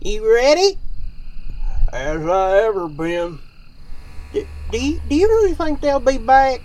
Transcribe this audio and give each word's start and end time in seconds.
You 0.00 0.32
ready? 0.32 0.78
As 1.92 2.24
I 2.24 2.58
ever 2.58 2.88
been. 2.88 3.40
Do 4.32 4.46
you, 4.78 5.00
do 5.08 5.14
you 5.14 5.26
really 5.26 5.54
think 5.54 5.80
they'll 5.80 5.98
be 5.98 6.18
back? 6.18 6.60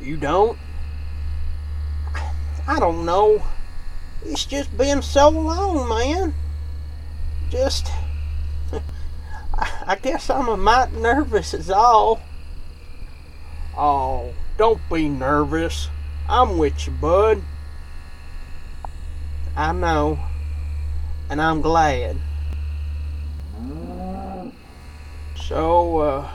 You 0.00 0.16
don't? 0.16 0.58
I 2.66 2.80
don't 2.80 3.04
know. 3.04 3.44
It's 4.24 4.44
just 4.44 4.76
been 4.76 5.02
so 5.02 5.28
long, 5.28 5.88
man. 5.88 6.34
Just. 7.48 7.92
I, 9.54 9.84
I 9.86 9.96
guess 9.96 10.30
I'm 10.30 10.48
a 10.48 10.56
mite 10.56 10.92
nervous, 10.92 11.54
is 11.54 11.70
all. 11.70 12.20
Oh, 13.76 14.34
don't 14.56 14.80
be 14.90 15.08
nervous. 15.08 15.88
I'm 16.28 16.58
with 16.58 16.86
you, 16.86 16.92
bud. 16.92 17.40
I 19.56 19.72
know. 19.72 20.18
And 21.32 21.40
I'm 21.40 21.62
glad. 21.62 22.18
So, 25.34 25.98
uh, 26.00 26.28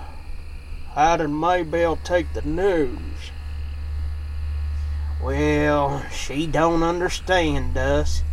how 0.95 1.17
did 1.17 1.27
Maybelle 1.27 1.97
take 1.97 2.33
the 2.33 2.41
news? 2.41 3.29
Well, 5.21 6.03
she 6.09 6.47
don't 6.47 6.81
understand 6.81 7.77
us. 7.77 8.23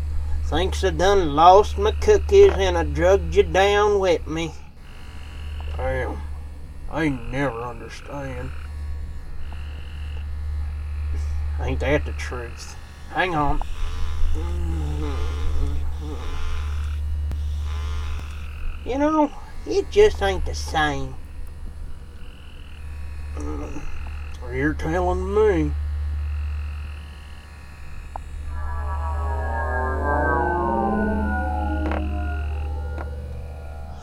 Thinks 0.46 0.82
I 0.82 0.88
done 0.88 1.36
lost 1.36 1.76
my 1.76 1.90
cookies 1.90 2.54
and 2.54 2.78
I 2.78 2.84
drugged 2.84 3.34
you 3.34 3.42
down 3.42 4.00
with 4.00 4.26
me. 4.26 4.54
Damn, 5.76 6.16
I 6.90 7.10
never 7.10 7.60
understand. 7.60 8.50
Ain't 11.60 11.80
that 11.80 12.06
the 12.06 12.12
truth? 12.12 12.74
Hang 13.10 13.34
on. 13.34 13.60
You 18.84 18.98
know, 18.98 19.32
it 19.66 19.90
just 19.90 20.22
ain't 20.22 20.44
the 20.44 20.54
same. 20.54 21.14
Mm. 23.36 23.80
You're 24.52 24.74
telling 24.74 25.34
me. 25.34 25.72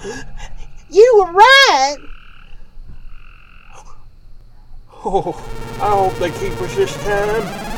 You 0.90 1.10
were 1.20 1.32
right! 1.32 1.98
Oh, 5.06 5.32
I 5.80 5.90
hope 5.90 6.16
they 6.18 6.32
keep 6.32 6.60
us 6.62 6.76
this 6.76 6.94
time. 7.04 7.71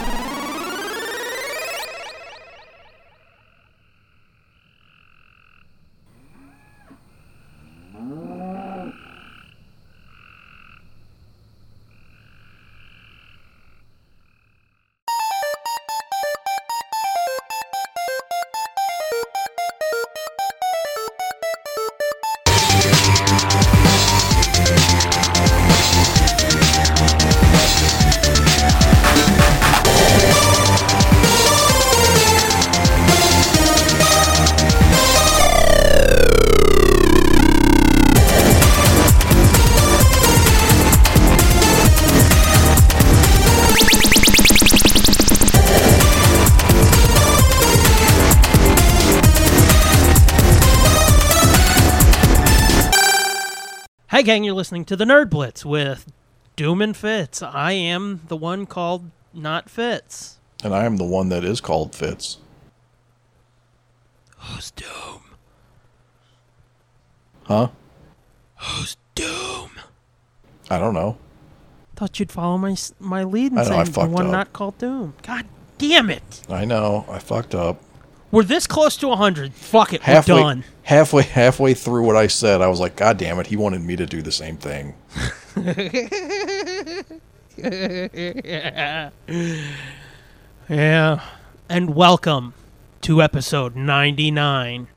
Listening 54.64 54.86
to 54.86 54.96
the 54.96 55.04
Nerd 55.04 55.30
Blitz 55.30 55.66
with 55.66 56.10
Doom 56.56 56.82
and 56.82 56.96
Fitz. 56.96 57.44
I 57.44 57.74
am 57.74 58.22
the 58.30 58.38
one 58.38 58.66
called 58.66 59.12
Not 59.34 59.70
Fitz. 59.70 60.40
And 60.64 60.74
I 60.74 60.86
am 60.86 60.96
the 60.96 61.04
one 61.04 61.28
that 61.28 61.44
is 61.44 61.60
called 61.60 61.94
Fitz. 61.94 62.38
Who's 64.38 64.72
Doom? 64.72 65.22
Huh? 67.44 67.68
Who's 68.56 68.96
Doom? 69.16 69.72
I 70.70 70.80
don't 70.80 70.94
know. 70.94 71.18
Thought 71.98 72.22
you'd 72.22 72.32
follow 72.32 72.58
my 72.58 72.78
my 73.02 73.26
lead 73.26 73.52
and 73.52 73.60
I 73.60 73.64
know, 73.64 73.70
say 73.70 73.76
I 73.76 73.84
the 73.84 74.14
one 74.14 74.28
up. 74.28 74.32
not 74.32 74.54
called 74.54 74.78
Doom. 74.78 75.14
God 75.24 75.46
damn 75.78 76.10
it! 76.10 76.44
I 76.48 76.64
know. 76.64 77.06
I 77.10 77.20
fucked 77.20 77.54
up. 77.54 77.83
We're 78.34 78.42
this 78.44 78.66
close 78.66 78.98
to 78.98 79.10
100. 79.10 79.54
Fuck 79.54 79.94
it, 79.94 80.02
Halfway, 80.02 80.34
we're 80.34 80.40
done. 80.42 80.64
halfway, 80.82 81.22
halfway 81.22 81.76
through 81.76 82.02
what 82.04 82.16
I 82.16 82.26
said, 82.26 82.62
I 82.62 82.68
was 82.68 82.80
like, 82.80 82.96
God 82.96 83.20
damn 83.20 83.38
it! 83.40 83.46
He 83.46 83.56
wanted 83.56 83.82
me 83.84 83.96
to 83.96 84.08
do 84.08 84.24
the 84.24 84.32
same 84.32 84.58
thing. 84.58 84.96
Yeah. 90.70 91.22
And 91.70 91.96
welcome 91.96 92.54
to 93.02 93.22
episode 93.22 93.76
99. 93.76 94.88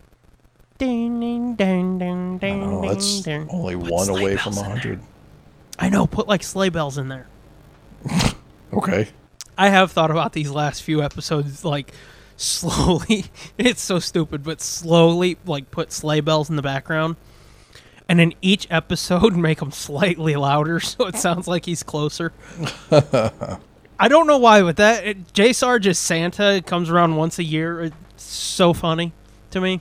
Ding, 0.78 1.20
ding, 1.20 1.54
ding, 1.56 1.98
ding, 1.98 2.38
ding, 2.38 2.38
ding, 2.38 2.80
that's 2.82 3.20
ding. 3.20 3.48
only 3.50 3.76
Put 3.76 3.90
one 3.90 4.08
away 4.08 4.36
from 4.36 4.52
in 4.52 4.58
there. 4.58 4.64
hundred. 4.68 5.00
I 5.78 5.88
know, 5.88 6.06
put 6.06 6.28
like 6.28 6.42
sleigh 6.42 6.68
bells 6.70 6.98
in 6.98 7.08
there. 7.08 7.26
Okay. 8.72 9.08
I 9.56 9.68
have 9.70 9.92
thought 9.92 10.10
about 10.10 10.32
these 10.34 10.50
last 10.50 10.82
few 10.82 11.02
episodes, 11.02 11.64
like 11.64 11.92
slowly. 12.36 13.26
It's 13.58 13.80
so 13.80 13.98
stupid, 13.98 14.44
but 14.44 14.60
slowly, 14.60 15.38
like 15.46 15.70
put 15.70 15.90
sleigh 15.90 16.20
bells 16.20 16.50
in 16.50 16.56
the 16.56 16.62
background, 16.62 17.16
and 18.08 18.20
in 18.20 18.34
each 18.42 18.66
episode, 18.70 19.34
make 19.36 19.60
them 19.60 19.72
slightly 19.72 20.36
louder 20.36 20.80
so 20.80 21.06
it 21.06 21.16
sounds 21.16 21.48
like 21.48 21.64
he's 21.64 21.82
closer. 21.82 22.32
I 23.98 24.08
don't 24.08 24.26
know 24.26 24.38
why, 24.38 24.62
but 24.62 24.76
that 24.76 25.06
it, 25.06 25.32
J 25.32 25.52
Sarge 25.52 25.86
is 25.86 25.98
Santa. 25.98 26.54
It 26.54 26.66
comes 26.66 26.90
around 26.90 27.16
once 27.16 27.38
a 27.38 27.44
year. 27.44 27.80
It's 27.82 28.22
so 28.22 28.72
funny 28.74 29.12
to 29.50 29.60
me. 29.60 29.80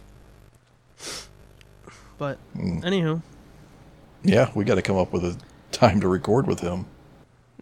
But 2.18 2.38
hmm. 2.54 2.80
anywho, 2.80 3.22
Yeah, 4.24 4.50
we 4.56 4.64
got 4.64 4.76
to 4.76 4.82
come 4.82 4.96
up 4.96 5.12
with 5.12 5.26
a 5.26 5.38
time 5.74 6.00
to 6.00 6.08
record 6.08 6.48
with 6.48 6.62
him. 6.62 6.86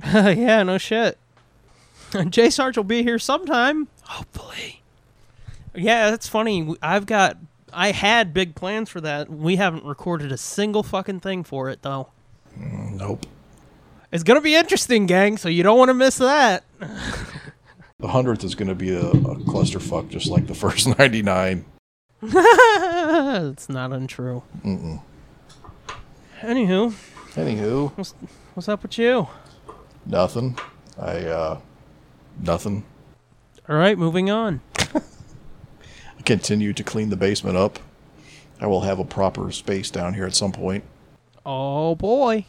yeah, 0.04 0.62
no 0.62 0.78
shit. 0.78 1.18
J 2.30 2.52
Sarge 2.52 2.78
will 2.78 2.84
be 2.84 3.02
here 3.02 3.18
sometime, 3.18 3.88
hopefully. 4.04 4.83
Yeah, 5.76 6.12
that's 6.12 6.28
funny. 6.28 6.76
I've 6.82 7.06
got, 7.06 7.38
I 7.72 7.92
had 7.92 8.34
big 8.34 8.56
plans 8.56 8.90
for 8.90 9.02
that. 9.02 9.30
We 9.30 9.56
haven't 9.56 9.84
recorded 9.86 10.32
a 10.32 10.38
single 10.38 10.84
fucking 10.84 11.20
thing 11.22 11.44
for 11.44 11.70
it 11.70 11.82
though. 11.82 12.10
Nope. 12.56 13.26
It's 14.12 14.24
gonna 14.24 14.42
be 14.42 14.54
interesting, 14.56 15.08
gang. 15.08 15.38
So 15.38 15.50
you 15.50 15.64
don't 15.64 15.78
want 15.80 15.90
to 15.90 15.94
miss 15.96 16.18
that. 16.18 16.64
The 18.00 18.10
hundredth 18.10 18.44
is 18.44 18.54
going 18.54 18.68
to 18.68 18.76
be 18.76 18.94
a, 18.94 19.00
a 19.12 19.14
clusterfuck, 19.14 20.10
just 20.10 20.28
like 20.28 20.48
the 20.48 20.54
first 20.54 20.86
ninety 21.00 21.22
nine. 21.22 21.64
it's 22.22 23.70
not 23.70 23.94
untrue. 23.94 24.44
Mm-mm. 24.62 25.02
Anywho, 26.42 26.94
Anywho, 27.36 27.92
what's, 27.96 28.14
what's 28.56 28.68
up 28.68 28.82
with 28.84 28.98
you? 28.98 29.28
nothing. 30.06 30.58
I 31.00 31.20
uh, 31.20 31.60
nothing. 32.42 32.84
All 33.70 33.78
right, 33.78 33.98
moving 33.98 34.30
on. 34.30 34.60
Continue 36.26 36.74
to 36.74 36.84
clean 36.84 37.10
the 37.10 37.18
basement 37.18 37.58
up. 37.58 37.80
I 38.60 38.68
will 38.68 38.82
have 38.82 39.00
a 39.00 39.04
proper 39.06 39.52
space 39.52 39.90
down 39.92 40.14
here 40.14 40.26
at 40.26 40.36
some 40.36 40.52
point. 40.52 40.84
Oh 41.46 41.96
boy, 41.96 42.46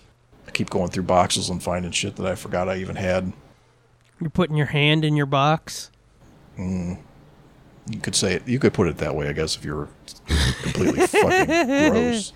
I 0.46 0.50
keep 0.52 0.70
going 0.70 0.90
through 0.90 1.02
boxes 1.04 1.48
and 1.48 1.60
finding 1.62 1.90
shit 1.90 2.16
that 2.16 2.26
I 2.26 2.36
forgot 2.36 2.68
I 2.68 2.76
even 2.76 2.94
had. 2.96 3.32
you're 4.20 4.30
putting 4.30 4.56
your 4.56 4.66
hand 4.66 5.04
in 5.04 5.16
your 5.16 5.26
box. 5.26 5.90
Hmm. 6.56 6.94
You 7.90 7.98
could 7.98 8.14
say 8.14 8.34
it. 8.34 8.46
You 8.48 8.58
could 8.58 8.72
put 8.72 8.86
it 8.88 8.98
that 8.98 9.14
way, 9.16 9.28
I 9.28 9.32
guess, 9.32 9.56
if 9.56 9.64
you're 9.64 9.88
completely 10.62 11.06
fucking 11.06 11.66
gross. 11.90 12.32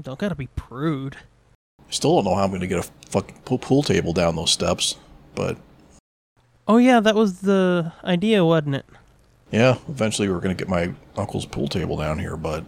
Don't 0.00 0.18
gotta 0.18 0.34
be 0.36 0.46
prude. 0.54 1.16
I 1.80 1.90
still 1.90 2.14
don't 2.14 2.24
know 2.24 2.34
how 2.36 2.44
I'm 2.44 2.50
going 2.50 2.60
to 2.62 2.66
get 2.66 2.78
a 2.78 2.88
fucking 3.10 3.36
pool 3.44 3.82
table 3.82 4.12
down 4.14 4.34
those 4.36 4.50
steps, 4.50 4.96
but 5.34 5.58
Oh 6.66 6.78
yeah, 6.78 7.00
that 7.00 7.14
was 7.14 7.40
the 7.40 7.92
idea, 8.04 8.44
wasn't 8.44 8.76
it? 8.76 8.86
Yeah, 9.52 9.78
eventually 9.88 10.28
we're 10.28 10.40
going 10.40 10.56
to 10.56 10.60
get 10.60 10.68
my 10.68 10.92
uncle's 11.16 11.46
pool 11.46 11.68
table 11.68 11.96
down 11.96 12.18
here. 12.18 12.36
But 12.36 12.64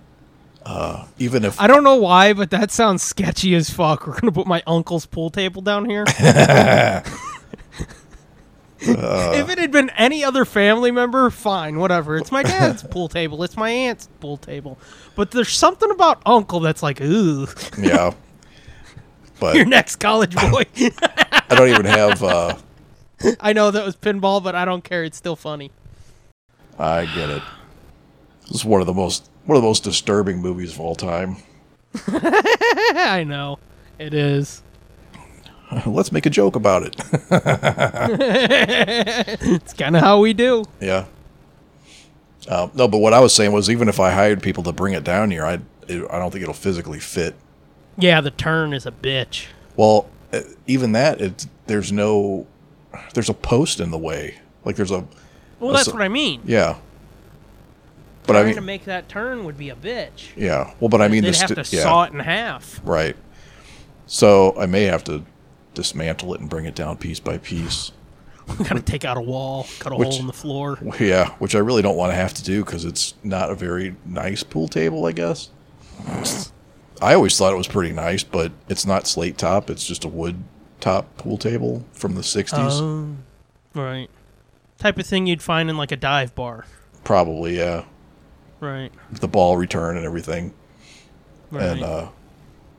uh, 0.65 1.07
even 1.19 1.45
if 1.45 1.61
I 1.61 1.67
don't 1.67 1.85
know 1.85 1.97
why, 1.97 2.33
but 2.33 2.51
that 2.51 2.71
sounds 2.71 3.03
sketchy 3.03 3.55
as 3.55 3.71
fuck. 3.71 4.07
We're 4.07 4.19
gonna 4.19 4.33
put 4.33 4.47
my 4.47 4.63
uncle's 4.67 5.07
pool 5.07 5.31
table 5.31 5.61
down 5.63 5.85
here. 5.89 6.05
if 8.87 9.49
it 9.49 9.59
had 9.59 9.71
been 9.71 9.91
any 9.91 10.25
other 10.25 10.45
family 10.45 10.91
member, 10.91 11.31
fine, 11.31 11.79
whatever. 11.79 12.17
It's 12.17 12.33
my 12.33 12.43
dad's 12.43 12.83
pool 12.91 13.09
table. 13.09 13.43
It's 13.43 13.57
my 13.57 13.71
aunt's 13.71 14.09
pool 14.21 14.37
table. 14.37 14.79
But 15.17 15.31
there's 15.31 15.51
something 15.53 15.91
about 15.91 16.23
uncle 16.27 16.61
that's 16.61 16.83
like, 16.83 17.01
ooh, 17.01 17.47
Yeah. 17.79 18.13
But 19.41 19.57
your 19.57 19.67
next 19.67 19.97
college 19.97 20.35
boy. 20.37 20.65
I 20.77 21.55
don't 21.55 21.69
even 21.69 21.87
have. 21.87 22.23
Uh, 22.23 22.57
I 23.41 23.53
know 23.53 23.71
that 23.71 23.85
was 23.85 23.97
pinball, 23.97 24.43
but 24.43 24.55
I 24.55 24.65
don't 24.65 24.85
care. 24.85 25.03
It's 25.03 25.17
still 25.17 25.37
funny. 25.37 25.73
I 26.79 27.07
get 27.15 27.31
it. 27.31 27.43
This 28.43 28.57
is 28.57 28.65
one 28.65 28.81
of 28.81 28.87
the 28.87 28.95
most 28.95 29.31
one 29.47 29.57
of 29.57 29.63
the 29.63 29.69
most 29.69 29.85
disturbing 29.85 30.39
movies 30.41 30.73
of 30.73 30.81
all 30.81 30.95
time. 30.95 31.37
I 32.09 33.25
know. 33.27 33.59
It 33.99 34.15
is. 34.15 34.63
Let's 35.87 36.13
make 36.13 36.27
a 36.27 36.31
joke 36.31 36.57
about 36.57 36.83
it. 36.83 36.97
It's 39.41 39.73
kind 39.73 39.97
of 39.97 40.03
how 40.03 40.21
we 40.21 40.33
do. 40.33 40.65
yeah. 40.81 41.07
Uh, 42.47 42.69
no, 42.75 42.87
but 42.87 42.99
what 42.99 43.15
I 43.15 43.21
was 43.21 43.35
saying 43.35 43.53
was, 43.53 43.71
even 43.71 43.89
if 43.89 43.99
I 43.99 44.11
hired 44.11 44.43
people 44.43 44.63
to 44.65 44.73
bring 44.73 44.93
it 44.93 45.03
down 45.03 45.31
here, 45.31 45.47
I 45.47 45.61
it, 45.89 46.07
I 46.11 46.19
don't 46.19 46.31
think 46.31 46.43
it'll 46.43 46.53
physically 46.53 47.01
fit. 47.01 47.35
Yeah, 47.97 48.21
the 48.21 48.31
turn 48.31 48.75
is 48.75 48.85
a 48.85 48.93
bitch. 48.93 49.47
Well, 49.77 50.11
uh, 50.33 50.41
even 50.67 50.93
that, 50.93 51.23
it's 51.23 51.47
there's 51.67 51.91
no 51.91 52.47
there's 53.15 53.31
a 53.31 53.35
post 53.35 53.81
in 53.81 53.91
the 53.91 53.99
way. 53.99 54.39
Like 54.65 54.77
there's 54.77 54.91
a 54.91 55.07
Well, 55.65 55.73
That's 55.75 55.87
that's 55.87 55.95
what 55.95 56.03
I 56.03 56.09
mean. 56.09 56.43
yeah. 56.45 56.77
But 58.27 58.37
I 58.37 58.45
mean, 58.45 58.55
to 58.55 58.61
make 58.63 58.85
that 58.87 59.09
turn 59.09 59.45
would 59.45 59.59
be 59.59 59.69
a 59.71 59.77
bitch. 59.77 60.29
yeah. 60.37 60.73
Well, 60.81 60.89
but 60.89 61.03
I 61.03 61.09
mean, 61.09 61.25
They'd 61.25 61.35
the 61.35 61.39
have 61.39 61.69
to 61.69 61.77
yeah, 61.77 61.83
saw 61.83 62.05
it 62.05 62.13
in 62.13 62.21
half. 62.21 62.81
right. 62.85 63.17
So 64.07 64.55
I 64.59 64.67
may 64.67 64.85
have 64.85 65.05
to 65.05 65.25
dismantle 65.75 66.35
it 66.35 66.41
and 66.41 66.49
bring 66.49 66.65
it 66.67 66.75
down 66.75 66.97
piece 66.97 67.21
by 67.21 67.39
piece. 67.39 67.93
Gotta 68.59 68.81
take 68.83 69.05
out 69.05 69.17
a 69.17 69.21
wall, 69.23 69.67
cut 69.79 69.93
a 69.93 69.97
Which- 69.97 70.09
hole 70.09 70.21
in 70.21 70.27
the 70.27 70.33
floor. 70.33 70.79
Yeah, 71.01 71.31
which 71.39 71.55
I 71.55 71.59
really 71.59 71.83
don't 71.83 71.97
want 71.97 72.13
to 72.13 72.17
have 72.17 72.33
to 72.35 72.43
do 72.45 72.65
because 72.65 72.85
it's 72.85 73.15
not 73.23 73.51
a 73.51 73.55
very 73.55 73.95
nice 74.07 74.43
pool 74.43 74.69
table, 74.69 75.05
I 75.07 75.13
guess. 75.13 75.51
I 77.01 77.15
always 77.15 77.37
thought 77.37 77.53
it 77.53 77.57
was 77.57 77.69
pretty 77.69 77.93
nice, 77.93 78.23
but 78.25 78.53
it's 78.69 78.87
not 78.87 79.07
slate 79.07 79.37
top. 79.39 79.69
It's 79.71 79.87
just 79.87 80.05
a 80.05 80.09
wood 80.09 80.43
top 80.81 81.17
pool 81.17 81.37
table 81.39 81.85
from 81.93 82.15
the 82.15 82.21
60s. 82.23 82.81
Um, 82.81 83.19
right. 83.75 84.09
Type 84.79 84.99
of 84.99 85.07
thing 85.07 85.27
you'd 85.27 85.43
find 85.43 85.71
in 85.71 85.77
like 85.77 85.93
a 85.93 85.97
dive 85.97 86.35
bar. 86.35 86.67
Probably, 87.05 87.57
yeah. 87.59 87.85
Right. 88.61 88.93
The 89.13 89.29
ball 89.29 89.57
return 89.57 89.97
and 89.97 90.05
everything. 90.05 90.53
Right. 91.51 91.65
And 91.65 91.83
uh, 91.83 92.09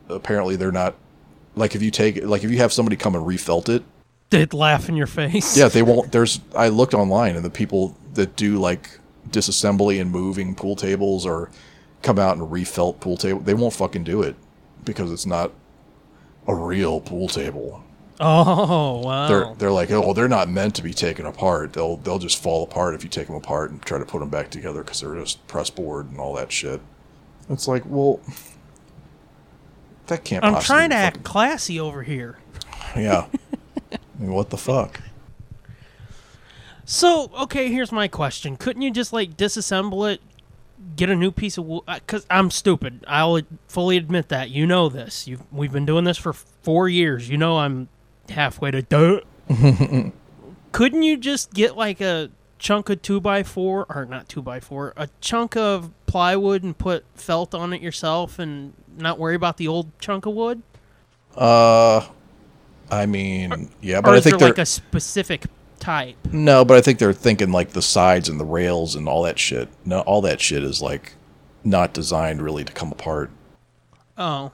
apparently 0.08 0.56
they're 0.56 0.72
not. 0.72 0.94
Like 1.54 1.74
if 1.74 1.82
you 1.82 1.90
take 1.90 2.22
like 2.24 2.44
if 2.44 2.50
you 2.50 2.58
have 2.58 2.72
somebody 2.72 2.96
come 2.96 3.14
and 3.14 3.26
refelt 3.26 3.68
it, 3.68 3.82
They'd 4.30 4.52
laugh 4.52 4.88
in 4.88 4.96
your 4.96 5.06
face. 5.06 5.56
yeah, 5.56 5.68
they 5.68 5.82
won't. 5.82 6.12
There's 6.12 6.40
I 6.54 6.68
looked 6.68 6.94
online 6.94 7.36
and 7.36 7.44
the 7.44 7.50
people 7.50 7.96
that 8.14 8.36
do 8.36 8.58
like 8.58 8.98
disassembly 9.30 10.00
and 10.00 10.10
moving 10.10 10.54
pool 10.54 10.76
tables 10.76 11.24
or 11.24 11.50
come 12.02 12.18
out 12.18 12.36
and 12.36 12.50
refelt 12.52 13.00
pool 13.00 13.16
table, 13.16 13.40
they 13.40 13.54
won't 13.54 13.72
fucking 13.74 14.04
do 14.04 14.22
it 14.22 14.36
because 14.84 15.10
it's 15.10 15.26
not 15.26 15.50
a 16.46 16.54
real 16.54 17.00
pool 17.00 17.28
table. 17.28 17.82
Oh 18.18 19.00
wow. 19.04 19.28
They're 19.28 19.54
they're 19.56 19.72
like, 19.72 19.90
oh, 19.90 20.12
they're 20.12 20.28
not 20.28 20.48
meant 20.48 20.74
to 20.76 20.82
be 20.82 20.94
taken 20.94 21.26
apart. 21.26 21.72
They'll 21.72 21.96
they'll 21.98 22.18
just 22.18 22.42
fall 22.42 22.64
apart 22.64 22.94
if 22.94 23.04
you 23.04 23.10
take 23.10 23.26
them 23.26 23.36
apart 23.36 23.70
and 23.70 23.82
try 23.82 23.98
to 23.98 24.04
put 24.04 24.20
them 24.20 24.30
back 24.30 24.50
together 24.50 24.82
because 24.82 25.00
they're 25.00 25.14
just 25.16 25.46
press 25.46 25.70
board 25.70 26.10
and 26.10 26.18
all 26.18 26.34
that 26.34 26.50
shit. 26.50 26.80
It's 27.48 27.68
like, 27.68 27.82
well, 27.86 28.20
that 30.06 30.24
can't. 30.24 30.42
Be. 30.42 30.48
I'm 30.48 30.62
trying 30.62 30.90
to 30.90 30.96
act 30.96 31.24
classy 31.24 31.78
over 31.80 32.02
here. 32.02 32.38
Yeah. 32.94 33.26
I 33.92 33.98
mean, 34.18 34.32
what 34.32 34.48
the 34.48 34.56
fuck? 34.56 35.02
So, 36.86 37.30
okay, 37.40 37.68
here's 37.68 37.92
my 37.92 38.08
question. 38.08 38.56
Couldn't 38.56 38.80
you 38.80 38.90
just 38.90 39.12
like 39.12 39.36
disassemble 39.36 40.10
it, 40.10 40.22
get 40.94 41.10
a 41.10 41.16
new 41.16 41.30
piece 41.30 41.58
of 41.58 41.66
wood? 41.66 41.82
Because 41.86 42.22
uh, 42.22 42.34
I'm 42.34 42.50
stupid. 42.50 43.04
I'll 43.06 43.42
fully 43.68 43.98
admit 43.98 44.30
that. 44.30 44.48
You 44.48 44.64
know 44.64 44.88
this. 44.88 45.28
You've, 45.28 45.42
we've 45.52 45.72
been 45.72 45.84
doing 45.84 46.04
this 46.04 46.16
for 46.16 46.32
four 46.32 46.88
years. 46.88 47.28
You 47.28 47.36
know 47.36 47.58
I'm 47.58 47.88
halfway 48.30 48.70
to 48.70 48.82
dirt. 48.82 49.24
Couldn't 50.72 51.02
you 51.02 51.16
just 51.16 51.52
get 51.54 51.76
like 51.76 52.00
a 52.00 52.30
chunk 52.58 52.88
of 52.90 53.02
two 53.02 53.20
by 53.20 53.42
four, 53.42 53.86
or 53.88 54.04
not 54.04 54.28
two 54.28 54.42
by 54.42 54.60
four, 54.60 54.92
a 54.96 55.08
chunk 55.20 55.56
of 55.56 55.90
plywood 56.06 56.62
and 56.62 56.76
put 56.76 57.04
felt 57.14 57.54
on 57.54 57.72
it 57.72 57.80
yourself, 57.80 58.38
and 58.38 58.72
not 58.96 59.18
worry 59.18 59.34
about 59.34 59.56
the 59.56 59.68
old 59.68 59.90
chunk 59.98 60.26
of 60.26 60.34
wood? 60.34 60.62
Uh, 61.34 62.06
I 62.90 63.06
mean, 63.06 63.70
yeah, 63.80 63.98
Or 63.98 64.02
but 64.02 64.14
I 64.14 64.20
think 64.20 64.38
they're 64.38 64.48
like 64.48 64.58
a 64.58 64.66
specific 64.66 65.44
type? 65.78 66.16
no, 66.32 66.64
but 66.64 66.76
I 66.76 66.80
think 66.80 66.98
they're 66.98 67.12
thinking 67.12 67.52
like 67.52 67.70
the 67.70 67.82
sides 67.82 68.28
and 68.28 68.38
the 68.40 68.44
rails 68.44 68.94
and 68.94 69.08
all 69.08 69.22
that 69.22 69.38
shit. 69.38 69.68
No, 69.84 70.00
all 70.00 70.20
that 70.22 70.40
shit 70.40 70.62
is 70.62 70.80
like 70.82 71.12
not 71.64 71.92
designed 71.92 72.40
really 72.42 72.64
to 72.64 72.72
come 72.72 72.92
apart. 72.92 73.30
Oh, 74.18 74.52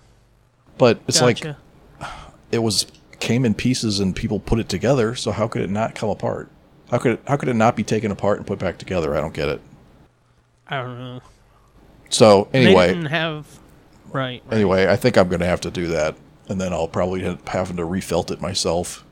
But 0.78 1.00
it's 1.06 1.20
gotcha. 1.20 1.56
like 2.00 2.10
it 2.50 2.58
was 2.58 2.86
came 3.22 3.44
in 3.44 3.54
pieces 3.54 4.00
and 4.00 4.16
people 4.16 4.40
put 4.40 4.58
it 4.58 4.68
together. 4.68 5.14
So 5.14 5.30
how 5.30 5.46
could 5.46 5.62
it 5.62 5.70
not 5.70 5.94
come 5.94 6.10
apart? 6.10 6.50
How 6.90 6.98
could 6.98 7.12
it, 7.12 7.20
how 7.28 7.36
could 7.36 7.48
it 7.48 7.54
not 7.54 7.76
be 7.76 7.84
taken 7.84 8.10
apart 8.10 8.38
and 8.38 8.46
put 8.46 8.58
back 8.58 8.78
together? 8.78 9.16
I 9.16 9.20
don't 9.20 9.32
get 9.32 9.48
it. 9.48 9.60
I 10.66 10.82
don't 10.82 10.98
know. 10.98 11.20
So 12.10 12.48
They 12.50 12.66
anyway, 12.66 12.88
didn't 12.88 13.06
have 13.06 13.46
right. 14.12 14.42
right. 14.44 14.54
anyway, 14.54 14.88
I 14.88 14.96
think 14.96 15.16
I'm 15.16 15.28
going 15.28 15.40
to 15.40 15.46
have 15.46 15.60
to 15.62 15.70
do 15.70 15.86
that, 15.86 16.16
and 16.48 16.60
then 16.60 16.72
I'll 16.72 16.88
probably 16.88 17.22
have 17.22 17.46
having 17.46 17.76
to 17.76 17.84
refelt 17.84 18.30
it 18.32 18.40
myself, 18.40 19.04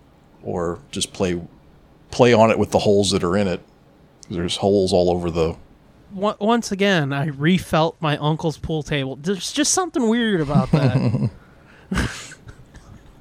or 0.42 0.80
just 0.90 1.12
play 1.12 1.40
play 2.10 2.32
on 2.34 2.50
it 2.50 2.58
with 2.58 2.72
the 2.72 2.80
holes 2.80 3.12
that 3.12 3.22
are 3.24 3.36
in 3.36 3.46
it. 3.46 3.60
There's 4.28 4.56
holes 4.56 4.92
all 4.92 5.08
over 5.10 5.30
the. 5.30 5.56
Once 6.12 6.72
again, 6.72 7.12
I 7.12 7.26
refelt 7.26 7.96
my 8.00 8.16
uncle's 8.18 8.58
pool 8.58 8.82
table. 8.82 9.16
There's 9.16 9.52
just 9.52 9.72
something 9.72 10.08
weird 10.08 10.40
about 10.40 10.70
that. 10.72 11.30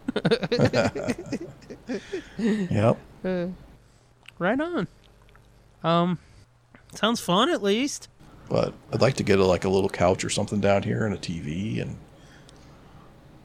Yep. 2.38 2.98
right 4.38 4.62
on. 4.62 4.88
Um, 5.84 6.20
sounds 6.94 7.20
fun 7.20 7.50
at 7.50 7.64
least. 7.64 8.08
But 8.50 8.74
I'd 8.92 9.02
like 9.02 9.16
to 9.16 9.24
get 9.24 9.40
a, 9.40 9.46
like 9.46 9.64
a 9.64 9.70
little 9.70 9.90
couch 9.90 10.24
or 10.24 10.30
something 10.30 10.60
down 10.60 10.84
here 10.84 11.06
and 11.06 11.14
a 11.14 11.18
TV, 11.18 11.82
and 11.82 11.98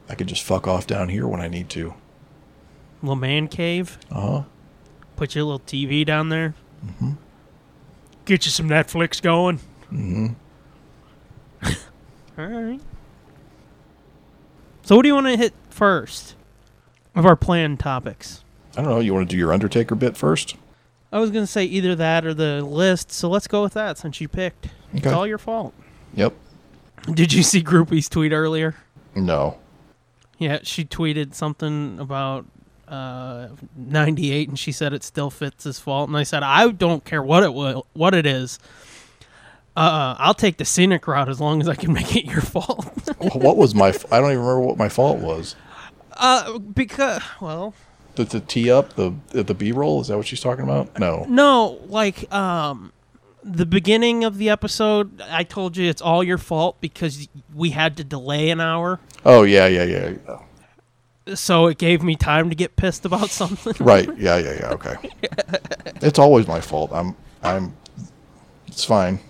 I 0.09 0.15
could 0.15 0.27
just 0.27 0.43
fuck 0.43 0.67
off 0.67 0.87
down 0.87 1.09
here 1.09 1.27
when 1.27 1.41
I 1.41 1.49
need 1.49 1.69
to. 1.71 1.95
Little 3.03 3.17
man 3.17 3.49
cave. 3.49 3.99
Uh 4.11 4.21
huh. 4.21 4.43
Put 5.17 5.35
your 5.35 5.45
little 5.45 5.61
TV 5.61 6.05
down 6.07 6.31
there. 6.31 6.55
Mm-hmm. 6.85 7.13
Get 8.25 8.47
you 8.47 8.51
some 8.51 8.69
Netflix 8.69 9.21
going. 9.21 9.59
Mm-hmm. 9.93 10.29
All 12.39 12.47
right. 12.47 12.81
So, 14.83 14.97
what 14.97 15.03
do 15.03 15.09
you 15.09 15.15
want 15.15 15.27
to 15.27 15.37
hit 15.37 15.53
first 15.69 16.35
of 17.15 17.27
our 17.27 17.37
planned 17.37 17.81
topics? 17.81 18.43
I 18.77 18.83
don't 18.83 18.91
know. 18.91 19.01
You 19.01 19.15
want 19.15 19.29
to 19.29 19.33
do 19.35 19.39
your 19.39 19.53
Undertaker 19.53 19.95
bit 19.95 20.17
first? 20.17 20.57
I 21.13 21.21
was 21.21 21.31
going 21.31 21.45
to 21.45 21.51
say 21.51 21.65
either 21.65 21.95
that 21.95 22.27
or 22.27 22.35
the 22.35 22.63
list, 22.63 23.13
so 23.13 23.29
let's 23.29 23.47
go 23.47 23.63
with 23.63 23.75
that 23.75 23.99
since 23.99 24.21
you 24.21 24.27
picked. 24.29 24.69
It's 24.93 25.07
all 25.07 25.27
your 25.27 25.39
fault. 25.39 25.73
Yep. 26.15 26.35
Did 27.13 27.33
you 27.33 27.43
see 27.43 27.63
Groupie's 27.63 28.09
tweet 28.09 28.33
earlier? 28.33 28.75
No. 29.15 29.59
Yeah, 30.39 30.59
she 30.63 30.85
tweeted 30.85 31.35
something 31.35 32.01
about 32.01 32.47
uh, 32.89 33.49
98 33.77 34.49
and 34.49 34.59
she 34.59 34.73
said 34.73 34.93
it 34.93 35.05
still 35.05 35.31
fits 35.31 35.65
his 35.65 35.79
fault 35.79 36.09
and 36.09 36.17
I 36.19 36.23
said 36.23 36.43
I 36.43 36.69
don't 36.71 37.05
care 37.05 37.23
what 37.23 37.43
it 37.43 37.55
will 37.55 37.87
what 37.95 38.15
it 38.15 38.27
is. 38.27 38.59
Uh, 39.77 40.15
I'll 40.19 40.35
take 40.35 40.59
the 40.59 40.65
scenic 40.65 41.07
route 41.07 41.29
as 41.29 41.41
long 41.41 41.61
as 41.61 41.69
I 41.69 41.75
can 41.75 41.93
make 41.93 42.15
it 42.15 42.25
your 42.25 42.41
fault. 42.43 42.85
what 43.19 43.57
was 43.57 43.75
my? 43.75 43.89
I 44.11 44.21
don't 44.21 44.31
even 44.33 44.39
remember 44.41 44.61
what 44.61 44.77
my 44.77 44.89
fault 44.89 45.19
was. 45.19 45.57
Uh, 46.17 46.59
because 46.59 47.23
well, 47.41 47.75
The, 48.15 48.25
the 48.25 48.41
tee 48.41 48.71
up 48.71 48.95
the 48.95 49.15
the 49.31 49.55
B 49.55 49.73
roll 49.73 50.01
is 50.01 50.09
that 50.09 50.17
what 50.17 50.27
she's 50.27 50.41
talking 50.41 50.65
about? 50.65 50.99
No. 50.99 51.25
no, 51.29 51.81
like 51.87 52.33
um 52.33 52.93
the 53.43 53.67
beginning 53.67 54.25
of 54.25 54.39
the 54.39 54.49
episode, 54.49 55.21
I 55.21 55.45
told 55.45 55.77
you 55.77 55.89
it's 55.89 56.01
all 56.01 56.25
your 56.25 56.39
fault 56.39 56.81
because 56.81 57.29
we 57.55 57.71
had 57.71 57.97
to 57.99 58.05
delay 58.05 58.51
an 58.51 58.61
hour. 58.61 59.01
Oh 59.25 59.43
yeah 59.43 59.67
yeah 59.67 59.85
yeah. 59.85 60.15
yeah. 60.27 61.35
So 61.35 61.67
it 61.67 61.79
gave 61.79 62.03
me 62.03 62.17
time 62.17 62.51
to 62.51 62.57
get 62.57 62.77
pissed 62.77 63.05
about 63.05 63.31
something. 63.41 63.75
Right. 63.85 64.09
Yeah 64.19 64.39
yeah 64.39 64.55
yeah. 64.61 64.71
Okay. 64.71 64.97
it's 66.03 66.19
always 66.19 66.47
my 66.47 66.61
fault. 66.61 66.91
I'm 66.93 67.17
I'm. 67.43 67.77
It's 68.67 68.85
fine. 68.85 69.21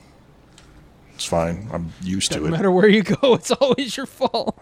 It's 1.14 1.25
fine. 1.25 1.69
I'm 1.73 1.93
used 2.03 2.33
to 2.33 2.38
it. 2.38 2.45
No 2.45 2.50
matter 2.50 2.71
where 2.71 2.88
you 2.88 3.03
go, 3.03 3.35
it's 3.35 3.50
always 3.50 3.97
your 3.97 4.07
fault. 4.07 4.57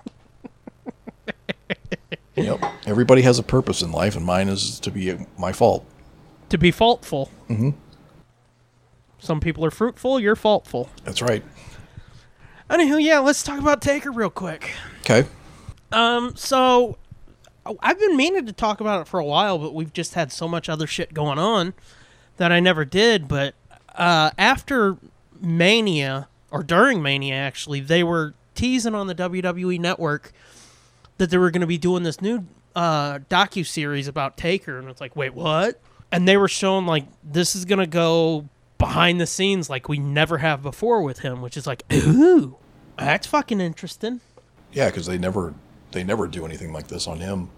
Yep. 2.37 2.65
Everybody 2.87 3.23
has 3.23 3.39
a 3.39 3.43
purpose 3.43 3.83
in 3.83 3.93
life, 3.93 4.17
and 4.17 4.25
mine 4.25 4.49
is 4.49 4.81
to 4.81 4.91
be 4.91 5.17
my 5.39 5.53
fault. 5.53 5.85
to 6.49 6.59
be 6.59 6.71
faultful. 6.71 7.31
Mm-hmm. 7.49 7.71
Some 9.19 9.41
people 9.41 9.65
are 9.65 9.71
fruitful. 9.71 10.19
You're 10.19 10.37
faultful. 10.37 10.89
That's 11.05 11.23
right. 11.23 11.45
Anywho, 12.69 13.03
yeah, 13.03 13.19
let's 13.19 13.43
talk 13.43 13.61
about 13.61 13.81
Taker 13.83 14.11
real 14.11 14.31
quick. 14.31 14.71
Okay. 15.01 15.27
Um, 15.93 16.35
so 16.37 16.97
I've 17.81 17.99
been 17.99 18.17
meaning 18.17 18.47
to 18.47 18.53
talk 18.53 18.81
about 18.81 19.03
it 19.03 19.09
for 19.09 19.21
a 19.21 19.25
while, 19.25 19.59
but 19.59 19.75
we've 19.75 19.93
just 19.93 20.15
had 20.15 20.33
so 20.33 20.49
much 20.49 20.69
other 20.69 20.87
shit 20.87 21.13
going 21.15 21.39
on 21.39 21.75
that 22.39 22.51
I 22.51 22.61
never 22.61 22.85
did. 22.85 23.29
But 23.29 23.55
uh, 23.95 24.31
after 24.39 24.97
Mania, 25.41 26.29
or 26.51 26.63
during 26.63 27.03
Mania, 27.03 27.35
actually, 27.35 27.81
they 27.81 28.03
were 28.03 28.35
teasing 28.55 28.95
on 28.95 29.07
the 29.07 29.15
WWE 29.15 29.79
Network 29.79 30.33
that 31.19 31.31
they 31.31 31.39
were 31.39 31.51
going 31.51 31.61
to 31.61 31.67
be 31.67 31.79
doing 31.79 32.03
this 32.03 32.21
new 32.21 32.47
uh, 32.75 33.19
docu 33.31 33.67
series 33.67 34.09
about 34.09 34.37
Taker, 34.37 34.79
and 34.79 34.89
it's 34.89 35.01
like, 35.01 35.15
wait, 35.17 35.35
what? 35.35 35.81
And 36.11 36.27
they 36.29 36.37
were 36.37 36.49
showing 36.49 36.87
like 36.87 37.07
this 37.23 37.55
is 37.55 37.65
going 37.65 37.79
to 37.79 37.87
go 37.87 38.49
behind 38.79 39.21
the 39.21 39.27
scenes 39.27 39.71
like 39.71 39.89
we 39.89 39.99
never 39.99 40.39
have 40.39 40.63
before 40.63 41.03
with 41.03 41.21
him, 41.21 41.41
which 41.41 41.57
is 41.57 41.67
like, 41.67 41.83
ooh, 41.93 42.57
that's 42.99 43.27
fucking 43.27 43.61
interesting. 43.61 44.21
Yeah, 44.73 44.87
because 44.87 45.07
they 45.07 45.19
never 45.19 45.55
they 45.93 46.03
never 46.05 46.27
do 46.27 46.45
anything 46.47 46.73
like 46.73 46.89
this 46.89 47.07
on 47.07 47.19
him. 47.19 47.51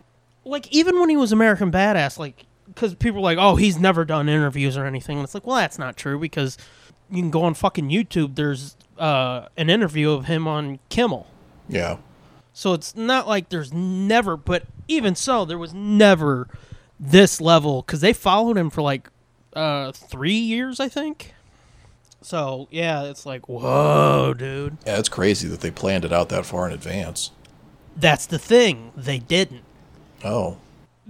like 0.44 0.70
even 0.72 0.98
when 1.00 1.08
he 1.08 1.16
was 1.16 1.32
American 1.32 1.70
Badass, 1.72 2.18
like 2.18 2.46
because 2.66 2.94
people 2.94 3.16
were 3.20 3.24
like, 3.24 3.38
oh, 3.38 3.56
he's 3.56 3.78
never 3.78 4.04
done 4.04 4.28
interviews 4.28 4.76
or 4.76 4.86
anything. 4.86 5.18
And 5.18 5.24
it's 5.24 5.34
like, 5.34 5.46
well, 5.46 5.56
that's 5.56 5.78
not 5.78 5.96
true 5.96 6.18
because 6.18 6.56
you 7.10 7.20
can 7.22 7.30
go 7.30 7.42
on 7.42 7.54
fucking 7.54 7.88
YouTube. 7.90 8.34
There's 8.36 8.76
uh, 8.98 9.48
an 9.56 9.68
interview 9.70 10.10
of 10.10 10.24
him 10.26 10.48
on 10.48 10.78
Kimmel, 10.88 11.26
Yeah, 11.68 11.98
so 12.54 12.72
it's 12.72 12.96
not 12.96 13.28
like 13.28 13.50
there's 13.50 13.72
never. 13.72 14.36
But 14.38 14.62
even 14.88 15.14
so, 15.14 15.44
there 15.44 15.58
was 15.58 15.74
never 15.74 16.48
this 16.98 17.40
level 17.40 17.82
because 17.82 18.00
they 18.00 18.12
followed 18.14 18.56
him 18.56 18.70
for 18.70 18.80
like 18.80 19.10
uh, 19.54 19.92
three 19.92 20.32
years, 20.38 20.80
I 20.80 20.88
think. 20.88 21.34
So 22.22 22.68
yeah, 22.70 23.02
it's 23.02 23.26
like, 23.26 23.48
whoa, 23.48 24.32
dude. 24.32 24.78
yeah, 24.86 24.98
it's 24.98 25.10
crazy 25.10 25.46
that 25.48 25.60
they 25.60 25.70
planned 25.70 26.06
it 26.06 26.12
out 26.12 26.30
that 26.30 26.46
far 26.46 26.66
in 26.66 26.72
advance. 26.72 27.32
That's 27.96 28.24
the 28.24 28.38
thing. 28.38 28.92
They 28.96 29.18
didn't. 29.18 29.64
Oh, 30.24 30.56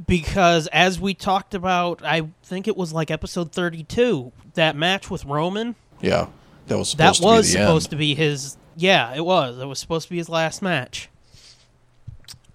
because 0.06 0.66
as 0.68 0.98
we 0.98 1.14
talked 1.14 1.54
about, 1.54 2.04
I 2.04 2.30
think 2.42 2.66
it 2.66 2.76
was 2.76 2.92
like 2.92 3.10
episode 3.12 3.52
32, 3.52 4.32
that 4.54 4.74
match 4.74 5.08
with 5.08 5.24
Roman, 5.24 5.76
yeah, 6.00 6.26
that 6.66 6.78
was 6.78 6.94
that 6.94 7.14
supposed 7.16 7.22
to 7.22 7.26
was 7.26 7.46
be 7.46 7.52
supposed 7.52 7.86
end. 7.86 7.90
to 7.90 7.96
be 7.96 8.14
his 8.14 8.56
yeah, 8.76 9.14
it 9.14 9.24
was. 9.24 9.58
It 9.58 9.66
was 9.66 9.78
supposed 9.78 10.08
to 10.08 10.10
be 10.10 10.16
his 10.18 10.28
last 10.28 10.62
match. 10.62 11.08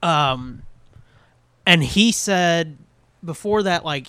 Um 0.01 0.63
and 1.65 1.83
he 1.83 2.11
said 2.11 2.77
before 3.23 3.63
that 3.63 3.85
like 3.85 4.07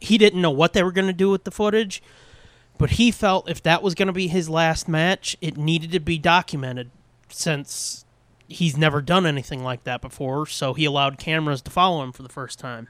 he 0.00 0.18
didn't 0.18 0.40
know 0.40 0.50
what 0.50 0.72
they 0.72 0.82
were 0.82 0.92
going 0.92 1.06
to 1.06 1.12
do 1.12 1.30
with 1.30 1.44
the 1.44 1.50
footage, 1.50 2.02
but 2.76 2.90
he 2.92 3.10
felt 3.10 3.48
if 3.48 3.62
that 3.62 3.82
was 3.82 3.94
going 3.94 4.08
to 4.08 4.12
be 4.12 4.26
his 4.26 4.48
last 4.48 4.88
match, 4.88 5.36
it 5.40 5.56
needed 5.56 5.92
to 5.92 6.00
be 6.00 6.18
documented 6.18 6.90
since 7.28 8.04
he's 8.48 8.76
never 8.76 9.00
done 9.00 9.24
anything 9.26 9.62
like 9.62 9.84
that 9.84 10.00
before, 10.00 10.46
so 10.46 10.74
he 10.74 10.84
allowed 10.84 11.18
cameras 11.18 11.62
to 11.62 11.70
follow 11.70 12.02
him 12.02 12.12
for 12.12 12.22
the 12.22 12.28
first 12.28 12.58
time, 12.58 12.88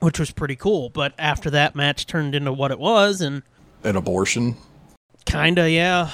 which 0.00 0.18
was 0.18 0.30
pretty 0.30 0.56
cool. 0.56 0.90
But 0.90 1.14
after 1.18 1.50
that 1.50 1.74
match 1.74 2.06
turned 2.06 2.34
into 2.34 2.52
what 2.52 2.70
it 2.70 2.78
was 2.78 3.20
and 3.20 3.42
An 3.82 3.96
abortion. 3.96 4.56
Kinda, 5.24 5.70
yeah. 5.70 6.10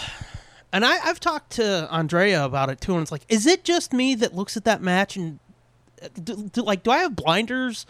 And 0.72 0.84
I, 0.84 1.04
I've 1.04 1.20
talked 1.20 1.50
to 1.52 1.88
Andrea 1.90 2.44
about 2.44 2.70
it 2.70 2.80
too, 2.80 2.94
and 2.94 3.02
it's 3.02 3.12
like, 3.12 3.24
is 3.28 3.46
it 3.46 3.64
just 3.64 3.92
me 3.92 4.14
that 4.14 4.34
looks 4.34 4.56
at 4.56 4.64
that 4.64 4.80
match 4.80 5.16
and 5.16 5.40
do, 6.22 6.48
do, 6.52 6.62
like, 6.62 6.82
do 6.82 6.90
I 6.90 6.98
have 6.98 7.16
blinders 7.16 7.86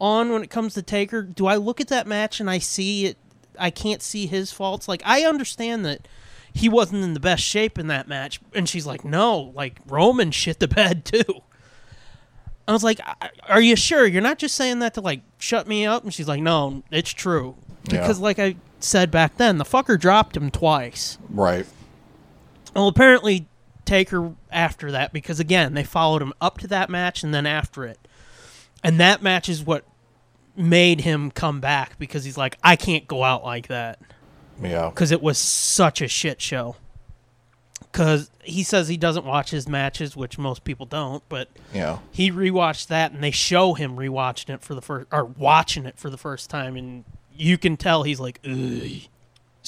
on 0.00 0.30
when 0.32 0.42
it 0.42 0.50
comes 0.50 0.74
to 0.74 0.82
Taker? 0.82 1.22
Do 1.22 1.46
I 1.46 1.56
look 1.56 1.80
at 1.80 1.88
that 1.88 2.06
match 2.06 2.40
and 2.40 2.48
I 2.50 2.58
see 2.58 3.06
it? 3.06 3.16
I 3.58 3.70
can't 3.70 4.02
see 4.02 4.26
his 4.26 4.52
faults. 4.52 4.86
Like, 4.88 5.02
I 5.04 5.22
understand 5.24 5.84
that 5.84 6.06
he 6.52 6.68
wasn't 6.68 7.02
in 7.04 7.14
the 7.14 7.20
best 7.20 7.42
shape 7.42 7.78
in 7.78 7.88
that 7.88 8.06
match, 8.08 8.40
and 8.54 8.68
she's 8.68 8.86
like, 8.86 9.04
no, 9.04 9.52
like 9.54 9.80
Roman 9.86 10.30
shit 10.30 10.60
the 10.60 10.68
bed 10.68 11.04
too. 11.04 11.42
I 12.66 12.72
was 12.72 12.84
like, 12.84 13.00
"I- 13.00 13.30
"Are 13.48 13.60
you 13.62 13.76
sure? 13.76 14.06
You're 14.06 14.20
not 14.22 14.38
just 14.38 14.54
saying 14.54 14.80
that 14.80 14.92
to 14.94 15.00
like 15.00 15.22
shut 15.38 15.66
me 15.66 15.86
up?" 15.86 16.04
And 16.04 16.12
she's 16.12 16.28
like, 16.28 16.42
"No, 16.42 16.82
it's 16.90 17.10
true." 17.10 17.54
Yeah. 17.90 18.00
Because, 18.02 18.20
like 18.20 18.38
I 18.38 18.56
said 18.78 19.10
back 19.10 19.38
then, 19.38 19.56
the 19.56 19.64
fucker 19.64 19.98
dropped 19.98 20.36
him 20.36 20.50
twice. 20.50 21.16
Right. 21.30 21.64
Well, 22.76 22.88
apparently 22.88 23.46
Taker 23.88 24.34
after 24.52 24.92
that 24.92 25.12
because 25.12 25.40
again 25.40 25.74
they 25.74 25.82
followed 25.84 26.20
him 26.22 26.32
up 26.40 26.58
to 26.58 26.66
that 26.68 26.90
match 26.90 27.22
and 27.24 27.32
then 27.32 27.46
after 27.46 27.84
it, 27.84 27.98
and 28.84 29.00
that 29.00 29.22
match 29.22 29.48
is 29.48 29.64
what 29.64 29.84
made 30.56 31.00
him 31.00 31.30
come 31.30 31.60
back 31.60 31.98
because 31.98 32.24
he's 32.24 32.36
like, 32.36 32.58
I 32.62 32.76
can't 32.76 33.06
go 33.08 33.24
out 33.24 33.44
like 33.44 33.68
that 33.68 33.98
Yeah. 34.62 34.90
because 34.90 35.10
it 35.12 35.22
was 35.22 35.38
such 35.38 36.00
a 36.02 36.08
shit 36.08 36.40
show. 36.42 36.76
Because 37.80 38.30
he 38.42 38.62
says 38.62 38.88
he 38.88 38.96
doesn't 38.96 39.24
watch 39.24 39.50
his 39.50 39.66
matches, 39.68 40.14
which 40.16 40.36
most 40.36 40.64
people 40.64 40.84
don't, 40.84 41.22
but 41.28 41.48
Yeah. 41.72 41.98
he 42.12 42.30
rewatched 42.30 42.88
that 42.88 43.12
and 43.12 43.22
they 43.22 43.30
show 43.30 43.74
him 43.74 43.96
rewatching 43.96 44.50
it 44.52 44.62
for 44.62 44.74
the 44.74 44.82
first 44.82 45.06
or 45.10 45.24
watching 45.24 45.86
it 45.86 45.98
for 45.98 46.10
the 46.10 46.18
first 46.18 46.50
time 46.50 46.76
and 46.76 47.04
you 47.34 47.56
can 47.56 47.76
tell 47.76 48.02
he's 48.02 48.20
like 48.20 48.40
Ugh. 48.44 49.02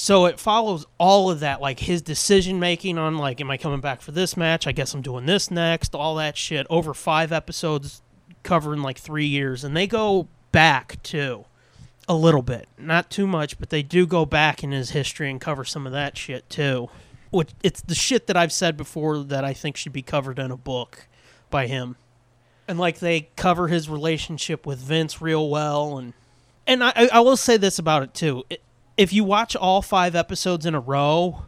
So 0.01 0.25
it 0.25 0.39
follows 0.39 0.87
all 0.97 1.29
of 1.29 1.41
that 1.41 1.61
like 1.61 1.79
his 1.79 2.01
decision 2.01 2.59
making 2.59 2.97
on 2.97 3.19
like 3.19 3.39
am 3.39 3.51
i 3.51 3.55
coming 3.57 3.81
back 3.81 4.01
for 4.01 4.11
this 4.11 4.35
match? 4.35 4.65
I 4.65 4.71
guess 4.71 4.95
i'm 4.95 5.03
doing 5.03 5.27
this 5.27 5.51
next 5.51 5.93
all 5.93 6.15
that 6.15 6.35
shit 6.35 6.65
over 6.71 6.95
five 6.95 7.31
episodes 7.31 8.01
covering 8.41 8.81
like 8.81 8.97
three 8.97 9.27
years 9.27 9.63
and 9.63 9.77
they 9.77 9.85
go 9.85 10.27
back 10.51 10.97
too 11.03 11.45
a 12.09 12.15
little 12.15 12.41
bit. 12.41 12.67
Not 12.79 13.11
too 13.11 13.27
much 13.27 13.59
but 13.59 13.69
they 13.69 13.83
do 13.83 14.07
go 14.07 14.25
back 14.25 14.63
in 14.63 14.71
his 14.71 14.89
history 14.89 15.29
and 15.29 15.39
cover 15.39 15.63
some 15.63 15.85
of 15.85 15.93
that 15.93 16.17
shit 16.17 16.49
too. 16.49 16.89
Which 17.29 17.51
it's 17.61 17.81
the 17.81 17.93
shit 17.93 18.25
that 18.25 18.35
i've 18.35 18.51
said 18.51 18.75
before 18.77 19.19
that 19.19 19.45
i 19.45 19.53
think 19.53 19.77
should 19.77 19.93
be 19.93 20.01
covered 20.01 20.39
in 20.39 20.49
a 20.49 20.57
book 20.57 21.07
by 21.51 21.67
him. 21.67 21.95
And 22.67 22.79
like 22.79 22.97
they 22.97 23.29
cover 23.35 23.67
his 23.67 23.87
relationship 23.87 24.65
with 24.65 24.79
Vince 24.79 25.21
real 25.21 25.47
well 25.47 25.99
and 25.99 26.13
and 26.65 26.83
I, 26.83 27.09
I 27.13 27.19
will 27.19 27.37
say 27.37 27.57
this 27.57 27.77
about 27.77 28.01
it 28.01 28.15
too. 28.15 28.45
It- 28.49 28.63
if 29.01 29.11
you 29.11 29.23
watch 29.23 29.55
all 29.55 29.81
five 29.81 30.15
episodes 30.15 30.63
in 30.63 30.75
a 30.75 30.79
row 30.79 31.45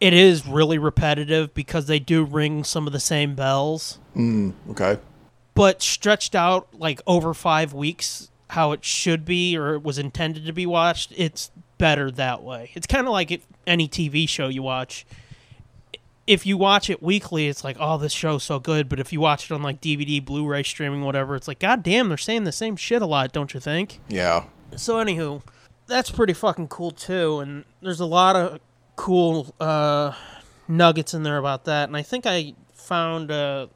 it 0.00 0.12
is 0.12 0.46
really 0.46 0.78
repetitive 0.78 1.52
because 1.54 1.86
they 1.86 1.98
do 1.98 2.22
ring 2.24 2.62
some 2.62 2.86
of 2.86 2.92
the 2.92 3.00
same 3.00 3.34
bells. 3.34 3.98
Mm, 4.14 4.52
okay. 4.70 4.98
but 5.54 5.82
stretched 5.82 6.36
out 6.36 6.68
like 6.72 7.00
over 7.04 7.34
five 7.34 7.74
weeks 7.74 8.30
how 8.50 8.70
it 8.70 8.84
should 8.84 9.24
be 9.24 9.56
or 9.56 9.74
it 9.74 9.82
was 9.82 9.98
intended 9.98 10.46
to 10.46 10.52
be 10.52 10.66
watched 10.66 11.12
it's 11.16 11.50
better 11.78 12.12
that 12.12 12.44
way. 12.44 12.70
It's 12.74 12.86
kind 12.86 13.06
of 13.08 13.12
like 13.12 13.32
if 13.32 13.44
any 13.66 13.88
tv 13.88 14.28
show 14.28 14.46
you 14.48 14.62
watch. 14.62 15.04
If 16.28 16.44
you 16.46 16.56
watch 16.58 16.90
it 16.90 17.02
weekly 17.02 17.48
it's 17.48 17.64
like 17.64 17.76
oh 17.80 17.98
this 17.98 18.12
show's 18.12 18.44
so 18.44 18.60
good. 18.60 18.88
But 18.88 19.00
if 19.00 19.12
you 19.12 19.20
watch 19.20 19.50
it 19.50 19.54
on 19.54 19.62
like 19.62 19.80
dvd 19.80 20.24
blu-ray 20.24 20.62
streaming 20.62 21.02
whatever 21.02 21.34
it's 21.34 21.48
like 21.48 21.58
god 21.58 21.82
damn 21.82 22.06
they're 22.08 22.16
saying 22.16 22.44
the 22.44 22.52
same 22.52 22.76
shit 22.76 23.02
a 23.02 23.06
lot 23.06 23.32
don't 23.32 23.52
you 23.52 23.58
think? 23.58 24.00
Yeah. 24.08 24.44
so 24.76 24.94
anywho 25.04 25.42
that's 25.88 26.10
pretty 26.10 26.32
fucking 26.32 26.68
cool 26.68 26.90
too 26.92 27.40
and 27.40 27.64
there's 27.82 28.00
a 28.00 28.06
lot 28.06 28.36
of 28.36 28.60
cool 28.96 29.54
uh 29.60 30.12
nuggets 30.68 31.14
in 31.14 31.22
there 31.22 31.38
about 31.38 31.64
that 31.64 31.88
and 31.88 31.96
i 31.96 32.02
think 32.02 32.26
i 32.26 32.52
found 32.74 33.30
a 33.30 33.68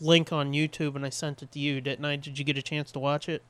link 0.00 0.32
on 0.32 0.52
youtube 0.52 0.94
and 0.94 1.04
i 1.04 1.08
sent 1.08 1.42
it 1.42 1.50
to 1.50 1.58
you 1.58 1.80
didn't 1.80 2.04
i 2.04 2.14
did 2.16 2.38
you 2.38 2.44
get 2.44 2.56
a 2.58 2.62
chance 2.62 2.92
to 2.92 2.98
watch 2.98 3.28
it 3.28 3.42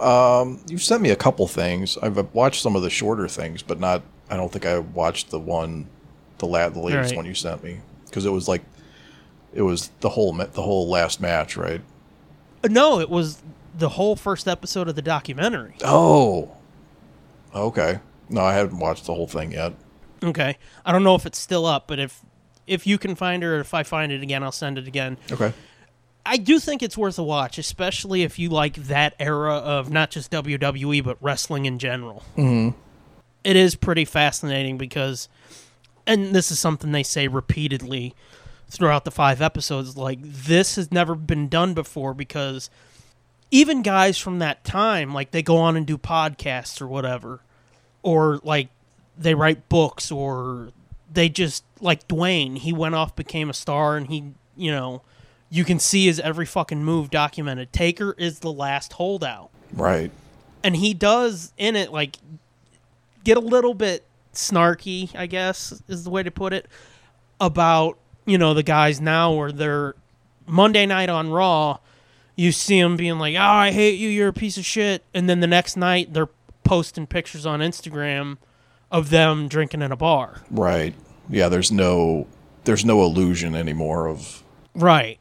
Um, 0.00 0.60
you've 0.68 0.82
sent 0.82 1.02
me 1.02 1.10
a 1.10 1.16
couple 1.16 1.46
things. 1.46 1.98
I've 1.98 2.16
watched 2.32 2.62
some 2.62 2.74
of 2.76 2.80
the 2.82 2.88
shorter 2.90 3.28
things, 3.28 3.60
but 3.62 3.78
not. 3.80 4.02
I 4.30 4.36
don't 4.36 4.50
think 4.50 4.64
I 4.64 4.78
watched 4.78 5.30
the 5.30 5.38
one, 5.38 5.88
the 6.38 6.46
la- 6.46 6.68
the 6.70 6.78
latest 6.78 7.10
Right. 7.10 7.16
one 7.16 7.26
you 7.26 7.34
sent 7.34 7.62
me, 7.62 7.80
because 8.06 8.24
it 8.24 8.30
was 8.30 8.46
like, 8.48 8.62
it 9.52 9.62
was 9.62 9.90
the 10.00 10.08
whole 10.10 10.32
the 10.32 10.62
whole 10.62 10.88
last 10.88 11.20
match, 11.20 11.56
right? 11.56 11.82
Uh, 12.64 12.68
no 12.70 13.00
it 13.00 13.10
was 13.10 13.42
the 13.76 13.90
whole 13.90 14.14
first 14.16 14.46
episode 14.48 14.88
of 14.88 14.94
the 14.94 15.02
documentary 15.02 15.74
Oh. 15.84 16.52
Okay. 17.54 17.98
No, 18.28 18.42
I 18.42 18.54
haven't 18.54 18.78
watched 18.78 19.06
the 19.06 19.14
whole 19.14 19.26
thing 19.26 19.52
yet. 19.52 19.72
okay 20.22 20.56
i 20.84 20.92
don't 20.92 21.02
know 21.02 21.14
if 21.14 21.24
it's 21.26 21.38
still 21.38 21.64
up 21.66 21.86
but 21.88 21.98
if 21.98 22.20
if 22.66 22.86
you 22.86 22.98
can 22.98 23.14
find 23.14 23.42
it 23.42 23.46
or 23.46 23.58
if 23.60 23.72
i 23.72 23.82
find 23.82 24.12
it 24.12 24.22
again 24.22 24.42
i'll 24.42 24.52
send 24.52 24.76
it 24.78 24.86
again 24.86 25.16
Okay. 25.32 25.52
I 26.26 26.36
do 26.36 26.60
think 26.60 26.82
it's 26.82 26.98
worth 26.98 27.18
a 27.18 27.22
watch, 27.22 27.56
especially 27.56 28.22
if 28.22 28.38
you 28.38 28.50
like 28.50 28.74
that 28.74 29.14
era 29.18 29.54
of 29.54 29.90
not 29.90 30.10
just 30.10 30.30
WWE 30.30 31.02
but 31.02 31.16
wrestling 31.22 31.64
in 31.64 31.78
general. 31.78 32.22
Mm-hmm. 32.36 32.76
is 33.42 33.74
pretty 33.74 34.04
fascinating 34.04 34.76
because, 34.76 35.30
and 36.06 36.34
this 36.34 36.50
is 36.50 36.58
something 36.60 36.92
they 36.92 37.02
say 37.02 37.26
repeatedly 37.26 38.14
throughout 38.68 39.06
the 39.06 39.10
five 39.10 39.40
episodes. 39.40 39.96
Like 39.96 40.18
this 40.22 40.76
has 40.76 40.92
never 40.92 41.14
been 41.14 41.48
done 41.48 41.72
before 41.72 42.12
because 42.12 42.68
even 43.50 43.82
guys 43.82 44.18
from 44.18 44.38
that 44.38 44.64
time, 44.64 45.12
like 45.12 45.30
they 45.32 45.42
go 45.42 45.56
on 45.56 45.76
and 45.76 45.86
do 45.86 45.98
podcasts 45.98 46.80
or 46.80 46.86
whatever, 46.86 47.40
or 48.02 48.40
like 48.44 48.68
they 49.18 49.34
write 49.34 49.68
books 49.68 50.10
or 50.10 50.70
they 51.12 51.28
just 51.28 51.64
like 51.80 52.06
Dwayne. 52.08 52.58
He 52.58 52.72
went 52.72 52.94
off, 52.94 53.16
became 53.16 53.50
a 53.50 53.54
star, 53.54 53.96
and 53.96 54.06
he, 54.06 54.32
you 54.56 54.70
know, 54.70 55.02
you 55.50 55.64
can 55.64 55.78
see 55.80 56.06
his 56.06 56.20
every 56.20 56.46
fucking 56.46 56.84
move 56.84 57.10
documented. 57.10 57.72
Taker 57.72 58.14
is 58.16 58.38
the 58.38 58.52
last 58.52 58.92
holdout, 58.94 59.50
Right. 59.72 60.12
and 60.62 60.76
he 60.76 60.94
does 60.94 61.52
in 61.58 61.74
it 61.76 61.92
like 61.92 62.16
get 63.24 63.36
a 63.36 63.40
little 63.40 63.74
bit 63.74 64.04
snarky. 64.32 65.14
I 65.16 65.26
guess 65.26 65.82
is 65.88 66.04
the 66.04 66.10
way 66.10 66.22
to 66.22 66.30
put 66.30 66.52
it 66.52 66.66
about 67.40 67.98
you 68.26 68.38
know 68.38 68.54
the 68.54 68.62
guys 68.62 69.00
now 69.00 69.32
where 69.32 69.50
they're 69.50 69.96
Monday 70.46 70.86
night 70.86 71.08
on 71.08 71.30
Raw. 71.30 71.78
You 72.40 72.52
see 72.52 72.80
them 72.80 72.96
being 72.96 73.18
like, 73.18 73.34
"Oh, 73.36 73.38
I 73.38 73.70
hate 73.70 73.98
you. 73.98 74.08
You're 74.08 74.28
a 74.28 74.32
piece 74.32 74.56
of 74.56 74.64
shit," 74.64 75.04
and 75.12 75.28
then 75.28 75.40
the 75.40 75.46
next 75.46 75.76
night 75.76 76.14
they're 76.14 76.30
posting 76.64 77.06
pictures 77.06 77.44
on 77.44 77.60
Instagram 77.60 78.38
of 78.90 79.10
them 79.10 79.46
drinking 79.46 79.82
in 79.82 79.92
a 79.92 79.96
bar. 79.96 80.40
Right. 80.50 80.94
Yeah, 81.28 81.50
there's 81.50 81.70
no 81.70 82.26
there's 82.64 82.84
no 82.84 83.02
illusion 83.02 83.54
anymore 83.54 84.08
of 84.08 84.42
Right. 84.74 85.18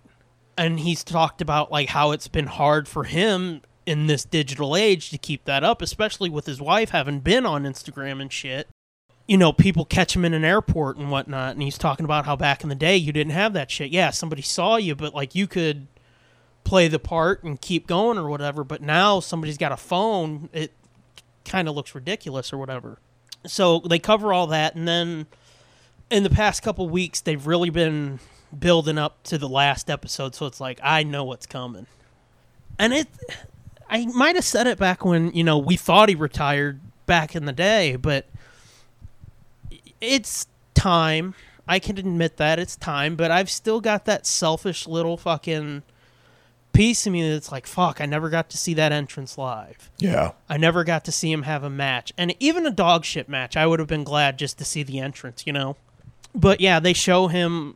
And 0.57 0.79
he's 0.79 1.03
talked 1.03 1.41
about 1.41 1.71
like 1.71 1.89
how 1.89 2.11
it's 2.11 2.29
been 2.29 2.47
hard 2.47 2.87
for 2.87 3.03
him 3.03 3.63
in 3.85 4.07
this 4.07 4.23
digital 4.23 4.75
age 4.75 5.09
to 5.09 5.17
keep 5.17 5.43
that 5.43 5.63
up, 5.63 5.81
especially 5.81 6.29
with 6.29 6.45
his 6.45 6.61
wife 6.61 6.91
having 6.91 7.19
been 7.19 7.45
on 7.45 7.63
Instagram 7.63 8.21
and 8.21 8.31
shit. 8.31 8.69
You 9.27 9.37
know, 9.37 9.51
people 9.51 9.83
catch 9.83 10.15
him 10.15 10.23
in 10.23 10.33
an 10.33 10.45
airport 10.45 10.97
and 10.97 11.11
whatnot, 11.11 11.53
and 11.53 11.61
he's 11.61 11.77
talking 11.77 12.05
about 12.05 12.25
how 12.25 12.37
back 12.37 12.63
in 12.63 12.69
the 12.69 12.75
day 12.75 12.95
you 12.95 13.11
didn't 13.11 13.33
have 13.33 13.53
that 13.53 13.69
shit. 13.69 13.91
Yeah, 13.91 14.09
somebody 14.09 14.41
saw 14.41 14.77
you, 14.77 14.95
but 14.95 15.13
like 15.13 15.35
you 15.35 15.47
could 15.47 15.87
play 16.63 16.87
the 16.87 16.99
part 16.99 17.43
and 17.43 17.59
keep 17.59 17.87
going 17.87 18.17
or 18.17 18.29
whatever. 18.29 18.63
But 18.63 18.81
now 18.81 19.19
somebody's 19.19 19.57
got 19.57 19.71
a 19.71 19.77
phone, 19.77 20.49
it 20.53 20.71
kind 21.45 21.67
of 21.67 21.75
looks 21.75 21.95
ridiculous 21.95 22.53
or 22.53 22.57
whatever. 22.57 22.99
So 23.45 23.79
they 23.79 23.99
cover 23.99 24.33
all 24.33 24.47
that, 24.47 24.75
and 24.75 24.87
then 24.87 25.27
in 26.09 26.23
the 26.23 26.29
past 26.29 26.63
couple 26.63 26.89
weeks 26.89 27.21
they've 27.21 27.45
really 27.45 27.69
been 27.69 28.19
building 28.57 28.97
up 28.97 29.21
to 29.23 29.37
the 29.37 29.47
last 29.47 29.89
episode 29.89 30.33
so 30.33 30.45
it's 30.45 30.59
like 30.59 30.79
i 30.83 31.03
know 31.03 31.23
what's 31.23 31.45
coming 31.45 31.85
and 32.79 32.93
it 32.93 33.07
i 33.89 34.05
might 34.07 34.35
have 34.35 34.45
said 34.45 34.65
it 34.65 34.77
back 34.77 35.05
when 35.05 35.31
you 35.33 35.43
know 35.43 35.57
we 35.57 35.75
thought 35.75 36.09
he 36.09 36.15
retired 36.15 36.79
back 37.05 37.35
in 37.35 37.45
the 37.45 37.53
day 37.53 37.95
but 37.95 38.25
it's 40.01 40.47
time 40.73 41.35
i 41.67 41.77
can 41.77 41.97
admit 41.97 42.37
that 42.37 42.57
it's 42.57 42.75
time 42.75 43.15
but 43.15 43.29
i've 43.29 43.49
still 43.49 43.79
got 43.79 44.05
that 44.05 44.25
selfish 44.25 44.87
little 44.87 45.17
fucking 45.17 45.83
piece 46.79 47.05
of 47.05 47.13
me 47.13 47.29
that's 47.29 47.51
like 47.51 47.67
fuck 47.67 47.99
i 48.01 48.05
never 48.05 48.29
got 48.29 48.49
to 48.49 48.57
see 48.57 48.73
that 48.73 48.91
entrance 48.91 49.37
live 49.37 49.89
yeah. 49.99 50.31
I 50.47 50.57
never 50.57 50.83
got 50.83 51.05
to 51.05 51.11
see 51.11 51.31
him 51.31 51.43
have 51.43 51.63
a 51.63 51.69
match. 51.69 52.13
And 52.17 52.33
even 52.39 52.65
a 52.65 52.71
dog 52.71 53.05
shit 53.05 53.29
match, 53.29 53.57
I 53.57 53.67
would 53.67 53.79
have 53.79 53.87
been 53.87 54.03
glad 54.03 54.39
just 54.39 54.57
to 54.59 54.65
see 54.65 54.83
the 54.83 54.99
entrance, 54.99 55.45
you 55.45 55.53
know? 55.53 55.75
But 56.33 56.61
yeah, 56.61 56.79
they 56.79 56.93
show 56.93 57.27
him, 57.27 57.75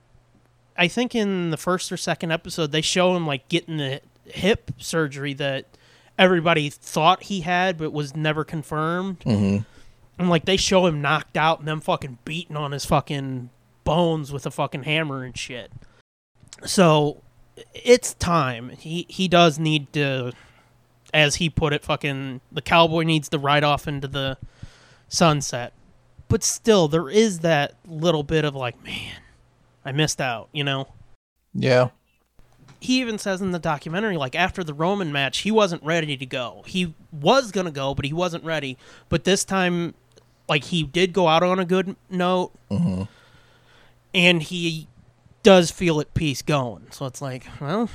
I 0.78 0.88
think 0.88 1.16
in 1.16 1.52
the 1.52 1.58
first 1.58 1.92
or 1.92 1.98
second 1.98 2.32
episode, 2.32 2.72
they 2.72 2.82
show 2.82 3.16
him 3.16 3.28
like 3.28 3.50
getting 3.50 3.78
the 3.78 4.02
hip 4.26 4.72
surgery 4.78 5.34
that 5.34 5.66
everybody 6.18 6.70
thought 6.70 7.24
he 7.24 7.42
had, 7.42 7.78
but 7.78 7.92
was 7.92 8.16
never 8.16 8.44
confirmed. 8.44 9.22
hmm 9.24 9.58
And 10.18 10.30
like 10.30 10.46
they 10.46 10.58
show 10.58 10.86
him 10.86 11.02
knocked 11.02 11.36
out 11.36 11.60
and 11.60 11.68
them 11.68 11.82
fucking 11.82 12.20
beating 12.24 12.56
on 12.56 12.72
his 12.72 12.86
fucking 12.86 13.50
bones 13.84 14.32
with 14.32 14.46
a 14.46 14.52
fucking 14.52 14.84
hammer 14.84 15.24
and 15.24 15.38
shit. 15.38 15.72
So 16.64 17.23
it's 17.74 18.14
time. 18.16 18.70
He 18.70 19.06
he 19.10 19.28
does 19.28 19.60
need 19.60 19.92
to 19.94 20.34
as 21.14 21.36
he 21.36 21.50
put 21.50 21.74
it, 21.74 21.84
fucking 21.84 22.42
the 22.52 22.62
cowboy 22.62 23.04
needs 23.04 23.30
to 23.30 23.38
ride 23.38 23.64
off 23.64 23.88
into 23.88 24.08
the 24.08 24.38
sunset. 25.08 25.74
But 26.28 26.44
still, 26.44 26.88
there 26.88 27.10
is 27.10 27.40
that 27.40 27.76
little 27.88 28.24
bit 28.24 28.46
of 28.46 28.56
like, 28.56 28.84
man, 28.84 29.22
I 29.86 29.92
missed 29.92 30.20
out, 30.20 30.50
you 30.52 30.64
know? 30.64 30.88
Yeah. 31.54 31.90
He 32.80 33.00
even 33.00 33.20
says 33.20 33.42
in 33.42 33.52
the 33.52 33.60
documentary, 33.60 34.18
like 34.18 34.36
after 34.36 34.64
the 34.64 34.74
Roman 34.74 35.12
match, 35.12 35.40
he 35.40 35.52
wasn't 35.52 35.84
ready 35.84 36.18
to 36.18 36.26
go. 36.26 36.64
He 36.66 36.96
was 37.12 37.52
gonna 37.52 37.72
go, 37.72 37.94
but 37.94 38.06
he 38.06 38.14
wasn't 38.14 38.44
ready. 38.44 38.78
But 39.10 39.24
this 39.24 39.46
time, 39.46 39.94
like 40.50 40.66
he 40.66 40.84
did 40.84 41.14
go 41.14 41.28
out 41.28 41.44
on 41.44 41.60
a 41.60 41.66
good 41.66 41.96
note, 42.10 42.52
hmm 42.70 43.04
and 44.14 44.44
he 44.44 44.88
does 45.44 45.72
feel 45.72 46.00
at 46.00 46.14
peace 46.14 46.42
going. 46.42 46.88
So 46.92 47.06
it's 47.06 47.22
like, 47.22 47.46
well, 47.60 47.90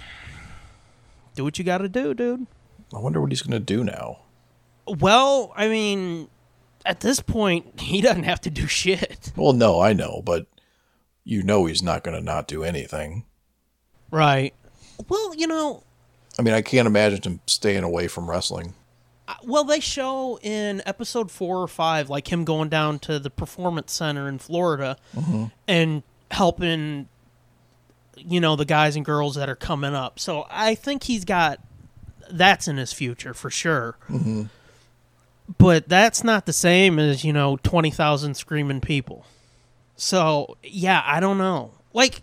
do 1.34 1.44
what 1.44 1.58
you 1.58 1.64
got 1.64 1.78
to 1.78 1.88
do, 1.88 2.14
dude. 2.14 2.46
I 2.94 2.98
wonder 2.98 3.20
what 3.20 3.30
he's 3.30 3.42
gonna 3.42 3.60
do 3.60 3.84
now. 3.84 4.20
Well, 4.86 5.52
I 5.56 5.68
mean, 5.68 6.28
at 6.86 7.00
this 7.00 7.20
point, 7.20 7.80
he 7.80 8.00
doesn't 8.00 8.22
have 8.22 8.40
to 8.42 8.50
do 8.50 8.66
shit. 8.66 9.32
Well, 9.36 9.52
no, 9.52 9.80
I 9.80 9.92
know, 9.92 10.22
but 10.24 10.46
you 11.24 11.42
know 11.42 11.66
he's 11.66 11.82
not 11.82 12.04
gonna 12.04 12.20
not 12.20 12.48
do 12.48 12.64
anything. 12.64 13.24
Right. 14.10 14.54
Well, 15.08 15.34
you 15.34 15.46
know, 15.46 15.82
I 16.38 16.42
mean, 16.42 16.54
I 16.54 16.62
can't 16.62 16.86
imagine 16.86 17.22
him 17.22 17.40
staying 17.46 17.84
away 17.84 18.08
from 18.08 18.30
wrestling. 18.30 18.74
well, 19.42 19.64
they 19.64 19.80
show 19.80 20.38
in 20.42 20.82
episode 20.86 21.30
four 21.30 21.58
or 21.58 21.68
five, 21.68 22.08
like 22.08 22.32
him 22.32 22.44
going 22.44 22.68
down 22.68 22.98
to 23.00 23.18
the 23.18 23.30
performance 23.30 23.92
center 23.92 24.28
in 24.28 24.38
Florida 24.38 24.96
mm-hmm. 25.14 25.46
and 25.66 26.02
helping, 26.30 27.08
you 28.26 28.40
know, 28.40 28.56
the 28.56 28.64
guys 28.64 28.96
and 28.96 29.04
girls 29.04 29.34
that 29.36 29.48
are 29.48 29.56
coming 29.56 29.94
up. 29.94 30.18
So 30.18 30.46
I 30.50 30.74
think 30.74 31.04
he's 31.04 31.24
got 31.24 31.60
that's 32.30 32.68
in 32.68 32.76
his 32.76 32.92
future 32.92 33.34
for 33.34 33.50
sure. 33.50 33.96
hmm 34.06 34.44
but 35.56 35.88
that's 35.88 36.22
not 36.22 36.44
the 36.44 36.52
same 36.52 36.98
as 36.98 37.24
you 37.24 37.32
know 37.32 37.56
20,000 37.62 38.34
screaming 38.34 38.82
people. 38.82 39.24
So, 39.96 40.58
yeah, 40.62 41.02
I 41.06 41.20
don't 41.20 41.38
know. 41.38 41.72
Like 41.94 42.20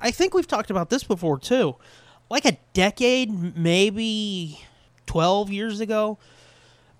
I 0.00 0.10
think 0.10 0.32
we've 0.32 0.46
talked 0.46 0.70
about 0.70 0.88
this 0.88 1.04
before 1.04 1.38
too. 1.38 1.76
Like 2.30 2.44
a 2.44 2.56
decade, 2.72 3.56
maybe 3.56 4.60
12 5.06 5.50
years 5.50 5.80
ago, 5.80 6.18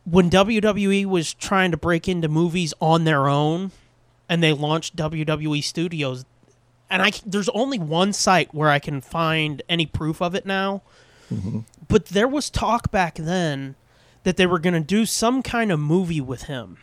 when 0.04 0.28
WWE 0.28 1.06
was 1.06 1.32
trying 1.32 1.70
to 1.70 1.76
break 1.76 2.08
into 2.08 2.28
movies 2.28 2.74
on 2.80 3.04
their 3.04 3.28
own 3.28 3.70
and 4.28 4.42
they 4.42 4.52
launched 4.52 4.96
WWE 4.96 5.62
Studios 5.62 6.24
and 6.92 7.02
I 7.02 7.10
there's 7.26 7.48
only 7.48 7.78
one 7.78 8.12
site 8.12 8.54
where 8.54 8.68
I 8.68 8.78
can 8.78 9.00
find 9.00 9.62
any 9.68 9.86
proof 9.86 10.20
of 10.20 10.36
it 10.36 10.46
now. 10.46 10.82
But 11.88 12.06
there 12.06 12.28
was 12.28 12.50
talk 12.50 12.90
back 12.90 13.14
then 13.14 13.74
that 14.24 14.36
they 14.36 14.46
were 14.46 14.58
going 14.58 14.74
to 14.74 14.80
do 14.80 15.06
some 15.06 15.42
kind 15.42 15.72
of 15.72 15.80
movie 15.80 16.20
with 16.20 16.42
him, 16.42 16.76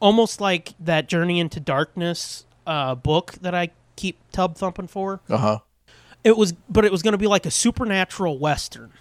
almost 0.00 0.40
like 0.40 0.74
that 0.80 1.08
Journey 1.08 1.38
into 1.38 1.60
Darkness 1.60 2.44
uh, 2.66 2.96
book 2.96 3.34
that 3.40 3.54
I 3.54 3.70
keep 3.94 4.18
tub 4.32 4.56
thumping 4.56 4.88
for. 4.88 5.20
Uh 5.28 5.36
huh. 5.36 5.58
It 6.24 6.36
was, 6.36 6.52
but 6.68 6.84
it 6.84 6.90
was 6.90 7.02
going 7.02 7.12
to 7.12 7.18
be 7.18 7.28
like 7.28 7.46
a 7.46 7.50
supernatural 7.50 8.38
western. 8.38 8.92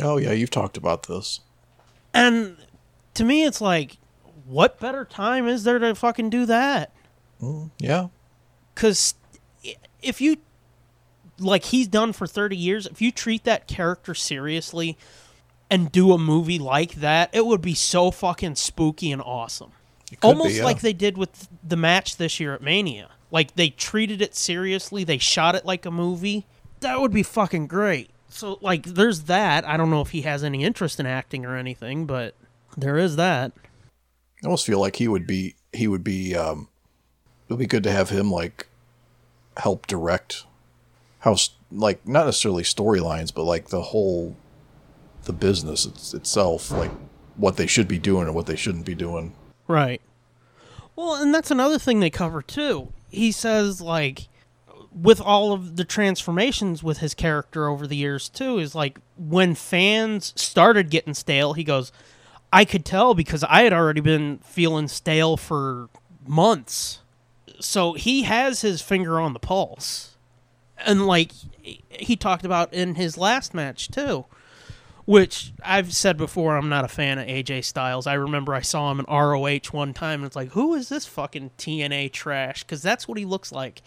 Oh 0.00 0.16
yeah, 0.16 0.32
you've 0.32 0.50
talked 0.50 0.76
about 0.76 1.04
this. 1.04 1.40
And 2.12 2.56
to 3.14 3.24
me, 3.24 3.44
it's 3.44 3.60
like, 3.60 3.98
what 4.44 4.80
better 4.80 5.04
time 5.04 5.46
is 5.46 5.62
there 5.62 5.78
to 5.78 5.94
fucking 5.94 6.30
do 6.30 6.44
that? 6.46 6.92
Mm, 7.40 7.70
yeah. 7.78 8.08
Because 8.74 9.14
if 10.04 10.20
you, 10.20 10.36
like 11.38 11.64
he's 11.64 11.88
done 11.88 12.12
for 12.12 12.26
30 12.26 12.56
years, 12.56 12.86
if 12.86 13.00
you 13.00 13.10
treat 13.10 13.44
that 13.44 13.66
character 13.66 14.14
seriously 14.14 14.96
and 15.70 15.90
do 15.90 16.12
a 16.12 16.18
movie 16.18 16.58
like 16.58 16.96
that, 16.96 17.30
it 17.32 17.46
would 17.46 17.62
be 17.62 17.74
so 17.74 18.10
fucking 18.10 18.54
spooky 18.56 19.10
and 19.10 19.22
awesome. 19.22 19.72
Almost 20.22 20.50
be, 20.50 20.54
yeah. 20.56 20.64
like 20.64 20.80
they 20.80 20.92
did 20.92 21.18
with 21.18 21.48
the 21.66 21.76
match 21.76 22.16
this 22.16 22.38
year 22.38 22.54
at 22.54 22.62
Mania. 22.62 23.10
Like 23.30 23.56
they 23.56 23.70
treated 23.70 24.22
it 24.22 24.34
seriously, 24.34 25.02
they 25.02 25.18
shot 25.18 25.54
it 25.54 25.64
like 25.64 25.86
a 25.86 25.90
movie. 25.90 26.46
That 26.80 27.00
would 27.00 27.12
be 27.12 27.22
fucking 27.22 27.66
great. 27.66 28.10
So 28.28 28.58
like 28.60 28.84
there's 28.84 29.22
that. 29.22 29.66
I 29.66 29.76
don't 29.76 29.90
know 29.90 30.00
if 30.00 30.10
he 30.10 30.22
has 30.22 30.44
any 30.44 30.62
interest 30.64 31.00
in 31.00 31.06
acting 31.06 31.44
or 31.44 31.56
anything, 31.56 32.06
but 32.06 32.34
there 32.76 32.98
is 32.98 33.16
that. 33.16 33.52
I 34.42 34.46
almost 34.46 34.66
feel 34.66 34.78
like 34.78 34.96
he 34.96 35.08
would 35.08 35.26
be 35.26 35.54
he 35.72 35.88
would 35.88 36.04
be 36.04 36.36
um 36.36 36.68
it 37.48 37.52
would 37.52 37.58
be 37.58 37.66
good 37.66 37.84
to 37.84 37.92
have 37.92 38.10
him 38.10 38.30
like 38.30 38.68
help 39.58 39.86
direct 39.86 40.44
how 41.20 41.36
like 41.70 42.06
not 42.06 42.26
necessarily 42.26 42.62
storylines 42.62 43.32
but 43.34 43.44
like 43.44 43.68
the 43.68 43.82
whole 43.82 44.36
the 45.24 45.32
business 45.32 45.86
it's, 45.86 46.12
itself 46.14 46.70
like 46.70 46.90
what 47.36 47.56
they 47.56 47.66
should 47.66 47.88
be 47.88 47.98
doing 47.98 48.26
and 48.26 48.34
what 48.34 48.46
they 48.46 48.56
shouldn't 48.56 48.84
be 48.84 48.94
doing 48.94 49.34
Right. 49.66 50.00
Well, 50.96 51.14
and 51.14 51.34
that's 51.34 51.50
another 51.50 51.78
thing 51.78 52.00
they 52.00 52.10
cover 52.10 52.42
too. 52.42 52.92
He 53.08 53.32
says 53.32 53.80
like 53.80 54.28
with 54.92 55.20
all 55.20 55.52
of 55.52 55.76
the 55.76 55.84
transformations 55.84 56.82
with 56.82 56.98
his 56.98 57.14
character 57.14 57.68
over 57.68 57.86
the 57.86 57.96
years 57.96 58.28
too 58.28 58.58
is 58.58 58.74
like 58.74 59.00
when 59.16 59.54
fans 59.54 60.32
started 60.36 60.90
getting 60.90 61.14
stale, 61.14 61.54
he 61.54 61.64
goes, 61.64 61.90
I 62.52 62.64
could 62.64 62.84
tell 62.84 63.14
because 63.14 63.42
I 63.44 63.62
had 63.62 63.72
already 63.72 64.00
been 64.00 64.38
feeling 64.38 64.86
stale 64.86 65.36
for 65.36 65.88
months. 66.26 67.00
So 67.60 67.94
he 67.94 68.22
has 68.22 68.60
his 68.60 68.82
finger 68.82 69.20
on 69.20 69.32
the 69.32 69.38
pulse. 69.38 70.16
And 70.84 71.06
like 71.06 71.32
he 71.88 72.16
talked 72.16 72.44
about 72.44 72.72
in 72.74 72.96
his 72.96 73.16
last 73.16 73.54
match 73.54 73.88
too 73.88 74.26
which 75.04 75.52
I've 75.62 75.94
said 75.94 76.16
before, 76.16 76.56
I'm 76.56 76.68
not 76.68 76.84
a 76.84 76.88
fan 76.88 77.18
of 77.18 77.26
AJ 77.26 77.64
Styles. 77.64 78.06
I 78.06 78.14
remember 78.14 78.54
I 78.54 78.62
saw 78.62 78.90
him 78.90 79.00
in 79.00 79.06
ROH 79.06 79.70
one 79.70 79.92
time, 79.92 80.20
and 80.20 80.26
it's 80.26 80.36
like, 80.36 80.50
who 80.50 80.74
is 80.74 80.88
this 80.88 81.06
fucking 81.06 81.50
TNA 81.58 82.12
trash? 82.12 82.64
Because 82.64 82.82
that's 82.82 83.06
what 83.06 83.18
he 83.18 83.24
looks 83.24 83.52
like, 83.52 83.82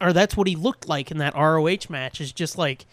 or 0.00 0.12
that's 0.12 0.36
what 0.36 0.46
he 0.46 0.56
looked 0.56 0.86
like 0.86 1.10
in 1.10 1.18
that 1.18 1.34
ROH 1.34 1.88
match. 1.88 2.20
Is 2.20 2.32
just 2.32 2.58
like 2.58 2.84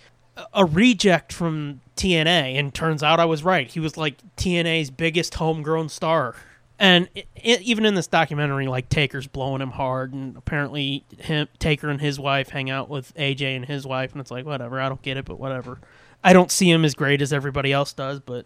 a- 0.54 0.66
reject 0.66 1.34
from 1.34 1.82
TNA, 1.98 2.58
and 2.58 2.74
turns 2.74 3.04
out 3.04 3.20
I 3.20 3.26
was 3.26 3.44
right. 3.44 3.70
He 3.70 3.82
was 3.82 3.98
like 3.98 4.16
TNA's 4.38 4.90
biggest 4.90 5.36
homegrown 5.36 5.90
star. 5.90 6.36
And 6.78 7.08
i 7.16 7.26
i 7.38 7.58
even 7.62 7.86
in 7.86 7.96
this 7.96 8.08
documentary, 8.08 8.68
like 8.68 8.90
Taker's 8.90 9.28
blowing 9.28 9.62
him 9.62 9.72
hard, 9.72 10.14
and 10.14 10.36
apparently 10.36 11.06
him, 11.18 11.48
Taker 11.60 11.90
and 11.90 12.02
his 12.02 12.20
wife 12.20 12.50
hang 12.50 12.70
out 12.70 12.90
with 12.90 13.14
AJ 13.16 13.56
and 13.56 13.66
his 13.66 13.86
wife, 13.86 14.12
and 14.12 14.20
it's 14.22 14.32
like 14.32 14.46
whatever. 14.46 14.80
I 14.82 14.90
don't 14.90 15.02
get 15.02 15.18
it, 15.18 15.26
but 15.26 15.40
whatever. 15.40 15.80
I 16.24 16.34
don't 16.34 16.52
see 16.52 16.70
him 16.70 16.84
as 16.84 16.94
great 16.96 17.22
as 17.22 17.32
everybody 17.32 17.72
else 17.72 17.94
does, 17.94 18.20
but 18.20 18.46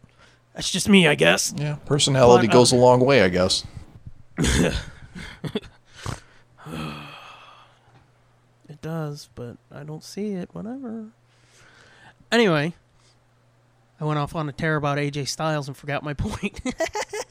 that's 0.54 0.70
just 0.70 0.90
me, 0.90 1.08
I 1.08 1.16
guess. 1.16 1.54
Yeah, 1.58 1.78
personality 1.86 2.48
But, 2.48 2.54
uh, 2.54 2.60
goes 2.60 2.72
a 2.72 2.76
long 2.76 3.00
way, 3.00 3.24
I 3.24 3.30
guess. 3.30 3.64
It 8.68 8.82
does, 8.82 9.30
but 9.36 9.58
I 9.72 9.84
don't 9.84 10.04
see 10.04 10.34
it. 10.34 10.50
Whatever. 10.54 11.08
Anyway, 12.32 12.74
I 14.00 14.06
went 14.06 14.20
off 14.20 14.36
on 14.36 14.48
a 14.48 14.52
tear 14.52 14.76
about 14.76 14.98
AJ 14.98 15.28
Styles 15.28 15.68
and 15.68 15.76
forgot 15.76 16.04
my 16.04 16.14
point. 16.14 16.62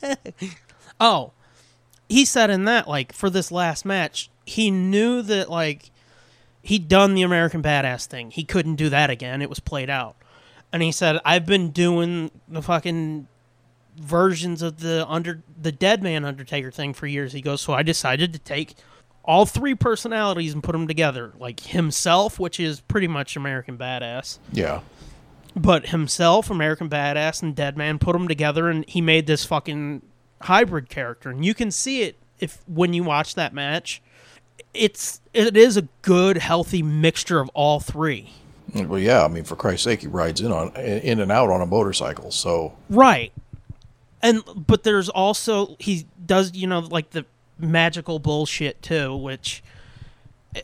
oh, 1.00 1.32
he 2.08 2.24
said 2.24 2.50
in 2.50 2.64
that, 2.64 2.88
like, 2.88 3.12
for 3.12 3.28
this 3.30 3.50
last 3.52 3.84
match, 3.84 4.30
he 4.46 4.70
knew 4.70 5.20
that, 5.22 5.50
like, 5.50 5.90
he'd 6.62 6.88
done 6.88 7.14
the 7.14 7.22
American 7.22 7.62
Badass 7.62 8.06
thing. 8.06 8.30
He 8.30 8.44
couldn't 8.44 8.76
do 8.76 8.88
that 8.88 9.10
again. 9.10 9.42
It 9.42 9.48
was 9.50 9.60
played 9.60 9.90
out. 9.90 10.16
And 10.72 10.82
he 10.82 10.92
said, 10.92 11.18
I've 11.24 11.46
been 11.46 11.70
doing 11.70 12.30
the 12.48 12.62
fucking 12.62 13.26
versions 14.00 14.62
of 14.62 14.78
the 14.80 15.04
under 15.08 15.42
the 15.60 15.72
dead 15.72 16.02
man 16.04 16.24
undertaker 16.24 16.70
thing 16.70 16.94
for 16.94 17.08
years 17.08 17.32
he 17.32 17.40
goes 17.40 17.60
so 17.60 17.72
i 17.72 17.82
decided 17.82 18.32
to 18.32 18.38
take 18.38 18.76
all 19.24 19.44
three 19.44 19.74
personalities 19.74 20.52
and 20.52 20.62
put 20.62 20.70
them 20.70 20.86
together 20.86 21.32
like 21.40 21.58
himself 21.58 22.38
which 22.38 22.60
is 22.60 22.80
pretty 22.82 23.08
much 23.08 23.34
american 23.34 23.76
badass 23.76 24.38
Yeah. 24.52 24.82
but 25.56 25.88
himself 25.88 26.48
american 26.48 26.88
badass 26.88 27.42
and 27.42 27.56
dead 27.56 27.76
man 27.76 27.98
put 27.98 28.12
them 28.12 28.28
together 28.28 28.68
and 28.70 28.88
he 28.88 29.00
made 29.00 29.26
this 29.26 29.44
fucking 29.44 30.02
hybrid 30.42 30.88
character 30.88 31.30
and 31.30 31.44
you 31.44 31.54
can 31.54 31.70
see 31.70 32.02
it 32.02 32.16
if 32.38 32.62
when 32.66 32.92
you 32.92 33.02
watch 33.02 33.34
that 33.34 33.52
match 33.52 34.00
it's 34.74 35.20
it 35.34 35.56
is 35.56 35.76
a 35.76 35.82
good 36.02 36.36
healthy 36.38 36.82
mixture 36.82 37.40
of 37.40 37.48
all 37.54 37.80
three 37.80 38.32
Well, 38.74 38.98
yeah. 38.98 39.24
I 39.24 39.28
mean, 39.28 39.44
for 39.44 39.56
Christ's 39.56 39.84
sake, 39.84 40.02
he 40.02 40.06
rides 40.06 40.40
in 40.40 40.52
on 40.52 40.74
in 40.76 41.20
and 41.20 41.32
out 41.32 41.50
on 41.50 41.60
a 41.60 41.66
motorcycle. 41.66 42.30
So 42.30 42.74
Right. 42.90 43.32
And 44.22 44.42
but 44.54 44.82
there's 44.82 45.08
also 45.08 45.76
he 45.78 46.06
does 46.24 46.54
you 46.54 46.66
know 46.66 46.80
like 46.80 47.10
the 47.10 47.24
magical 47.58 48.18
bullshit 48.18 48.82
too, 48.82 49.16
which 49.16 49.62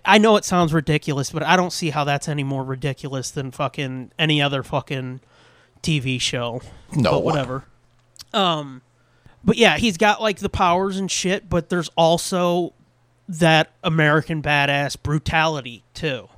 I 0.05 0.19
know 0.19 0.37
it 0.37 0.45
sounds 0.45 0.73
ridiculous, 0.75 1.31
but 1.31 1.43
I 1.43 1.57
don't 1.57 1.73
see 1.73 1.91
how 1.91 2.05
that's 2.05 2.29
any 2.29 2.45
more 2.45 2.65
ridiculous 2.65 3.31
than 3.31 3.51
fucking 3.51 4.13
any 4.19 4.43
other 4.43 4.63
fucking 4.63 5.21
TV 5.83 6.21
show. 6.21 6.61
No. 6.95 7.13
But 7.13 7.25
whatever. 7.25 7.65
Um 8.33 8.83
but 9.45 9.57
yeah, 9.57 9.77
he's 9.77 9.97
got 9.97 10.21
like 10.23 10.39
the 10.39 10.49
powers 10.49 10.97
and 10.99 11.11
shit, 11.11 11.49
but 11.49 11.69
there's 11.69 11.91
also 11.97 12.73
that 13.29 13.71
American 13.83 14.43
badass 14.43 14.97
brutality 15.03 15.83
too. 15.95 16.29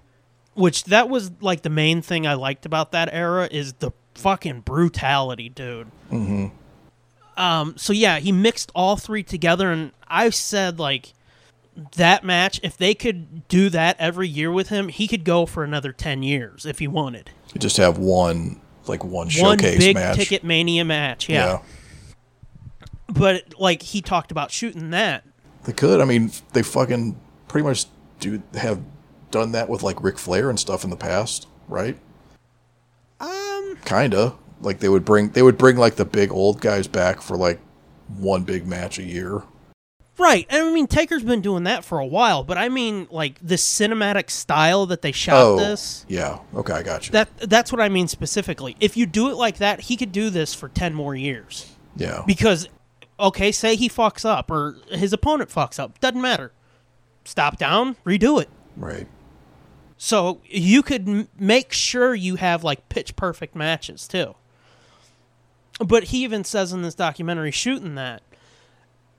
Which 0.54 0.84
that 0.84 1.08
was 1.08 1.30
like 1.40 1.62
the 1.62 1.70
main 1.70 2.00
thing 2.02 2.26
I 2.26 2.34
liked 2.34 2.64
about 2.66 2.92
that 2.92 3.08
era 3.12 3.48
is 3.50 3.74
the 3.74 3.90
fucking 4.14 4.60
brutality, 4.60 5.48
dude. 5.50 5.90
Um, 7.36 7.74
so 7.76 7.92
yeah, 7.92 8.18
he 8.18 8.32
mixed 8.32 8.72
all 8.74 8.96
three 8.96 9.22
together, 9.22 9.70
and 9.70 9.92
I 10.08 10.30
said 10.30 10.78
like 10.78 11.12
that 11.96 12.24
match. 12.24 12.58
If 12.62 12.78
they 12.78 12.94
could 12.94 13.46
do 13.48 13.68
that 13.70 13.96
every 13.98 14.28
year 14.28 14.50
with 14.50 14.70
him, 14.70 14.88
he 14.88 15.06
could 15.06 15.24
go 15.24 15.44
for 15.44 15.62
another 15.62 15.92
ten 15.92 16.22
years 16.22 16.64
if 16.64 16.78
he 16.78 16.88
wanted. 16.88 17.30
you 17.52 17.60
just 17.60 17.76
have 17.76 17.98
one 17.98 18.60
like 18.86 19.04
one 19.04 19.12
One 19.12 19.28
showcase 19.28 19.78
big 19.78 19.96
match. 19.96 20.16
ticket 20.16 20.44
mania 20.44 20.84
match, 20.84 21.28
yeah. 21.28 21.58
But 23.08 23.58
like 23.58 23.82
he 23.82 24.02
talked 24.02 24.30
about 24.30 24.50
shooting 24.50 24.90
that. 24.90 25.24
They 25.64 25.72
could. 25.72 26.00
I 26.00 26.04
mean, 26.04 26.32
they 26.52 26.62
fucking 26.62 27.18
pretty 27.48 27.66
much 27.66 27.86
do 28.20 28.42
have 28.54 28.80
done 29.30 29.52
that 29.52 29.68
with 29.68 29.82
like 29.82 30.02
Ric 30.02 30.18
Flair 30.18 30.48
and 30.50 30.58
stuff 30.58 30.84
in 30.84 30.90
the 30.90 30.96
past, 30.96 31.48
right? 31.68 31.98
Um, 33.20 33.76
Kinda. 33.84 34.34
Like 34.60 34.78
they 34.80 34.88
would 34.88 35.04
bring 35.04 35.30
they 35.30 35.42
would 35.42 35.58
bring 35.58 35.76
like 35.76 35.96
the 35.96 36.04
big 36.04 36.32
old 36.32 36.60
guys 36.60 36.86
back 36.86 37.20
for 37.20 37.36
like 37.36 37.60
one 38.16 38.44
big 38.44 38.66
match 38.66 38.98
a 38.98 39.02
year. 39.02 39.42
right. 40.18 40.46
And 40.48 40.66
I 40.66 40.72
mean, 40.72 40.86
Taker's 40.86 41.22
been 41.24 41.40
doing 41.42 41.64
that 41.64 41.84
for 41.84 41.98
a 41.98 42.06
while, 42.06 42.42
but 42.44 42.56
I 42.56 42.68
mean, 42.68 43.06
like 43.10 43.38
the 43.40 43.56
cinematic 43.56 44.30
style 44.30 44.86
that 44.86 45.02
they 45.02 45.12
shot 45.12 45.42
oh, 45.42 45.56
this. 45.58 46.06
yeah. 46.08 46.38
Okay, 46.54 46.72
I 46.72 46.82
got 46.82 47.06
you. 47.06 47.12
That 47.12 47.28
that's 47.38 47.70
what 47.72 47.80
I 47.80 47.88
mean 47.88 48.08
specifically. 48.08 48.76
If 48.80 48.96
you 48.96 49.06
do 49.06 49.28
it 49.30 49.34
like 49.36 49.58
that, 49.58 49.80
he 49.80 49.96
could 49.96 50.12
do 50.12 50.30
this 50.30 50.54
for 50.54 50.68
ten 50.68 50.94
more 50.94 51.14
years. 51.14 51.74
yeah. 51.96 52.22
Because, 52.26 52.68
okay, 53.18 53.50
say 53.52 53.76
he 53.76 53.88
fucks 53.88 54.24
up 54.24 54.50
or 54.50 54.76
his 54.90 55.12
opponent 55.12 55.50
fucks 55.50 55.78
up. 55.78 55.98
Doesn't 56.00 56.20
matter. 56.20 56.52
Stop 57.24 57.56
down, 57.58 57.96
redo 58.04 58.40
it. 58.40 58.48
right. 58.76 59.06
So 59.98 60.42
you 60.44 60.82
could 60.82 61.08
m- 61.08 61.28
make 61.38 61.72
sure 61.72 62.14
you 62.14 62.36
have 62.36 62.62
like 62.62 62.88
pitch 62.90 63.16
perfect 63.16 63.56
matches 63.56 64.06
too. 64.06 64.34
But 65.80 66.04
he 66.04 66.22
even 66.24 66.44
says 66.44 66.72
in 66.72 66.82
this 66.82 66.94
documentary 66.94 67.50
shooting 67.50 67.94
that 67.96 68.22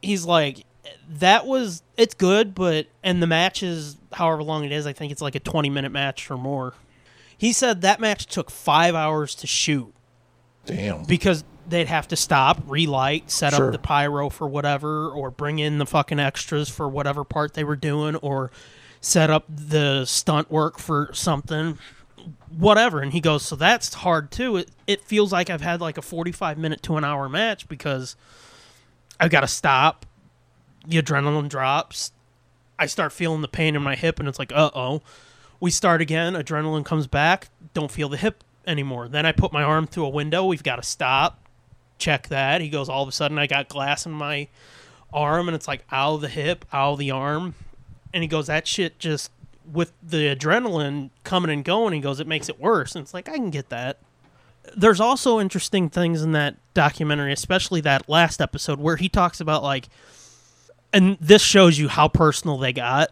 he's 0.01 0.25
like 0.25 0.65
that 1.10 1.45
was 1.47 1.81
it's 1.97 2.13
good, 2.13 2.53
but 2.55 2.86
and 3.03 3.21
the 3.23 3.27
match 3.27 3.63
is 3.63 3.97
however 4.13 4.43
long 4.43 4.63
it 4.65 4.71
is. 4.71 4.86
I 4.86 4.93
think 4.93 5.12
it's 5.12 5.21
like 5.21 5.36
a 5.36 5.39
twenty 5.39 5.69
minute 5.71 5.91
match 5.91 6.29
or 6.29 6.38
more. 6.38 6.73
He 7.38 7.53
said 7.53 7.81
that 7.81 7.99
match 7.99 8.27
took 8.27 8.49
five 8.51 8.93
hours 8.95 9.33
to 9.36 9.47
shoot 9.47 9.93
Damn. 10.65 11.03
because 11.05 11.43
they'd 11.67 11.88
have 11.88 12.08
to 12.10 12.15
stop, 12.15 12.62
relight, 12.65 13.30
set 13.30 13.53
Sure. 13.53 13.67
up 13.67 13.71
the 13.71 13.80
pyro 13.80 14.30
for 14.30 14.47
whatever, 14.47 15.10
or 15.10 15.30
bring 15.32 15.60
in 15.60 15.77
the 15.77 15.86
fucking 15.86 16.19
extras 16.19 16.69
for 16.69 16.88
whatever 16.88 17.23
part 17.23 17.53
they 17.53 17.63
were 17.63 17.75
doing, 17.75 18.15
or 18.17 18.51
set 19.01 19.30
up 19.30 19.45
the 19.49 20.06
stunt 20.06 20.49
work 20.49 20.80
for 20.80 21.10
something, 21.13 21.77
whatever. 22.58 23.01
And 23.01 23.13
he 23.13 23.19
goes, 23.21 23.43
So 23.43 23.56
that's 23.56 23.93
hard 23.95 24.32
too. 24.32 24.58
It, 24.58 24.71
it 24.88 25.03
feels 25.03 25.32
like 25.32 25.49
I've 25.49 25.62
had 25.62 25.82
like 25.82 25.97
a 25.97 26.01
45 26.01 26.58
minute 26.58 26.82
to 26.84 26.97
an 26.97 27.03
hour 27.03 27.27
match 27.30 27.67
because 27.67 28.15
I've 29.19 29.30
got 29.32 29.41
to 29.41 29.47
stop, 29.47 30.06
the 30.88 31.01
adrenaline 31.01 31.49
drops, 31.49 32.12
I 32.80 32.86
start 32.86 33.12
feeling 33.12 33.41
the 33.41 33.47
pain 33.47 33.75
in 33.75 33.82
my 33.82 33.95
hip, 33.95 34.19
and 34.19 34.27
it's 34.30 34.39
like, 34.39 34.51
uh 34.53 34.71
oh. 34.75 35.01
We 35.60 35.71
start 35.71 36.01
again, 36.01 36.34
adrenaline 36.34 36.86
comes 36.86 37.08
back, 37.08 37.49
don't 37.73 37.91
feel 37.91 38.10
the 38.10 38.17
hip 38.17 38.43
anymore. 38.67 39.08
Then 39.08 39.25
I 39.25 39.32
put 39.32 39.51
my 39.51 39.63
arm 39.63 39.88
through 39.88 40.06
a 40.06 40.10
window, 40.10 40.45
we've 40.45 40.62
got 40.62 40.75
to 40.75 40.84
stop, 40.84 41.39
check 41.97 42.27
that. 42.29 42.62
He 42.62 42.69
goes, 42.69 42.89
all 42.89 43.03
of 43.03 43.10
a 43.10 43.12
sudden 43.12 43.38
I 43.38 43.47
got 43.47 43.67
glass 43.67 44.05
in 44.05 44.12
my 44.12 44.47
arm, 45.13 45.47
and 45.47 45.55
it's 45.55 45.67
like, 45.67 45.83
ow 45.91 46.17
the 46.17 46.27
hip, 46.27 46.65
ow 46.73 46.95
the 46.95 47.12
arm. 47.12 47.55
And 48.13 48.23
he 48.23 48.27
goes, 48.27 48.47
that 48.47 48.67
shit 48.67 48.99
just, 48.99 49.31
with 49.71 49.91
the 50.01 50.36
adrenaline 50.36 51.10
coming 51.23 51.51
and 51.51 51.63
going, 51.63 51.93
he 51.93 51.99
goes, 51.99 52.19
it 52.19 52.27
makes 52.27 52.49
it 52.49 52.60
worse. 52.60 52.95
And 52.95 53.03
it's 53.03 53.13
like, 53.13 53.27
I 53.27 53.33
can 53.33 53.49
get 53.49 53.69
that. 53.69 53.99
There's 54.75 54.99
also 54.99 55.39
interesting 55.39 55.89
things 55.89 56.21
in 56.21 56.33
that 56.33 56.57
documentary, 56.73 57.31
especially 57.31 57.81
that 57.81 58.10
last 58.10 58.41
episode 58.41 58.79
where 58.79 58.97
he 58.97 59.07
talks 59.07 59.39
about 59.39 59.63
like, 59.63 59.88
and 60.91 61.17
this 61.19 61.41
shows 61.41 61.77
you 61.77 61.88
how 61.88 62.07
personal 62.07 62.57
they 62.57 62.73
got. 62.73 63.10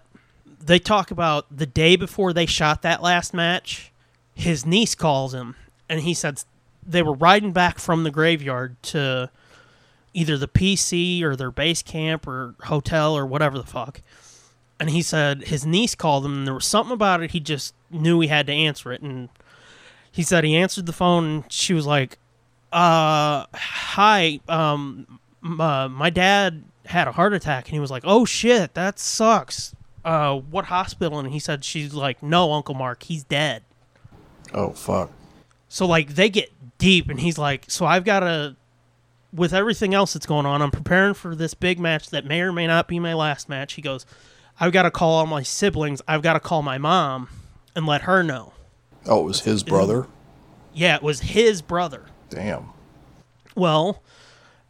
They 0.60 0.80
talk 0.80 1.12
about 1.12 1.45
the 1.56 1.65
day 1.65 1.95
before 1.95 2.34
they 2.34 2.45
shot 2.45 2.82
that 2.82 3.02
last 3.02 3.34
match, 3.34 3.91
his 4.34 4.65
niece 4.65 4.95
calls 4.95 5.34
him, 5.34 5.56
and 5.88 6.02
he 6.02 6.13
said 6.13 6.43
they 6.86 7.02
were 7.02 7.13
riding 7.13 7.52
back 7.52 7.80
from 7.80 8.04
the 8.04 8.12
graveyard 8.12 8.82
to 8.84 9.30
either 10.13 10.38
the 10.38 10.48
PC 10.48 11.21
or 11.24 11.36
their 11.36 11.52
base 11.52 11.82
camp 11.82 12.28
or 12.28 12.56
hotel 12.63 13.17
or 13.17 13.26
whatever 13.26 13.58
the 13.58 13.65
fuck. 13.65 14.02
And 14.80 14.89
he 14.89 15.02
said 15.02 15.43
his 15.45 15.65
niece 15.65 15.95
called 15.95 16.26
him, 16.26 16.39
and 16.39 16.48
there 16.48 16.54
was 16.54 16.65
something 16.65 16.93
about 16.93 17.21
it 17.21 17.32
he 17.32 17.39
just 17.39 17.74
knew 17.89 18.19
he 18.19 18.28
had 18.28 18.48
to 18.48 18.54
answer 18.54 18.91
it. 18.91 19.02
And 19.02 19.30
he 20.12 20.24
said 20.24 20.43
he 20.43 20.56
answered 20.56 20.86
the 20.86 20.93
phone, 20.93 21.26
and 21.26 21.52
she 21.52 21.74
was 21.74 21.86
like, 21.86 22.17
uh, 22.71 23.45
hi, 23.54 24.39
um, 24.50 25.19
uh, 25.60 25.88
my 25.89 26.10
dad 26.10 26.63
had 26.86 27.08
a 27.08 27.12
heart 27.12 27.34
attack, 27.34 27.65
and 27.65 27.74
he 27.74 27.80
was 27.80 27.91
like, 27.91 28.04
"Oh 28.06 28.26
shit, 28.26 28.74
that 28.74 29.00
sucks." 29.00 29.74
Uh, 30.04 30.36
what 30.36 30.65
hospital? 30.65 31.19
And 31.19 31.32
he 31.32 31.39
said, 31.39 31.63
"She's 31.63 31.93
like, 31.93 32.21
no, 32.21 32.52
Uncle 32.54 32.76
Mark, 32.76 33.04
he's 33.04 33.24
dead." 33.24 33.63
Oh 34.54 34.71
fuck. 34.71 35.12
So 35.67 35.86
like 35.86 36.15
they 36.15 36.30
get 36.30 36.52
deep, 36.78 37.10
and 37.10 37.20
he's 37.20 37.38
like, 37.38 37.66
"So 37.68 37.86
I've 37.86 38.04
got 38.04 38.22
to, 38.22 38.56
with 39.34 39.54
everything 39.54 39.94
else 39.94 40.14
that's 40.14 40.26
going 40.26 40.46
on, 40.46 40.62
I'm 40.62 40.72
preparing 40.72 41.14
for 41.14 41.36
this 41.36 41.54
big 41.54 41.80
match 41.80 42.10
that 42.10 42.26
may 42.26 42.42
or 42.42 42.52
may 42.52 42.68
not 42.68 42.88
be 42.88 43.00
my 43.00 43.14
last 43.14 43.50
match." 43.50 43.74
He 43.74 43.82
goes, 43.82 44.06
"I've 44.60 44.72
got 44.72 44.84
to 44.84 44.92
call 44.92 45.14
all 45.14 45.26
my 45.26 45.44
siblings. 45.44 46.02
I've 46.08 46.22
got 46.22 46.34
to 46.34 46.40
call 46.40 46.62
my 46.62 46.78
mom, 46.78 47.30
and 47.76 47.86
let 47.86 48.04
her 48.04 48.24
know." 48.24 48.54
Oh, 49.06 49.22
it 49.22 49.26
was 49.26 49.42
his 49.42 49.64
brother. 49.64 50.08
Yeah, 50.74 50.96
it 50.96 51.04
was 51.04 51.22
his 51.22 51.62
brother. 51.62 52.06
Damn. 52.30 52.72
Well, 53.56 54.02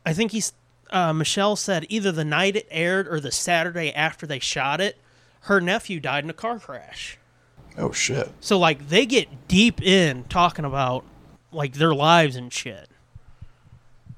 I 0.06 0.14
think 0.14 0.32
he's 0.32 0.54
uh, 0.92 1.14
Michelle 1.14 1.56
said 1.56 1.86
either 1.90 2.12
the 2.12 2.26
night 2.26 2.56
it 2.56 2.68
aired 2.70 3.08
or 3.08 3.20
the 3.20 3.32
Saturday 3.32 3.92
after 3.94 4.28
they 4.28 4.40
shot 4.40 4.80
it, 4.80 4.98
her 5.42 5.60
nephew 5.60 6.00
died 6.00 6.24
in 6.24 6.30
a 6.30 6.34
car 6.34 6.60
crash. 6.60 7.18
Oh 7.78 7.92
shit. 7.92 8.32
So 8.40 8.58
like 8.58 8.90
they 8.90 9.06
get 9.06 9.48
deep 9.48 9.82
in 9.82 10.24
talking 10.26 10.66
about 10.66 11.04
like 11.56 11.74
their 11.74 11.94
lives 11.94 12.36
and 12.36 12.52
shit. 12.52 12.90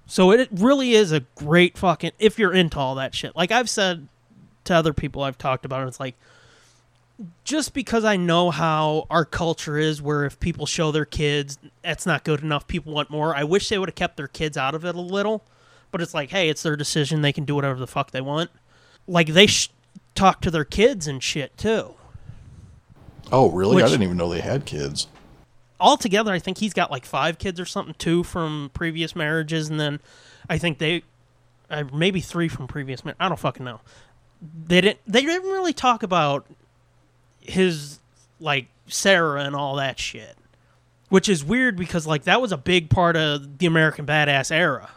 So 0.05 0.31
it 0.31 0.49
really 0.51 0.93
is 0.93 1.11
a 1.11 1.21
great 1.35 1.77
fucking 1.77 2.11
if 2.17 2.39
you're 2.39 2.53
into 2.53 2.79
all 2.79 2.95
that 2.95 3.13
shit. 3.13 3.35
Like 3.35 3.51
I've 3.51 3.69
said 3.69 4.07
to 4.65 4.73
other 4.73 4.93
people 4.93 5.23
I've 5.23 5.37
talked 5.37 5.65
about 5.65 5.83
it, 5.83 5.87
it's 5.87 5.99
like 5.99 6.15
just 7.43 7.73
because 7.73 8.05
I 8.05 8.15
know 8.15 8.51
how 8.51 9.07
our 9.09 9.25
culture 9.25 9.77
is, 9.77 10.01
where 10.01 10.25
if 10.25 10.39
people 10.39 10.65
show 10.65 10.91
their 10.91 11.05
kids, 11.05 11.57
that's 11.81 12.05
not 12.05 12.23
good 12.23 12.41
enough. 12.41 12.67
People 12.67 12.93
want 12.93 13.09
more. 13.09 13.35
I 13.35 13.43
wish 13.43 13.69
they 13.69 13.77
would 13.77 13.89
have 13.89 13.95
kept 13.95 14.17
their 14.17 14.27
kids 14.27 14.55
out 14.55 14.75
of 14.75 14.85
it 14.85 14.95
a 14.95 15.01
little, 15.01 15.43
but 15.91 16.01
it's 16.01 16.13
like, 16.13 16.29
hey, 16.29 16.49
it's 16.49 16.63
their 16.63 16.75
decision. 16.75 17.21
They 17.21 17.33
can 17.33 17.43
do 17.45 17.55
whatever 17.55 17.79
the 17.79 17.87
fuck 17.87 18.11
they 18.11 18.21
want. 18.21 18.51
Like 19.07 19.29
they 19.29 19.47
sh- 19.47 19.71
talk 20.15 20.41
to 20.41 20.51
their 20.51 20.65
kids 20.65 21.07
and 21.07 21.23
shit 21.23 21.57
too. 21.57 21.95
Oh, 23.31 23.49
really? 23.49 23.83
I 23.83 23.87
didn't 23.87 24.03
even 24.03 24.17
know 24.17 24.29
they 24.29 24.41
had 24.41 24.65
kids. 24.65 25.07
Altogether, 25.79 26.31
I 26.31 26.39
think 26.39 26.57
he's 26.57 26.73
got 26.73 26.91
like 26.91 27.05
five 27.05 27.37
kids 27.37 27.59
or 27.59 27.65
something, 27.65 27.95
two 27.97 28.23
from 28.23 28.71
previous 28.73 29.15
marriages, 29.15 29.69
and 29.69 29.79
then 29.79 29.99
I 30.49 30.57
think 30.57 30.79
they, 30.79 31.03
uh, 31.69 31.83
maybe 31.93 32.19
three 32.21 32.47
from 32.47 32.67
previous. 32.67 33.05
Mar- 33.05 33.15
I 33.19 33.27
don't 33.27 33.39
fucking 33.39 33.65
know. 33.65 33.81
They 34.65 34.81
didn't. 34.81 34.99
They 35.07 35.21
didn't 35.21 35.49
really 35.49 35.73
talk 35.73 36.03
about 36.03 36.45
his 37.41 37.99
like 38.39 38.67
Sarah 38.87 39.43
and 39.43 39.55
all 39.55 39.75
that 39.75 39.99
shit, 39.99 40.37
which 41.09 41.29
is 41.29 41.43
weird 41.43 41.75
because 41.75 42.05
like 42.07 42.23
that 42.23 42.41
was 42.41 42.51
a 42.51 42.57
big 42.57 42.89
part 42.89 43.15
of 43.15 43.57
the 43.57 43.65
American 43.65 44.05
Badass 44.05 44.51
era. 44.51 44.89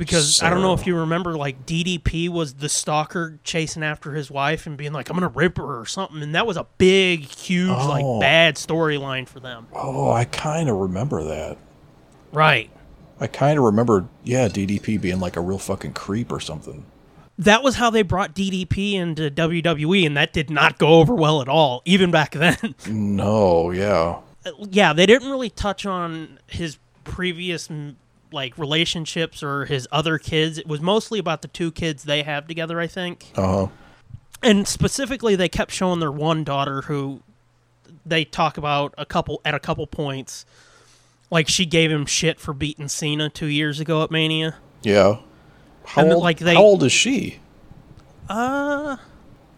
Because 0.00 0.42
I 0.42 0.48
don't 0.50 0.62
know 0.62 0.72
if 0.72 0.86
you 0.86 0.96
remember, 0.96 1.34
like 1.36 1.66
DDP 1.66 2.28
was 2.30 2.54
the 2.54 2.68
stalker 2.70 3.38
chasing 3.44 3.82
after 3.82 4.14
his 4.14 4.30
wife 4.30 4.66
and 4.66 4.76
being 4.76 4.92
like, 4.94 5.10
"I'm 5.10 5.14
gonna 5.14 5.28
rape 5.28 5.58
her" 5.58 5.78
or 5.78 5.84
something, 5.84 6.22
and 6.22 6.34
that 6.34 6.46
was 6.46 6.56
a 6.56 6.66
big, 6.78 7.24
huge, 7.26 7.70
Oh. 7.70 7.86
like 7.88 8.20
bad 8.20 8.56
storyline 8.56 9.28
for 9.28 9.40
them. 9.40 9.66
Oh, 9.74 10.10
I 10.10 10.24
kind 10.24 10.68
of 10.70 10.76
remember 10.76 11.22
that. 11.24 11.58
Right. 12.32 12.70
I 13.20 13.26
kind 13.26 13.58
of 13.58 13.64
remember, 13.64 14.06
yeah, 14.24 14.48
DDP 14.48 14.96
being 14.96 15.20
like 15.20 15.36
a 15.36 15.40
real 15.42 15.58
fucking 15.58 15.92
creep 15.92 16.32
or 16.32 16.40
something. 16.40 16.86
That 17.38 17.62
was 17.62 17.76
how 17.76 17.90
they 17.90 18.00
brought 18.02 18.34
DDP 18.34 18.94
into 18.94 19.30
WWE, 19.30 20.06
and 20.06 20.16
that 20.16 20.32
did 20.32 20.48
not 20.48 20.78
go 20.78 20.94
over 20.94 21.14
well 21.14 21.42
at 21.42 21.48
all, 21.48 21.82
even 21.84 22.10
back 22.10 22.32
then. 22.32 22.74
No, 22.88 23.70
yeah. 23.70 24.16
Uh, 24.46 24.50
yeah, 24.70 24.94
they 24.94 25.04
didn't 25.04 25.30
really 25.30 25.50
touch 25.50 25.84
on 25.84 26.38
his 26.46 26.78
previous 27.04 27.68
like 28.32 28.56
relationships 28.58 29.42
or 29.42 29.64
his 29.66 29.88
other 29.90 30.18
kids. 30.18 30.58
It 30.58 30.66
was 30.66 30.80
mostly 30.80 31.18
about 31.18 31.42
the 31.42 31.48
two 31.48 31.70
kids 31.72 32.04
they 32.04 32.22
have 32.22 32.46
together, 32.46 32.80
I 32.80 32.86
think. 32.86 33.32
Uh 33.36 33.46
huh. 33.46 33.66
And 34.42 34.66
specifically, 34.66 35.36
they 35.36 35.48
kept 35.48 35.70
showing 35.72 36.00
their 36.00 36.12
one 36.12 36.44
daughter 36.44 36.82
who 36.82 37.20
they 38.06 38.24
talk 38.24 38.56
about 38.56 38.94
a 38.96 39.04
couple 39.04 39.40
at 39.44 39.54
a 39.54 39.58
couple 39.60 39.86
points. 39.86 40.46
Like 41.30 41.48
she 41.48 41.66
gave 41.66 41.90
him 41.92 42.06
shit 42.06 42.40
for 42.40 42.52
beating 42.54 42.88
Cena 42.88 43.28
two 43.30 43.46
years 43.46 43.78
ago 43.80 44.02
at 44.02 44.10
Mania. 44.10 44.56
Yeah. 44.82 45.18
How, 45.84 46.02
And 46.02 46.12
old, 46.12 46.22
like, 46.22 46.38
they- 46.38 46.54
how 46.54 46.62
old 46.62 46.82
is 46.82 46.92
she? 46.92 47.38
Uh, 48.28 48.96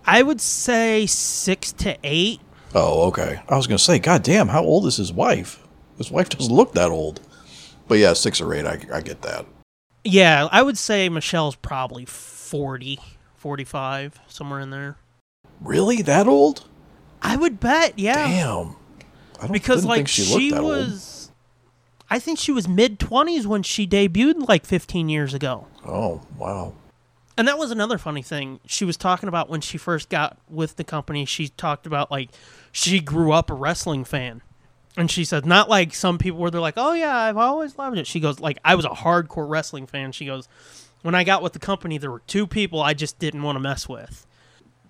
I 0.06 0.22
would 0.22 0.40
say 0.40 1.06
six 1.06 1.72
to 1.72 1.96
eight. 2.02 2.40
Oh, 2.74 3.08
okay. 3.08 3.40
I 3.48 3.56
was 3.56 3.66
going 3.66 3.76
to 3.78 3.82
say, 3.84 3.98
God 3.98 4.22
damn, 4.22 4.48
how 4.48 4.62
old 4.64 4.86
is 4.86 4.96
his 4.96 5.12
wife? 5.12 5.62
His 5.98 6.10
wife 6.10 6.28
doesn't 6.30 6.52
look 6.54 6.72
that 6.72 6.90
old. 6.90 7.20
But 7.92 7.98
yeah, 7.98 8.14
six 8.14 8.40
or 8.40 8.54
eight, 8.54 8.64
I, 8.64 8.80
I 8.90 9.02
get 9.02 9.20
that. 9.20 9.44
Yeah, 10.02 10.48
I 10.50 10.62
would 10.62 10.78
say 10.78 11.10
Michelle's 11.10 11.56
probably 11.56 12.06
40, 12.06 12.98
45, 13.36 14.18
somewhere 14.28 14.60
in 14.60 14.70
there. 14.70 14.96
Really? 15.60 16.00
That 16.00 16.26
old? 16.26 16.64
I 17.20 17.36
would 17.36 17.60
bet, 17.60 17.98
yeah. 17.98 18.26
Damn. 18.26 18.76
I 19.38 19.42
don't 19.42 19.52
because 19.52 19.84
like 19.84 19.96
think 19.96 20.08
she, 20.08 20.22
she, 20.22 20.50
that 20.52 20.60
old. 20.60 20.70
was 20.70 21.32
I 22.08 22.18
think 22.18 22.38
she 22.38 22.50
was 22.50 22.66
mid 22.66 22.98
20s 22.98 23.44
when 23.44 23.62
she 23.62 23.86
debuted 23.86 24.48
like 24.48 24.64
15 24.64 25.10
years 25.10 25.34
ago. 25.34 25.66
Oh, 25.86 26.22
wow. 26.38 26.72
And 27.36 27.46
that 27.46 27.58
was 27.58 27.70
another 27.70 27.98
funny 27.98 28.22
thing. 28.22 28.60
She 28.64 28.86
was 28.86 28.96
talking 28.96 29.28
about 29.28 29.50
when 29.50 29.60
she 29.60 29.76
first 29.76 30.08
got 30.08 30.38
with 30.48 30.76
the 30.76 30.84
company, 30.84 31.26
she 31.26 31.48
talked 31.48 31.86
about 31.86 32.10
like 32.10 32.30
she 32.72 33.00
grew 33.00 33.32
up 33.32 33.50
a 33.50 33.54
wrestling 33.54 34.04
fan. 34.04 34.40
And 34.96 35.10
she 35.10 35.24
said, 35.24 35.46
not 35.46 35.70
like 35.70 35.94
some 35.94 36.18
people 36.18 36.38
where 36.38 36.50
they're 36.50 36.60
like, 36.60 36.74
oh, 36.76 36.92
yeah, 36.92 37.16
I've 37.16 37.38
always 37.38 37.78
loved 37.78 37.96
it. 37.96 38.06
She 38.06 38.20
goes, 38.20 38.40
like, 38.40 38.58
I 38.64 38.74
was 38.74 38.84
a 38.84 38.90
hardcore 38.90 39.48
wrestling 39.48 39.86
fan. 39.86 40.12
She 40.12 40.26
goes, 40.26 40.48
when 41.00 41.14
I 41.14 41.24
got 41.24 41.42
with 41.42 41.54
the 41.54 41.58
company, 41.58 41.96
there 41.96 42.10
were 42.10 42.22
two 42.26 42.46
people 42.46 42.82
I 42.82 42.92
just 42.92 43.18
didn't 43.18 43.42
want 43.42 43.56
to 43.56 43.60
mess 43.60 43.88
with 43.88 44.26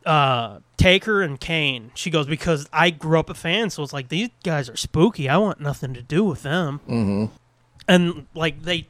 uh, 0.05 0.59
Taker 0.77 1.23
and 1.23 1.39
Kane. 1.39 1.93
She 1.95 2.11
goes, 2.11 2.27
because 2.27 2.69
I 2.73 2.91
grew 2.91 3.19
up 3.21 3.31
a 3.31 3.35
fan, 3.35 3.71
so 3.71 3.85
it's 3.85 3.93
like, 3.93 4.09
these 4.09 4.31
guys 4.43 4.69
are 4.69 4.77
spooky. 4.77 5.29
I 5.29 5.37
want 5.37 5.61
nothing 5.61 5.95
to 5.95 6.03
do 6.03 6.25
with 6.25 6.43
them. 6.43 6.81
Mm-hmm. 6.89 7.27
And, 7.87 8.27
like, 8.35 8.63
they 8.63 8.89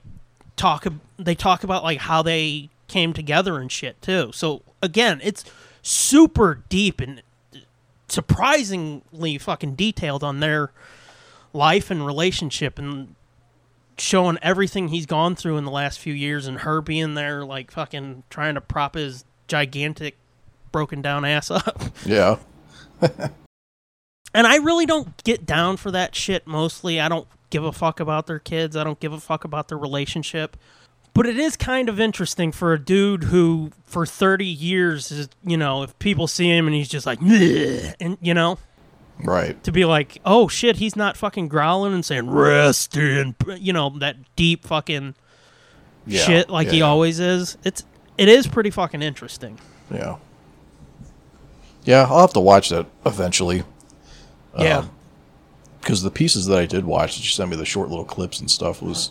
talk, 0.57 0.87
they 1.19 1.35
talk 1.35 1.63
about, 1.63 1.85
like, 1.85 1.99
how 1.99 2.23
they 2.23 2.71
came 2.89 3.13
together 3.13 3.59
and 3.59 3.71
shit, 3.71 4.01
too. 4.01 4.31
So, 4.33 4.63
again, 4.83 5.21
it's 5.23 5.45
super 5.83 6.63
deep 6.71 7.01
and 7.01 7.23
surprisingly 8.09 9.37
fucking 9.39 9.75
detailed 9.75 10.25
on 10.25 10.41
their 10.41 10.71
life 11.53 11.91
and 11.91 12.05
relationship 12.05 12.79
and 12.79 13.15
showing 13.99 14.39
everything 14.43 14.89
he's 14.89 15.07
gone 15.07 15.37
through 15.37 15.59
in 15.59 15.65
the 15.65 15.71
last 15.71 15.99
few 15.99 16.15
years 16.15 16.47
and 16.47 16.61
her 16.61 16.81
being 16.81 17.15
there 17.15 17.45
like 17.45 17.71
fucking 17.71 18.23
trying 18.31 18.55
to 18.55 18.61
prop 18.61 18.95
his 18.95 19.25
gigantic 19.49 20.17
broken 20.71 21.03
down 21.03 21.25
ass 21.25 21.51
up. 21.51 21.83
Yeah. 22.05 22.39
And 24.35 24.47
I 24.47 24.57
really 24.57 24.87
don't 24.87 25.23
get 25.25 25.45
down 25.45 25.77
for 25.77 25.91
that 25.91 26.15
shit 26.15 26.47
mostly. 26.47 27.01
I 27.01 27.09
don't 27.09 27.29
give 27.51 27.65
a 27.65 27.73
fuck 27.73 28.01
about 28.01 28.27
their 28.27 28.39
kids. 28.39 28.77
I 28.77 28.85
don't 28.85 28.99
give 28.99 29.13
a 29.13 29.21
fuck 29.21 29.45
about 29.45 29.69
their 29.69 29.79
relationship. 29.79 30.57
But 31.15 31.27
it 31.27 31.39
is 31.39 31.59
kind 31.59 31.91
of 31.91 32.01
interesting 32.01 32.53
for 32.53 32.73
a 32.73 32.83
dude 32.83 33.25
who 33.25 33.71
for 33.85 34.07
30 34.07 34.47
years 34.47 35.13
is, 35.13 35.29
you 35.45 35.59
know, 35.59 35.83
if 35.83 35.99
people 35.99 36.27
see 36.27 36.49
him 36.49 36.67
and 36.67 36.75
he's 36.75 36.89
just 36.89 37.05
like 37.05 37.21
and 37.21 38.17
you 38.23 38.33
know, 38.33 38.59
Right. 39.25 39.63
to 39.65 39.73
be 39.73 39.85
like, 39.85 40.21
"Oh 40.25 40.49
shit, 40.49 40.77
he's 40.77 40.97
not 40.97 41.17
fucking 41.17 41.49
growling 41.49 41.93
and 41.95 42.05
saying 42.05 42.29
rest 42.31 42.97
in," 42.97 43.35
you 43.59 43.73
know, 43.73 43.91
that 43.99 44.17
deep 44.37 44.65
fucking 44.67 45.15
Yeah. 46.07 46.21
shit 46.23 46.51
like 46.51 46.67
yeah, 46.67 46.73
he 46.73 46.79
yeah. 46.79 46.85
always 46.87 47.21
is. 47.21 47.57
It's 47.65 47.85
it 48.19 48.29
is 48.29 48.47
pretty 48.47 48.71
fucking 48.71 49.03
interesting. 49.03 49.59
Yeah. 49.93 50.17
Yeah, 51.85 52.07
I'll 52.09 52.21
have 52.21 52.33
to 52.35 52.41
watch 52.41 52.69
that 52.71 52.87
eventually. 53.05 53.65
Yeah. 54.59 54.79
Um, 54.79 54.91
because 55.81 56.03
the 56.03 56.11
pieces 56.13 56.47
that 56.47 56.59
I 56.59 56.67
did 56.67 56.85
watch, 56.85 57.17
that 57.17 57.23
you 57.25 57.29
sent 57.31 57.51
me 57.51 57.57
the 57.57 57.65
short 57.65 57.89
little 57.89 58.05
clips 58.05 58.39
and 58.39 58.49
stuff, 58.49 58.81
was, 58.81 59.11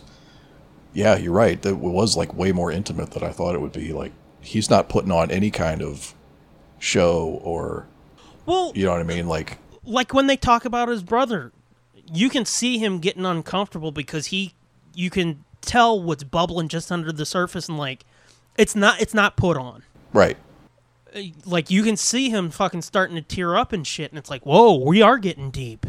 yeah, 0.94 1.18
you're 1.18 1.32
right. 1.32 1.60
That 1.60 1.76
was 1.76 2.16
like 2.16 2.32
way 2.32 2.50
more 2.50 2.72
intimate 2.72 3.10
than 3.10 3.22
I 3.22 3.28
thought 3.30 3.54
it 3.54 3.60
would 3.60 3.72
be. 3.72 3.92
Like 3.92 4.12
he's 4.40 4.70
not 4.70 4.88
putting 4.88 5.12
on 5.12 5.30
any 5.30 5.50
kind 5.50 5.82
of 5.82 6.14
show 6.78 7.40
or, 7.44 7.86
well, 8.46 8.72
you 8.74 8.86
know 8.86 8.92
what 8.92 9.00
I 9.00 9.04
mean? 9.04 9.28
Like, 9.28 9.58
like 9.84 10.14
when 10.14 10.26
they 10.26 10.36
talk 10.36 10.64
about 10.64 10.88
his 10.88 11.02
brother, 11.02 11.52
you 12.12 12.28
can 12.28 12.44
see 12.44 12.78
him 12.78 12.98
getting 12.98 13.24
uncomfortable 13.24 13.92
because 13.92 14.26
he 14.26 14.54
you 14.94 15.10
can 15.10 15.44
tell 15.60 16.00
what's 16.00 16.24
bubbling 16.24 16.68
just 16.68 16.92
under 16.92 17.12
the 17.12 17.24
surface 17.24 17.68
and 17.68 17.78
like 17.78 18.04
it's 18.58 18.74
not 18.76 19.00
it's 19.00 19.14
not 19.14 19.36
put 19.36 19.56
on. 19.56 19.82
right. 20.12 20.36
Uh, 21.14 21.20
like 21.44 21.70
you 21.70 21.82
can 21.82 21.96
see 21.96 22.30
him 22.30 22.50
fucking 22.50 22.82
starting 22.82 23.16
to 23.16 23.22
tear 23.22 23.56
up 23.56 23.72
and 23.72 23.86
shit 23.86 24.10
and 24.10 24.18
it's 24.18 24.30
like, 24.30 24.44
"Whoa, 24.46 24.76
we 24.76 25.02
are 25.02 25.18
getting 25.18 25.50
deep." 25.50 25.86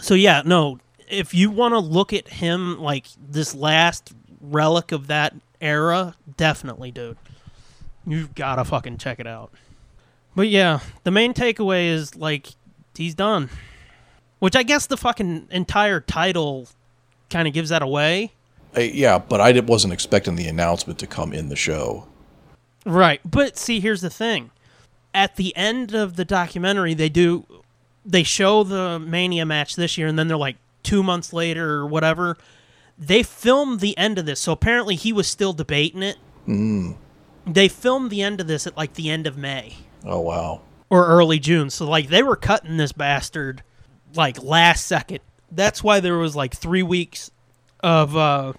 So 0.00 0.14
yeah, 0.14 0.42
no, 0.44 0.78
if 1.08 1.32
you 1.32 1.50
want 1.50 1.72
to 1.72 1.78
look 1.78 2.12
at 2.12 2.28
him 2.28 2.78
like 2.80 3.06
this 3.16 3.54
last 3.54 4.12
relic 4.40 4.92
of 4.92 5.06
that 5.06 5.34
era, 5.60 6.14
definitely, 6.36 6.90
dude. 6.90 7.16
You've 8.06 8.34
got 8.34 8.56
to 8.56 8.64
fucking 8.64 8.98
check 8.98 9.18
it 9.18 9.26
out. 9.26 9.50
But 10.34 10.48
yeah, 10.48 10.80
the 11.04 11.10
main 11.10 11.32
takeaway 11.32 11.88
is 11.88 12.14
like 12.14 12.48
he's 12.96 13.14
done. 13.14 13.50
Which 14.38 14.54
I 14.54 14.62
guess 14.62 14.86
the 14.86 14.96
fucking 14.96 15.48
entire 15.50 16.00
title 16.00 16.68
kind 17.30 17.48
of 17.48 17.54
gives 17.54 17.70
that 17.70 17.82
away. 17.82 18.32
Uh, 18.76 18.80
yeah, 18.80 19.18
but 19.18 19.40
I 19.40 19.58
wasn't 19.60 19.92
expecting 19.94 20.36
the 20.36 20.46
announcement 20.46 20.98
to 20.98 21.06
come 21.06 21.32
in 21.32 21.48
the 21.48 21.56
show. 21.56 22.06
Right. 22.84 23.20
But 23.24 23.56
see, 23.56 23.80
here's 23.80 24.02
the 24.02 24.10
thing. 24.10 24.50
At 25.14 25.36
the 25.36 25.56
end 25.56 25.94
of 25.94 26.16
the 26.16 26.24
documentary, 26.24 26.92
they 26.92 27.08
do 27.08 27.46
they 28.04 28.22
show 28.22 28.62
the 28.62 29.00
Mania 29.00 29.44
match 29.44 29.74
this 29.74 29.98
year 29.98 30.06
and 30.06 30.16
then 30.18 30.28
they're 30.28 30.36
like 30.36 30.56
2 30.84 31.02
months 31.02 31.32
later 31.32 31.72
or 31.74 31.86
whatever, 31.86 32.36
they 32.96 33.22
filmed 33.22 33.80
the 33.80 33.98
end 33.98 34.18
of 34.18 34.26
this. 34.26 34.38
So 34.38 34.52
apparently 34.52 34.94
he 34.94 35.12
was 35.12 35.26
still 35.26 35.52
debating 35.52 36.02
it. 36.02 36.16
Mm. 36.46 36.94
They 37.44 37.66
filmed 37.66 38.10
the 38.10 38.22
end 38.22 38.40
of 38.40 38.46
this 38.46 38.66
at 38.66 38.76
like 38.76 38.94
the 38.94 39.10
end 39.10 39.26
of 39.26 39.36
May 39.36 39.76
Oh 40.06 40.20
wow. 40.20 40.60
Or 40.90 41.06
early 41.06 41.38
June. 41.38 41.70
So 41.70 41.88
like 41.88 42.08
they 42.08 42.22
were 42.22 42.36
cutting 42.36 42.76
this 42.76 42.92
bastard 42.92 43.62
like 44.14 44.42
last 44.42 44.86
second. 44.86 45.20
That's 45.50 45.82
why 45.82 46.00
there 46.00 46.18
was 46.18 46.34
like 46.34 46.54
3 46.54 46.82
weeks 46.82 47.30
of 47.80 48.16
uh 48.16 48.52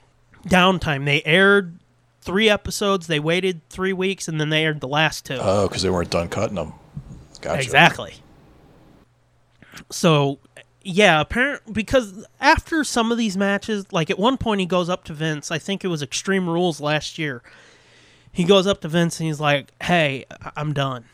downtime. 0.47 1.05
They 1.05 1.21
aired 1.23 1.79
3 2.21 2.49
episodes, 2.49 3.07
they 3.07 3.19
waited 3.19 3.61
3 3.69 3.93
weeks 3.93 4.27
and 4.27 4.39
then 4.39 4.49
they 4.49 4.63
aired 4.63 4.81
the 4.81 4.87
last 4.87 5.25
two. 5.25 5.37
Oh, 5.39 5.67
because 5.67 5.81
they 5.81 5.89
weren't 5.89 6.09
done 6.11 6.29
cutting 6.29 6.55
them. 6.55 6.73
Gotcha. 7.41 7.61
Exactly. 7.61 8.15
So, 9.89 10.39
yeah, 10.81 11.21
apparent 11.21 11.73
because 11.73 12.25
after 12.39 12.83
some 12.83 13.11
of 13.11 13.17
these 13.17 13.37
matches, 13.37 13.85
like 13.91 14.09
at 14.09 14.17
one 14.17 14.37
point 14.37 14.59
he 14.59 14.65
goes 14.65 14.89
up 14.89 15.03
to 15.05 15.13
Vince. 15.13 15.51
I 15.51 15.59
think 15.59 15.83
it 15.83 15.87
was 15.87 16.01
Extreme 16.01 16.49
Rules 16.49 16.79
last 16.79 17.17
year. 17.17 17.43
He 18.31 18.43
goes 18.43 18.67
up 18.67 18.81
to 18.81 18.87
Vince 18.87 19.19
and 19.19 19.27
he's 19.27 19.39
like, 19.39 19.71
"Hey, 19.81 20.25
I'm 20.55 20.73
done." 20.73 21.05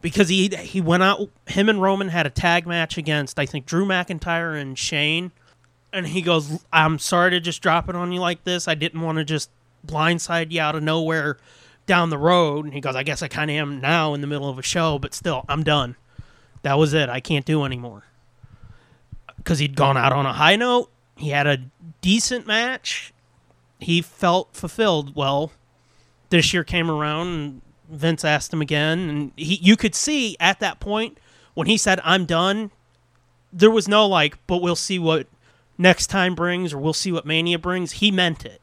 Because 0.00 0.28
he 0.28 0.48
he 0.48 0.80
went 0.80 1.02
out. 1.02 1.28
Him 1.46 1.68
and 1.68 1.80
Roman 1.80 2.08
had 2.08 2.26
a 2.26 2.30
tag 2.30 2.66
match 2.66 2.96
against 2.98 3.38
I 3.38 3.46
think 3.46 3.66
Drew 3.66 3.84
McIntyre 3.84 4.60
and 4.60 4.78
Shane, 4.78 5.32
and 5.92 6.06
he 6.06 6.22
goes, 6.22 6.64
"I'm 6.72 6.98
sorry 6.98 7.30
to 7.30 7.40
just 7.40 7.62
drop 7.62 7.88
it 7.88 7.96
on 7.96 8.12
you 8.12 8.20
like 8.20 8.44
this. 8.44 8.68
I 8.68 8.74
didn't 8.74 9.00
want 9.00 9.18
to 9.18 9.24
just 9.24 9.50
blindside 9.86 10.52
you 10.52 10.60
out 10.60 10.74
of 10.74 10.82
nowhere 10.82 11.38
down 11.86 12.10
the 12.10 12.18
road." 12.18 12.64
And 12.64 12.74
he 12.74 12.80
goes, 12.80 12.96
"I 12.96 13.02
guess 13.02 13.22
I 13.22 13.28
kind 13.28 13.50
of 13.50 13.56
am 13.56 13.80
now 13.80 14.14
in 14.14 14.20
the 14.20 14.26
middle 14.26 14.48
of 14.48 14.58
a 14.58 14.62
show, 14.62 14.98
but 14.98 15.14
still, 15.14 15.44
I'm 15.48 15.62
done. 15.62 15.96
That 16.62 16.78
was 16.78 16.94
it. 16.94 17.08
I 17.08 17.20
can't 17.20 17.44
do 17.44 17.64
anymore." 17.64 18.04
Because 19.36 19.58
he'd 19.60 19.76
gone 19.76 19.96
out 19.96 20.12
on 20.12 20.26
a 20.26 20.32
high 20.32 20.56
note. 20.56 20.90
He 21.16 21.30
had 21.30 21.46
a 21.46 21.58
decent 22.00 22.46
match. 22.46 23.12
He 23.78 24.02
felt 24.02 24.54
fulfilled. 24.54 25.14
Well, 25.14 25.52
this 26.30 26.52
year 26.52 26.64
came 26.64 26.90
around 26.90 27.28
and 27.28 27.62
Vince 27.90 28.24
asked 28.24 28.52
him 28.52 28.62
again, 28.62 29.08
and 29.08 29.32
he 29.36 29.56
you 29.56 29.76
could 29.76 29.94
see 29.94 30.36
at 30.40 30.60
that 30.60 30.80
point 30.80 31.18
when 31.54 31.66
he 31.66 31.76
said 31.76 32.00
I'm 32.04 32.26
done, 32.26 32.70
there 33.52 33.70
was 33.70 33.88
no 33.88 34.06
like, 34.06 34.38
but 34.46 34.58
we'll 34.58 34.76
see 34.76 34.98
what 34.98 35.26
next 35.78 36.08
time 36.08 36.34
brings 36.34 36.72
or 36.72 36.78
we'll 36.78 36.92
see 36.92 37.12
what 37.12 37.26
Mania 37.26 37.58
brings. 37.58 37.92
He 37.92 38.10
meant 38.10 38.44
it. 38.44 38.60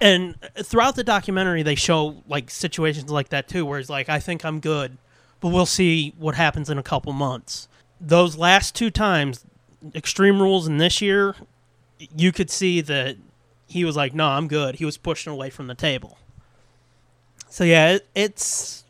And 0.00 0.36
throughout 0.56 0.96
the 0.96 1.04
documentary 1.04 1.62
they 1.62 1.74
show 1.74 2.22
like 2.26 2.50
situations 2.50 3.10
like 3.10 3.28
that 3.28 3.48
too, 3.48 3.66
where 3.66 3.78
he's 3.78 3.90
like, 3.90 4.08
I 4.08 4.18
think 4.18 4.44
I'm 4.44 4.60
good, 4.60 4.96
but 5.40 5.48
we'll 5.48 5.66
see 5.66 6.14
what 6.18 6.34
happens 6.34 6.70
in 6.70 6.78
a 6.78 6.82
couple 6.82 7.12
months. 7.12 7.68
Those 8.00 8.36
last 8.36 8.74
two 8.74 8.90
times, 8.90 9.44
Extreme 9.94 10.40
Rules 10.40 10.66
and 10.66 10.80
this 10.80 11.02
year, 11.02 11.34
you 12.16 12.32
could 12.32 12.50
see 12.50 12.80
that 12.80 13.16
he 13.66 13.84
was 13.84 13.96
like, 13.96 14.14
No, 14.14 14.26
I'm 14.26 14.48
good. 14.48 14.76
He 14.76 14.84
was 14.84 14.96
pushing 14.96 15.32
away 15.32 15.50
from 15.50 15.66
the 15.66 15.74
table. 15.74 16.18
So 17.50 17.64
yeah, 17.64 17.90
it, 17.92 18.08
it's 18.14 18.84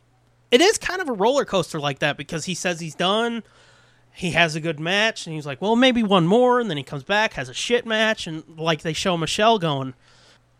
it 0.51 0.61
is 0.61 0.77
kind 0.77 1.01
of 1.01 1.09
a 1.09 1.13
roller 1.13 1.45
coaster 1.45 1.79
like 1.79 1.99
that 1.99 2.15
because 2.17 2.45
he 2.45 2.53
says 2.53 2.79
he's 2.79 2.95
done. 2.95 3.43
He 4.13 4.31
has 4.31 4.55
a 4.55 4.59
good 4.59 4.79
match, 4.79 5.25
and 5.25 5.33
he's 5.35 5.45
like, 5.45 5.61
"Well, 5.61 5.75
maybe 5.75 6.03
one 6.03 6.27
more," 6.27 6.59
and 6.59 6.69
then 6.69 6.77
he 6.77 6.83
comes 6.83 7.03
back, 7.03 7.33
has 7.33 7.49
a 7.49 7.53
shit 7.53 7.85
match, 7.85 8.27
and 8.27 8.43
like 8.57 8.81
they 8.81 8.93
show 8.93 9.17
Michelle 9.17 9.57
going. 9.57 9.93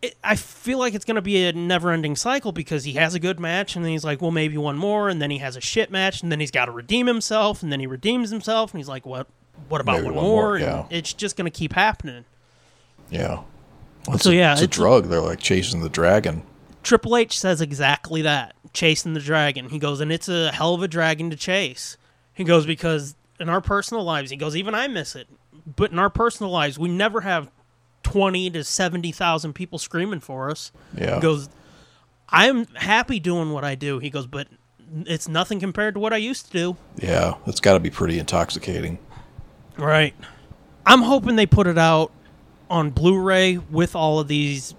It, 0.01 0.15
I 0.23 0.35
feel 0.35 0.79
like 0.79 0.95
it's 0.95 1.05
going 1.05 1.15
to 1.15 1.21
be 1.21 1.45
a 1.45 1.53
never-ending 1.53 2.15
cycle 2.15 2.51
because 2.51 2.85
he 2.85 2.93
has 2.93 3.13
a 3.13 3.19
good 3.19 3.39
match, 3.39 3.75
and 3.75 3.85
then 3.85 3.91
he's 3.91 4.03
like, 4.05 4.21
"Well, 4.21 4.31
maybe 4.31 4.57
one 4.57 4.77
more," 4.77 5.09
and 5.09 5.21
then 5.21 5.29
he 5.31 5.37
has 5.39 5.55
a 5.55 5.61
shit 5.61 5.91
match, 5.91 6.23
and 6.23 6.31
then 6.31 6.39
he's 6.39 6.49
got 6.49 6.65
to 6.65 6.71
redeem 6.71 7.07
himself, 7.07 7.61
and 7.61 7.71
then 7.71 7.79
he 7.81 7.87
redeems 7.87 8.29
himself, 8.31 8.71
and 8.73 8.79
he's 8.79 8.87
like, 8.87 9.05
"What? 9.05 9.27
What 9.69 9.81
about 9.81 9.97
Maybe 9.97 10.05
one, 10.07 10.15
one 10.15 10.23
more?" 10.25 10.43
more, 10.47 10.59
yeah. 10.59 10.85
it's 10.89 11.13
just 11.13 11.35
going 11.35 11.51
to 11.51 11.55
keep 11.55 11.73
happening. 11.73 12.25
Yeah. 13.11 13.41
Well, 14.07 14.15
it's 14.15 14.23
So, 14.23 14.31
a, 14.31 14.33
yeah, 14.33 14.53
it's 14.53 14.61
a 14.61 14.63
it's- 14.63 14.75
drug. 14.75 15.09
They're 15.09 15.21
like 15.21 15.39
chasing 15.39 15.81
the 15.81 15.89
dragon. 15.89 16.43
Triple 16.84 17.17
H 17.17 17.39
says 17.39 17.62
exactly 17.62 18.22
that, 18.24 18.56
chasing 18.74 19.13
the 19.13 19.20
dragon. 19.20 19.70
He 19.70 19.80
goes, 19.80 20.02
and 20.02 20.12
it's 20.12 20.30
a 20.30 20.52
hell 20.52 20.74
of 20.74 20.82
a 20.82 20.88
dragon 20.88 21.30
to 21.30 21.36
chase. 21.36 21.98
He 22.34 22.44
goes, 22.44 22.65
because 22.65 23.15
in 23.39 23.50
our 23.50 23.62
personal 23.62 24.04
lives, 24.04 24.32
he 24.32 24.38
goes, 24.38 24.56
even 24.56 24.74
I 24.74 24.88
miss 24.88 25.15
it. 25.15 25.28
But 25.76 25.91
in 25.91 26.00
our 26.00 26.10
personal 26.10 26.52
lives, 26.52 26.80
we 26.80 26.89
never 26.89 27.22
have 27.22 27.52
20 28.04 28.50
to 28.52 28.63
70,000 28.63 29.54
people 29.54 29.78
screaming 29.78 30.22
for 30.22 30.50
us. 30.50 30.72
Yeah. 30.98 31.15
He 31.15 31.22
goes, 31.22 31.50
I'm 32.30 32.65
happy 32.76 33.20
doing 33.20 33.52
what 33.52 33.63
I 33.63 33.76
do. 33.76 34.00
He 34.00 34.10
goes, 34.10 34.26
but 34.26 34.48
it's 35.06 35.28
nothing 35.28 35.60
compared 35.60 35.94
to 35.94 36.00
what 36.00 36.13
I 36.13 36.17
used 36.17 36.48
to 36.48 36.52
do. 36.52 36.78
Yeah. 36.98 37.36
It's 37.46 37.60
got 37.60 37.74
to 37.74 37.80
be 37.80 37.91
pretty 37.91 38.17
intoxicating. 38.17 38.98
Right. 39.78 40.15
I'm 40.86 41.04
hoping 41.04 41.36
they 41.36 41.46
put 41.46 41.67
it 41.67 41.78
out 41.78 42.12
on 42.70 42.89
Blu-ray 42.89 43.58
with 43.58 43.96
all 43.96 44.20
of 44.20 44.28
these 44.28 44.74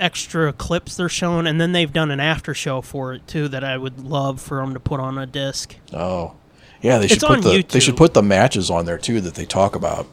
extra 0.00 0.52
clips 0.52 0.96
they're 0.96 1.08
showing, 1.08 1.46
and 1.46 1.60
then 1.60 1.72
they've 1.72 1.92
done 1.92 2.10
an 2.10 2.20
after 2.20 2.54
show 2.54 2.80
for 2.80 3.14
it 3.14 3.26
too 3.26 3.48
that 3.48 3.62
I 3.64 3.76
would 3.76 4.00
love 4.00 4.40
for 4.40 4.58
them 4.58 4.74
to 4.74 4.80
put 4.80 5.00
on 5.00 5.18
a 5.18 5.26
disc. 5.26 5.76
Oh. 5.92 6.34
Yeah, 6.80 6.98
they 6.98 7.06
should 7.08 7.16
It's 7.16 7.24
put 7.24 7.42
the 7.42 7.62
they 7.62 7.80
should 7.80 7.96
put 7.96 8.12
the 8.12 8.22
matches 8.22 8.68
on 8.70 8.84
there 8.84 8.98
too 8.98 9.20
that 9.22 9.34
they 9.34 9.46
talk 9.46 9.74
about 9.74 10.06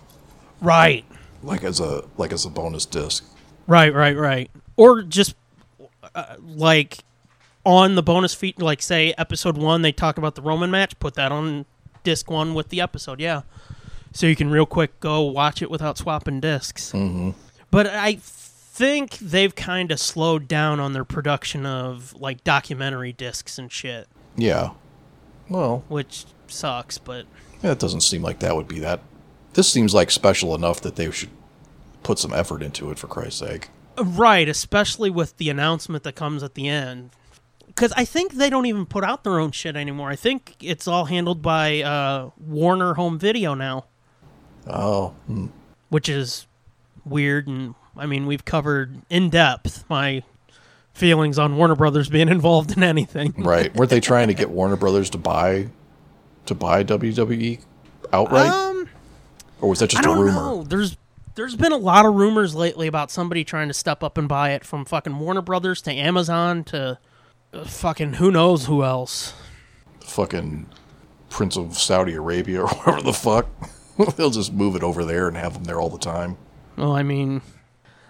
Right. 0.61 1.03
like 1.43 1.63
as 1.63 1.79
a 1.81 2.03
like 2.17 2.31
as 2.31 2.45
a 2.45 2.49
bonus 2.49 2.85
disc. 2.85 3.25
Right. 3.67 3.93
Right. 3.93 4.15
Right. 4.15 4.49
Or 4.77 5.01
just 5.01 5.35
uh, 6.15 6.35
like 6.39 6.99
on 7.65 7.95
the 7.95 8.03
bonus 8.03 8.33
feed, 8.33 8.61
like 8.61 8.81
say 8.81 9.13
episode 9.17 9.57
one, 9.57 9.81
they 9.81 9.91
talk 9.91 10.17
about 10.17 10.35
the 10.35 10.41
Roman 10.41 10.71
match. 10.71 10.97
Put 10.99 11.15
that 11.15 11.31
on 11.33 11.65
disc 12.03 12.29
one 12.31 12.53
with 12.53 12.69
the 12.69 12.79
episode. 12.79 13.19
Yeah. 13.19 13.41
So 14.13 14.25
you 14.27 14.35
can 14.35 14.49
real 14.49 14.65
quick 14.65 14.99
go 15.01 15.21
watch 15.23 15.61
it 15.61 15.69
without 15.69 15.97
swapping 15.97 16.39
discs. 16.39 16.91
Mm-hmm. 16.93 17.31
But 17.69 17.87
I 17.87 18.15
think 18.81 19.17
they've 19.19 19.53
kind 19.53 19.91
of 19.91 19.99
slowed 19.99 20.47
down 20.47 20.79
on 20.79 20.93
their 20.93 21.05
production 21.05 21.65
of 21.67 22.13
like 22.19 22.43
documentary 22.43 23.13
discs 23.13 23.57
and 23.59 23.71
shit, 23.71 24.07
Yeah. 24.35 24.71
Well, 25.49 25.83
which 25.87 26.25
sucks. 26.47 26.97
But 26.97 27.25
yeah, 27.61 27.71
it 27.73 27.79
doesn't 27.79 28.01
seem 28.01 28.21
like 28.23 28.39
that 28.39 28.55
would 28.55 28.67
be 28.67 28.79
that. 28.79 29.01
This 29.53 29.69
seems 29.71 29.93
like 29.93 30.09
special 30.09 30.55
enough 30.55 30.81
that 30.81 30.95
they 30.95 31.11
should 31.11 31.29
put 32.03 32.17
some 32.17 32.33
effort 32.33 32.63
into 32.63 32.89
it 32.89 32.97
for 32.97 33.05
Christ's 33.07 33.39
sake. 33.39 33.69
right, 34.01 34.47
especially 34.49 35.09
with 35.11 35.37
the 35.37 35.49
announcement 35.49 36.03
that 36.03 36.15
comes 36.15 36.41
at 36.41 36.55
the 36.55 36.67
end. 36.67 37.11
Because 37.67 37.93
I 37.95 38.03
think 38.05 38.33
they 38.33 38.49
don't 38.49 38.65
even 38.65 38.85
put 38.87 39.03
out 39.03 39.23
their 39.23 39.39
own 39.39 39.51
shit 39.51 39.75
anymore. 39.75 40.09
I 40.09 40.15
think 40.15 40.55
it's 40.59 40.87
all 40.87 41.05
handled 41.05 41.41
by 41.43 41.81
uh, 41.81 42.31
Warner 42.39 42.95
Home 42.95 43.19
Video 43.19 43.53
now, 43.53 43.85
Oh, 44.67 45.09
hmm. 45.27 45.47
which 45.89 46.09
is 46.09 46.47
weird. 47.05 47.47
And 47.47 47.75
I 47.97 48.05
mean, 48.05 48.25
we've 48.25 48.45
covered 48.45 49.01
in 49.09 49.29
depth 49.29 49.83
my 49.89 50.23
feelings 50.93 51.37
on 51.39 51.55
Warner 51.57 51.75
Brothers 51.75 52.09
being 52.09 52.29
involved 52.37 52.75
in 52.75 52.83
anything. 52.83 53.33
right. 53.37 53.73
Weren't 53.75 53.89
they 53.89 53.99
trying 53.99 54.27
to 54.27 54.33
get 54.33 54.49
Warner 54.49 54.75
Brothers 54.75 55.09
to 55.11 55.17
buy 55.17 55.67
to 56.47 56.55
buy 56.55 56.83
WWE 56.83 57.61
outright, 58.11 58.49
Um, 58.49 58.89
or 59.61 59.69
was 59.69 59.79
that 59.79 59.89
just 59.91 60.03
I 60.05 60.09
a 60.09 60.13
don't 60.13 60.19
rumor? 60.25 60.33
know. 60.33 60.63
There's 60.63 60.97
there's 61.35 61.55
been 61.55 61.71
a 61.71 61.77
lot 61.77 62.05
of 62.05 62.13
rumors 62.15 62.55
lately 62.55 62.87
about 62.87 63.09
somebody 63.11 63.43
trying 63.43 63.67
to 63.69 63.73
step 63.73 64.03
up 64.03 64.17
and 64.17 64.27
buy 64.27 64.51
it 64.51 64.65
from 64.65 64.83
fucking 64.85 65.17
Warner 65.19 65.41
Brothers 65.41 65.81
to 65.83 65.91
Amazon 65.93 66.63
to 66.65 66.97
uh, 67.53 67.63
fucking 67.63 68.13
who 68.13 68.31
knows 68.31 68.65
who 68.65 68.83
else. 68.83 69.33
Fucking 70.01 70.67
Prince 71.29 71.55
of 71.57 71.77
Saudi 71.77 72.13
Arabia 72.15 72.61
or 72.63 72.67
whatever 72.67 73.01
the 73.01 73.13
fuck. 73.13 73.47
They'll 74.17 74.29
just 74.31 74.51
move 74.51 74.75
it 74.75 74.83
over 74.83 75.05
there 75.05 75.27
and 75.27 75.37
have 75.37 75.53
them 75.53 75.63
there 75.65 75.79
all 75.79 75.89
the 75.89 75.97
time. 75.99 76.37
Well, 76.75 76.91
I 76.93 77.03
mean, 77.03 77.41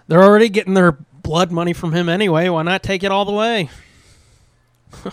they're 0.07 0.23
already 0.23 0.49
getting 0.49 0.73
their 0.73 0.91
blood 0.91 1.51
money 1.51 1.73
from 1.73 1.93
him 1.93 2.09
anyway. 2.09 2.49
Why 2.49 2.63
not 2.63 2.83
take 2.83 3.03
it 3.03 3.11
all 3.11 3.25
the 3.25 3.31
way? 3.31 3.69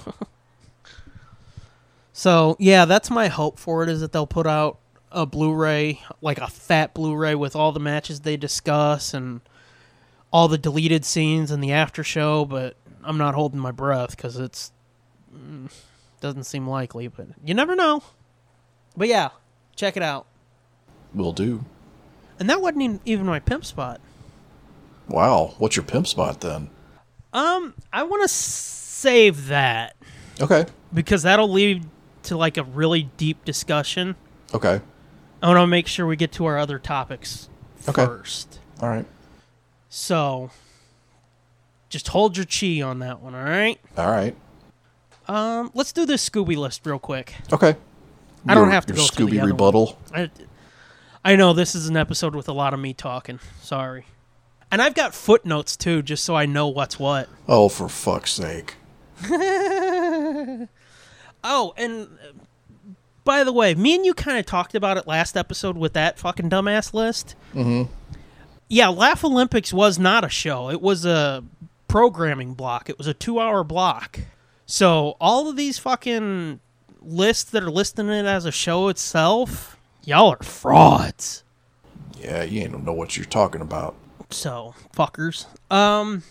so 2.12 2.56
yeah, 2.58 2.84
that's 2.84 3.10
my 3.10 3.28
hope 3.28 3.58
for 3.58 3.82
it 3.82 3.88
is 3.88 4.00
that 4.00 4.12
they'll 4.12 4.26
put 4.26 4.46
out 4.46 4.78
a 5.10 5.24
Blu-ray, 5.26 6.02
like 6.20 6.38
a 6.38 6.48
fat 6.48 6.94
Blu-ray 6.94 7.34
with 7.34 7.56
all 7.56 7.72
the 7.72 7.80
matches 7.80 8.20
they 8.20 8.36
discuss 8.36 9.14
and 9.14 9.40
all 10.32 10.48
the 10.48 10.58
deleted 10.58 11.04
scenes 11.04 11.50
and 11.50 11.62
the 11.62 11.72
after 11.72 12.04
show. 12.04 12.44
But 12.44 12.76
I'm 13.02 13.18
not 13.18 13.34
holding 13.34 13.60
my 13.60 13.72
breath 13.72 14.16
because 14.16 14.36
it's 14.38 14.72
mm, 15.34 15.70
doesn't 16.20 16.44
seem 16.44 16.68
likely. 16.68 17.08
But 17.08 17.28
you 17.44 17.54
never 17.54 17.74
know. 17.74 18.02
But 18.96 19.08
yeah, 19.08 19.30
check 19.76 19.96
it 19.96 20.02
out. 20.02 20.26
Will 21.14 21.32
do. 21.32 21.64
And 22.38 22.48
that 22.50 22.60
wasn't 22.60 23.00
even 23.04 23.26
my 23.26 23.40
pimp 23.40 23.64
spot. 23.64 24.00
Wow. 25.08 25.54
What's 25.58 25.76
your 25.76 25.84
pimp 25.84 26.06
spot 26.06 26.40
then? 26.40 26.70
Um, 27.32 27.74
I 27.92 28.02
want 28.04 28.22
to 28.22 28.28
save 28.28 29.46
that 29.48 29.96
Okay. 30.40 30.66
because 30.92 31.22
that'll 31.22 31.50
lead 31.50 31.84
to 32.24 32.36
like 32.36 32.56
a 32.56 32.62
really 32.64 33.04
deep 33.16 33.44
discussion. 33.44 34.16
Okay. 34.54 34.80
I 35.42 35.46
want 35.46 35.58
to 35.58 35.66
make 35.66 35.86
sure 35.86 36.06
we 36.06 36.16
get 36.16 36.32
to 36.32 36.46
our 36.46 36.58
other 36.58 36.78
topics 36.78 37.48
Okay. 37.88 38.04
first. 38.04 38.58
All 38.80 38.88
right. 38.88 39.06
So, 39.88 40.50
just 41.88 42.08
hold 42.08 42.36
your 42.36 42.46
chi 42.46 42.82
on 42.82 42.98
that 42.98 43.20
one, 43.20 43.34
all 43.34 43.44
right? 43.44 43.78
All 43.96 44.10
right. 44.10 44.36
Um, 45.26 45.70
let's 45.74 45.92
do 45.92 46.04
this 46.06 46.26
Scooby 46.28 46.56
list 46.56 46.84
real 46.86 46.98
quick. 46.98 47.34
Okay. 47.52 47.76
I 48.46 48.54
don't 48.54 48.70
have 48.70 48.86
to 48.86 48.92
go 48.94 49.02
Scooby 49.02 49.42
rebuttal. 49.44 49.98
I, 50.14 50.30
I 51.24 51.36
know 51.36 51.52
this 51.52 51.74
is 51.74 51.88
an 51.88 51.96
episode 51.96 52.34
with 52.34 52.48
a 52.48 52.52
lot 52.52 52.72
of 52.74 52.80
me 52.80 52.94
talking. 52.94 53.38
Sorry. 53.60 54.06
And 54.70 54.82
I've 54.82 54.94
got 54.94 55.14
footnotes 55.14 55.76
too, 55.76 56.02
just 56.02 56.24
so 56.24 56.34
I 56.36 56.46
know 56.46 56.68
what's 56.68 56.98
what. 56.98 57.28
Oh, 57.48 57.68
for 57.68 57.88
fuck's 57.88 58.32
sake. 58.32 58.74
Oh, 61.44 61.72
and 61.76 62.02
uh, 62.02 62.32
by 63.24 63.44
the 63.44 63.52
way, 63.52 63.74
me 63.74 63.94
and 63.94 64.04
you 64.04 64.14
kind 64.14 64.38
of 64.38 64.46
talked 64.46 64.74
about 64.74 64.96
it 64.96 65.06
last 65.06 65.36
episode 65.36 65.76
with 65.76 65.92
that 65.92 66.18
fucking 66.18 66.50
dumbass 66.50 66.92
list. 66.92 67.36
Mm-hmm. 67.54 67.92
Yeah, 68.68 68.88
Laugh 68.88 69.24
Olympics 69.24 69.72
was 69.72 69.98
not 69.98 70.24
a 70.24 70.28
show. 70.28 70.68
It 70.70 70.82
was 70.82 71.06
a 71.06 71.44
programming 71.86 72.54
block. 72.54 72.90
It 72.90 72.98
was 72.98 73.06
a 73.06 73.14
two-hour 73.14 73.64
block. 73.64 74.20
So 74.66 75.16
all 75.20 75.48
of 75.48 75.56
these 75.56 75.78
fucking 75.78 76.60
lists 77.00 77.50
that 77.50 77.62
are 77.62 77.70
listing 77.70 78.08
it 78.08 78.26
as 78.26 78.44
a 78.44 78.52
show 78.52 78.88
itself, 78.88 79.78
y'all 80.04 80.30
are 80.32 80.42
frauds. 80.42 81.44
Yeah, 82.20 82.42
you 82.42 82.62
ain't 82.62 82.84
know 82.84 82.92
what 82.92 83.16
you're 83.16 83.24
talking 83.24 83.60
about. 83.60 83.94
So 84.30 84.74
fuckers. 84.94 85.46
Um, 85.70 86.22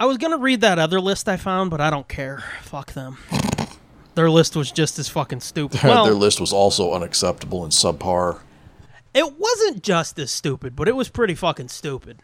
I 0.00 0.06
was 0.06 0.18
gonna 0.18 0.38
read 0.38 0.60
that 0.62 0.78
other 0.78 1.00
list 1.00 1.28
I 1.28 1.36
found, 1.36 1.70
but 1.70 1.80
I 1.80 1.90
don't 1.90 2.08
care. 2.08 2.42
Fuck 2.62 2.92
them. 2.92 3.18
Their 4.14 4.30
list 4.30 4.56
was 4.56 4.72
just 4.72 4.98
as 4.98 5.08
fucking 5.08 5.40
stupid. 5.40 5.80
Their 5.82 6.14
list 6.14 6.40
was 6.40 6.52
also 6.52 6.94
unacceptable 6.94 7.64
and 7.64 7.72
subpar. 7.72 8.40
it 9.12 9.38
wasn't 9.38 9.82
just 9.82 10.18
as 10.18 10.30
stupid, 10.30 10.74
but 10.74 10.88
it 10.88 10.96
was 10.96 11.08
pretty 11.10 11.34
fucking 11.34 11.68
stupid. 11.68 12.20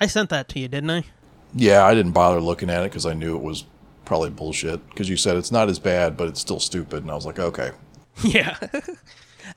I 0.00 0.06
sent 0.06 0.30
that 0.30 0.48
to 0.50 0.60
you, 0.60 0.68
didn't 0.68 0.90
I? 0.90 1.04
Yeah, 1.54 1.84
I 1.84 1.94
didn't 1.94 2.12
bother 2.12 2.40
looking 2.40 2.70
at 2.70 2.82
it 2.82 2.90
because 2.90 3.04
I 3.04 3.12
knew 3.14 3.36
it 3.36 3.42
was 3.42 3.64
probably 4.04 4.30
bullshit. 4.30 4.88
Because 4.88 5.08
you 5.08 5.16
said 5.16 5.36
it's 5.36 5.52
not 5.52 5.68
as 5.68 5.78
bad, 5.78 6.16
but 6.16 6.28
it's 6.28 6.40
still 6.40 6.60
stupid, 6.60 7.02
and 7.02 7.10
I 7.10 7.14
was 7.14 7.26
like, 7.26 7.38
okay. 7.38 7.72
Yeah. 8.24 8.56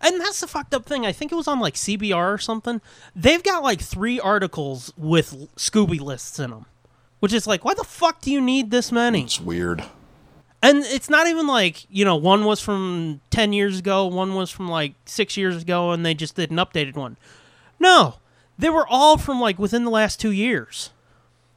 And 0.01 0.19
that's 0.19 0.41
the 0.41 0.47
fucked 0.47 0.73
up 0.73 0.85
thing. 0.85 1.05
I 1.05 1.11
think 1.11 1.31
it 1.31 1.35
was 1.35 1.47
on 1.47 1.59
like 1.59 1.75
CBR 1.75 2.33
or 2.33 2.37
something. 2.37 2.81
They've 3.15 3.43
got 3.43 3.63
like 3.63 3.81
three 3.81 4.19
articles 4.19 4.93
with 4.97 5.49
Scooby 5.55 5.99
lists 5.99 6.39
in 6.39 6.51
them, 6.51 6.65
which 7.19 7.33
is 7.33 7.47
like, 7.47 7.65
why 7.65 7.73
the 7.73 7.83
fuck 7.83 8.21
do 8.21 8.31
you 8.31 8.41
need 8.41 8.71
this 8.71 8.91
many? 8.91 9.23
It's 9.23 9.39
weird. 9.39 9.83
And 10.61 10.79
it's 10.79 11.09
not 11.09 11.27
even 11.27 11.45
like, 11.45 11.85
you 11.91 12.05
know, 12.05 12.15
one 12.15 12.43
was 12.43 12.59
from 12.59 13.21
10 13.29 13.53
years 13.53 13.79
ago, 13.79 14.07
one 14.07 14.33
was 14.33 14.49
from 14.49 14.67
like 14.67 14.95
six 15.05 15.37
years 15.37 15.61
ago, 15.61 15.91
and 15.91 16.05
they 16.05 16.15
just 16.15 16.35
did 16.35 16.49
an 16.49 16.57
updated 16.57 16.95
one. 16.95 17.17
No, 17.79 18.15
they 18.57 18.69
were 18.69 18.87
all 18.87 19.17
from 19.17 19.39
like 19.39 19.59
within 19.59 19.83
the 19.83 19.91
last 19.91 20.19
two 20.19 20.31
years. 20.31 20.89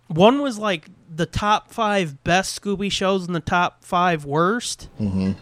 One 0.09 0.43
was 0.43 0.59
like 0.59 0.91
the 1.15 1.27
top 1.27 1.71
five 1.71 2.23
best 2.25 2.61
Scooby 2.61 2.91
shows 2.91 3.27
and 3.27 3.35
the 3.35 3.41
top 3.41 3.85
five 3.85 4.25
worst. 4.25 4.89
Mm-hmm. 5.01 5.33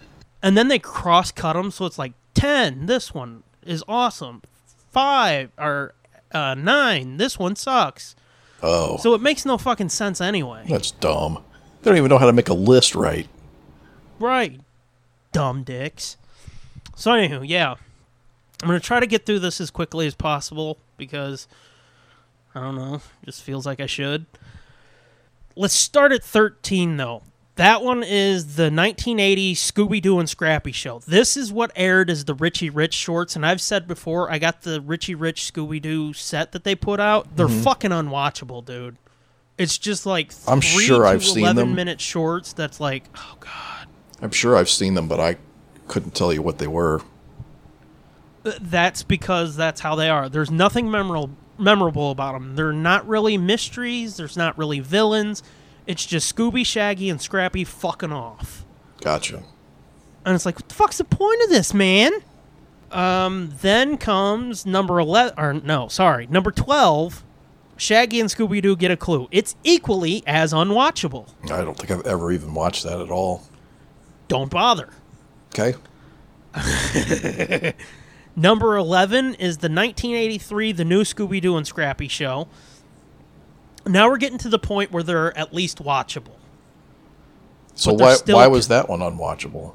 And 0.42 0.56
then 0.56 0.68
they 0.68 0.78
cross 0.78 1.32
cut 1.32 1.54
them, 1.54 1.70
so 1.70 1.86
it's 1.86 1.98
like 1.98 2.12
10, 2.36 2.86
this 2.86 3.12
one 3.12 3.42
is 3.64 3.82
awesome. 3.88 4.42
Five, 4.90 5.50
or 5.58 5.94
uh, 6.32 6.54
nine, 6.54 7.16
this 7.16 7.38
one 7.38 7.56
sucks. 7.56 8.14
Oh, 8.62 8.96
So 8.98 9.14
it 9.14 9.20
makes 9.20 9.44
no 9.44 9.58
fucking 9.58 9.88
sense 9.90 10.20
anyway. 10.20 10.64
that's 10.68 10.90
dumb. 10.92 11.42
They 11.82 11.90
don't 11.90 11.98
even 11.98 12.08
know 12.08 12.18
how 12.18 12.26
to 12.26 12.32
make 12.32 12.48
a 12.48 12.54
list 12.54 12.94
right. 12.94 13.28
Right. 14.18 14.60
Dumb 15.32 15.62
dicks. 15.62 16.16
So 16.96 17.10
anywho, 17.12 17.42
yeah. 17.46 17.74
I'm 18.62 18.68
gonna 18.68 18.80
try 18.80 19.00
to 19.00 19.06
get 19.06 19.26
through 19.26 19.40
this 19.40 19.60
as 19.60 19.70
quickly 19.70 20.06
as 20.06 20.14
possible 20.14 20.78
because 20.96 21.46
I 22.54 22.60
don't 22.60 22.74
know, 22.76 23.02
just 23.24 23.42
feels 23.42 23.66
like 23.66 23.80
I 23.80 23.86
should. 23.86 24.24
Let's 25.54 25.74
start 25.74 26.12
at 26.12 26.24
13 26.24 26.96
though. 26.96 27.22
That 27.56 27.82
one 27.82 28.02
is 28.02 28.56
the 28.56 28.64
1980 28.64 29.54
Scooby 29.54 30.02
Doo 30.02 30.18
and 30.18 30.28
Scrappy 30.28 30.72
show. 30.72 31.00
This 31.06 31.36
is 31.38 31.50
what 31.52 31.72
aired 31.74 32.10
as 32.10 32.26
the 32.26 32.34
Richie 32.34 32.68
Rich 32.70 32.92
shorts, 32.94 33.34
and 33.34 33.46
I've 33.46 33.62
said 33.62 33.88
before, 33.88 34.30
I 34.30 34.38
got 34.38 34.62
the 34.62 34.80
Richie 34.80 35.14
Rich 35.14 35.52
Scooby 35.52 35.80
Doo 35.80 36.12
set 36.12 36.52
that 36.52 36.64
they 36.64 36.74
put 36.74 37.00
out. 37.00 37.34
They're 37.34 37.48
fucking 37.48 37.92
unwatchable, 37.92 38.64
dude. 38.64 38.96
It's 39.56 39.78
just 39.78 40.04
like 40.04 40.30
Mm-hmm. 40.30 40.50
I'm 40.50 40.60
sure 40.60 41.06
I've 41.06 41.24
seen 41.24 41.38
11 41.44 41.56
them. 41.56 41.74
minute 41.74 42.00
shorts. 42.00 42.52
That's 42.52 42.78
like, 42.78 43.04
oh 43.16 43.36
god. 43.40 43.86
I'm 44.20 44.30
sure 44.32 44.54
I've 44.56 44.68
seen 44.70 44.92
them, 44.94 45.08
but 45.08 45.18
I 45.18 45.36
couldn't 45.88 46.14
tell 46.14 46.32
you 46.34 46.42
what 46.42 46.58
they 46.58 46.66
were. 46.66 47.00
that's 48.60 49.02
because 49.02 49.56
that's 49.56 49.80
how 49.80 49.94
they 49.94 50.08
are. 50.10 50.28
There's 50.28 50.50
nothing 50.50 50.90
memorable 50.90 51.30
memorable 51.58 52.10
about 52.10 52.32
them. 52.34 52.54
They're 52.54 52.70
not 52.72 53.08
really 53.08 53.38
mysteries. 53.38 54.18
There's 54.18 54.36
not 54.36 54.58
really 54.58 54.80
villains. 54.80 55.42
It's 55.86 56.04
just 56.04 56.34
Scooby, 56.34 56.64
Shaggy, 56.66 57.08
and 57.10 57.20
Scrappy 57.20 57.64
fucking 57.64 58.12
off. 58.12 58.64
Gotcha. 59.00 59.42
And 60.24 60.34
it's 60.34 60.44
like, 60.44 60.56
what 60.56 60.68
the 60.68 60.74
fuck's 60.74 60.98
the 60.98 61.04
point 61.04 61.40
of 61.42 61.50
this, 61.50 61.72
man? 61.72 62.12
Um, 62.90 63.52
then 63.60 63.96
comes 63.98 64.66
number 64.66 64.98
eleven, 64.98 65.34
or 65.38 65.54
no, 65.54 65.88
sorry, 65.88 66.26
number 66.26 66.50
twelve. 66.50 67.22
Shaggy 67.76 68.20
and 68.20 68.30
Scooby 68.30 68.62
Doo 68.62 68.74
get 68.74 68.90
a 68.90 68.96
clue. 68.96 69.28
It's 69.30 69.54
equally 69.62 70.22
as 70.26 70.52
unwatchable. 70.54 71.28
I 71.44 71.62
don't 71.62 71.76
think 71.76 71.90
I've 71.90 72.06
ever 72.06 72.32
even 72.32 72.54
watched 72.54 72.84
that 72.84 73.00
at 73.00 73.10
all. 73.10 73.42
Don't 74.28 74.50
bother. 74.50 74.88
Okay. 75.54 75.74
Number 78.36 78.76
11 78.76 79.34
is 79.34 79.58
the 79.58 79.68
1983 79.68 80.72
The 80.72 80.84
New 80.84 81.02
Scooby 81.02 81.40
Doo 81.40 81.56
and 81.56 81.66
Scrappy 81.66 82.08
Show. 82.08 82.48
Now 83.86 84.08
we're 84.08 84.16
getting 84.16 84.38
to 84.38 84.48
the 84.48 84.58
point 84.58 84.90
where 84.92 85.02
they're 85.02 85.36
at 85.38 85.54
least 85.54 85.82
watchable. 85.82 86.34
So 87.74 87.92
why 87.92 88.16
why 88.26 88.46
was 88.46 88.68
that 88.68 88.88
one 88.88 89.00
unwatchable? 89.00 89.74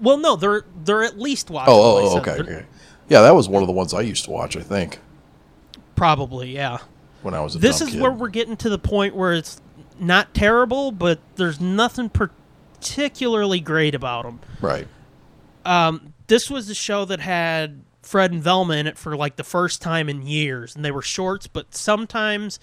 Well, 0.00 0.18
no, 0.18 0.36
they're 0.36 0.64
they're 0.84 1.02
at 1.02 1.18
least 1.18 1.48
watchable. 1.48 1.64
Oh, 1.68 1.98
I 1.98 2.02
oh, 2.02 2.18
okay, 2.18 2.30
okay. 2.32 2.66
Yeah, 3.08 3.22
that 3.22 3.34
was 3.34 3.48
one 3.48 3.62
of 3.62 3.66
the 3.66 3.72
ones 3.72 3.92
I 3.94 4.00
used 4.00 4.24
to 4.24 4.30
watch. 4.30 4.56
I 4.56 4.60
think 4.62 4.98
Probably, 5.96 6.52
yeah. 6.54 6.78
when 7.22 7.34
I 7.34 7.40
was 7.40 7.54
a 7.54 7.58
This 7.58 7.80
is 7.80 7.90
kid. 7.90 8.00
where 8.00 8.10
we're 8.10 8.28
getting 8.28 8.56
to 8.58 8.68
the 8.68 8.78
point 8.78 9.14
where 9.14 9.32
it's 9.32 9.60
not 9.98 10.34
terrible, 10.34 10.90
but 10.90 11.20
there's 11.36 11.60
nothing 11.60 12.10
particularly 12.10 13.60
great 13.60 13.94
about 13.94 14.24
them. 14.24 14.40
right. 14.60 14.88
Um, 15.64 16.12
this 16.26 16.50
was 16.50 16.68
a 16.68 16.74
show 16.74 17.04
that 17.06 17.20
had 17.20 17.80
Fred 18.02 18.32
and 18.32 18.42
Velma 18.42 18.74
in 18.74 18.86
it 18.86 18.98
for 18.98 19.16
like 19.16 19.36
the 19.36 19.44
first 19.44 19.80
time 19.80 20.08
in 20.10 20.26
years, 20.26 20.74
and 20.76 20.84
they 20.84 20.90
were 20.90 21.00
shorts, 21.02 21.46
but 21.46 21.74
sometimes 21.74 22.58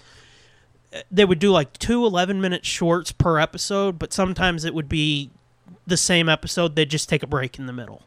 they 1.10 1.24
would 1.24 1.38
do 1.38 1.50
like 1.50 1.72
two 1.78 2.04
11 2.04 2.40
minute 2.40 2.64
shorts 2.66 3.12
per 3.12 3.38
episode, 3.38 3.98
but 3.98 4.12
sometimes 4.12 4.64
it 4.64 4.74
would 4.74 4.88
be 4.88 5.30
the 5.86 5.96
same 5.96 6.28
episode. 6.28 6.76
They'd 6.76 6.90
just 6.90 7.08
take 7.08 7.22
a 7.22 7.26
break 7.26 7.58
in 7.58 7.66
the 7.66 7.72
middle. 7.72 8.02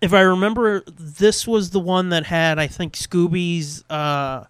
If 0.00 0.14
I 0.14 0.20
remember, 0.22 0.82
this 0.86 1.46
was 1.46 1.70
the 1.70 1.80
one 1.80 2.08
that 2.10 2.26
had, 2.26 2.58
I 2.58 2.66
think, 2.68 2.94
Scooby's 2.94 3.84
uh, 3.90 4.44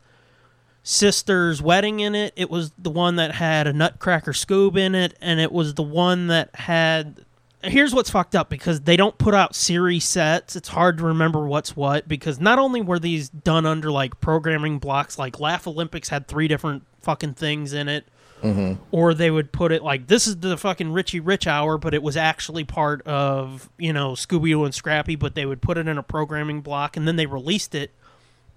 sister's 0.83 1.61
wedding 1.61 2.01
in 2.01 2.15
it. 2.15 2.33
It 2.37 2.51
was 2.51 2.71
the 2.79 2.91
one 2.91 3.17
that 3.17 3.33
had 3.33 3.67
a 3.67 3.73
Nutcracker 3.73 4.33
Scoob 4.33 4.79
in 4.79 4.95
it, 4.95 5.17
and 5.21 5.41
it 5.41 5.51
was 5.53 5.75
the 5.75 5.83
one 5.83 6.29
that 6.29 6.55
had. 6.55 7.25
Here's 7.63 7.95
what's 7.95 8.09
fucked 8.09 8.35
up 8.35 8.49
because 8.49 8.83
they 8.83 8.97
don't 8.97 9.19
put 9.19 9.35
out 9.35 9.55
series 9.55 10.05
sets. 10.05 10.57
It's 10.57 10.69
hard 10.69 10.97
to 10.99 11.05
remember 11.05 11.47
what's 11.47 11.77
what 11.77 12.09
because 12.09 12.41
not 12.41 12.59
only 12.59 12.81
were 12.81 12.99
these 12.99 13.29
done 13.29 13.67
under 13.67 13.91
like 13.91 14.19
programming 14.21 14.79
blocks, 14.79 15.19
like 15.19 15.39
Laugh 15.39 15.67
Olympics 15.67 16.09
had 16.09 16.27
three 16.27 16.49
different 16.49 16.85
fucking 17.03 17.35
things 17.35 17.75
in 17.75 17.89
it, 17.89 18.07
mm-hmm. 18.43 18.83
or 18.91 19.13
they 19.13 19.31
would 19.31 19.53
put 19.53 19.73
it 19.73 19.83
like 19.83 20.07
this 20.07 20.27
is 20.27 20.39
the 20.39 20.57
fucking 20.57 20.93
Richie 20.93 21.21
Rich 21.21 21.47
hour, 21.47 21.77
but 21.77 21.93
it 21.93 22.03
was 22.03 22.17
actually 22.17 22.65
part 22.65 23.03
of 23.07 23.69
you 23.77 23.93
know 23.93 24.13
Scooby 24.13 24.51
Doo 24.51 24.65
and 24.65 24.75
Scrappy, 24.75 25.17
but 25.17 25.35
they 25.35 25.45
would 25.45 25.61
put 25.61 25.77
it 25.77 25.87
in 25.87 25.99
a 25.99 26.03
programming 26.03 26.63
block 26.63 26.97
and 26.97 27.07
then 27.07 27.17
they 27.17 27.27
released 27.27 27.75
it 27.75 27.91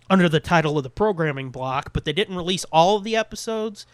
under 0.09 0.29
the 0.29 0.39
title 0.39 0.77
of 0.77 0.83
the 0.83 0.89
programming 0.89 1.49
block, 1.49 1.91
but 1.91 2.05
they 2.05 2.13
didn't 2.13 2.37
release 2.37 2.65
all 2.71 2.95
of 2.95 3.03
the 3.03 3.17
episodes. 3.17 3.85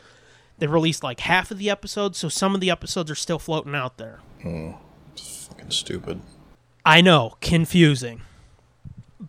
They 0.60 0.68
released 0.68 1.04
like 1.04 1.22
half 1.22 1.50
of 1.50 1.58
the 1.58 1.70
episodes, 1.70 2.20
so 2.20 2.30
some 2.30 2.54
of 2.54 2.62
the 2.62 2.70
episodes 2.70 3.10
are 3.10 3.16
still 3.16 3.40
floating 3.40 3.74
out 3.74 3.98
there. 3.98 4.20
Hmm. 4.42 4.72
Fucking 5.70 5.86
stupid. 5.86 6.22
I 6.86 7.02
know, 7.02 7.36
confusing. 7.42 8.22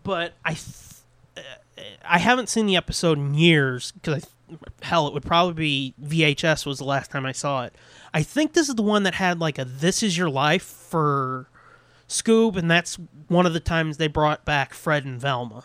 But 0.03 0.33
I 0.43 0.53
th- 0.53 0.65
uh, 1.37 1.41
I 2.03 2.17
haven't 2.17 2.49
seen 2.49 2.65
the 2.65 2.75
episode 2.75 3.17
in 3.17 3.33
years 3.33 3.91
because 3.91 4.25
hell, 4.81 5.07
it 5.07 5.13
would 5.13 5.23
probably 5.23 5.53
be 5.53 5.93
VHS 6.03 6.65
was 6.65 6.79
the 6.79 6.85
last 6.85 7.11
time 7.11 7.25
I 7.25 7.31
saw 7.31 7.63
it. 7.65 7.75
I 8.13 8.23
think 8.23 8.53
this 8.53 8.67
is 8.69 8.75
the 8.75 8.81
one 8.81 9.03
that 9.03 9.15
had 9.15 9.39
like 9.39 9.59
a 9.59 9.65
"This 9.65 10.01
Is 10.01 10.17
Your 10.17 10.29
Life" 10.29 10.63
for 10.63 11.47
Scoob, 12.09 12.55
and 12.55 12.69
that's 12.71 12.97
one 13.27 13.45
of 13.45 13.53
the 13.53 13.59
times 13.59 13.97
they 13.97 14.07
brought 14.07 14.43
back 14.43 14.73
Fred 14.73 15.05
and 15.05 15.19
Velma 15.19 15.63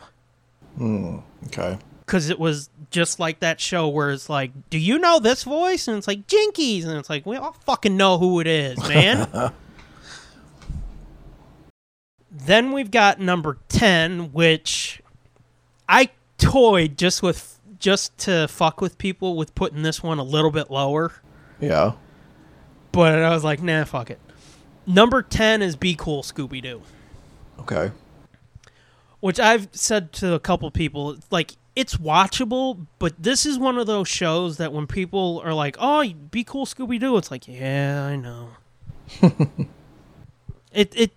hmm, 0.76 1.18
Okay. 1.46 1.78
because 2.00 2.28
it 2.30 2.38
was 2.38 2.68
just 2.90 3.18
like 3.18 3.40
that 3.40 3.60
show 3.60 3.88
where 3.88 4.10
it's 4.10 4.28
like, 4.28 4.52
"Do 4.70 4.78
you 4.78 4.98
know 4.98 5.18
this 5.18 5.44
voice?" 5.44 5.88
and 5.88 5.96
it's 5.96 6.06
like 6.08 6.26
Jinkies, 6.26 6.84
and 6.84 6.92
it's 6.98 7.08
like, 7.10 7.24
"We 7.24 7.36
all 7.36 7.56
fucking 7.64 7.96
know 7.96 8.18
who 8.18 8.40
it 8.40 8.46
is, 8.46 8.76
man." 8.88 9.52
then 12.44 12.72
we've 12.72 12.90
got 12.90 13.18
number 13.20 13.58
ten, 13.68 14.32
which 14.32 15.00
I 15.88 16.10
toyed 16.38 16.96
just 16.98 17.22
with 17.22 17.58
just 17.78 18.16
to 18.18 18.46
fuck 18.48 18.80
with 18.80 18.98
people 18.98 19.36
with 19.36 19.54
putting 19.54 19.82
this 19.82 20.02
one 20.02 20.18
a 20.18 20.22
little 20.22 20.50
bit 20.50 20.70
lower, 20.70 21.12
Yeah. 21.60 21.92
but 22.92 23.18
I 23.22 23.30
was 23.30 23.44
like, 23.44 23.62
"Nah, 23.62 23.84
fuck 23.84 24.10
it." 24.10 24.18
Number 24.86 25.22
ten 25.22 25.62
is 25.62 25.76
"Be 25.76 25.94
Cool, 25.94 26.22
Scooby 26.22 26.62
Doo." 26.62 26.82
Okay. 27.60 27.90
which 29.20 29.40
I've 29.40 29.68
said 29.72 30.12
to 30.14 30.34
a 30.34 30.38
couple 30.38 30.70
people, 30.70 31.16
like 31.30 31.56
it's 31.74 31.96
watchable, 31.96 32.86
but 32.98 33.14
this 33.18 33.44
is 33.46 33.58
one 33.58 33.76
of 33.78 33.86
those 33.86 34.06
shows 34.06 34.58
that 34.58 34.72
when 34.72 34.86
people 34.86 35.40
are 35.44 35.54
like, 35.54 35.76
"Oh, 35.80 36.04
be 36.30 36.44
cool, 36.44 36.64
Scooby 36.66 37.00
Doo," 37.00 37.16
it's 37.16 37.30
like, 37.30 37.48
yeah, 37.48 38.04
I 38.04 38.14
know. 38.16 38.50
it 40.72 40.92
it 40.94 41.12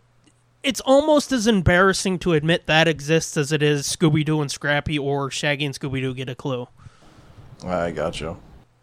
it's 0.70 0.82
almost 0.82 1.32
as 1.32 1.47
embarrassing 1.47 2.20
to 2.20 2.34
admit 2.34 2.67
that 2.67 2.88
exists 2.88 3.36
as 3.38 3.51
it 3.51 3.63
is 3.63 3.88
Scooby 3.88 4.24
Doo 4.24 4.39
and 4.39 4.51
Scrappy 4.51 4.99
or 4.99 5.32
Shaggy 5.32 5.65
and 5.65 5.74
Scooby 5.74 5.99
Doo 5.99 6.13
get 6.13 6.30
a 6.30 6.36
clue 6.36 6.67
I 7.65 7.89
got 7.89 8.22
you. 8.22 8.38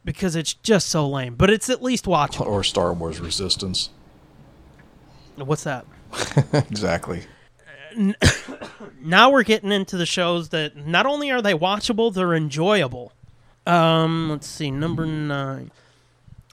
because 0.05 0.34
it's 0.34 0.53
just 0.53 0.89
so 0.89 1.09
lame. 1.09 1.37
But 1.37 1.49
it's 1.49 1.70
at 1.70 1.84
least 1.84 2.07
watchable. 2.07 2.47
Or 2.47 2.64
Star 2.64 2.93
Wars 2.93 3.20
Resistance. 3.20 3.91
What's 5.37 5.62
that? 5.62 5.87
exactly. 6.53 7.22
now 9.01 9.30
we're 9.30 9.45
getting 9.45 9.70
into 9.70 9.97
the 9.97 10.07
shows 10.07 10.49
that 10.49 10.76
not 10.76 11.07
only 11.07 11.30
are 11.30 11.41
they 11.41 11.55
watchable, 11.55 12.12
they're 12.12 12.34
enjoyable. 12.34 13.12
Um, 13.64 14.28
let's 14.28 14.49
see, 14.49 14.72
number 14.72 15.07
nine. 15.07 15.70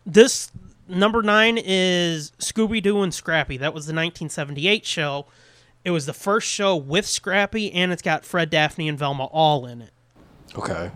This 0.05 0.51
number 0.93 1.21
nine 1.21 1.57
is 1.63 2.31
Scooby 2.39 2.81
Doo 2.81 3.01
and 3.01 3.13
Scrappy. 3.13 3.57
That 3.57 3.73
was 3.73 3.85
the 3.85 3.91
1978 3.91 4.85
show. 4.85 5.25
It 5.83 5.91
was 5.91 6.05
the 6.05 6.13
first 6.13 6.47
show 6.47 6.75
with 6.75 7.05
Scrappy, 7.05 7.71
and 7.73 7.91
it's 7.91 8.01
got 8.01 8.23
Fred, 8.23 8.49
Daphne, 8.49 8.87
and 8.87 8.97
Velma 8.97 9.25
all 9.25 9.65
in 9.65 9.81
it. 9.81 9.91
Okay. 10.55 10.91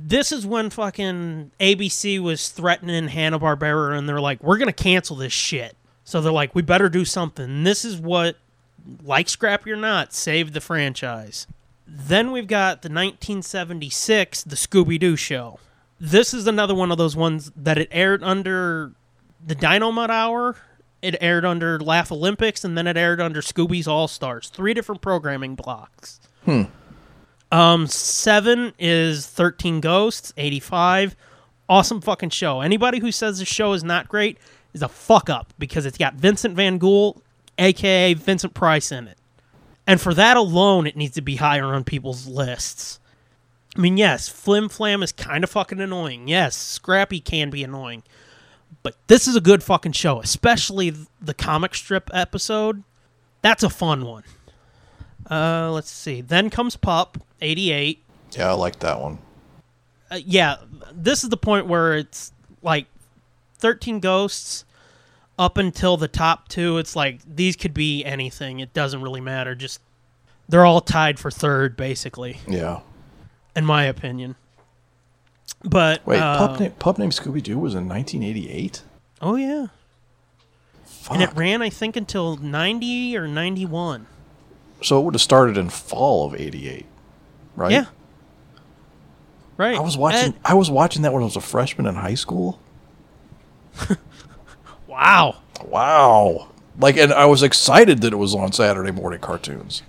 This 0.00 0.30
is 0.30 0.46
when 0.46 0.70
fucking 0.70 1.50
ABC 1.58 2.20
was 2.20 2.50
threatening 2.50 3.08
Hanna 3.08 3.40
Barbera, 3.40 3.98
and 3.98 4.08
they're 4.08 4.20
like, 4.20 4.42
"We're 4.42 4.58
gonna 4.58 4.72
cancel 4.72 5.16
this 5.16 5.32
shit." 5.32 5.76
So 6.04 6.20
they're 6.20 6.30
like, 6.30 6.54
"We 6.54 6.62
better 6.62 6.88
do 6.88 7.04
something." 7.04 7.44
And 7.44 7.66
this 7.66 7.84
is 7.84 7.96
what, 7.96 8.36
like 9.02 9.28
Scrappy 9.28 9.72
or 9.72 9.76
not, 9.76 10.12
saved 10.12 10.54
the 10.54 10.60
franchise. 10.60 11.48
Then 11.88 12.30
we've 12.30 12.46
got 12.46 12.82
the 12.82 12.88
1976 12.88 14.44
The 14.44 14.56
Scooby 14.56 15.00
Doo 15.00 15.16
Show. 15.16 15.58
This 15.98 16.34
is 16.34 16.46
another 16.46 16.74
one 16.74 16.92
of 16.92 16.98
those 16.98 17.16
ones 17.16 17.50
that 17.56 17.78
it 17.78 17.88
aired 17.90 18.22
under 18.22 18.92
the 19.44 19.54
Dynamite 19.54 20.10
Hour. 20.10 20.56
It 21.02 21.16
aired 21.20 21.44
under 21.44 21.78
Laugh 21.78 22.10
Olympics, 22.10 22.64
and 22.64 22.76
then 22.76 22.86
it 22.86 22.96
aired 22.96 23.20
under 23.20 23.40
Scooby's 23.40 23.86
All 23.86 24.08
Stars. 24.08 24.48
Three 24.48 24.74
different 24.74 25.00
programming 25.00 25.54
blocks. 25.54 26.20
Um, 27.52 27.86
seven 27.86 28.72
is 28.78 29.26
13 29.26 29.80
Ghosts, 29.80 30.32
85. 30.36 31.16
Awesome 31.68 32.00
fucking 32.00 32.30
show. 32.30 32.60
Anybody 32.60 32.98
who 32.98 33.12
says 33.12 33.38
the 33.38 33.44
show 33.44 33.72
is 33.72 33.84
not 33.84 34.08
great 34.08 34.38
is 34.72 34.82
a 34.82 34.88
fuck 34.88 35.30
up 35.30 35.52
because 35.58 35.86
it's 35.86 35.98
got 35.98 36.14
Vincent 36.14 36.54
Van 36.54 36.78
Ghoul, 36.78 37.22
aka 37.58 38.14
Vincent 38.14 38.54
Price, 38.54 38.92
in 38.92 39.08
it. 39.08 39.18
And 39.86 40.00
for 40.00 40.12
that 40.14 40.36
alone, 40.36 40.86
it 40.86 40.96
needs 40.96 41.14
to 41.14 41.22
be 41.22 41.36
higher 41.36 41.66
on 41.66 41.84
people's 41.84 42.26
lists. 42.26 43.00
I 43.76 43.80
mean, 43.80 43.96
yes, 43.96 44.28
Flim 44.28 44.68
Flam 44.68 45.02
is 45.02 45.12
kind 45.12 45.44
of 45.44 45.50
fucking 45.50 45.80
annoying. 45.80 46.28
Yes, 46.28 46.56
Scrappy 46.56 47.20
can 47.20 47.50
be 47.50 47.62
annoying. 47.62 48.02
But 48.82 48.96
this 49.06 49.26
is 49.28 49.36
a 49.36 49.40
good 49.40 49.62
fucking 49.62 49.92
show, 49.92 50.20
especially 50.20 50.94
the 51.20 51.34
comic 51.34 51.74
strip 51.74 52.08
episode. 52.14 52.84
That's 53.42 53.62
a 53.62 53.68
fun 53.68 54.04
one. 54.06 54.22
Uh, 55.30 55.70
let's 55.72 55.90
see. 55.90 56.20
Then 56.20 56.50
comes 56.50 56.76
Pup, 56.76 57.18
88. 57.40 58.02
Yeah, 58.32 58.50
I 58.50 58.52
like 58.52 58.78
that 58.78 59.00
one. 59.00 59.18
Uh, 60.10 60.20
yeah, 60.24 60.56
this 60.92 61.24
is 61.24 61.30
the 61.30 61.36
point 61.36 61.66
where 61.66 61.96
it's 61.96 62.32
like 62.62 62.86
13 63.58 64.00
ghosts 64.00 64.64
up 65.38 65.58
until 65.58 65.96
the 65.96 66.08
top 66.08 66.48
two. 66.48 66.78
It's 66.78 66.96
like 66.96 67.20
these 67.26 67.56
could 67.56 67.74
be 67.74 68.04
anything. 68.04 68.60
It 68.60 68.72
doesn't 68.72 69.02
really 69.02 69.20
matter. 69.20 69.54
Just 69.54 69.80
they're 70.48 70.64
all 70.64 70.80
tied 70.80 71.18
for 71.18 71.30
third, 71.30 71.76
basically, 71.76 72.38
Yeah. 72.46 72.80
In 73.56 73.64
my 73.64 73.84
opinion. 73.84 74.36
But 75.64 76.06
Wait, 76.06 76.20
uh, 76.20 76.38
pup, 76.46 76.60
na- 76.60 76.68
pup 76.78 76.98
named 76.98 77.12
Scooby 77.12 77.42
Doo 77.42 77.58
was 77.58 77.74
in 77.74 77.88
1988. 77.88 78.82
oh 79.22 79.34
yeah, 79.36 79.66
Fuck. 80.84 81.14
and 81.14 81.22
it 81.22 81.34
ran 81.34 81.62
I 81.62 81.70
think 81.70 81.96
until 81.96 82.36
90 82.36 83.16
or 83.16 83.26
91. 83.26 84.06
so 84.82 85.00
it 85.00 85.04
would 85.04 85.14
have 85.14 85.22
started 85.22 85.56
in 85.56 85.70
fall 85.70 86.26
of 86.26 86.38
'88, 86.38 86.86
right? 87.56 87.72
Yeah. 87.72 87.86
Right. 89.56 89.76
I 89.76 89.80
was 89.80 89.96
watching. 89.96 90.20
And- 90.20 90.34
I 90.44 90.52
was 90.54 90.70
watching 90.70 91.00
that 91.02 91.12
when 91.14 91.22
I 91.22 91.24
was 91.24 91.36
a 91.36 91.40
freshman 91.40 91.86
in 91.86 91.94
high 91.94 92.14
school. 92.14 92.60
wow. 94.86 95.36
Wow. 95.64 96.48
Like, 96.78 96.96
and 96.98 97.12
I 97.12 97.24
was 97.24 97.42
excited 97.42 98.02
that 98.02 98.12
it 98.12 98.16
was 98.16 98.34
on 98.34 98.52
Saturday 98.52 98.90
morning 98.90 99.20
cartoons. 99.20 99.82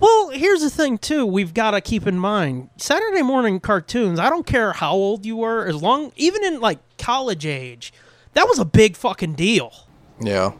Well, 0.00 0.30
here's 0.30 0.62
the 0.62 0.70
thing 0.70 0.98
too. 0.98 1.24
We've 1.26 1.52
got 1.54 1.72
to 1.72 1.80
keep 1.80 2.06
in 2.06 2.18
mind 2.18 2.70
Saturday 2.78 3.22
morning 3.22 3.60
cartoons. 3.60 4.18
I 4.18 4.28
don't 4.30 4.46
care 4.46 4.72
how 4.72 4.92
old 4.92 5.24
you 5.26 5.36
were, 5.36 5.66
as 5.66 5.80
long 5.82 6.12
even 6.16 6.42
in 6.44 6.58
like 6.60 6.78
college 6.98 7.44
age, 7.46 7.92
that 8.34 8.48
was 8.48 8.58
a 8.58 8.64
big 8.64 8.96
fucking 8.96 9.34
deal. 9.34 9.72
Yeah. 10.20 10.52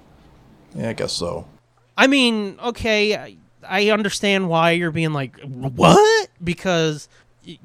Yeah, 0.74 0.90
I 0.90 0.92
guess 0.92 1.12
so. 1.12 1.46
I 1.96 2.06
mean, 2.06 2.56
okay, 2.62 3.16
I, 3.16 3.36
I 3.66 3.90
understand 3.90 4.48
why 4.48 4.72
you're 4.72 4.90
being 4.92 5.12
like, 5.12 5.40
what? 5.40 6.28
Because 6.42 7.08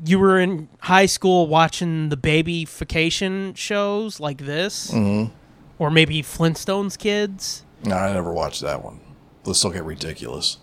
you 0.05 0.17
were 0.19 0.39
in 0.39 0.69
high 0.79 1.05
school 1.05 1.47
watching 1.47 2.09
the 2.09 2.17
babyfication 2.17 3.55
shows 3.55 4.19
like 4.19 4.39
this, 4.39 4.91
Mm-hmm. 4.91 5.33
or 5.79 5.91
maybe 5.91 6.21
Flintstones 6.23 6.97
kids. 6.97 7.63
No, 7.83 7.95
I 7.95 8.13
never 8.13 8.33
watched 8.33 8.61
that 8.61 8.83
one. 8.83 8.99
This 9.43 9.63
will 9.63 9.71
get 9.71 9.83
ridiculous. 9.83 10.57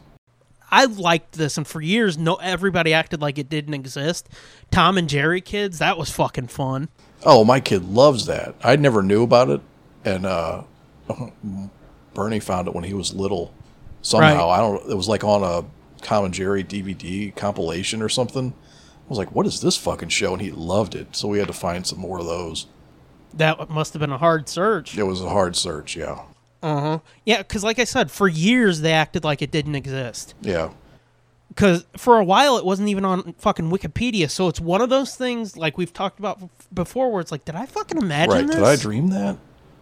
I 0.72 0.86
liked 0.86 1.32
this, 1.32 1.58
and 1.58 1.66
for 1.66 1.80
years, 1.82 2.16
no 2.16 2.36
everybody 2.36 2.94
acted 2.94 3.20
like 3.20 3.38
it 3.38 3.48
didn't 3.50 3.74
exist. 3.74 4.28
Tom 4.70 4.96
and 4.96 5.08
Jerry 5.08 5.42
kids, 5.42 5.78
that 5.78 5.98
was 5.98 6.10
fucking 6.10 6.48
fun. 6.48 6.88
Oh, 7.24 7.44
my 7.44 7.60
kid 7.60 7.84
loves 7.84 8.26
that. 8.26 8.54
I 8.64 8.74
never 8.76 9.02
knew 9.02 9.22
about 9.22 9.50
it, 9.50 9.60
and 10.04 10.24
uh, 10.24 10.62
Bernie 12.14 12.40
found 12.40 12.68
it 12.68 12.74
when 12.74 12.84
he 12.84 12.94
was 12.94 13.14
little. 13.14 13.52
Somehow, 14.00 14.48
Right. 14.48 14.56
I 14.56 14.60
don't. 14.60 14.90
It 14.90 14.96
was 14.96 15.08
like 15.08 15.22
on 15.22 15.42
a 15.44 15.64
Tom 16.02 16.24
and 16.24 16.34
Jerry 16.34 16.64
DVD 16.64 17.34
compilation 17.36 18.02
or 18.02 18.08
something. 18.08 18.52
I 18.52 19.08
was 19.08 19.18
like, 19.18 19.32
"What 19.32 19.46
is 19.46 19.60
this 19.60 19.76
fucking 19.76 20.08
show?" 20.08 20.32
And 20.32 20.42
he 20.42 20.50
loved 20.50 20.94
it. 20.96 21.14
So 21.14 21.28
we 21.28 21.38
had 21.38 21.46
to 21.48 21.52
find 21.52 21.86
some 21.86 22.00
more 22.00 22.18
of 22.18 22.26
those. 22.26 22.66
That 23.34 23.70
must 23.70 23.92
have 23.92 24.00
been 24.00 24.10
a 24.10 24.18
hard 24.18 24.48
search. 24.48 24.98
It 24.98 25.04
was 25.04 25.20
a 25.22 25.28
hard 25.28 25.54
search. 25.54 25.94
Yeah, 25.96 26.22
Uh-huh. 26.62 26.98
Yeah, 27.24 27.38
because 27.38 27.64
like 27.64 27.78
I 27.78 27.84
said, 27.84 28.10
for 28.10 28.28
years 28.28 28.80
they 28.80 28.92
acted 28.92 29.24
like 29.24 29.42
it 29.42 29.50
didn't 29.50 29.74
exist. 29.74 30.34
yeah, 30.42 30.70
Because 31.48 31.84
for 31.96 32.18
a 32.18 32.24
while 32.24 32.56
it 32.56 32.64
wasn't 32.64 32.88
even 32.88 33.04
on 33.04 33.32
fucking 33.34 33.70
Wikipedia. 33.70 34.30
So 34.30 34.48
it's 34.48 34.60
one 34.60 34.80
of 34.80 34.88
those 34.90 35.16
things 35.16 35.56
like 35.56 35.76
we've 35.76 35.92
talked 35.92 36.18
about 36.18 36.40
before, 36.72 37.10
where 37.10 37.20
it's 37.20 37.32
like, 37.32 37.44
did 37.44 37.54
I 37.56 37.66
fucking 37.66 37.98
imagine 37.98 38.32
right. 38.34 38.46
this? 38.46 38.56
Did 38.56 38.64
I 38.64 38.76
dream 38.76 39.08
that? 39.08 39.38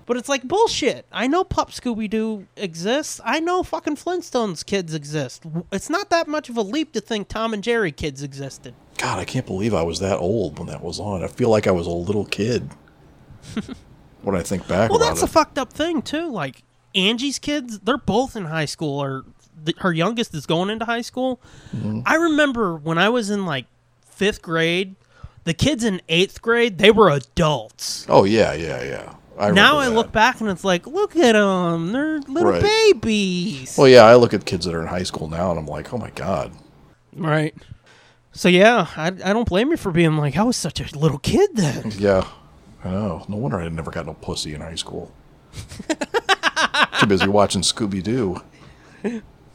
But 0.06 0.16
it's 0.16 0.28
like 0.28 0.42
bullshit. 0.42 1.06
I 1.12 1.28
know 1.28 1.44
Pup 1.44 1.70
Scooby 1.70 2.10
Doo 2.10 2.46
exists. 2.56 3.20
I 3.24 3.38
know 3.38 3.62
fucking 3.62 3.94
Flintstones 3.94 4.66
kids 4.66 4.92
exist. 4.92 5.44
It's 5.70 5.88
not 5.88 6.10
that 6.10 6.26
much 6.26 6.48
of 6.48 6.56
a 6.56 6.62
leap 6.62 6.92
to 6.94 7.00
think 7.00 7.28
Tom 7.28 7.54
and 7.54 7.62
Jerry 7.62 7.92
kids 7.92 8.20
existed. 8.22 8.74
God, 8.98 9.20
I 9.20 9.24
can't 9.24 9.46
believe 9.46 9.72
I 9.72 9.82
was 9.84 10.00
that 10.00 10.18
old 10.18 10.58
when 10.58 10.66
that 10.66 10.82
was 10.82 10.98
on. 10.98 11.22
I 11.22 11.28
feel 11.28 11.48
like 11.48 11.68
I 11.68 11.70
was 11.70 11.86
a 11.86 11.90
little 11.90 12.24
kid 12.24 12.70
when 14.22 14.34
I 14.34 14.42
think 14.42 14.66
back 14.66 14.90
Well, 14.90 14.98
that's 14.98 15.22
it. 15.22 15.26
a 15.26 15.28
fucked 15.28 15.58
up 15.58 15.72
thing 15.72 16.02
too. 16.02 16.28
Like 16.28 16.62
Angie's 16.94 17.38
kids, 17.38 17.78
they're 17.80 17.96
both 17.98 18.34
in 18.36 18.46
high 18.46 18.64
school, 18.64 18.98
or 19.02 19.24
th- 19.64 19.78
her 19.78 19.92
youngest 19.92 20.34
is 20.34 20.46
going 20.46 20.70
into 20.70 20.84
high 20.84 21.02
school. 21.02 21.40
Mm-hmm. 21.74 22.00
I 22.06 22.16
remember 22.16 22.76
when 22.76 22.98
I 22.98 23.08
was 23.08 23.30
in 23.30 23.46
like 23.46 23.66
fifth 24.04 24.42
grade, 24.42 24.96
the 25.44 25.54
kids 25.54 25.84
in 25.84 26.00
eighth 26.08 26.42
grade 26.42 26.78
they 26.78 26.90
were 26.90 27.10
adults. 27.10 28.06
oh 28.08 28.24
yeah, 28.24 28.52
yeah, 28.52 28.82
yeah. 28.82 29.14
I 29.38 29.50
now 29.52 29.78
I 29.78 29.88
that. 29.88 29.94
look 29.94 30.12
back 30.12 30.40
and 30.42 30.50
it's 30.50 30.64
like, 30.64 30.86
look 30.86 31.16
at 31.16 31.32
them, 31.32 31.92
they're 31.92 32.18
little 32.20 32.52
Right. 32.52 32.62
babies. 32.62 33.74
Well, 33.78 33.88
yeah, 33.88 34.02
I 34.04 34.16
look 34.16 34.34
at 34.34 34.44
kids 34.44 34.66
that 34.66 34.74
are 34.74 34.82
in 34.82 34.86
high 34.88 35.02
school 35.04 35.28
now, 35.28 35.50
and 35.50 35.58
I'm 35.58 35.66
like, 35.66 35.92
oh 35.94 35.98
my 35.98 36.10
god. 36.10 36.52
Right. 37.16 37.54
So 38.32 38.48
yeah, 38.48 38.86
I, 38.96 39.06
I 39.06 39.32
don't 39.32 39.48
blame 39.48 39.70
you 39.70 39.76
for 39.78 39.90
being 39.92 40.16
like, 40.18 40.36
I 40.36 40.42
was 40.42 40.56
such 40.56 40.80
a 40.80 40.98
little 40.98 41.18
kid 41.18 41.50
then. 41.54 41.90
Yeah, 41.96 42.26
I 42.84 42.90
know. 42.90 43.24
No 43.28 43.36
wonder 43.36 43.58
I 43.58 43.68
never 43.70 43.90
got 43.90 44.04
no 44.06 44.14
pussy 44.14 44.52
in 44.54 44.60
high 44.60 44.74
school. 44.74 45.10
Too 47.00 47.06
busy 47.06 47.28
watching 47.28 47.62
Scooby 47.62 48.02
Doo. 48.02 48.40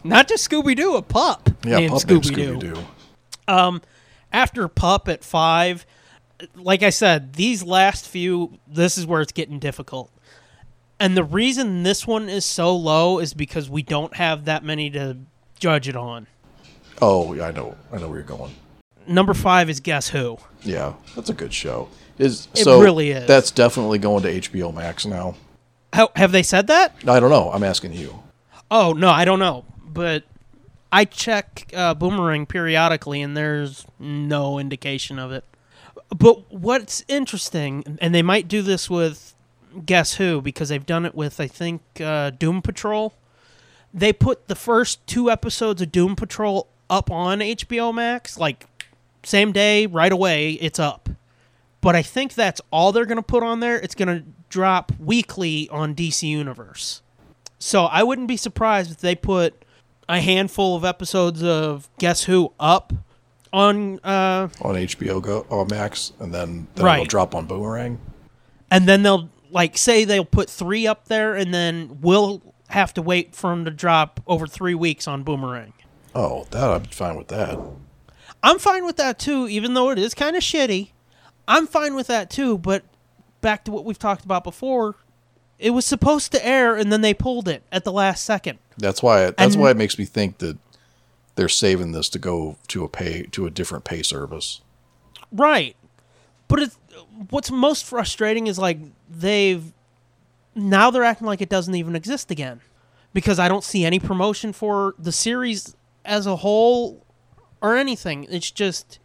Not 0.03 0.27
just 0.27 0.49
Scooby 0.49 0.75
Doo, 0.75 0.95
a 0.95 1.01
pup. 1.01 1.49
Yeah, 1.63 1.77
named 1.77 1.93
pup 1.93 2.01
Scooby-Doo. 2.01 2.55
Scooby 2.55 2.59
Doo. 2.59 2.85
Um, 3.47 3.81
after 4.31 4.67
Pup 4.67 5.07
at 5.07 5.23
five, 5.23 5.85
like 6.55 6.83
I 6.83 6.89
said, 6.89 7.33
these 7.33 7.63
last 7.63 8.07
few, 8.07 8.57
this 8.67 8.97
is 8.97 9.05
where 9.05 9.21
it's 9.21 9.31
getting 9.31 9.59
difficult. 9.59 10.11
And 10.99 11.15
the 11.17 11.23
reason 11.23 11.83
this 11.83 12.07
one 12.07 12.29
is 12.29 12.45
so 12.45 12.75
low 12.75 13.19
is 13.19 13.33
because 13.33 13.69
we 13.69 13.83
don't 13.83 14.15
have 14.15 14.45
that 14.45 14.63
many 14.63 14.89
to 14.91 15.17
judge 15.59 15.87
it 15.87 15.95
on. 15.95 16.27
Oh, 17.01 17.33
yeah, 17.33 17.47
I 17.47 17.51
know. 17.51 17.75
I 17.91 17.97
know 17.97 18.07
where 18.07 18.19
you're 18.19 18.27
going. 18.27 18.53
Number 19.07 19.33
five 19.33 19.69
is 19.69 19.79
Guess 19.79 20.09
Who? 20.09 20.37
Yeah, 20.61 20.93
that's 21.15 21.29
a 21.29 21.33
good 21.33 21.53
show. 21.53 21.89
Is 22.17 22.47
It 22.55 22.63
so 22.63 22.81
really 22.81 23.11
is. 23.11 23.27
That's 23.27 23.51
definitely 23.51 23.99
going 23.99 24.23
to 24.23 24.39
HBO 24.39 24.73
Max 24.73 25.05
now. 25.05 25.35
How, 25.95 26.11
have 26.17 26.33
they 26.33 26.43
said 26.43 26.67
that? 26.67 26.93
I 27.07 27.21
don't 27.21 27.29
know. 27.29 27.49
I'm 27.51 27.63
asking 27.63 27.93
you. 27.93 28.21
Oh, 28.69 28.91
no, 28.91 29.09
I 29.09 29.23
don't 29.23 29.39
know. 29.39 29.63
But 29.81 30.23
I 30.91 31.05
check 31.05 31.71
uh, 31.73 31.93
Boomerang 31.93 32.45
periodically, 32.45 33.21
and 33.21 33.35
there's 33.35 33.85
no 33.97 34.59
indication 34.59 35.17
of 35.17 35.31
it. 35.31 35.45
But 36.09 36.51
what's 36.51 37.05
interesting, 37.07 37.97
and 38.01 38.13
they 38.13 38.21
might 38.21 38.49
do 38.49 38.61
this 38.61 38.89
with 38.89 39.35
Guess 39.85 40.15
Who, 40.15 40.41
because 40.41 40.67
they've 40.67 40.85
done 40.85 41.05
it 41.05 41.15
with, 41.15 41.39
I 41.39 41.47
think, 41.47 41.81
uh, 42.01 42.31
Doom 42.31 42.61
Patrol. 42.61 43.13
They 43.93 44.11
put 44.11 44.49
the 44.49 44.55
first 44.55 45.05
two 45.07 45.31
episodes 45.31 45.81
of 45.81 45.93
Doom 45.93 46.17
Patrol 46.17 46.67
up 46.89 47.09
on 47.09 47.39
HBO 47.39 47.93
Max, 47.93 48.37
like 48.37 48.65
same 49.23 49.53
day, 49.53 49.85
right 49.85 50.11
away, 50.11 50.51
it's 50.53 50.77
up. 50.77 51.09
But 51.85 51.95
I 51.95 52.01
think 52.01 52.33
that's 52.33 52.61
all 52.71 52.91
they're 52.91 53.05
going 53.05 53.17
to 53.17 53.21
put 53.21 53.43
on 53.43 53.59
there. 53.59 53.77
It's 53.77 53.93
going 53.93 54.07
to 54.07 54.25
drop 54.49 54.91
weekly 54.97 55.69
on 55.69 55.93
DC 55.93 56.23
Universe. 56.23 57.03
So 57.59 57.83
I 57.83 58.01
wouldn't 58.01 58.27
be 58.27 58.37
surprised 58.37 58.89
if 58.89 58.97
they 58.97 59.13
put 59.13 59.63
a 60.09 60.19
handful 60.19 60.75
of 60.75 60.83
episodes 60.83 61.43
of 61.43 61.87
Guess 61.99 62.23
Who 62.23 62.51
up 62.59 62.91
on 63.53 63.99
uh 63.99 64.47
on 64.63 64.73
HBO 64.73 65.21
Go 65.21 65.45
or 65.47 65.67
Max, 65.67 66.11
and 66.19 66.33
then, 66.33 66.65
then 66.73 66.87
it'll 66.87 67.05
drop 67.05 67.35
on 67.35 67.45
Boomerang. 67.45 67.99
and 68.71 68.87
then 68.89 69.03
they'll 69.03 69.29
like 69.51 69.77
say 69.77 70.05
they'll 70.05 70.25
put 70.25 70.49
three 70.49 70.87
up 70.87 71.05
there, 71.05 71.35
and 71.35 71.53
then 71.53 71.99
we'll 72.01 72.41
have 72.69 72.95
to 72.95 73.03
wait 73.03 73.35
for 73.35 73.51
them 73.51 73.63
to 73.63 73.69
drop 73.69 74.21
over 74.25 74.47
three 74.47 74.73
weeks 74.73 75.07
on 75.07 75.21
Boomerang. 75.21 75.73
Oh, 76.15 76.47
that 76.49 76.67
I'm 76.67 76.85
fine 76.85 77.15
with 77.15 77.27
that. 77.27 77.59
I'm 78.41 78.57
fine 78.57 78.85
with 78.85 78.97
that 78.97 79.19
too, 79.19 79.47
even 79.47 79.75
though 79.75 79.91
it 79.91 79.99
is 79.99 80.15
kind 80.15 80.35
of 80.35 80.41
shitty. 80.41 80.89
I'm 81.47 81.67
fine 81.67 81.95
with 81.95 82.07
that 82.07 82.29
too, 82.29 82.57
but 82.57 82.83
back 83.41 83.63
to 83.65 83.71
what 83.71 83.85
we've 83.85 83.99
talked 83.99 84.25
about 84.25 84.43
before, 84.43 84.95
it 85.59 85.69
was 85.71 85.85
supposed 85.85 86.31
to 86.33 86.45
air 86.45 86.75
and 86.75 86.91
then 86.91 87.01
they 87.01 87.13
pulled 87.13 87.47
it 87.47 87.63
at 87.71 87.83
the 87.83 87.91
last 87.91 88.23
second. 88.25 88.59
That's 88.77 89.01
why. 89.03 89.25
That's 89.31 89.53
And- 89.53 89.61
why 89.61 89.71
it 89.71 89.77
makes 89.77 89.97
me 89.97 90.05
think 90.05 90.39
that 90.39 90.57
they're 91.35 91.49
saving 91.49 91.91
this 91.91 92.09
to 92.09 92.19
go 92.19 92.57
to 92.69 92.83
a 92.83 92.89
pay 92.89 93.23
to 93.31 93.45
a 93.45 93.49
different 93.51 93.83
pay 93.83 94.01
service. 94.03 94.61
Right. 95.31 95.75
But 96.47 96.59
it's, 96.61 96.77
what's 97.29 97.51
most 97.51 97.85
frustrating 97.85 98.47
is 98.47 98.57
like 98.57 98.77
they've 99.09 99.63
now 100.53 100.89
they're 100.91 101.03
acting 101.03 101.27
like 101.27 101.41
it 101.41 101.49
doesn't 101.49 101.75
even 101.75 101.95
exist 101.95 102.31
again 102.31 102.61
because 103.13 103.39
I 103.39 103.47
don't 103.47 103.63
see 103.63 103.83
any 103.85 103.99
promotion 103.99 104.53
for 104.53 104.95
the 104.97 105.11
series 105.11 105.75
as 106.05 106.25
a 106.25 106.37
whole 106.37 107.03
or 107.61 107.75
anything. 107.75 108.25
It's 108.29 108.51
just 108.51 108.99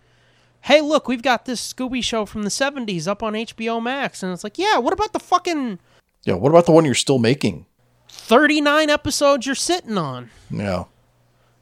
hey, 0.62 0.80
look, 0.80 1.08
we've 1.08 1.22
got 1.22 1.44
this 1.44 1.72
Scooby 1.72 2.02
show 2.04 2.26
from 2.26 2.42
the 2.42 2.50
70s 2.50 3.06
up 3.08 3.22
on 3.22 3.32
HBO 3.34 3.82
Max 3.82 4.22
and 4.22 4.32
it's 4.32 4.44
like, 4.44 4.58
yeah, 4.58 4.78
what 4.78 4.92
about 4.92 5.12
the 5.12 5.18
fucking 5.20 5.78
Yeah. 6.24 6.34
What 6.34 6.50
about 6.50 6.66
the 6.66 6.72
one 6.72 6.84
you're 6.84 6.94
still 6.94 7.18
making? 7.18 7.66
39 8.08 8.90
episodes 8.90 9.46
you're 9.46 9.54
sitting 9.54 9.96
on? 9.98 10.30
Yeah. 10.50 10.84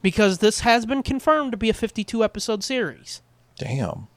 Because 0.02 0.38
this 0.38 0.60
has 0.60 0.86
been 0.86 1.02
confirmed 1.02 1.52
to 1.52 1.56
be 1.58 1.68
a 1.68 1.74
52 1.74 2.22
episode 2.24 2.62
series. 2.64 3.20
Damn. 3.58 4.08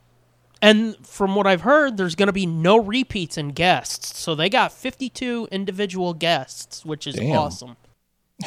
And 0.62 0.96
from 1.06 1.34
what 1.36 1.48
I've 1.48 1.62
heard, 1.62 1.98
there's 1.98 2.14
going 2.14 2.28
to 2.28 2.34
be 2.34 2.46
no 2.46 2.78
repeats 2.78 3.36
and 3.38 3.56
guests. 3.56 4.18
So 4.20 4.36
they 4.36 4.48
got 4.48 4.72
52 4.72 5.48
individual 5.52 6.14
guests, 6.14 6.86
which 6.86 7.08
is 7.08 7.16
Damn. 7.16 7.36
awesome. 7.38 7.78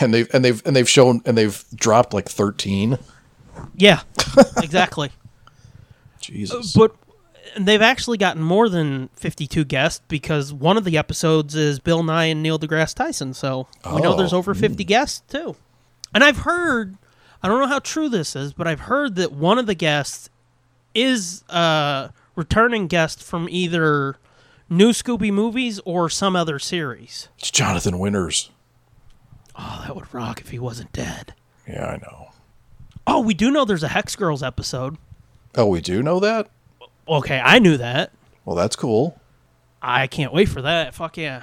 And 0.00 0.14
they've 0.14 0.28
and 0.32 0.44
they've 0.44 0.60
and 0.66 0.74
they've 0.74 0.88
shown 0.88 1.22
and 1.24 1.36
they've 1.38 1.64
dropped 1.74 2.12
like 2.14 2.28
thirteen. 2.28 2.98
Yeah, 3.76 4.00
exactly. 4.56 5.10
Jesus. 6.24 6.72
But 6.72 6.94
and 7.54 7.66
they've 7.66 7.82
actually 7.82 8.18
gotten 8.18 8.42
more 8.42 8.68
than 8.68 9.08
52 9.16 9.64
guests 9.64 10.02
because 10.08 10.52
one 10.52 10.76
of 10.76 10.84
the 10.84 10.96
episodes 10.96 11.54
is 11.54 11.78
Bill 11.78 12.02
Nye 12.02 12.26
and 12.26 12.42
Neil 12.42 12.58
deGrasse 12.58 12.94
Tyson. 12.94 13.34
So 13.34 13.66
we 13.92 14.00
know 14.00 14.16
there's 14.16 14.32
Oh, 14.32 14.38
over 14.38 14.54
50 14.54 14.82
hmm. 14.82 14.88
guests 14.88 15.22
too. 15.28 15.56
And 16.12 16.24
I've 16.24 16.38
heard, 16.38 16.96
I 17.42 17.48
don't 17.48 17.60
know 17.60 17.66
how 17.66 17.80
true 17.80 18.08
this 18.08 18.34
is, 18.34 18.52
but 18.52 18.66
I've 18.66 18.80
heard 18.80 19.16
that 19.16 19.32
one 19.32 19.58
of 19.58 19.66
the 19.66 19.74
guests 19.74 20.30
is 20.94 21.44
a 21.48 22.10
returning 22.36 22.86
guest 22.86 23.22
from 23.22 23.48
either 23.50 24.16
new 24.70 24.90
Scooby 24.90 25.32
movies 25.32 25.80
or 25.84 26.08
some 26.08 26.36
other 26.36 26.58
series. 26.58 27.28
it's 27.38 27.50
Jonathan 27.50 27.98
Winters. 27.98 28.50
Oh, 29.56 29.82
that 29.86 29.94
would 29.94 30.12
rock 30.12 30.40
if 30.40 30.50
he 30.50 30.58
wasn't 30.58 30.92
dead. 30.92 31.34
Yeah, 31.68 31.86
I 31.86 31.96
know. 31.96 32.30
Oh, 33.06 33.20
we 33.20 33.34
do 33.34 33.50
know 33.50 33.64
there's 33.64 33.82
a 33.82 33.88
Hex 33.88 34.16
Girls 34.16 34.42
episode. 34.42 34.96
Oh, 35.56 35.66
we 35.66 35.80
do 35.80 36.02
know 36.02 36.20
that. 36.20 36.48
Okay, 37.08 37.40
I 37.42 37.58
knew 37.58 37.76
that. 37.76 38.12
Well, 38.44 38.56
that's 38.56 38.76
cool. 38.76 39.20
I 39.80 40.06
can't 40.06 40.32
wait 40.32 40.48
for 40.48 40.62
that. 40.62 40.94
Fuck 40.94 41.16
yeah. 41.16 41.42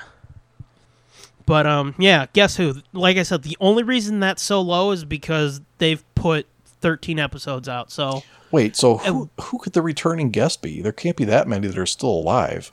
But 1.46 1.66
um 1.68 1.96
yeah, 1.98 2.28
guess 2.34 2.56
who? 2.58 2.76
Like 2.94 3.18
I 3.18 3.24
said, 3.24 3.44
the 3.44 3.58
only 3.60 3.84
reason 3.84 4.20
that's 4.20 4.42
so 4.42 4.62
low 4.62 4.92
is 4.92 5.04
because 5.06 5.62
they've 5.80 6.04
put 6.16 6.48
13 6.82 7.20
episodes 7.20 7.68
out. 7.70 7.92
So 7.92 8.24
Wait, 8.52 8.76
so 8.76 8.98
who 8.98 9.30
who 9.40 9.58
could 9.60 9.74
the 9.74 9.82
returning 9.82 10.30
guest 10.30 10.62
be? 10.62 10.82
There 10.82 10.92
can't 10.92 11.16
be 11.18 11.26
that 11.26 11.48
many 11.48 11.68
that 11.68 11.78
are 11.78 11.86
still 11.86 12.10
alive. 12.10 12.72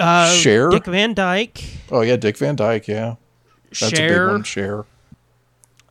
uh 0.00 0.30
Cher? 0.32 0.68
Dick 0.70 0.86
Van 0.86 1.14
Dyke, 1.14 1.62
Oh 1.90 2.00
yeah, 2.02 2.16
Dick 2.16 2.36
Van 2.38 2.56
Dyke. 2.56 2.88
Yeah, 2.88 3.16
that's 3.70 3.92
a 3.92 4.08
big 4.08 4.18
one. 4.18 4.42
Cher. 4.42 4.84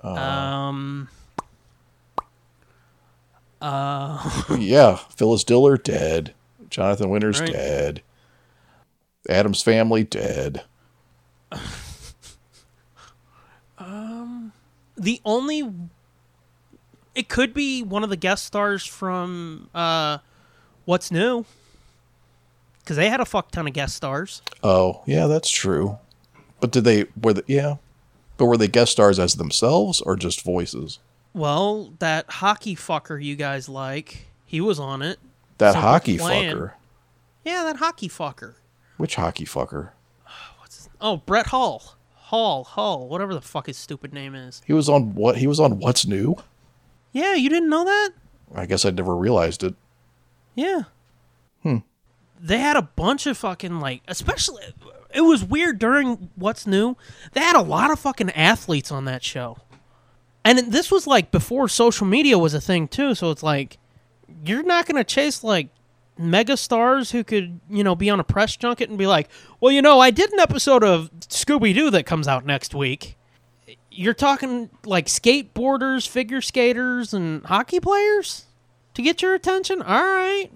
um 0.03 1.07
Yeah, 4.59 4.97
Phyllis 5.15 5.43
Diller 5.43 5.77
dead. 5.77 6.33
Jonathan 6.69 7.09
Winters 7.09 7.39
Right. 7.41 7.51
dead. 7.51 8.01
Adam's 9.29 9.61
family 9.63 10.03
dead. 10.03 10.63
Um, 13.77 14.51
the 14.97 15.21
only 15.25 15.69
it 17.13 17.27
could 17.29 17.53
be 17.53 17.81
one 17.83 18.03
of 18.03 18.09
the 18.09 18.15
guest 18.17 18.45
stars 18.45 18.85
from 18.85 19.69
uh 19.73 20.19
What's 20.85 21.11
New? 21.11 21.45
Cuz 22.85 22.95
they 22.97 23.09
had 23.09 23.19
a 23.19 23.25
fuck 23.25 23.51
ton 23.51 23.67
of 23.67 23.73
guest 23.73 23.95
stars. 23.95 24.41
Oh 24.63 25.01
yeah, 25.05 25.27
that's 25.27 25.49
true. 25.49 25.97
But 26.59 26.71
did 26.71 26.83
they 26.83 27.05
were 27.21 27.33
the 27.33 27.43
yeah? 27.47 27.75
But 28.37 28.45
were 28.45 28.57
they 28.57 28.67
guest 28.67 28.91
stars 28.93 29.17
as 29.19 29.35
themselves 29.35 30.01
or 30.01 30.15
just 30.15 30.41
voices? 30.43 30.99
Well, 31.35 31.93
that 31.99 32.29
hockey 32.29 32.77
fucker 32.77 33.21
you 33.21 33.35
guys 33.35 33.67
like, 33.67 34.27
he 34.45 34.61
was 34.61 34.79
on 34.79 35.01
it. 35.01 35.19
That 35.57 35.73
Simple 35.73 35.89
hockey 35.89 36.17
Plan. 36.17 36.55
fucker. 36.55 36.71
Yeah, 37.43 37.63
that 37.65 37.75
hockey 37.75 38.07
fucker. 38.07 38.53
Which 38.97 39.15
hockey 39.15 39.45
fucker? 39.45 39.89
Oh, 41.01 41.17
Brett 41.17 41.47
Hall. 41.47 41.97
Hall, 42.13 42.63
Hall, 42.63 43.09
whatever 43.09 43.33
the 43.33 43.41
fuck 43.41 43.67
his 43.67 43.77
stupid 43.77 44.13
name 44.13 44.33
is. 44.33 44.61
He 44.65 44.71
was 44.71 44.87
on 44.87 45.13
what? 45.13 45.37
He 45.37 45.45
was 45.45 45.59
on 45.59 45.77
What's 45.79 46.07
New? 46.07 46.37
Yeah, 47.11 47.35
you 47.35 47.49
didn't 47.49 47.69
know 47.69 47.83
that? 47.83 48.11
I 48.55 48.65
guess 48.65 48.85
I 48.85 48.91
never 48.91 49.15
realized 49.15 49.61
it. 49.63 49.75
Yeah. 50.55 50.83
Hmm. 51.63 51.79
They 52.39 52.59
had 52.59 52.77
a 52.77 52.81
bunch 52.81 53.27
of 53.27 53.37
fucking 53.37 53.81
like, 53.81 54.03
especially 54.07 54.63
it 55.13 55.21
was 55.21 55.43
weird 55.43 55.79
during 55.79 56.29
What's 56.35 56.65
New. 56.65 56.95
They 57.33 57.41
had 57.41 57.57
a 57.57 57.61
lot 57.61 57.91
of 57.91 57.99
fucking 57.99 58.31
athletes 58.31 58.91
on 58.91 59.05
that 59.05 59.21
show. 59.23 59.57
And 60.45 60.71
this 60.71 60.91
was 60.91 61.07
like 61.07 61.31
before 61.31 61.67
social 61.67 62.05
media 62.05 62.37
was 62.37 62.53
a 62.53 62.61
thing 62.61 62.87
too, 62.87 63.15
so 63.15 63.31
it's 63.31 63.41
like 63.41 63.79
you're 64.45 64.63
not 64.63 64.85
going 64.85 64.95
to 64.95 65.03
chase 65.03 65.43
like 65.43 65.69
mega 66.19 66.55
stars 66.55 67.11
who 67.11 67.23
could, 67.23 67.59
you 67.67 67.83
know, 67.83 67.95
be 67.95 68.11
on 68.11 68.19
a 68.19 68.23
press 68.23 68.55
junket 68.55 68.89
and 68.89 68.97
be 68.97 69.07
like, 69.07 69.27
"Well, 69.59 69.71
you 69.71 69.81
know, 69.81 69.99
I 69.99 70.11
did 70.11 70.31
an 70.31 70.39
episode 70.39 70.83
of 70.83 71.09
Scooby 71.19 71.73
Doo 71.73 71.89
that 71.89 72.05
comes 72.05 72.27
out 72.27 72.45
next 72.45 72.75
week." 72.75 73.17
You're 73.89 74.13
talking 74.13 74.69
like 74.85 75.07
skateboarders, 75.07 76.07
figure 76.07 76.41
skaters, 76.41 77.11
and 77.11 77.43
hockey 77.45 77.79
players 77.79 78.45
to 78.93 79.01
get 79.01 79.23
your 79.23 79.33
attention. 79.33 79.81
All 79.81 80.03
right, 80.03 80.49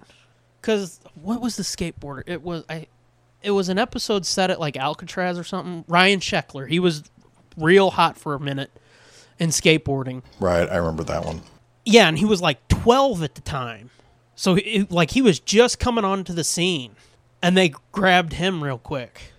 because 0.60 1.00
what 1.20 1.40
was 1.40 1.56
the 1.56 1.64
skateboarder? 1.64 2.22
It 2.26 2.42
was 2.42 2.64
I. 2.70 2.86
It 3.42 3.52
was 3.52 3.68
an 3.70 3.78
episode 3.78 4.24
set 4.24 4.50
at 4.50 4.60
like 4.60 4.76
Alcatraz 4.76 5.36
or 5.36 5.44
something. 5.44 5.84
Ryan 5.88 6.20
Sheckler. 6.20 6.68
He 6.68 6.78
was 6.78 7.02
real 7.56 7.90
hot 7.90 8.16
for 8.16 8.34
a 8.34 8.40
minute 8.40 8.70
in 9.40 9.48
skateboarding. 9.48 10.22
Right, 10.38 10.68
I 10.70 10.76
remember 10.76 11.02
that 11.04 11.24
one. 11.24 11.40
Yeah, 11.84 12.06
and 12.06 12.18
he 12.18 12.24
was 12.24 12.40
like 12.40 12.68
12 12.68 13.22
at 13.24 13.34
the 13.34 13.40
time. 13.40 13.90
So 14.36 14.54
he, 14.54 14.86
like 14.90 15.10
he 15.10 15.22
was 15.22 15.40
just 15.40 15.80
coming 15.80 16.04
onto 16.04 16.32
the 16.32 16.44
scene 16.44 16.94
and 17.42 17.56
they 17.56 17.72
grabbed 17.90 18.34
him 18.34 18.62
real 18.62 18.78
quick. 18.78 19.32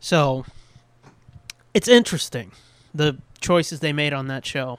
So 0.00 0.44
it's 1.72 1.88
interesting 1.88 2.52
the 2.94 3.18
choices 3.40 3.80
they 3.80 3.92
made 3.92 4.12
on 4.12 4.26
that 4.28 4.44
show. 4.44 4.78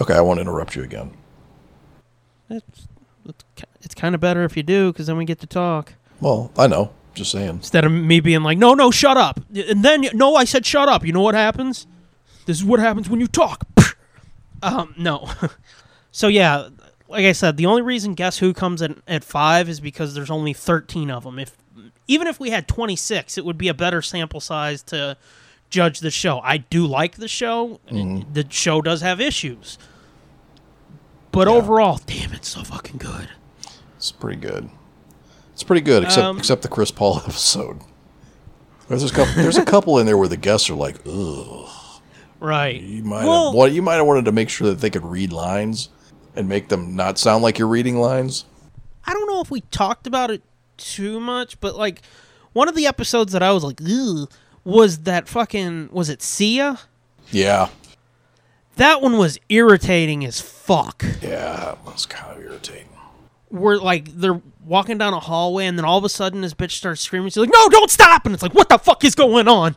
Okay, 0.00 0.14
I 0.14 0.20
won't 0.20 0.40
interrupt 0.40 0.76
you 0.76 0.82
again. 0.82 1.12
It's 2.50 2.86
it's, 3.26 3.44
it's 3.80 3.94
kind 3.94 4.14
of 4.14 4.20
better 4.20 4.44
if 4.44 4.56
you 4.56 4.62
do 4.62 4.92
cuz 4.92 5.06
then 5.06 5.16
we 5.16 5.24
get 5.24 5.38
to 5.40 5.46
talk 5.46 5.94
Well, 6.20 6.50
I 6.58 6.66
know. 6.66 6.90
Just 7.14 7.30
saying. 7.32 7.48
instead 7.48 7.84
of 7.84 7.92
me 7.92 8.20
being 8.20 8.42
like, 8.42 8.56
"No, 8.58 8.72
no, 8.74 8.90
shut 8.90 9.16
up." 9.16 9.40
And 9.54 9.84
then 9.84 10.06
no, 10.14 10.34
I 10.34 10.44
said 10.44 10.64
shut 10.64 10.88
up. 10.88 11.04
You 11.04 11.12
know 11.12 11.20
what 11.20 11.34
happens? 11.34 11.86
This 12.46 12.58
is 12.58 12.64
what 12.64 12.80
happens 12.80 13.08
when 13.08 13.20
you 13.20 13.26
talk. 13.26 13.66
Um, 14.64 14.94
no. 14.96 15.28
so 16.12 16.28
yeah, 16.28 16.68
like 17.08 17.24
I 17.24 17.32
said, 17.32 17.56
the 17.56 17.66
only 17.66 17.82
reason 17.82 18.14
Guess 18.14 18.38
Who 18.38 18.54
comes 18.54 18.80
in 18.80 19.02
at 19.08 19.24
five 19.24 19.68
is 19.68 19.80
because 19.80 20.14
there's 20.14 20.30
only 20.30 20.52
13 20.52 21.10
of 21.10 21.24
them. 21.24 21.40
If 21.40 21.56
even 22.06 22.28
if 22.28 22.38
we 22.38 22.50
had 22.50 22.68
26, 22.68 23.36
it 23.36 23.44
would 23.44 23.58
be 23.58 23.66
a 23.66 23.74
better 23.74 24.00
sample 24.02 24.38
size 24.38 24.84
to 24.84 25.16
judge 25.68 25.98
the 25.98 26.12
show. 26.12 26.38
I 26.44 26.58
do 26.58 26.86
like 26.86 27.16
the 27.16 27.26
show. 27.26 27.80
The 27.90 28.46
show 28.50 28.80
does 28.82 29.00
have 29.00 29.20
issues, 29.20 29.78
but 31.32 31.48
overall, 31.48 31.98
damn, 32.06 32.32
it's 32.32 32.50
so 32.50 32.62
fucking 32.62 32.98
good. 32.98 33.30
It's 33.96 34.12
pretty 34.12 34.40
good. 34.40 34.70
It's 35.54 35.64
pretty 35.64 35.82
good, 35.82 36.04
except 36.04 36.24
Um, 36.24 36.38
except 36.38 36.62
the 36.62 36.68
Chris 36.68 36.92
Paul 36.92 37.16
episode. 37.26 37.80
There's 38.88 39.02
a 39.02 39.12
couple. 39.12 39.34
There's 39.34 39.58
a 39.58 39.64
couple 39.64 39.98
in 39.98 40.06
there 40.06 40.16
where 40.16 40.28
the 40.28 40.36
guests 40.36 40.70
are 40.70 40.76
like, 40.76 41.00
"Ugh." 41.04 41.68
Right. 42.42 42.80
You 42.80 43.04
might 43.04 43.24
Well- 43.24 43.46
have. 43.46 43.54
Well, 43.54 43.68
you 43.68 43.82
might 43.82 43.94
have 43.94 44.06
wanted 44.06 44.24
to 44.26 44.32
make 44.32 44.48
sure 44.48 44.66
that 44.68 44.80
they 44.80 44.90
could 44.90 45.04
read 45.04 45.32
lines 45.32 45.88
and 46.34 46.48
make 46.48 46.68
them 46.68 46.96
not 46.96 47.18
sound 47.18 47.42
like 47.42 47.58
you're 47.58 47.68
reading 47.68 47.98
lines. 48.00 48.44
I 49.04 49.12
don't 49.12 49.28
know 49.28 49.40
if 49.40 49.50
we 49.50 49.60
talked 49.70 50.06
about 50.06 50.30
it 50.30 50.42
too 50.76 51.20
much, 51.20 51.60
but 51.60 51.76
like 51.76 52.02
one 52.52 52.68
of 52.68 52.74
the 52.74 52.86
episodes 52.86 53.32
that 53.32 53.42
I 53.42 53.52
was 53.52 53.62
like, 53.62 53.80
Ugh, 53.80 54.28
was 54.64 54.98
that 55.00 55.28
fucking 55.28 55.90
was 55.92 56.08
it 56.08 56.20
Sia? 56.22 56.78
Yeah, 57.30 57.68
That 58.76 59.00
one 59.02 59.18
was 59.18 59.38
irritating 59.48 60.24
as 60.24 60.40
fuck. 60.40 61.04
yeah, 61.22 61.56
that 61.56 61.84
was 61.84 62.06
kind 62.06 62.36
of 62.38 62.42
irritating. 62.44 62.88
We're 63.50 63.76
like 63.76 64.06
they're 64.16 64.40
walking 64.64 64.96
down 64.98 65.12
a 65.14 65.20
hallway, 65.20 65.66
and 65.66 65.78
then 65.78 65.84
all 65.84 65.98
of 65.98 66.04
a 66.04 66.08
sudden 66.08 66.40
this 66.40 66.54
bitch 66.54 66.72
starts 66.72 67.00
screaming. 67.02 67.28
She's 67.28 67.36
like, 67.36 67.50
"No, 67.52 67.68
don't 67.68 67.90
stop!" 67.90 68.24
And 68.24 68.32
it's 68.34 68.42
like, 68.42 68.54
"What 68.54 68.68
the 68.70 68.78
fuck 68.78 69.04
is 69.04 69.14
going 69.14 69.46
on?" 69.46 69.76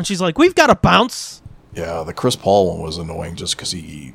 And 0.00 0.06
she's 0.06 0.20
like, 0.22 0.38
"We've 0.38 0.54
got 0.54 0.68
to 0.68 0.74
bounce." 0.74 1.42
Yeah, 1.74 2.02
the 2.04 2.14
Chris 2.14 2.34
Paul 2.36 2.72
one 2.72 2.80
was 2.82 2.96
annoying 2.96 3.36
just 3.36 3.54
because 3.54 3.70
he 3.70 4.14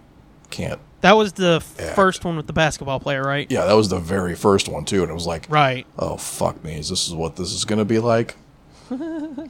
can't. 0.50 0.80
That 1.02 1.16
was 1.16 1.34
the 1.34 1.64
Yeah. 1.80 1.94
first 1.94 2.26
one 2.26 2.36
with 2.38 2.48
the 2.48 2.54
basketball 2.54 3.00
player, 3.00 3.22
right? 3.22 3.46
Yeah, 3.52 3.66
that 3.66 3.74
was 3.74 3.90
the 3.90 4.00
very 4.00 4.34
first 4.34 4.68
one 4.68 4.84
too, 4.84 5.04
and 5.04 5.12
it 5.12 5.14
was 5.14 5.28
like, 5.28 5.46
Right. 5.48 5.86
oh 6.00 6.18
fuck 6.18 6.64
me, 6.64 6.80
is 6.80 6.90
this 6.90 7.08
is 7.08 7.14
what 7.14 7.36
this 7.36 7.54
is 7.54 7.64
gonna 7.66 7.86
be 7.86 8.00
like? 8.00 8.36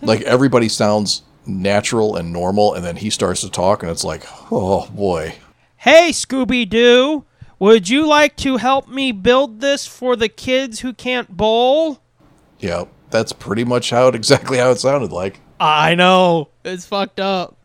like 0.02 0.22
everybody 0.24 0.68
sounds 0.70 1.22
natural 1.46 2.16
and 2.18 2.34
normal, 2.34 2.74
and 2.74 2.84
then 2.84 2.98
he 2.98 3.10
starts 3.10 3.40
to 3.42 3.50
talk, 3.50 3.82
and 3.82 3.90
it's 3.92 4.04
like, 4.04 4.24
oh 4.52 4.88
boy, 4.94 5.36
Hey, 5.78 6.10
Scooby 6.12 6.68
Doo, 6.70 7.24
would 7.60 7.88
you 7.88 8.06
like 8.08 8.36
to 8.38 8.58
help 8.58 8.88
me 8.90 9.12
build 9.14 9.62
this 9.62 9.86
for 9.88 10.16
the 10.18 10.28
kids 10.30 10.82
who 10.82 10.92
can't 10.94 11.30
bowl? 11.38 12.00
yeah, 12.60 12.84
that's 13.10 13.32
pretty 13.32 13.64
much 13.64 13.92
how 13.92 14.08
it 14.10 14.16
exactly 14.16 14.58
how 14.58 14.72
it 14.72 14.80
sounded 14.80 15.12
like. 15.14 15.40
I 15.60 15.96
know. 15.96 16.50
It's 16.64 16.86
fucked 16.86 17.20
up. 17.20 17.58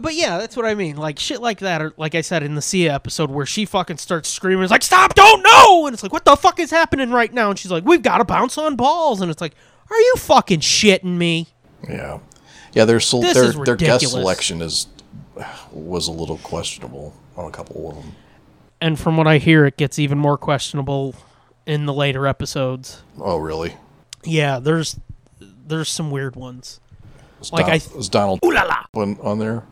But 0.00 0.14
yeah, 0.14 0.38
that's 0.38 0.56
what 0.56 0.66
I 0.66 0.74
mean. 0.74 0.96
Like 0.96 1.18
shit 1.18 1.40
like 1.40 1.60
that, 1.60 1.82
or 1.82 1.92
like 1.96 2.14
I 2.14 2.20
said 2.20 2.42
in 2.44 2.54
the 2.54 2.62
Sia 2.62 2.94
episode 2.94 3.28
where 3.30 3.46
she 3.46 3.64
fucking 3.64 3.96
starts 3.96 4.28
screaming, 4.28 4.62
it's 4.62 4.70
like, 4.70 4.82
stop, 4.84 5.14
don't 5.14 5.42
know! 5.42 5.86
And 5.86 5.94
it's 5.94 6.02
like, 6.02 6.12
what 6.12 6.24
the 6.24 6.36
fuck 6.36 6.60
is 6.60 6.70
happening 6.70 7.10
right 7.10 7.32
now? 7.32 7.50
And 7.50 7.58
she's 7.58 7.72
like, 7.72 7.84
we've 7.84 8.02
got 8.02 8.18
to 8.18 8.24
bounce 8.24 8.56
on 8.56 8.76
balls. 8.76 9.20
And 9.20 9.30
it's 9.32 9.40
like, 9.40 9.54
are 9.90 9.98
you 9.98 10.14
fucking 10.16 10.60
shitting 10.60 11.16
me? 11.16 11.48
Yeah, 11.88 12.20
yeah, 12.72 12.84
their 12.84 13.00
sel- 13.00 13.22
This 13.22 13.34
their 13.34 13.64
their 13.64 13.76
guest 13.76 14.08
selection 14.10 14.62
is 14.62 14.86
was 15.72 16.06
a 16.06 16.12
little 16.12 16.38
questionable 16.38 17.14
on 17.36 17.46
a 17.46 17.50
couple 17.50 17.88
of 17.90 17.96
them. 17.96 18.12
And 18.80 18.98
from 18.98 19.16
what 19.16 19.26
I 19.26 19.38
hear, 19.38 19.66
it 19.66 19.76
gets 19.76 19.98
even 19.98 20.18
more 20.18 20.38
questionable 20.38 21.14
in 21.66 21.86
the 21.86 21.92
later 21.94 22.26
episodes. 22.28 23.02
Oh 23.18 23.38
really? 23.38 23.74
Yeah, 24.24 24.60
there's 24.60 25.00
there's 25.40 25.88
some 25.88 26.10
weird 26.12 26.36
ones. 26.36 26.80
Was 27.40 27.52
Like 27.52 27.66
Don- 27.66 27.74
I 27.74 27.78
th- 27.78 27.94
was 27.96 28.08
Donald 28.08 28.38
Ooh 28.44 28.52
la 28.52 28.62
la! 28.62 28.84
on, 28.94 29.18
on 29.20 29.38
there? 29.38 29.64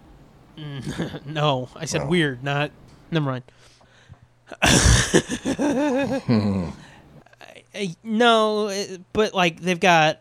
No, 1.25 1.69
I 1.77 1.85
said 1.85 2.03
Oh. 2.03 2.07
weird, 2.07 2.43
not. 2.43 2.73
Never 3.13 3.27
mind. 3.27 3.45
I- 7.75 7.95
no, 8.03 8.69
it- 8.69 9.01
but 9.13 9.35
like 9.35 9.61
they've 9.61 9.79
got 9.79 10.21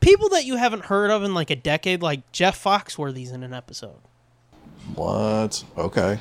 people 0.00 0.28
that 0.30 0.44
you 0.44 0.56
haven't 0.56 0.86
heard 0.86 1.10
of 1.10 1.22
in 1.22 1.34
like 1.34 1.50
a 1.50 1.56
decade, 1.56 2.02
like 2.02 2.30
Jeff 2.32 2.62
Foxworthy's 2.62 3.30
in 3.30 3.42
an 3.42 3.54
episode. 3.54 3.96
What? 4.94 5.64
Okay. 5.78 6.20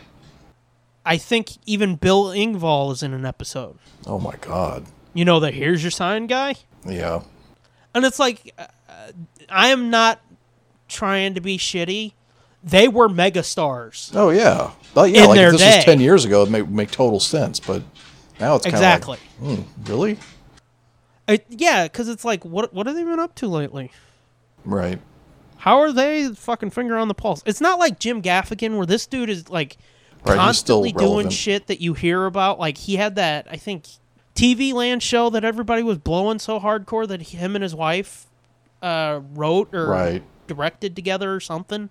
I 1.05 1.17
think 1.17 1.51
even 1.65 1.95
Bill 1.95 2.25
Engvall 2.25 2.91
is 2.91 3.01
in 3.03 3.13
an 3.13 3.25
episode. 3.25 3.77
Oh 4.05 4.19
my 4.19 4.35
god. 4.37 4.85
You 5.13 5.25
know 5.25 5.39
the 5.39 5.51
"Here's 5.51 5.81
Your 5.83 5.91
Sign" 5.91 6.27
guy, 6.27 6.55
Yeah. 6.85 7.21
and 7.95 8.05
it's 8.05 8.19
like 8.19 8.53
uh, 8.57 8.67
I 9.49 9.69
am 9.69 9.89
not 9.89 10.21
trying 10.89 11.35
to 11.35 11.41
be 11.41 11.57
shitty. 11.57 12.13
They 12.63 12.87
were 12.89 13.07
megastars. 13.07 14.11
Oh 14.13 14.29
yeah. 14.31 14.71
Yeah. 14.95 15.23
In 15.23 15.29
like 15.29 15.35
their 15.35 15.47
if 15.47 15.53
this 15.53 15.61
day. 15.61 15.75
was 15.77 15.85
ten 15.85 16.01
years 16.01 16.25
ago, 16.25 16.43
it 16.43 16.49
make 16.49 16.67
make 16.67 16.91
total 16.91 17.19
sense. 17.21 17.59
But 17.59 17.83
now 18.39 18.55
it's 18.55 18.65
kind 18.65 18.75
of 18.75 18.79
Exactly. 18.81 19.17
Like, 19.41 19.59
hmm, 19.59 19.91
really? 19.91 20.17
Uh, 21.27 21.37
yeah, 21.49 21.83
because 21.83 22.09
it's 22.09 22.25
like, 22.25 22.43
what 22.43 22.73
what 22.73 22.87
have 22.87 22.95
they 22.95 23.03
been 23.03 23.19
up 23.19 23.35
to 23.35 23.47
lately? 23.47 23.91
Right. 24.65 24.99
How 25.57 25.79
are 25.79 25.91
they 25.91 26.29
fucking 26.33 26.71
finger 26.71 26.97
on 26.97 27.07
the 27.07 27.13
pulse? 27.13 27.43
It's 27.45 27.61
not 27.61 27.79
like 27.79 27.99
Jim 27.99 28.21
Gaffigan 28.21 28.77
where 28.77 28.85
this 28.85 29.05
dude 29.05 29.29
is 29.29 29.49
like 29.49 29.77
Right, 30.25 30.35
constantly 30.35 30.91
doing 30.91 31.09
relevant. 31.11 31.33
shit 31.33 31.67
that 31.67 31.79
you 31.79 31.93
hear 31.93 32.25
about. 32.25 32.59
Like 32.59 32.77
he 32.77 32.97
had 32.97 33.15
that 33.15 33.47
I 33.49 33.55
think 33.57 33.85
TV 34.35 34.73
Land 34.73 35.01
show 35.03 35.29
that 35.29 35.43
everybody 35.45 35.81
was 35.83 35.97
blowing 35.97 36.39
so 36.39 36.59
hardcore 36.59 37.07
that 37.07 37.21
him 37.21 37.55
and 37.55 37.63
his 37.63 37.73
wife 37.75 38.25
uh, 38.81 39.21
wrote 39.33 39.73
or 39.73 39.87
Right. 39.87 40.23
Directed 40.49 40.95
together 40.95 41.33
or 41.33 41.39
something. 41.39 41.89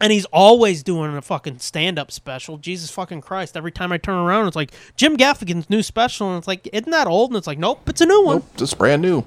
And 0.00 0.12
he's 0.12 0.24
always 0.26 0.82
doing 0.82 1.14
a 1.16 1.22
fucking 1.22 1.58
stand 1.58 1.98
up 1.98 2.10
special. 2.10 2.56
Jesus 2.58 2.90
fucking 2.90 3.20
Christ. 3.20 3.56
Every 3.56 3.70
time 3.70 3.92
I 3.92 3.98
turn 3.98 4.16
around, 4.16 4.46
it's 4.48 4.56
like 4.56 4.72
Jim 4.96 5.16
Gaffigan's 5.16 5.68
new 5.70 5.82
special. 5.82 6.30
And 6.30 6.38
it's 6.38 6.48
like, 6.48 6.68
isn't 6.72 6.90
that 6.90 7.06
old? 7.06 7.30
And 7.30 7.36
it's 7.38 7.46
like, 7.46 7.58
nope, 7.58 7.88
it's 7.88 8.00
a 8.00 8.06
new 8.06 8.24
one. 8.24 8.36
Nope. 8.38 8.48
It's 8.58 8.74
brand 8.74 9.02
new. 9.02 9.24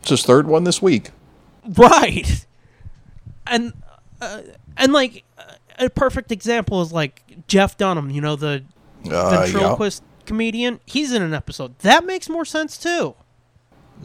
It's 0.00 0.10
his 0.10 0.24
third 0.24 0.46
one 0.48 0.64
this 0.64 0.80
week. 0.82 1.10
Right. 1.76 2.46
And 3.46 3.74
uh, 4.22 4.40
and 4.78 4.94
like 4.94 5.22
a 5.78 5.90
perfect 5.90 6.32
example 6.32 6.80
is 6.80 6.92
like 6.94 7.22
Jeff 7.46 7.76
Dunham, 7.76 8.08
you 8.08 8.22
know 8.22 8.36
the 8.36 8.64
Uh, 9.04 9.10
yeah. 9.10 9.30
ventriloquist 9.42 10.02
comedian. 10.24 10.80
He's 10.86 11.12
in 11.12 11.20
an 11.20 11.34
episode. 11.34 11.78
That 11.80 12.06
makes 12.06 12.30
more 12.30 12.46
sense 12.46 12.78
too. 12.78 13.14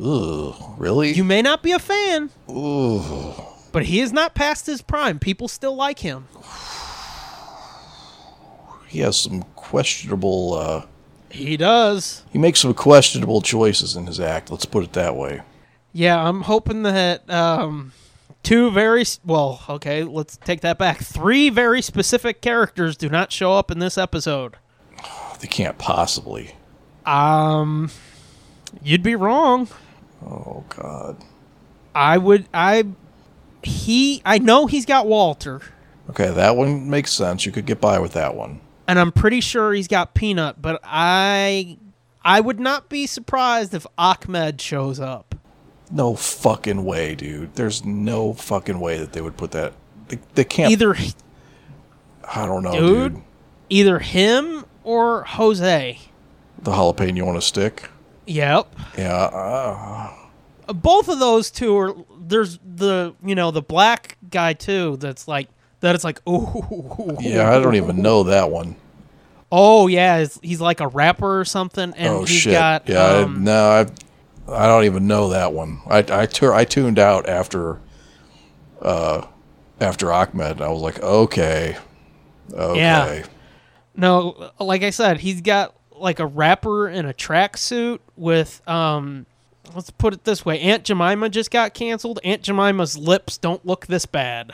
Ugh. 0.04 0.56
Really? 0.78 1.14
You 1.14 1.24
may 1.24 1.42
not 1.42 1.64
be 1.64 1.72
a 1.72 1.80
fan, 1.80 2.32
Ugh. 2.50 3.42
But 3.72 3.86
he 3.86 4.00
is 4.00 4.12
not 4.14 4.36
past 4.36 4.66
his 4.66 4.82
prime. 4.82 5.20
People 5.20 5.48
still 5.48 5.76
like 5.76 6.00
him. 6.00 6.28
He 8.88 9.00
has 9.00 9.18
some 9.18 9.44
questionable. 9.56 10.54
Uh, 10.54 10.86
He 11.30 11.58
does. 11.58 12.24
he 12.32 12.40
makes 12.40 12.60
some 12.62 12.74
questionable 12.74 13.42
choices 13.42 13.96
in 13.96 14.08
his 14.08 14.20
act. 14.20 14.50
Let's 14.52 14.66
put 14.66 14.84
it 14.84 14.94
that 14.94 15.16
way. 15.16 15.42
Yeah, 15.94 16.20
I'm 16.28 16.42
hoping 16.42 16.84
that 16.84 17.30
um 17.30 17.94
two 18.42 18.72
very 18.72 19.04
well, 19.26 19.62
okay, 19.70 20.04
let's 20.04 20.38
take 20.38 20.62
that 20.62 20.78
back. 20.80 21.00
Three 21.00 21.50
very 21.50 21.82
specific 21.82 22.42
characters 22.42 22.98
do 22.98 23.10
not 23.10 23.32
show 23.32 23.54
up 23.54 23.70
in 23.70 23.80
this 23.80 23.98
episode. 23.98 24.56
They 25.40 25.48
can't 25.48 25.78
possibly. 25.78 26.56
Um 27.06 27.92
you'd 28.84 29.04
be 29.04 29.16
wrong. 29.16 29.68
Oh 30.26 30.64
God. 30.70 31.18
I 31.94 32.18
would 32.18 32.46
I 32.54 32.86
he 33.64 34.22
I 34.26 34.38
know 34.40 34.66
he's 34.68 34.86
got 34.86 35.08
Walter 35.08 35.62
Okay, 36.10 36.32
that 36.32 36.56
one 36.56 36.90
makes 36.90 37.12
sense. 37.12 37.46
You 37.46 37.52
could 37.52 37.68
get 37.68 37.80
by 37.80 38.00
with 38.00 38.14
that 38.14 38.36
one. 38.36 38.62
and 38.88 38.98
I'm 39.00 39.12
pretty 39.12 39.42
sure 39.42 39.74
he's 39.74 39.88
got 39.88 40.16
Peanut, 40.16 40.60
but 40.62 40.80
I 40.84 41.78
I 42.24 42.40
would 42.42 42.60
not 42.60 42.90
be 42.90 43.06
surprised 43.06 43.74
if 43.74 43.86
Achmed 43.98 44.60
shows 44.60 45.00
up. 45.00 45.36
No 45.92 46.16
fucking 46.16 46.84
way, 46.86 47.16
dude. 47.16 47.56
There's 47.56 47.86
no 47.86 48.34
fucking 48.34 48.80
way 48.80 48.98
that 48.98 49.14
they 49.14 49.22
would 49.22 49.38
put 49.38 49.52
that. 49.52 49.74
They, 50.08 50.20
they 50.36 50.44
can't. 50.44 50.72
Either 50.72 50.96
I 52.24 52.46
don't 52.46 52.64
know, 52.64 52.72
dude, 52.80 53.14
dude. 53.14 53.24
either 53.70 54.00
him 54.00 54.66
or 54.84 55.24
Jose. 55.24 56.00
The 56.62 56.72
jalapeno 56.72 57.28
on 57.28 57.38
a 57.38 57.42
stick. 57.42 57.90
Yep. 58.26 58.76
Yeah. 58.98 59.14
Uh, 59.14 60.74
both 60.74 61.08
of 61.10 61.20
those 61.20 61.50
two 61.50 61.78
are 61.78 61.96
there's 62.30 62.60
the 62.64 63.14
you 63.24 63.36
know 63.36 63.52
the 63.52 63.62
black 63.62 64.18
guy 64.30 64.54
too 64.54 64.98
that's 64.98 65.28
like 65.28 65.50
that 65.82 65.96
it's 65.96 66.04
like 66.04 66.22
oh 66.28 67.18
yeah, 67.20 67.52
I 67.56 67.60
don't 67.60 67.76
even 67.76 68.02
know 68.02 68.24
that 68.24 68.50
one. 68.52 68.76
oh 69.52 69.88
yeah 69.88 70.20
he's, 70.20 70.40
he's 70.42 70.62
like 70.62 70.80
a 70.80 70.88
rapper 70.88 71.40
or 71.40 71.46
something 71.46 71.94
and 71.96 72.08
oh 72.08 72.20
he's 72.26 72.30
shit. 72.42 72.54
got 72.54 72.88
yeah. 72.88 73.02
I, 73.02 73.22
um, 73.24 73.44
no, 73.44 73.70
I. 73.70 73.86
I 74.52 74.66
don't 74.66 74.86
even 74.86 75.06
know 75.06 75.30
that 75.30 75.54
one. 75.54 75.80
I 75.88 76.00
I, 76.10 76.26
tur- 76.26 76.56
I 76.56 76.66
tuned 76.66 76.98
out 76.98 77.30
after. 77.30 77.80
Uh, 78.82 79.28
after 79.82 80.12
Achmed, 80.12 80.60
I 80.62 80.70
was 80.70 80.82
like, 80.82 81.02
okay, 81.02 81.78
okay. 82.52 82.78
Yeah. 82.80 83.24
no 83.96 84.52
like 84.60 84.84
I 84.84 84.90
said 84.90 85.20
he's 85.20 85.42
got 85.42 85.76
like 85.92 86.20
a 86.20 86.26
rapper 86.26 86.90
in 86.90 87.06
a 87.06 87.14
tracksuit 87.14 88.00
with 88.16 88.62
um 88.68 89.26
let's 89.76 89.90
put 89.92 90.14
it 90.14 90.24
this 90.24 90.46
way 90.46 90.60
Aunt 90.60 90.84
Jemima 90.84 91.30
just 91.30 91.52
got 91.52 91.74
canceled 91.74 92.20
Aunt 92.24 92.42
Jemima's 92.42 92.98
lips 92.98 93.38
don't 93.38 93.66
look 93.66 93.88
this 93.88 94.06
bad 94.06 94.52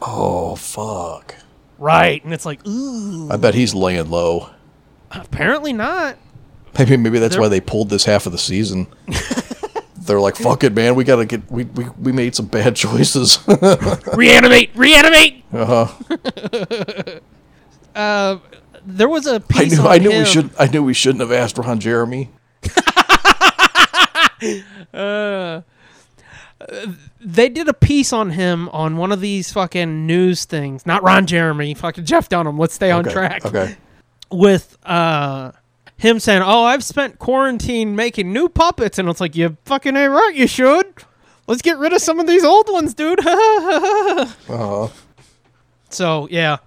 Oh 0.00 0.56
fuck. 0.56 1.34
right 1.78 2.22
and 2.24 2.32
it's 2.32 2.46
like 2.46 2.66
ooh 2.66 3.30
I 3.30 3.36
bet 3.36 3.54
he's 3.54 3.74
laying 3.74 4.10
low. 4.10 4.50
apparently 5.10 5.72
not 5.72 6.16
Maybe 6.78 6.96
maybe 6.96 7.18
that's 7.18 7.34
They're- 7.34 7.42
why 7.42 7.48
they 7.48 7.60
pulled 7.60 7.90
this 7.90 8.04
half 8.04 8.26
of 8.26 8.30
the 8.32 8.38
season. 8.38 8.86
They're 9.98 10.20
like, 10.20 10.36
"Fuck 10.36 10.62
it, 10.64 10.74
man. 10.74 10.94
We 10.94 11.02
gotta 11.04 11.26
get. 11.26 11.50
We 11.50 11.64
we, 11.64 11.84
we 12.00 12.12
made 12.12 12.34
some 12.36 12.46
bad 12.46 12.76
choices." 12.76 13.40
reanimate 14.14 14.70
reanimate 14.76 15.44
uh 15.52 15.86
huh. 15.86 17.18
uh 17.94 18.38
there 18.86 19.08
was 19.08 19.26
a 19.26 19.40
piece 19.40 19.78
I 19.78 19.82
knew. 19.82 19.88
I 19.88 19.98
knew 19.98 20.18
we 20.20 20.24
should. 20.24 20.50
I 20.58 20.66
knew 20.66 20.82
we 20.84 20.94
shouldn't 20.94 21.20
have 21.20 21.32
asked 21.32 21.58
Ron 21.58 21.80
Jeremy. 21.80 22.30
They 24.40 24.62
did 27.48 27.68
a 27.68 27.74
piece 27.74 28.12
on 28.12 28.30
him 28.30 28.68
on 28.70 28.96
one 28.96 29.12
of 29.12 29.20
these 29.20 29.52
fucking 29.52 30.06
news 30.06 30.44
things. 30.44 30.86
Not 30.86 31.02
Ron 31.02 31.26
Jeremy, 31.26 31.74
fucking 31.74 32.04
Jeff 32.04 32.28
Dunham. 32.28 32.58
Let's 32.58 32.74
stay 32.74 32.90
on 32.90 33.04
Okay, 33.04 33.12
track. 33.12 33.46
Okay. 33.46 33.76
With 34.30 34.76
uh 34.84 35.52
him 35.96 36.20
saying, 36.20 36.42
"Oh, 36.44 36.64
I've 36.64 36.84
spent 36.84 37.18
quarantine 37.18 37.96
making 37.96 38.32
new 38.32 38.48
puppets," 38.48 38.98
and 38.98 39.08
it's 39.08 39.20
like, 39.20 39.34
"You 39.34 39.56
fucking 39.64 39.96
ain't 39.96 40.12
right. 40.12 40.32
You 40.34 40.46
should. 40.46 40.86
Let's 41.46 41.62
get 41.62 41.78
rid 41.78 41.92
of 41.92 42.00
some 42.00 42.20
of 42.20 42.26
these 42.26 42.44
old 42.44 42.70
ones, 42.70 42.94
dude." 42.94 43.20
Uh 44.48 44.48
huh. 44.48 44.88
so 45.90 46.28
yeah, 46.30 46.58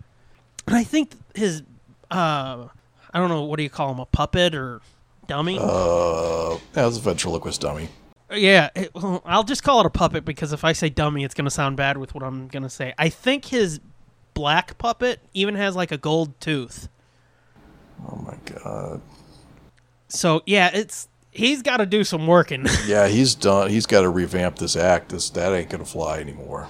and 0.67 0.75
I 0.75 0.83
think 0.83 1.11
his 1.35 1.61
uh, 2.09 2.67
I 3.13 3.19
don't 3.19 3.29
know 3.29 3.43
what 3.43 3.57
do 3.57 3.63
you 3.63 3.69
call 3.69 3.91
him, 3.91 3.99
a 3.99 4.05
puppet 4.05 4.55
or 4.55 4.81
dummy. 5.27 5.57
Uh, 5.59 6.57
yeah, 6.75 6.87
it's 6.87 6.97
a 6.97 7.01
ventriloquist 7.01 7.61
dummy. 7.61 7.89
Yeah, 8.33 8.69
it, 8.75 8.93
well, 8.95 9.21
I'll 9.25 9.43
just 9.43 9.63
call 9.63 9.81
it 9.81 9.85
a 9.85 9.89
puppet 9.89 10.23
because 10.23 10.53
if 10.53 10.63
I 10.63 10.71
say 10.73 10.89
dummy, 10.89 11.23
it's 11.23 11.33
going 11.33 11.45
to 11.45 11.51
sound 11.51 11.75
bad 11.77 11.97
with 11.97 12.13
what 12.13 12.23
I'm 12.23 12.47
going 12.47 12.63
to 12.63 12.69
say. 12.69 12.93
I 12.97 13.09
think 13.09 13.45
his 13.45 13.79
black 14.33 14.77
puppet 14.77 15.19
even 15.33 15.55
has 15.55 15.75
like 15.75 15.91
a 15.91 15.97
gold 15.97 16.39
tooth. 16.39 16.87
Oh 18.09 18.15
my 18.15 18.35
god. 18.45 19.01
So 20.07 20.41
yeah, 20.45 20.69
it's 20.73 21.07
he's 21.31 21.61
got 21.61 21.77
to 21.77 21.85
do 21.85 22.03
some 22.03 22.25
working. 22.27 22.65
Yeah, 22.87 23.07
he's 23.07 23.35
done. 23.35 23.69
He's 23.69 23.85
got 23.85 24.01
to 24.01 24.09
revamp 24.09 24.57
this 24.57 24.75
act. 24.75 25.09
This 25.09 25.29
that 25.31 25.53
ain't 25.53 25.69
gonna 25.69 25.85
fly 25.85 26.19
anymore. 26.19 26.69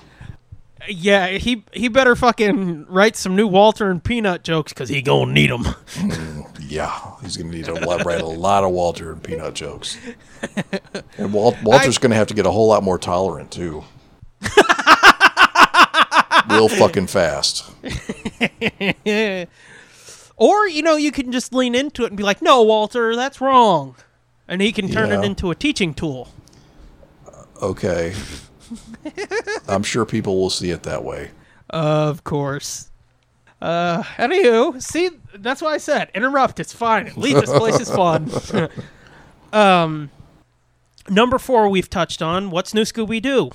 yeah, 0.87 1.27
he 1.29 1.63
he 1.73 1.87
better 1.87 2.15
fucking 2.15 2.87
write 2.89 3.15
some 3.15 3.35
new 3.35 3.47
Walter 3.47 3.89
and 3.91 4.03
Peanut 4.03 4.43
jokes 4.43 4.73
because 4.73 4.89
he 4.89 5.01
gonna 5.01 5.31
need 5.31 5.51
them. 5.51 5.65
Yeah, 6.71 6.97
he's 7.21 7.35
gonna 7.35 7.51
need 7.51 7.65
to 7.65 7.73
write 7.73 8.21
a 8.21 8.25
lot 8.47 8.63
of 8.63 8.71
Walter 8.71 9.11
and 9.11 9.21
Peanut 9.21 9.55
jokes. 9.55 9.97
And 11.17 11.33
Walt, 11.33 11.57
Walter's 11.63 11.97
gonna 11.97 12.15
have 12.15 12.27
to 12.27 12.33
get 12.33 12.45
a 12.45 12.51
whole 12.51 12.67
lot 12.69 12.81
more 12.81 12.97
tolerant 12.97 13.51
too. 13.51 13.83
Real 16.49 16.69
fucking 16.69 17.07
fast. 17.07 17.69
or 20.37 20.67
you 20.67 20.81
know, 20.81 20.95
you 20.95 21.11
can 21.11 21.33
just 21.33 21.53
lean 21.53 21.75
into 21.75 22.03
it 22.05 22.07
and 22.07 22.15
be 22.17 22.23
like, 22.23 22.41
"No, 22.41 22.61
Walter, 22.63 23.17
that's 23.17 23.41
wrong," 23.41 23.95
and 24.47 24.61
he 24.61 24.71
can 24.71 24.89
turn 24.89 25.09
Yeah. 25.09 25.19
it 25.19 25.25
into 25.25 25.51
a 25.51 25.55
teaching 25.55 25.93
tool. 25.93 26.29
Uh, 27.27 27.43
okay. 27.65 28.13
I'm 29.67 29.83
sure 29.83 30.05
people 30.05 30.39
will 30.39 30.49
see 30.49 30.71
it 30.71 30.83
that 30.83 31.03
way. 31.03 31.31
Of 31.69 32.23
course. 32.23 32.90
Uh, 33.61 34.01
anywho, 34.17 34.81
see, 34.81 35.09
that's 35.35 35.61
what 35.61 35.71
I 35.71 35.77
said. 35.77 36.09
Interrupt. 36.15 36.59
It's 36.59 36.73
fine. 36.73 37.07
At 37.07 37.17
least 37.17 37.41
this 37.41 37.51
place 37.51 37.79
is 37.79 37.89
fun. 37.89 38.31
um, 39.53 40.09
number 41.09 41.37
four 41.37 41.69
we've 41.69 41.89
touched 41.89 42.21
on. 42.21 42.49
What's 42.49 42.73
new, 42.73 42.81
Scooby 42.81 43.21
Doo? 43.21 43.51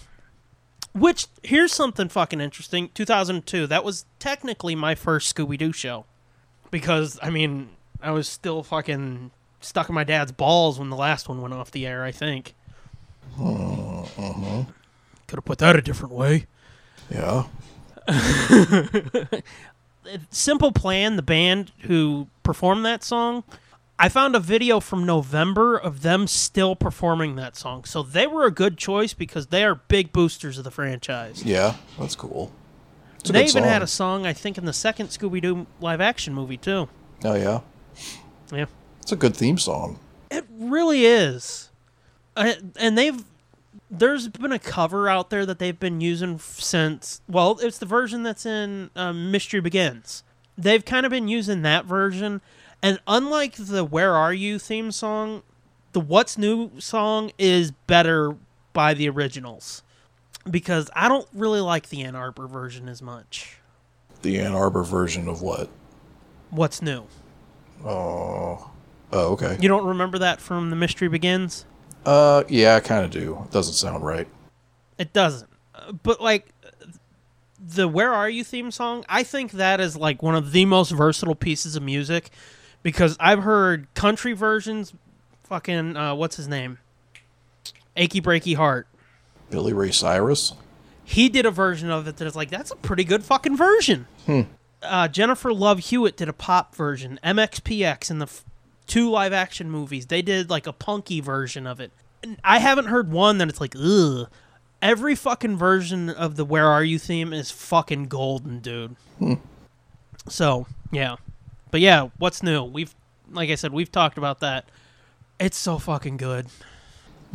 Which 0.94 1.26
here's 1.42 1.72
something 1.72 2.08
fucking 2.08 2.40
interesting. 2.40 2.90
2002. 2.94 3.66
That 3.66 3.84
was 3.84 4.06
technically 4.18 4.74
my 4.74 4.94
first 4.94 5.34
Scooby 5.34 5.58
Doo 5.58 5.72
show, 5.72 6.06
because 6.70 7.18
I 7.22 7.30
mean 7.30 7.70
I 8.00 8.12
was 8.12 8.28
still 8.28 8.62
fucking 8.62 9.32
stuck 9.60 9.88
in 9.88 9.94
my 9.94 10.04
dad's 10.04 10.32
balls 10.32 10.78
when 10.78 10.88
the 10.88 10.96
last 10.96 11.28
one 11.28 11.42
went 11.42 11.52
off 11.52 11.70
the 11.70 11.86
air. 11.86 12.04
I 12.04 12.12
think. 12.12 12.54
Uh 13.38 14.04
huh. 14.04 14.64
Could 15.26 15.36
have 15.38 15.44
put 15.44 15.58
that 15.58 15.76
a 15.76 15.82
different 15.82 16.14
way. 16.14 16.46
Yeah. 17.10 17.44
Simple 20.30 20.72
Plan, 20.72 21.16
the 21.16 21.22
band 21.22 21.72
who 21.80 22.28
performed 22.42 22.84
that 22.84 23.02
song, 23.02 23.44
I 23.98 24.08
found 24.08 24.36
a 24.36 24.40
video 24.40 24.80
from 24.80 25.06
November 25.06 25.76
of 25.76 26.02
them 26.02 26.26
still 26.26 26.76
performing 26.76 27.36
that 27.36 27.56
song. 27.56 27.84
So 27.84 28.02
they 28.02 28.26
were 28.26 28.44
a 28.44 28.50
good 28.50 28.76
choice 28.76 29.14
because 29.14 29.46
they 29.46 29.64
are 29.64 29.74
big 29.74 30.12
boosters 30.12 30.58
of 30.58 30.64
the 30.64 30.70
franchise. 30.70 31.42
Yeah. 31.44 31.76
That's 31.98 32.14
cool. 32.14 32.52
They 33.24 33.40
even 33.40 33.62
song. 33.62 33.64
had 33.64 33.82
a 33.82 33.86
song, 33.86 34.26
I 34.26 34.32
think, 34.32 34.56
in 34.56 34.66
the 34.66 34.72
second 34.72 35.08
Scooby 35.08 35.42
Doo 35.42 35.66
live 35.80 36.00
action 36.00 36.32
movie, 36.34 36.56
too. 36.56 36.88
Oh 37.24 37.34
yeah. 37.34 37.60
Yeah. 38.52 38.66
It's 39.00 39.10
a 39.12 39.16
good 39.16 39.36
theme 39.36 39.58
song. 39.58 39.98
It 40.30 40.44
really 40.50 41.06
is. 41.06 41.70
Uh, 42.36 42.52
and 42.78 42.96
they've. 42.96 43.24
There's 43.90 44.28
been 44.28 44.52
a 44.52 44.58
cover 44.58 45.08
out 45.08 45.30
there 45.30 45.46
that 45.46 45.58
they've 45.58 45.78
been 45.78 46.00
using 46.00 46.38
since. 46.38 47.20
Well, 47.28 47.58
it's 47.60 47.78
the 47.78 47.86
version 47.86 48.22
that's 48.22 48.44
in 48.44 48.90
um, 48.96 49.30
Mystery 49.30 49.60
Begins. 49.60 50.24
They've 50.58 50.84
kind 50.84 51.06
of 51.06 51.10
been 51.10 51.28
using 51.28 51.62
that 51.62 51.84
version. 51.84 52.40
And 52.82 52.98
unlike 53.06 53.54
the 53.56 53.84
Where 53.84 54.14
Are 54.14 54.34
You 54.34 54.58
theme 54.58 54.90
song, 54.90 55.42
the 55.92 56.00
What's 56.00 56.36
New 56.36 56.72
song 56.80 57.30
is 57.38 57.70
better 57.70 58.36
by 58.72 58.94
the 58.94 59.08
originals. 59.08 59.82
Because 60.50 60.90
I 60.94 61.08
don't 61.08 61.28
really 61.32 61.60
like 61.60 61.88
the 61.88 62.02
Ann 62.02 62.14
Arbor 62.14 62.46
version 62.46 62.88
as 62.88 63.02
much. 63.02 63.58
The 64.22 64.38
Ann 64.38 64.52
Arbor 64.52 64.82
version 64.82 65.28
of 65.28 65.42
what? 65.42 65.68
What's 66.50 66.80
New? 66.80 67.04
Oh. 67.84 68.70
Oh, 69.12 69.32
okay. 69.32 69.56
You 69.60 69.68
don't 69.68 69.86
remember 69.86 70.18
that 70.18 70.40
from 70.40 70.70
The 70.70 70.76
Mystery 70.76 71.08
Begins? 71.08 71.64
Uh, 72.06 72.44
yeah, 72.48 72.76
I 72.76 72.80
kind 72.80 73.04
of 73.04 73.10
do. 73.10 73.38
It 73.44 73.50
doesn't 73.50 73.74
sound 73.74 74.04
right. 74.04 74.28
It 74.96 75.12
doesn't. 75.12 75.50
But 76.02 76.20
like 76.20 76.46
the 77.60 77.88
Where 77.88 78.14
Are 78.14 78.30
You 78.30 78.44
theme 78.44 78.70
song, 78.70 79.04
I 79.08 79.22
think 79.24 79.52
that 79.52 79.80
is 79.80 79.96
like 79.96 80.22
one 80.22 80.34
of 80.36 80.52
the 80.52 80.64
most 80.64 80.92
versatile 80.92 81.34
pieces 81.34 81.74
of 81.76 81.82
music 81.82 82.30
because 82.82 83.16
I've 83.18 83.42
heard 83.42 83.92
country 83.94 84.32
versions 84.32 84.94
fucking 85.42 85.96
uh, 85.96 86.14
what's 86.14 86.36
his 86.36 86.48
name? 86.48 86.78
Achy 87.96 88.20
Breaky 88.20 88.54
Heart. 88.54 88.86
Billy 89.50 89.72
Ray 89.72 89.90
Cyrus. 89.90 90.54
He 91.04 91.28
did 91.28 91.46
a 91.46 91.50
version 91.50 91.90
of 91.90 92.06
it 92.08 92.16
that 92.18 92.26
is 92.26 92.36
like 92.36 92.50
that's 92.50 92.70
a 92.70 92.76
pretty 92.76 93.04
good 93.04 93.24
fucking 93.24 93.56
version. 93.56 94.06
Uh, 94.82 95.08
Jennifer 95.08 95.52
Love 95.52 95.78
Hewitt 95.80 96.16
did 96.16 96.28
a 96.28 96.32
pop 96.32 96.74
version. 96.74 97.18
MXPX 97.24 98.10
in 98.10 98.18
the 98.18 98.28
two 98.86 99.10
live 99.10 99.32
action 99.32 99.70
movies, 99.70 100.06
they 100.06 100.22
did 100.22 100.50
like 100.50 100.66
a 100.66 100.72
punky 100.72 101.20
version 101.20 101.66
of 101.66 101.80
it. 101.80 101.92
And 102.22 102.38
I 102.42 102.58
haven't 102.58 102.86
heard 102.86 103.10
one 103.10 103.38
that 103.38 103.48
it's 103.48 103.60
like 103.60 103.74
ugh. 103.76 104.28
Every 104.82 105.14
fucking 105.14 105.56
version 105.56 106.10
of 106.10 106.36
the 106.36 106.44
Where 106.44 106.66
Are 106.66 106.84
You 106.84 106.98
theme 106.98 107.32
is 107.32 107.50
fucking 107.50 108.04
golden, 108.06 108.60
dude. 108.60 108.96
Hmm. 109.18 109.34
So 110.28 110.66
yeah, 110.90 111.16
but 111.70 111.80
yeah, 111.80 112.08
what's 112.18 112.42
new? 112.42 112.62
We've 112.64 112.94
like 113.30 113.50
I 113.50 113.54
said, 113.54 113.72
we've 113.72 113.90
talked 113.90 114.18
about 114.18 114.40
that. 114.40 114.68
It's 115.38 115.56
so 115.56 115.78
fucking 115.78 116.16
good. 116.16 116.46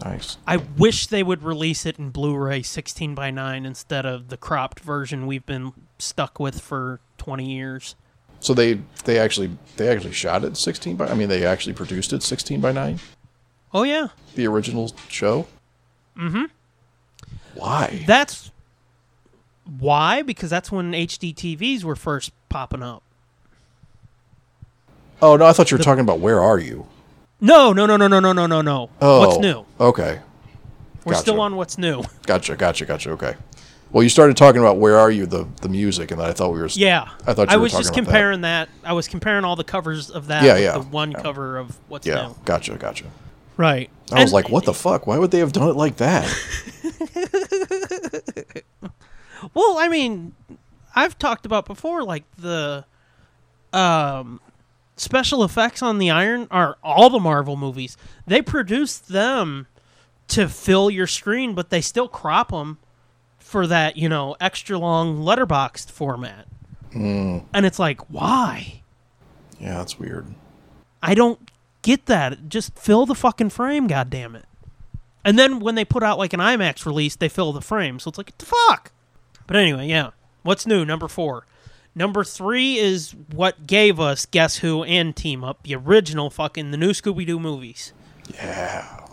Nice. 0.03 0.37
I 0.47 0.57
wish 0.57 1.07
they 1.07 1.21
would 1.21 1.43
release 1.43 1.85
it 1.85 1.99
in 1.99 2.09
Blu-ray 2.09 2.61
16 2.63 3.13
by 3.13 3.29
9 3.29 3.65
instead 3.65 4.05
of 4.05 4.29
the 4.29 4.37
cropped 4.37 4.79
version 4.79 5.27
we've 5.27 5.45
been 5.45 5.73
stuck 5.99 6.39
with 6.39 6.59
for 6.59 6.99
20 7.17 7.45
years. 7.45 7.95
So 8.41 8.53
they 8.53 8.81
they 9.05 9.17
actually 9.17 9.51
they 9.77 9.87
actually 9.87 10.11
shot 10.11 10.43
it 10.43 10.57
16 10.57 10.97
by. 10.97 11.07
I 11.07 11.13
mean, 11.13 11.29
they 11.29 11.45
actually 11.45 11.73
produced 11.73 12.11
it 12.11 12.21
16 12.23 12.59
by 12.59 12.73
9. 12.73 12.99
Oh 13.73 13.83
yeah, 13.83 14.07
The 14.35 14.45
original 14.47 14.93
show. 15.07 15.47
Mm-hmm. 16.17 16.45
Why? 17.55 18.03
that's 18.05 18.51
why 19.79 20.21
because 20.23 20.49
that's 20.49 20.71
when 20.71 20.91
HD 20.91 21.33
TVs 21.33 21.83
were 21.85 21.95
first 21.95 22.33
popping 22.49 22.83
up. 22.83 23.01
Oh 25.21 25.35
no, 25.37 25.45
I 25.45 25.53
thought 25.53 25.69
you 25.71 25.77
were 25.77 25.83
talking 25.83 26.01
about 26.01 26.19
Where 26.19 26.41
Are 26.41 26.57
You? 26.59 26.87
No, 27.39 27.71
no, 27.73 27.85
no, 27.85 27.95
no, 27.97 28.07
no, 28.07 28.19
no, 28.19 28.33
no, 28.33 28.47
no, 28.47 28.61
no. 28.61 28.89
Oh, 29.01 29.19
What's 29.19 29.39
new? 29.39 29.65
Okay, 29.79 30.19
We're 31.05 31.13
gotcha. 31.13 31.21
still 31.21 31.39
on 31.41 31.55
what's 31.55 31.77
new. 31.77 32.03
gotcha, 32.25 32.55
gotcha, 32.55 32.85
gotcha. 32.85 33.11
Okay. 33.11 33.35
Well, 33.91 34.03
you 34.03 34.09
started 34.09 34.37
talking 34.37 34.61
about 34.61 34.77
Where 34.77 34.97
Are 34.97 35.11
You, 35.11 35.25
the 35.25 35.47
the 35.61 35.67
music, 35.69 36.11
and 36.11 36.21
I 36.21 36.31
thought 36.33 36.53
we 36.53 36.59
were. 36.59 36.67
Yeah, 36.71 37.09
I 37.27 37.33
thought 37.33 37.51
you 37.51 37.57
were 37.57 37.63
was 37.63 37.71
just 37.73 37.89
about 37.89 37.95
that. 37.95 38.03
comparing 38.05 38.41
that. 38.41 38.69
I 38.83 38.93
was 38.93 39.07
comparing 39.07 39.43
all 39.43 39.55
the 39.57 39.63
covers 39.65 40.09
of 40.09 40.27
that. 40.27 40.43
Yeah, 40.43 40.57
yeah, 40.57 40.73
The 40.73 40.79
one 40.81 41.11
yeah. 41.11 41.21
cover 41.21 41.57
of 41.57 41.77
what's 41.89 42.07
Yeah, 42.07 42.27
new. 42.27 42.35
gotcha, 42.45 42.75
gotcha. 42.75 43.05
Right. 43.57 43.89
I 44.11 44.21
was 44.23 44.33
like, 44.33 44.49
what 44.49 44.65
the 44.65 44.73
fuck? 44.73 45.07
Why 45.07 45.17
would 45.17 45.31
they 45.31 45.39
have 45.39 45.51
done 45.51 45.69
it 45.69 45.75
like 45.75 45.97
that? 45.97 46.25
Well, 49.55 49.79
I 49.79 49.87
mean, 49.87 50.35
I've 50.95 51.17
talked 51.17 51.47
about 51.47 51.65
before, 51.65 52.03
like 52.03 52.25
the 52.37 52.85
um, 53.73 54.39
special 54.97 55.43
effects 55.43 55.81
on 55.81 55.97
the 55.97 56.11
Iron 56.11 56.47
are 56.51 56.77
all 56.83 57.09
the 57.09 57.19
Marvel 57.19 57.55
movies. 57.57 57.97
They 58.27 58.43
produce 58.43 58.99
them 58.99 59.65
to 60.27 60.47
fill 60.47 60.91
your 60.91 61.07
screen, 61.07 61.55
but 61.55 61.71
they 61.71 61.81
still 61.81 62.07
crop 62.07 62.51
them 62.51 62.77
for 63.51 63.67
that, 63.67 63.97
you 63.97 64.07
know, 64.09 64.35
extra 64.39 64.77
long 64.79 65.17
letterboxed 65.19 65.91
format. 65.91 66.47
Hmm. 66.93 67.39
And 67.53 67.65
it's 67.65 67.77
like, 67.79 68.01
why? 68.09 68.81
yeah, 69.59 69.75
that's 69.77 69.99
weird. 69.99 70.25
I 71.03 71.13
don't 71.13 71.51
get 71.83 72.07
that. 72.07 72.49
Just 72.49 72.77
fill 72.79 73.05
the 73.05 73.13
fucking 73.15 73.49
frame, 73.51 73.87
God 73.87 74.09
damn 74.09 74.35
it. 74.35 74.45
And 75.23 75.37
then 75.37 75.59
when 75.59 75.75
they 75.75 75.85
put 75.85 76.01
out 76.01 76.17
like 76.17 76.33
an 76.33 76.39
IMAX 76.39 76.85
release, 76.85 77.15
they 77.15 77.29
fill 77.29 77.53
the 77.53 77.61
frame. 77.61 77.99
So 77.99 78.09
it's 78.09 78.17
like, 78.17 78.27
what 78.29 78.37
the 78.39 78.45
fuck? 78.45 78.91
But 79.45 79.57
anyway, 79.57 79.87
yeah. 79.87 80.11
What's 80.43 80.65
new? 80.65 80.83
Number 80.83 81.07
four. 81.07 81.45
Number 81.93 82.23
three 82.23 82.77
is 82.77 83.13
what 83.33 83.67
gave 83.67 83.99
us 83.99 84.25
Guess 84.25 84.57
Who 84.59 84.83
and 84.83 85.15
Team 85.15 85.43
Up, 85.43 85.61
the 85.63 85.75
original 85.75 86.29
fucking 86.29 86.71
the 86.71 86.77
new 86.77 86.91
Scooby 86.91 87.25
Doo 87.27 87.39
movies 87.39 87.91
Yeah. 88.33 89.07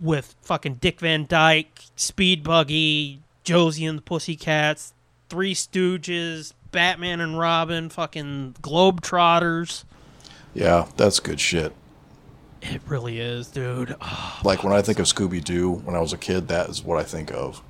with 0.00 0.34
fucking 0.42 0.74
Dick 0.74 1.00
Van 1.00 1.26
Dyke, 1.26 1.80
Speed 1.96 2.42
Buggy, 2.42 3.20
Josie 3.48 3.86
and 3.86 3.96
the 3.96 4.02
Pussycats, 4.02 4.92
Three 5.30 5.54
Stooges, 5.54 6.52
Batman 6.70 7.18
and 7.22 7.38
Robin, 7.38 7.88
fucking 7.88 8.56
Globetrotters. 8.60 9.84
Yeah, 10.52 10.86
that's 10.98 11.18
good 11.18 11.40
shit. 11.40 11.72
It 12.60 12.82
really 12.86 13.20
is, 13.20 13.46
dude. 13.48 13.96
Like 14.44 14.62
when 14.64 14.74
I 14.74 14.82
think 14.82 14.98
of 14.98 15.06
Scooby 15.06 15.42
Doo 15.42 15.72
when 15.72 15.96
I 15.96 16.00
was 16.00 16.12
a 16.12 16.18
kid, 16.18 16.48
that 16.48 16.68
is 16.68 16.84
what 16.84 16.98
I 16.98 17.04
think 17.04 17.32
of. 17.32 17.62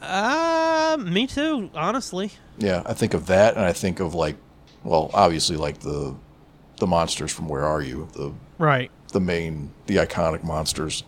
Uh, 0.00 0.96
me 0.98 1.26
too, 1.26 1.68
honestly. 1.74 2.30
Yeah, 2.56 2.82
I 2.86 2.94
think 2.94 3.12
of 3.12 3.26
that, 3.26 3.56
and 3.56 3.64
I 3.66 3.74
think 3.74 4.00
of 4.00 4.14
like, 4.14 4.36
well, 4.84 5.10
obviously 5.12 5.56
like 5.58 5.80
the 5.80 6.16
the 6.78 6.86
monsters 6.86 7.30
from 7.30 7.46
Where 7.46 7.66
Are 7.66 7.82
You, 7.82 8.08
the 8.14 8.32
Right. 8.56 8.90
the 9.12 9.20
main, 9.20 9.70
the 9.86 9.96
iconic 9.96 10.42
monsters. 10.42 11.02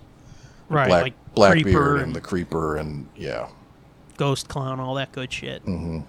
right, 0.68 0.86
Black 0.88 1.02
like 1.02 1.34
Blackbeard 1.34 1.62
Creeper 1.64 1.96
and 1.96 2.14
the 2.14 2.20
Creeper 2.20 2.76
and 2.76 3.08
yeah, 3.16 3.48
Ghost 4.16 4.48
Clown, 4.48 4.80
all 4.80 4.94
that 4.94 5.12
good 5.12 5.32
shit. 5.32 5.64
Mm-hmm. 5.64 6.00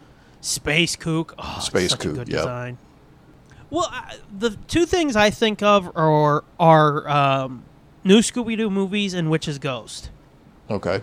Space 0.41 0.95
Kook, 0.95 1.35
oh, 1.37 1.59
Space 1.61 1.91
such 1.91 1.99
Kook, 2.01 2.11
a 2.11 2.15
good 2.15 2.29
yep. 2.29 2.39
design. 2.39 2.77
Well, 3.69 3.87
I, 3.89 4.17
the 4.37 4.51
two 4.67 4.85
things 4.85 5.15
I 5.15 5.29
think 5.29 5.63
of 5.63 5.95
are 5.95 6.43
are 6.59 7.09
um, 7.09 7.63
new 8.03 8.19
Scooby 8.19 8.57
Doo 8.57 8.69
movies 8.69 9.13
and 9.13 9.29
Witch's 9.31 9.57
Ghost. 9.57 10.09
okay, 10.69 11.01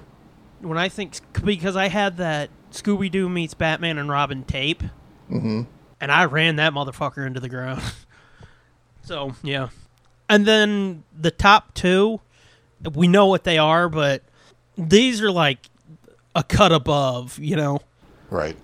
When 0.61 0.79
I 0.79 0.89
think 0.89 1.19
because 1.45 1.75
I 1.75 1.89
had 1.89 2.19
that 2.19 2.51
Scooby 2.71 3.11
Doo 3.11 3.29
meets 3.29 3.55
Batman 3.55 3.99
and 3.99 4.09
Robin 4.09 4.45
tape, 4.45 4.83
mm-hmm. 5.31 5.63
and 6.01 6.13
I 6.13 6.27
ran 6.27 6.57
that 6.57 6.73
motherfucker 6.73 7.27
into 7.27 7.41
the 7.41 7.49
ground. 7.49 7.83
so 9.03 9.35
yeah, 9.43 9.71
and 10.29 10.47
then 10.47 11.03
the 11.19 11.33
top 11.33 11.75
two, 11.75 12.21
we 12.95 13.09
know 13.09 13.27
what 13.27 13.45
they 13.45 13.59
are, 13.59 13.89
but 13.89 14.23
these 14.77 15.21
are 15.21 15.33
like 15.33 15.59
a 16.35 16.43
cut 16.43 16.73
above, 16.73 17.39
you 17.39 17.57
know. 17.57 17.81
right, 18.31 18.57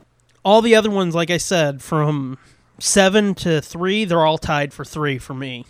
All 0.44 0.62
the 0.62 0.74
other 0.74 0.90
ones, 0.90 1.14
like 1.14 1.30
I 1.30 1.36
said, 1.38 1.82
from 1.82 2.38
seven 2.78 3.34
to 3.36 3.60
three, 3.60 4.04
they're 4.04 4.24
all 4.24 4.38
tied 4.38 4.72
for 4.72 4.84
three 4.84 5.18
for 5.18 5.34
me. 5.34 5.64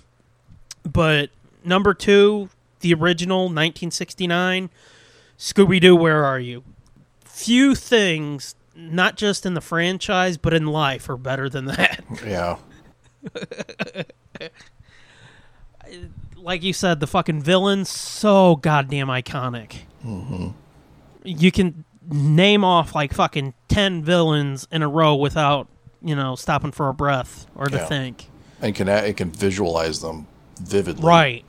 But 0.85 1.31
number 1.65 1.95
two, 1.95 2.51
the 2.81 2.95
original 2.95 3.45
1969, 3.45 4.71
Scooby 5.39 5.81
Doo, 5.81 5.97
Where 5.97 6.25
Are 6.25 6.39
You? 6.39 6.63
Few 7.25 7.75
things, 7.75 8.55
not 8.75 9.17
just 9.17 9.45
in 9.45 9.55
the 9.55 9.61
franchise, 9.61 10.37
but 10.37 10.55
in 10.55 10.67
life, 10.67 11.09
are 11.09 11.17
better 11.17 11.49
than 11.49 11.67
that. 11.67 12.05
yeah, 12.27 12.57
like 16.37 16.63
you 16.63 16.73
said, 16.73 17.01
the 17.01 17.07
fucking 17.07 17.43
villain's 17.43 17.89
so 17.89 18.57
goddamn 18.57 19.09
iconic. 19.09 19.81
Mm-hmm. 20.05 20.49
You 21.25 21.51
can 21.51 21.85
name 22.11 22.65
off 22.65 22.95
like 22.95 23.13
fucking 23.15 23.55
10 23.69 24.03
villains 24.05 24.67
in 24.71 24.83
a 24.83 24.89
row 24.89 25.15
without, 25.15 25.69
you 26.03 26.15
know, 26.15 26.35
stopping 26.37 26.73
for 26.73 26.89
a 26.89 26.95
breath 26.95 27.47
or 27.55 27.67
to 27.67 27.77
Yeah. 27.77 27.87
think. 27.87 28.29
and 28.63 28.75
can 28.75 28.89
it 28.89 29.17
can 29.17 29.31
visualize 29.31 30.01
them 30.01 30.27
vividly. 30.61 31.07
Right. 31.07 31.45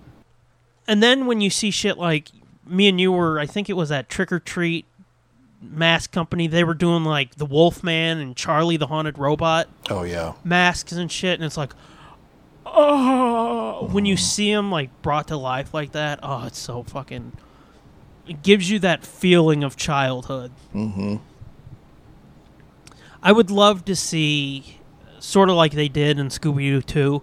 And 0.87 1.01
then 1.01 1.25
when 1.25 1.39
you 1.41 1.49
see 1.49 1.71
shit 1.71 1.97
like 1.97 2.29
me 2.65 2.87
and 2.89 2.99
you 2.99 3.11
were, 3.11 3.39
I 3.39 3.45
think 3.45 3.69
it 3.69 3.73
was 3.73 3.89
that 3.89 4.09
Trick 4.09 4.31
or 4.31 4.39
Treat 4.39 4.85
mask 5.61 6.11
company, 6.11 6.47
they 6.47 6.63
were 6.63 6.73
doing 6.73 7.03
like 7.05 7.35
the 7.35 7.45
Wolfman 7.45 8.17
and 8.19 8.35
Charlie 8.35 8.77
the 8.77 8.87
Haunted 8.87 9.17
Robot 9.17 9.67
Oh 9.89 10.03
yeah, 10.03 10.33
masks 10.43 10.91
and 10.91 11.11
shit, 11.11 11.35
and 11.35 11.43
it's 11.45 11.57
like, 11.57 11.73
oh, 12.65 13.87
when 13.91 14.05
you 14.05 14.17
see 14.17 14.51
them 14.53 14.71
like 14.71 14.89
brought 15.01 15.27
to 15.29 15.37
life 15.37 15.73
like 15.73 15.91
that, 15.93 16.19
oh, 16.23 16.45
it's 16.45 16.59
so 16.59 16.83
fucking. 16.83 17.33
It 18.27 18.43
gives 18.43 18.69
you 18.69 18.79
that 18.79 19.05
feeling 19.05 19.63
of 19.63 19.75
childhood. 19.75 20.51
mm-hmm. 20.73 21.17
I 23.23 23.31
would 23.31 23.49
love 23.49 23.83
to 23.85 23.95
see, 23.95 24.79
sort 25.19 25.49
of 25.49 25.55
like 25.55 25.73
they 25.73 25.87
did 25.89 26.19
in 26.19 26.27
Scooby 26.29 26.69
Doo 26.69 26.81
2, 26.81 27.21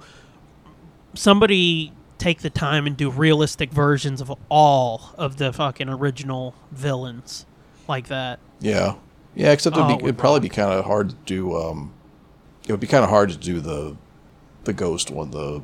somebody 1.15 1.93
take 2.19 2.41
the 2.41 2.51
time 2.51 2.87
and 2.87 2.97
do 2.97 3.11
realistic 3.11 3.71
versions 3.71 4.21
of 4.21 4.33
all 4.49 5.15
of 5.17 5.37
the 5.37 5.53
fucking 5.53 5.89
original 5.89 6.55
villains 6.73 7.47
like 7.89 8.09
that. 8.09 8.39
yeah, 8.61 8.95
yeah. 9.35 9.53
Except 9.53 9.77
it'd, 9.77 9.85
Oh, 9.85 9.89
be, 9.89 9.95
it 9.95 10.03
would 10.03 10.19
probably 10.19 10.41
be 10.41 10.49
kind 10.49 10.73
of 10.73 10.85
hard 10.85 11.11
to 11.11 11.17
do. 11.27 11.57
Um, 11.57 11.93
it 12.67 12.73
would 12.73 12.81
be 12.81 12.87
kind 12.87 13.05
of 13.05 13.11
hard 13.11 13.31
to 13.31 13.37
do 13.37 13.61
the 13.61 13.97
the 14.65 14.73
ghost 14.73 15.11
one. 15.11 15.31
The 15.31 15.63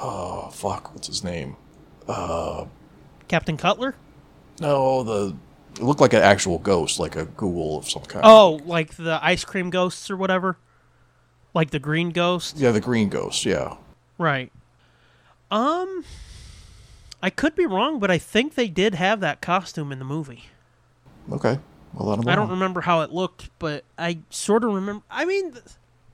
oh 0.00 0.50
fuck, 0.50 0.92
what's 0.94 1.06
his 1.06 1.22
name? 1.24 1.56
Captain 3.28 3.56
Cutler? 3.56 3.94
No, 4.60 5.02
the 5.02 5.34
it 5.76 5.82
looked 5.82 6.00
like 6.00 6.12
an 6.12 6.22
actual 6.22 6.58
ghost, 6.58 7.00
like 7.00 7.16
a 7.16 7.24
ghoul 7.24 7.78
of 7.78 7.88
some 7.88 8.02
kind. 8.02 8.24
Oh, 8.24 8.60
like 8.64 8.94
the 8.96 9.18
ice 9.22 9.44
cream 9.44 9.70
ghosts 9.70 10.10
or 10.10 10.16
whatever? 10.16 10.56
Like 11.52 11.70
the 11.70 11.78
green 11.80 12.10
ghost? 12.10 12.56
yeah, 12.56 12.70
the 12.70 12.80
green 12.80 13.08
ghost. 13.08 13.44
Yeah, 13.44 13.76
Right. 14.18 14.52
Um 15.50 16.04
I 17.22 17.30
could 17.30 17.54
be 17.56 17.64
wrong, 17.66 17.98
but 17.98 18.10
I 18.10 18.18
think 18.18 18.54
they 18.54 18.68
did 18.68 18.94
have 18.96 19.20
that 19.20 19.40
costume 19.40 19.90
in 19.92 19.98
the 19.98 20.04
movie. 20.04 20.44
okay. 21.32 21.58
Well, 21.94 22.08
let 22.08 22.18
'em 22.18 22.28
I 22.28 22.34
don't 22.34 22.50
remember 22.50 22.80
how 22.82 23.00
it 23.02 23.12
looked, 23.12 23.50
but 23.58 23.84
I 23.98 24.18
sort 24.30 24.64
of 24.64 24.72
remember. 24.72 25.04
I 25.10 25.24
mean, 25.24 25.54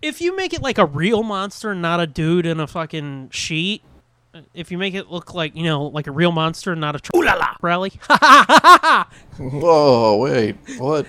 if 0.02 0.20
you 0.20 0.36
make 0.36 0.52
it 0.52 0.62
like 0.62 0.76
a 0.78 0.84
real 0.84 1.22
monster, 1.22 1.70
and 1.70 1.80
not 1.82 2.00
a 2.00 2.06
dude 2.06 2.44
in 2.44 2.60
a 2.60 2.66
fucking 2.66 3.30
sheet, 3.32 3.82
if 4.54 4.70
you 4.70 4.78
make 4.78 4.94
it 4.94 5.10
look 5.10 5.34
like 5.34 5.54
you 5.56 5.64
know, 5.64 5.84
like 5.84 6.06
a 6.06 6.12
real 6.12 6.32
monster, 6.32 6.74
not 6.76 6.96
a 6.96 7.00
tr- 7.00 7.10
ooh 7.16 7.22
la 7.22 7.34
la 7.34 7.54
rally, 7.60 7.90
Whoa, 9.38 10.16
wait, 10.16 10.56
what? 10.78 11.06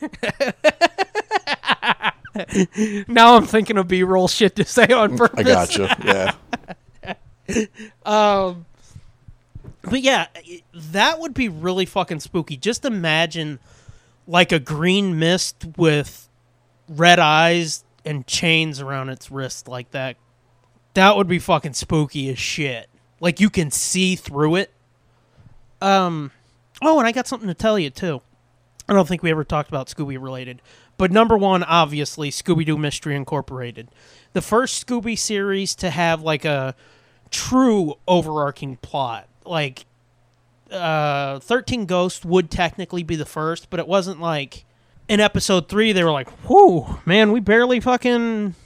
now 3.08 3.36
I'm 3.36 3.46
thinking 3.46 3.78
of 3.78 3.88
B-roll 3.88 4.28
shit 4.28 4.56
to 4.56 4.64
say 4.64 4.86
on 4.86 5.16
purpose. 5.16 5.38
I 5.38 5.42
gotcha. 5.42 6.36
Yeah, 7.04 7.14
um, 8.06 8.66
But 9.82 10.02
yeah, 10.02 10.26
that 10.74 11.20
would 11.20 11.34
be 11.34 11.48
really 11.48 11.86
fucking 11.86 12.20
spooky. 12.20 12.56
Just 12.56 12.84
imagine 12.84 13.58
like 14.26 14.52
a 14.52 14.58
green 14.58 15.18
mist 15.18 15.64
with 15.76 16.28
red 16.88 17.18
eyes 17.18 17.84
and 18.04 18.26
chains 18.26 18.80
around 18.80 19.08
its 19.08 19.30
wrist 19.30 19.68
like 19.68 19.90
that. 19.92 20.16
That 20.98 21.16
would 21.16 21.28
be 21.28 21.38
fucking 21.38 21.74
spooky 21.74 22.28
as 22.28 22.40
shit. 22.40 22.90
Like 23.20 23.38
you 23.38 23.50
can 23.50 23.70
see 23.70 24.16
through 24.16 24.56
it. 24.56 24.72
Um 25.80 26.32
oh, 26.82 26.98
and 26.98 27.06
I 27.06 27.12
got 27.12 27.28
something 27.28 27.46
to 27.46 27.54
tell 27.54 27.78
you 27.78 27.88
too. 27.88 28.20
I 28.88 28.94
don't 28.94 29.06
think 29.06 29.22
we 29.22 29.30
ever 29.30 29.44
talked 29.44 29.68
about 29.68 29.86
Scooby 29.86 30.20
related. 30.20 30.60
But 30.96 31.12
number 31.12 31.38
one, 31.38 31.62
obviously, 31.62 32.32
Scooby 32.32 32.66
Doo 32.66 32.76
Mystery 32.76 33.14
Incorporated. 33.14 33.86
The 34.32 34.42
first 34.42 34.84
Scooby 34.84 35.16
series 35.16 35.76
to 35.76 35.90
have 35.90 36.22
like 36.22 36.44
a 36.44 36.74
true 37.30 37.94
overarching 38.08 38.78
plot. 38.78 39.28
Like 39.46 39.86
uh 40.72 41.38
13 41.38 41.86
Ghosts 41.86 42.24
would 42.24 42.50
technically 42.50 43.04
be 43.04 43.14
the 43.14 43.24
first, 43.24 43.70
but 43.70 43.78
it 43.78 43.86
wasn't 43.86 44.20
like 44.20 44.64
in 45.08 45.20
episode 45.20 45.68
3 45.68 45.92
they 45.92 46.02
were 46.02 46.10
like, 46.10 46.28
"Whoo, 46.50 46.98
man, 47.06 47.30
we 47.30 47.38
barely 47.38 47.78
fucking 47.78 48.56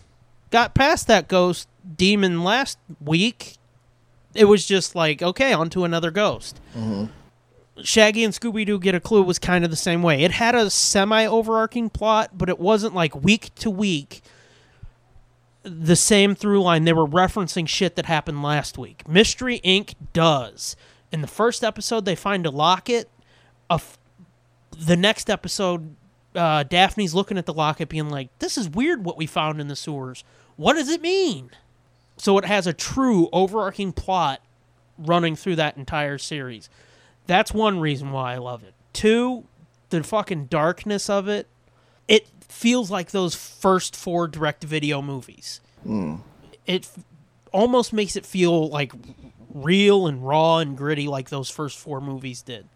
got 0.49 0.74
past 0.74 1.09
that 1.09 1.28
ghost 1.28 1.68
demon 1.97 2.45
last 2.45 2.78
week." 3.01 3.57
It 4.35 4.47
was 4.47 4.66
just 4.66 4.95
like, 4.95 5.22
"Okay, 5.22 5.53
on 5.53 5.68
to 5.70 5.85
another 5.85 6.11
ghost." 6.11 6.61
Shaggy 7.83 8.22
and 8.22 8.35
Scooby 8.35 8.66
Doo 8.66 8.78
Get 8.78 8.95
a 8.95 9.01
Clue 9.01 9.22
was 9.22 9.39
kind 9.39 9.64
of 9.64 9.70
the 9.70 9.76
same 9.76 10.03
way. 10.03 10.22
It 10.22 10.33
had 10.33 10.55
a 10.55 10.68
semi 10.70 11.26
overarching 11.26 11.91
plot, 11.91 12.30
but 12.37 12.49
it 12.49 12.59
wasn't 12.61 12.95
like 12.95 13.14
week 13.22 13.55
to 13.57 13.70
week 13.70 14.22
the 15.62 15.97
same 15.97 16.35
through 16.35 16.62
line. 16.62 16.85
They 16.85 16.93
were 16.93 17.07
referencing 17.07 17.68
shit 17.68 17.97
that 17.97 18.07
happened 18.07 18.43
last 18.43 18.76
week. 18.78 19.09
Mystery 19.09 19.61
Inc. 19.64 19.95
does. 20.12 20.76
In 21.11 21.20
the 21.20 21.26
first 21.26 21.62
episode, 21.62 22.05
they 22.05 22.14
find 22.14 22.47
a 22.47 22.51
locket. 22.51 23.09
A 23.70 23.74
f- 23.74 23.99
the 24.76 24.97
next 24.97 25.30
episode, 25.30 25.95
uh, 26.35 26.64
Daphne's 26.64 27.14
looking 27.14 27.39
at 27.39 27.47
the 27.47 27.55
locket, 27.55 27.89
being 27.89 28.11
like, 28.11 28.37
"This 28.39 28.59
is 28.59 28.68
weird. 28.68 29.05
What 29.05 29.16
we 29.16 29.26
found 29.26 29.61
in 29.61 29.68
the 29.68 29.76
sewers. 29.76 30.24
What 30.57 30.74
does 30.74 30.89
it 30.89 31.01
mean?" 31.01 31.51
So 32.16 32.38
it 32.38 32.44
has 32.44 32.66
a 32.66 32.72
true 32.72 33.28
overarching 33.32 33.92
plot 33.92 34.40
running 34.98 35.36
through 35.36 35.56
that 35.56 35.76
entire 35.76 36.18
series. 36.18 36.68
That's 37.26 37.52
one 37.52 37.80
reason 37.80 38.12
why 38.12 38.34
I 38.34 38.38
love 38.38 38.62
it. 38.62 38.74
Two, 38.92 39.44
the 39.90 40.02
fucking 40.02 40.46
darkness 40.46 41.08
of 41.08 41.28
it. 41.28 41.46
It 42.08 42.26
feels 42.48 42.90
like 42.90 43.10
those 43.10 43.34
first 43.34 43.96
four 43.96 44.28
direct 44.28 44.64
video 44.64 45.00
movies. 45.00 45.60
Hmm. 45.84 46.16
It 46.66 46.84
f- 46.84 47.04
almost 47.52 47.92
makes 47.92 48.16
it 48.16 48.26
feel 48.26 48.68
like 48.68 48.92
real 49.52 50.06
and 50.06 50.26
raw 50.26 50.58
and 50.58 50.76
gritty 50.76 51.08
like 51.08 51.28
those 51.30 51.50
first 51.50 51.78
four 51.78 52.00
movies 52.00 52.42
did. 52.42 52.66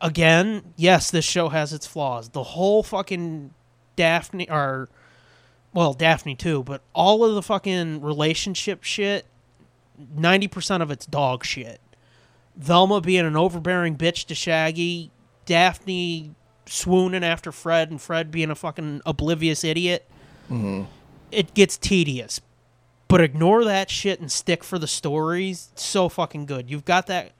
Again, 0.00 0.74
yes, 0.76 1.10
this 1.10 1.24
show 1.24 1.48
has 1.48 1.72
its 1.72 1.86
flaws. 1.86 2.30
The 2.30 2.42
whole 2.42 2.82
fucking 2.82 3.52
Daphne 3.96 4.50
or 4.50 4.88
well, 5.74 5.92
Daphne 5.92 6.34
too, 6.36 6.62
but 6.62 6.80
all 6.94 7.24
of 7.24 7.34
the 7.34 7.42
fucking 7.42 8.00
relationship 8.00 8.84
shit, 8.84 9.26
90% 10.16 10.80
of 10.80 10.90
it's 10.90 11.04
dog 11.04 11.44
shit. 11.44 11.80
Velma 12.56 13.00
being 13.00 13.26
an 13.26 13.36
overbearing 13.36 13.96
bitch 13.96 14.26
to 14.26 14.34
Shaggy, 14.34 15.10
Daphne 15.44 16.34
swooning 16.66 17.24
after 17.24 17.50
Fred, 17.52 17.90
and 17.90 18.00
Fred 18.00 18.30
being 18.30 18.50
a 18.50 18.54
fucking 18.54 19.02
oblivious 19.04 19.64
idiot. 19.64 20.08
It 21.32 21.52
gets 21.54 21.76
tedious. 21.76 22.40
But 23.08 23.20
ignore 23.20 23.64
that 23.64 23.90
shit 23.90 24.20
and 24.20 24.30
stick 24.30 24.64
for 24.64 24.78
the 24.78 24.86
stories. 24.86 25.68
It's 25.72 25.84
so 25.84 26.08
fucking 26.08 26.46
good. 26.46 26.70
You've 26.70 26.84
got 26.84 27.06
that, 27.08 27.32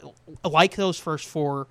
like 0.44 0.74
those 0.76 0.98
first 0.98 1.26
four 1.26 1.68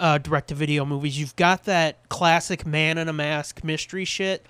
uh, 0.00 0.18
direct 0.18 0.48
to 0.48 0.54
video 0.54 0.84
movies, 0.84 1.18
you've 1.18 1.36
got 1.36 1.64
that 1.64 2.08
classic 2.08 2.66
man 2.66 2.98
in 2.98 3.08
a 3.08 3.12
mask 3.12 3.62
mystery 3.62 4.04
shit, 4.04 4.44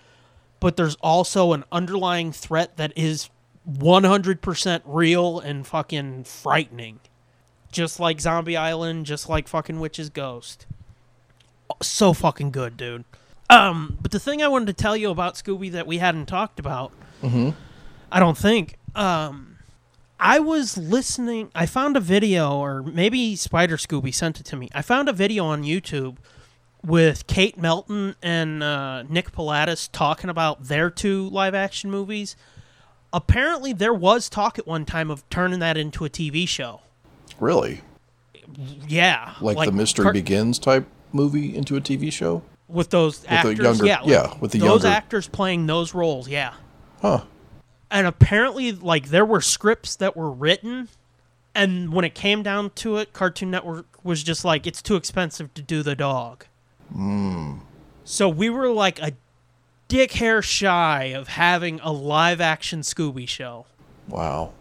but 0.63 0.77
there's 0.77 0.95
also 1.01 1.53
an 1.55 1.65
underlying 1.73 2.31
threat 2.31 2.77
that 2.77 2.93
is 2.95 3.29
100% 3.69 4.83
real 4.85 5.41
and 5.41 5.67
fucking 5.67 6.23
frightening. 6.23 7.01
Just 7.73 7.99
like 7.99 8.21
Zombie 8.21 8.57
Island, 8.57 9.07
just 9.07 9.29
like 9.29 9.49
fucking 9.49 9.81
Witch's 9.81 10.09
Ghost. 10.09 10.67
So 11.83 12.13
fucking 12.13 12.53
good, 12.53 12.77
dude. 12.77 13.05
Um, 13.51 13.99
but 14.01 14.13
the 14.13 14.21
thing 14.21 14.41
I 14.41 14.47
wanted 14.47 14.67
to 14.67 14.73
tell 14.75 14.97
you 14.97 15.11
about 15.11 15.35
Scooby 15.35 15.69
that 15.73 15.87
we 15.89 15.99
hadn't 15.99 16.27
talked 16.27 16.61
about, 16.61 16.93
I 18.13 18.21
don't 18.21 18.39
think. 18.39 18.77
Um, 18.95 19.59
I 20.21 20.39
was 20.39 20.79
listening. 20.79 21.51
I 21.57 21.67
found 21.67 21.97
a 21.97 22.01
video, 22.01 22.57
or 22.57 22.85
maybe 22.85 23.35
Spider 23.35 23.77
Scooby 23.79 24.15
sent 24.15 24.39
it 24.39 24.47
to 24.47 24.57
me. 24.57 24.69
I 24.75 24.83
found 24.83 25.09
a 25.09 25.13
video 25.13 25.45
on 25.45 25.65
YouTube 25.65 26.19
with 26.85 27.27
Kate 27.27 27.57
Melton 27.59 28.17
and 28.23 28.63
uh, 28.63 29.03
Nick 29.05 29.33
Palatas 29.33 29.89
talking 29.93 30.31
about 30.31 30.65
their 30.65 30.91
two 30.91 31.29
live 31.31 31.55
action 31.55 31.91
movies. 31.91 32.37
Apparently, 33.13 33.73
there 33.73 33.93
was 33.95 34.29
talk 34.29 34.59
at 34.59 34.67
one 34.67 34.85
time 34.85 35.11
of 35.11 35.29
turning 35.31 35.59
that 35.61 35.77
into 35.77 36.05
a 36.05 36.11
TV 36.11 36.49
show. 36.49 36.81
Really? 37.39 37.83
Yeah, 38.89 39.35
Like, 39.41 39.67
the 39.67 39.73
Mystery 39.73 40.13
Begins 40.13 40.59
type 40.59 40.87
movie 41.13 41.55
into 41.55 41.77
a 41.77 41.81
TV 41.81 42.13
show? 42.13 42.43
with 42.69 42.89
those 42.89 43.19
the 43.21 43.31
actors. 43.31 43.59
younger- 43.59 43.85
yeah, 43.87 44.01
like 44.01 44.09
yeah, 44.09 44.35
with 44.41 44.53
the 44.53 44.59
those 44.59 44.83
younger- 44.83 44.89
actors 44.97 45.29
playing 45.29 45.67
those 45.67 45.93
roles. 45.93 46.27
Yeah, 46.27 46.55
Huh. 47.03 47.25
and 47.91 48.07
apparently, 48.07 48.73
like 48.73 49.09
there 49.09 49.27
were 49.27 49.43
scripts 49.43 49.95
that 49.97 50.17
were 50.17 50.31
written, 50.31 50.89
and 51.55 51.93
when 51.93 52.07
it 52.07 52.15
came 52.15 52.43
down 52.43 52.71
to 52.77 52.97
it, 52.97 53.13
Cartoon 53.13 53.51
Network 53.51 53.87
was 54.03 54.23
just 54.23 54.43
like, 54.43 54.67
"It's 54.67 54.81
too 54.81 54.97
expensive 54.97 55.53
to 55.53 55.61
do 55.61 55.83
the 55.83 55.95
dog." 55.95 56.47
So 58.05 58.29
we 58.29 58.51
were 58.51 58.69
like 58.71 59.01
a 59.01 59.13
dick 59.89 60.13
hair 60.13 60.43
shy 60.43 61.05
of 61.15 61.29
having 61.29 61.81
a 61.81 61.93
live 61.93 62.41
action 62.41 62.81
Scooby 62.81 63.29
show, 63.29 63.67
Wow. 64.09 64.53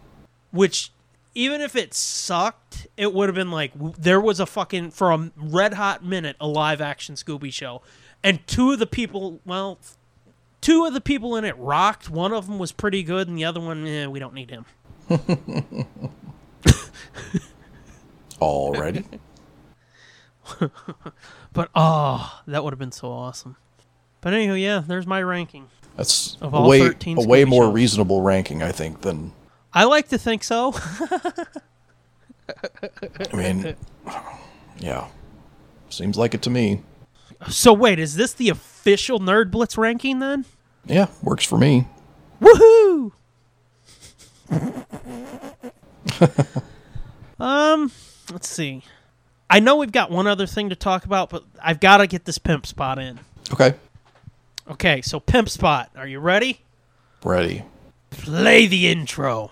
which 0.50 0.90
even 1.34 1.60
if 1.60 1.74
it 1.76 1.94
sucked, 1.94 2.86
it 2.96 3.12
would 3.14 3.28
have 3.28 3.34
been 3.36 3.50
like 3.50 3.72
there 3.98 4.20
was 4.20 4.38
a 4.40 4.46
fucking 4.46 4.90
for 4.90 5.10
a 5.12 5.30
red 5.36 5.74
hot 5.74 6.04
minute 6.04 6.36
a 6.40 6.46
live 6.46 6.80
action 6.80 7.14
Scooby 7.14 7.52
show, 7.52 7.82
and 8.22 8.46
two 8.46 8.72
of 8.72 8.78
the 8.78 8.86
people, 8.86 9.40
well, 9.44 9.78
two 10.60 10.84
of 10.84 10.92
the 10.94 11.00
people 11.00 11.36
in 11.36 11.44
it 11.44 11.56
rocked. 11.58 12.08
One 12.10 12.32
of 12.32 12.46
them 12.46 12.58
was 12.58 12.70
pretty 12.72 13.02
good, 13.02 13.28
and 13.28 13.36
the 13.36 13.44
other 13.44 13.60
one, 13.60 13.86
eh, 13.86 14.06
we 14.06 14.18
don't 14.18 14.34
need 14.34 14.50
him. 14.50 14.64
Already? 18.40 19.04
But 21.52 21.70
oh, 21.74 22.40
that 22.46 22.64
would 22.64 22.72
have 22.72 22.78
been 22.78 22.92
so 22.92 23.10
awesome. 23.10 23.56
But 24.20 24.32
anywho, 24.32 24.60
yeah, 24.60 24.82
there's 24.86 25.06
my 25.06 25.22
ranking. 25.22 25.68
That's 25.96 26.36
Of 26.40 26.54
a 26.54 26.56
all 26.56 26.68
way, 26.68 26.80
13 26.80 27.18
a 27.18 27.26
way 27.26 27.44
more 27.44 27.64
shows. 27.64 27.74
reasonable 27.74 28.22
ranking, 28.22 28.62
I 28.62 28.72
think, 28.72 29.02
than 29.02 29.32
I 29.74 29.84
like 29.84 30.08
to 30.08 30.18
think 30.18 30.44
so. 30.44 30.74
I 33.32 33.36
mean, 33.36 33.76
yeah. 34.78 35.08
Seems 35.90 36.16
like 36.16 36.34
it 36.34 36.42
to 36.42 36.50
me. 36.50 36.80
so 37.48 37.72
wait, 37.72 37.98
is 37.98 38.16
this 38.16 38.32
the 38.32 38.48
official 38.48 39.20
Nerd 39.20 39.50
Blitz 39.50 39.76
ranking 39.76 40.20
then? 40.20 40.44
Yeah, 40.86 41.08
works 41.22 41.44
for 41.44 41.58
me. 41.58 41.86
Woohoo! 42.40 43.12
um, 47.38 47.92
let's 48.30 48.48
see. 48.48 48.82
I 49.52 49.60
know 49.60 49.76
we've 49.76 49.92
got 49.92 50.10
one 50.10 50.26
other 50.26 50.46
thing 50.46 50.70
to 50.70 50.74
talk 50.74 51.04
about, 51.04 51.28
but 51.28 51.44
I've 51.62 51.78
got 51.78 51.98
to 51.98 52.06
get 52.06 52.24
this 52.24 52.38
pimp 52.38 52.64
spot 52.64 52.98
in. 52.98 53.20
Okay. 53.52 53.74
Okay, 54.66 55.02
so 55.02 55.20
pimp 55.20 55.50
spot. 55.50 55.90
Are 55.94 56.06
you 56.06 56.20
ready? 56.20 56.62
Ready. 57.22 57.62
Play 58.08 58.66
the 58.66 58.88
intro. 58.88 59.50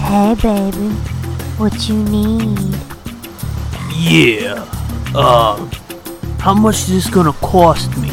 Hey, 0.00 0.34
baby. 0.42 0.88
What 1.58 1.88
you 1.88 2.02
need? 2.02 2.58
Yeah. 3.94 4.81
Uh, 5.14 5.68
how 6.38 6.54
much 6.54 6.76
is 6.76 6.88
this 6.88 7.10
gonna 7.10 7.34
cost 7.34 7.94
me? 7.98 8.10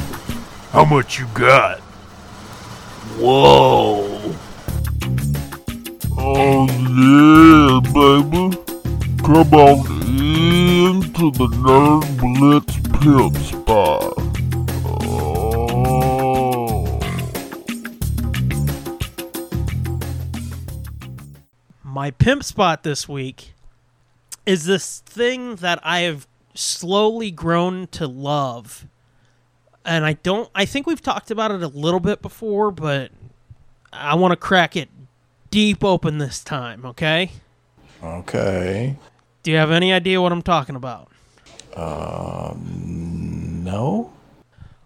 How 0.71 0.83
much 0.83 1.17
you 1.17 1.27
got? 1.33 1.79
Whoa. 3.17 4.35
Oh 6.17 6.67
yeah, 6.67 7.79
baby. 7.93 8.57
Come 9.23 9.53
on 9.53 9.79
into 10.09 11.31
the 11.31 11.47
Nerd 11.47 12.03
Blitz 12.19 12.75
Pimp 12.99 13.37
Spot. 13.37 14.13
Oh. 14.85 15.79
My 21.83 22.11
pimp 22.11 22.43
spot 22.43 22.83
this 22.83 23.07
week 23.07 23.53
is 24.45 24.65
this 24.65 24.99
thing 24.99 25.55
that 25.57 25.79
I 25.83 26.01
have 26.01 26.28
slowly 26.59 27.31
grown 27.31 27.87
to 27.87 28.07
love. 28.07 28.85
And 29.85 30.05
I 30.05 30.13
don't 30.13 30.49
I 30.53 30.65
think 30.65 30.85
we've 30.85 31.01
talked 31.01 31.31
about 31.31 31.51
it 31.51 31.63
a 31.63 31.67
little 31.67 31.99
bit 31.99 32.21
before, 32.21 32.71
but 32.71 33.11
I 33.91 34.15
want 34.15 34.33
to 34.33 34.35
crack 34.35 34.75
it 34.75 34.89
deep 35.49 35.83
open 35.83 36.17
this 36.17 36.43
time, 36.43 36.85
okay? 36.85 37.31
Okay. 38.03 38.97
Do 39.43 39.51
you 39.51 39.57
have 39.57 39.71
any 39.71 39.93
idea 39.93 40.21
what 40.21 40.31
I'm 40.31 40.41
talking 40.41 40.75
about? 40.75 41.09
Um 41.75 43.63
no? 43.63 44.13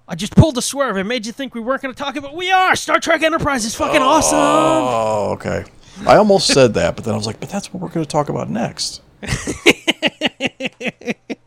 I 0.07 0.15
just 0.15 0.35
pulled 0.35 0.57
a 0.57 0.61
swerve 0.61 0.97
and 0.97 1.07
made 1.07 1.25
you 1.25 1.31
think 1.31 1.55
we 1.55 1.61
weren't 1.61 1.81
going 1.81 1.93
to 1.93 1.97
talk 1.97 2.17
about. 2.17 2.35
We 2.35 2.51
are. 2.51 2.75
Star 2.75 2.99
Trek 2.99 3.23
Enterprise 3.23 3.63
is 3.63 3.73
fucking 3.73 4.01
awesome. 4.01 4.37
Oh, 4.37 5.29
okay. 5.33 5.63
I 6.05 6.17
almost 6.17 6.47
said 6.47 6.73
that, 6.73 6.97
but 6.97 7.05
then 7.05 7.13
I 7.13 7.17
was 7.17 7.25
like, 7.25 7.39
but 7.39 7.49
that's 7.49 7.73
what 7.73 7.81
we're 7.81 7.87
going 7.87 8.05
to 8.05 8.11
talk 8.11 8.27
about 8.27 8.49
next. 8.49 9.01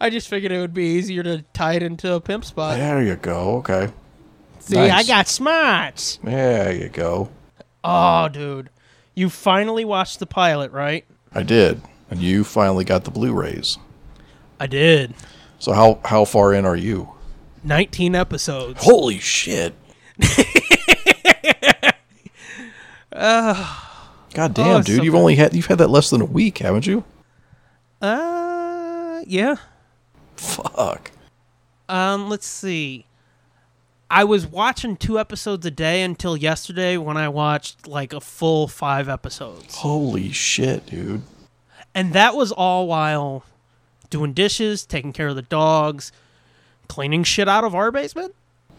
I 0.00 0.08
just 0.10 0.28
figured 0.28 0.50
it 0.52 0.58
would 0.60 0.72
be 0.74 0.84
easier 0.96 1.22
to 1.22 1.42
tie 1.52 1.74
it 1.74 1.82
into 1.82 2.14
a 2.14 2.20
pimp 2.20 2.44
spot. 2.44 2.78
There 2.78 3.02
you 3.02 3.16
go. 3.16 3.56
Okay. 3.58 3.92
See, 4.60 4.78
I 4.78 5.02
got 5.02 5.28
smarts. 5.28 6.18
There 6.22 6.72
you 6.72 6.88
go. 6.88 7.28
Oh, 7.84 8.28
dude, 8.28 8.70
you 9.14 9.28
finally 9.30 9.84
watched 9.84 10.18
the 10.18 10.26
pilot, 10.26 10.70
right? 10.72 11.04
I 11.34 11.42
did. 11.42 11.82
And 12.10 12.20
you 12.20 12.44
finally 12.44 12.84
got 12.84 13.04
the 13.04 13.10
Blu-rays. 13.10 13.78
I 14.58 14.66
did. 14.66 15.14
So 15.58 15.72
how 15.72 16.00
how 16.04 16.24
far 16.24 16.52
in 16.54 16.64
are 16.66 16.76
you? 16.76 17.12
19 17.64 18.14
episodes. 18.14 18.82
Holy 18.82 19.18
shit. 19.18 19.74
God 23.12 24.54
damn, 24.54 24.66
Oh, 24.76 24.82
dude. 24.82 24.96
so 24.98 25.02
you've 25.02 25.14
only 25.14 25.34
had 25.36 25.54
you've 25.54 25.66
had 25.66 25.78
that 25.78 25.90
less 25.90 26.10
than 26.10 26.20
a 26.20 26.24
week, 26.26 26.58
haven't 26.58 26.86
you? 26.86 27.04
Uh, 28.00 29.20
yeah. 29.26 29.56
Fuck. 30.40 31.10
Um, 31.88 32.30
let's 32.30 32.46
see. 32.46 33.06
I 34.10 34.24
was 34.24 34.46
watching 34.46 34.96
two 34.96 35.20
episodes 35.20 35.64
a 35.66 35.70
day 35.70 36.02
until 36.02 36.36
yesterday 36.36 36.96
when 36.96 37.16
I 37.16 37.28
watched 37.28 37.86
like 37.86 38.12
a 38.12 38.20
full 38.20 38.66
five 38.66 39.08
episodes. 39.08 39.76
Holy 39.76 40.32
shit, 40.32 40.86
dude. 40.86 41.22
And 41.94 42.12
that 42.14 42.34
was 42.34 42.52
all 42.52 42.86
while 42.88 43.44
doing 44.08 44.32
dishes, 44.32 44.84
taking 44.86 45.12
care 45.12 45.28
of 45.28 45.36
the 45.36 45.42
dogs, 45.42 46.10
cleaning 46.88 47.22
shit 47.22 47.48
out 47.48 47.62
of 47.62 47.74
our 47.74 47.92
basement. 47.92 48.34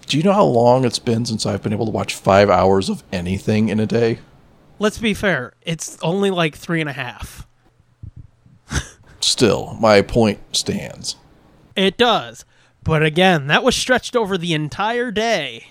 Do 0.08 0.18
you 0.18 0.24
know 0.24 0.34
how 0.34 0.44
long 0.44 0.84
it's 0.84 1.00
been 1.00 1.26
since 1.26 1.46
I've 1.46 1.62
been 1.62 1.74
able 1.74 1.86
to 1.86 1.92
watch 1.92 2.16
five 2.16 2.50
hours 2.50 2.90
of 2.90 3.04
anything 3.12 3.70
in 3.70 3.80
a 3.80 3.86
day? 3.86 4.20
Let's 4.80 4.98
be 4.98 5.14
fair, 5.14 5.54
it's 5.62 5.98
only 6.02 6.32
like 6.32 6.56
three 6.56 6.82
and 6.82 6.90
a 6.90 6.94
half. 6.94 7.48
Still, 9.20 9.78
my 9.80 10.02
point 10.02 10.40
stands. 10.54 11.16
It 11.76 11.98
does. 11.98 12.46
But 12.84 13.04
again, 13.04 13.48
that 13.48 13.64
was 13.64 13.76
stretched 13.76 14.16
over 14.16 14.38
the 14.38 14.54
entire 14.54 15.12
day. 15.12 15.68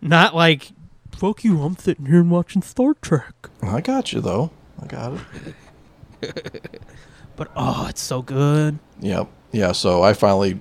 Not 0.00 0.34
like, 0.34 0.70
fuck 1.12 1.44
you, 1.44 1.60
I'm 1.62 1.76
sitting 1.76 2.06
here 2.06 2.20
and 2.20 2.30
watching 2.30 2.62
Star 2.62 2.94
Trek. 2.94 3.34
I 3.62 3.80
got 3.80 4.12
you 4.12 4.20
though. 4.20 4.50
I 4.82 4.86
got 4.86 5.20
it. 6.22 6.82
But 7.36 7.50
oh, 7.54 7.86
it's 7.88 8.00
so 8.00 8.22
good. 8.22 8.78
Yep. 9.00 9.28
Yeah. 9.52 9.72
So 9.72 10.02
I 10.02 10.12
finally, 10.12 10.58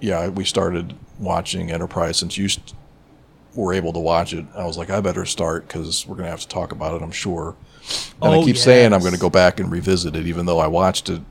yeah, 0.00 0.28
we 0.28 0.44
started 0.44 0.94
watching 1.18 1.70
Enterprise 1.70 2.16
since 2.16 2.36
you 2.36 2.48
st- 2.48 2.74
were 3.54 3.72
able 3.72 3.92
to 3.92 3.98
watch 4.00 4.32
it. 4.32 4.44
I 4.56 4.64
was 4.66 4.76
like, 4.76 4.90
I 4.90 5.00
better 5.00 5.24
start 5.24 5.68
because 5.68 6.06
we're 6.06 6.16
gonna 6.16 6.30
have 6.30 6.40
to 6.40 6.48
talk 6.48 6.72
about 6.72 6.94
it. 6.94 7.02
I'm 7.04 7.12
sure. 7.12 7.54
And 8.20 8.34
I 8.34 8.36
Oh, 8.38 8.44
keep 8.44 8.56
saying 8.56 8.92
I'm 8.92 9.02
gonna 9.04 9.16
go 9.18 9.30
back 9.30 9.60
and 9.60 9.70
revisit 9.70 10.16
it, 10.16 10.26
even 10.26 10.46
though 10.46 10.58
I 10.58 10.66
watched 10.66 11.08
it. 11.08 11.22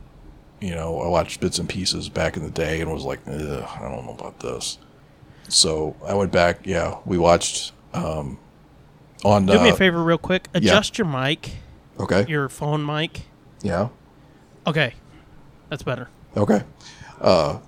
You 0.62 0.74
know, 0.74 1.02
I 1.02 1.08
watched 1.08 1.42
bits 1.42 1.60
and 1.60 1.68
pieces 1.68 2.10
back 2.10 2.38
in 2.38 2.44
the 2.44 2.50
day 2.50 2.82
and 2.82 2.92
was 2.92 3.04
like, 3.04 3.26
I 3.28 3.32
don't 3.32 4.06
know 4.06 4.16
about 4.18 4.40
this. 4.40 4.78
So 5.48 5.96
I 6.06 6.14
went 6.14 6.32
back. 6.32 6.66
Yeah, 6.66 6.98
we 7.06 7.18
watched 7.18 7.74
um, 7.94 8.40
on. 9.24 9.46
Do 9.46 9.60
me 9.60 9.70
a 9.70 9.74
uh, 9.74 9.76
favor, 9.76 10.04
real 10.04 10.18
quick. 10.18 10.48
Adjust 10.54 10.98
your 10.98 11.08
mic. 11.08 11.52
Okay. 12.00 12.26
your 12.28 12.50
phone 12.50 12.86
mic. 12.86 13.22
Yeah. 13.62 13.90
Okay, 14.68 14.94
that's 15.70 15.84
better. 15.84 16.10
Okay. 16.36 16.64
Uh, 17.22 17.60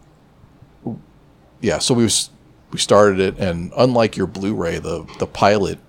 yeah. 1.61 1.79
So 1.79 1.93
we 1.93 2.03
was, 2.03 2.29
we 2.71 2.79
started 2.79 3.19
it, 3.19 3.37
and 3.37 3.71
unlike 3.77 4.17
your 4.17 4.27
Blu-ray, 4.27 4.79
the 4.79 5.07
the 5.19 5.27
pilot 5.27 5.79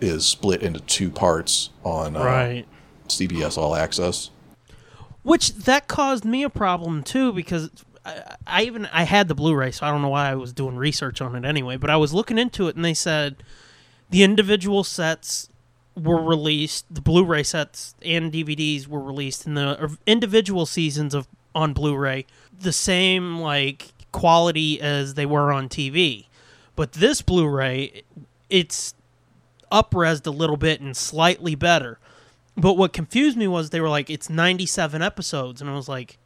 is 0.00 0.26
split 0.26 0.62
into 0.62 0.80
two 0.80 1.10
parts 1.10 1.70
on 1.84 2.16
uh, 2.16 2.62
CBS 3.08 3.56
All 3.58 3.74
Access. 3.74 4.30
Which 5.24 5.54
that 5.54 5.88
caused 5.88 6.24
me 6.24 6.44
a 6.44 6.50
problem 6.50 7.02
too 7.02 7.32
because 7.32 7.70
I, 8.04 8.36
I 8.46 8.62
even 8.62 8.86
I 8.86 9.02
had 9.02 9.26
the 9.26 9.34
Blu-ray, 9.34 9.72
so 9.72 9.86
I 9.86 9.90
don't 9.90 10.02
know 10.02 10.10
why 10.10 10.30
I 10.30 10.36
was 10.36 10.52
doing 10.52 10.76
research 10.76 11.20
on 11.20 11.34
it 11.34 11.44
anyway. 11.44 11.76
But 11.76 11.90
I 11.90 11.96
was 11.96 12.14
looking 12.14 12.38
into 12.38 12.68
it, 12.68 12.76
and 12.76 12.84
they 12.84 12.94
said 12.94 13.42
the 14.10 14.22
individual 14.22 14.84
sets 14.84 15.48
were 16.00 16.22
released, 16.22 16.86
the 16.90 17.00
Blu-ray 17.00 17.42
sets 17.42 17.94
and 18.02 18.32
DVDs 18.32 18.86
were 18.86 19.00
released 19.00 19.46
in 19.46 19.54
the 19.54 19.96
individual 20.06 20.66
seasons 20.66 21.14
of 21.14 21.26
on 21.54 21.72
Blu-ray 21.72 22.26
the 22.60 22.72
same 22.72 23.38
like 23.38 23.92
quality 24.12 24.80
as 24.80 25.14
they 25.14 25.26
were 25.26 25.52
on 25.52 25.68
TV. 25.68 26.26
But 26.76 26.92
this 26.92 27.22
Blu-ray, 27.22 28.02
it's 28.50 28.94
upresed 29.70 30.26
a 30.26 30.30
little 30.30 30.56
bit 30.56 30.80
and 30.80 30.96
slightly 30.96 31.54
better. 31.54 31.98
But 32.56 32.74
what 32.74 32.92
confused 32.92 33.36
me 33.36 33.48
was 33.48 33.70
they 33.70 33.80
were 33.80 33.88
like, 33.88 34.08
it's 34.10 34.30
97 34.30 35.02
episodes. 35.02 35.60
And 35.60 35.68
I 35.68 35.74
was 35.74 35.88
like, 35.88 36.18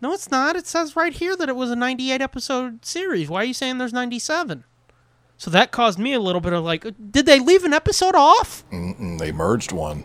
no, 0.00 0.12
it's 0.12 0.30
not. 0.30 0.56
It 0.56 0.66
says 0.66 0.96
right 0.96 1.12
here 1.12 1.36
that 1.36 1.48
it 1.48 1.56
was 1.56 1.70
a 1.70 1.76
98 1.76 2.20
episode 2.20 2.84
series. 2.84 3.28
Why 3.28 3.42
are 3.42 3.44
you 3.44 3.54
saying 3.54 3.78
there's 3.78 3.92
97? 3.92 4.64
So 5.36 5.50
that 5.52 5.70
caused 5.70 5.98
me 6.00 6.12
a 6.14 6.20
little 6.20 6.40
bit 6.40 6.52
of 6.52 6.64
like, 6.64 6.84
did 7.12 7.26
they 7.26 7.38
leave 7.38 7.64
an 7.64 7.72
episode 7.72 8.16
off? 8.16 8.64
Mm-mm, 8.72 9.18
they 9.18 9.30
merged 9.30 9.70
one, 9.70 10.04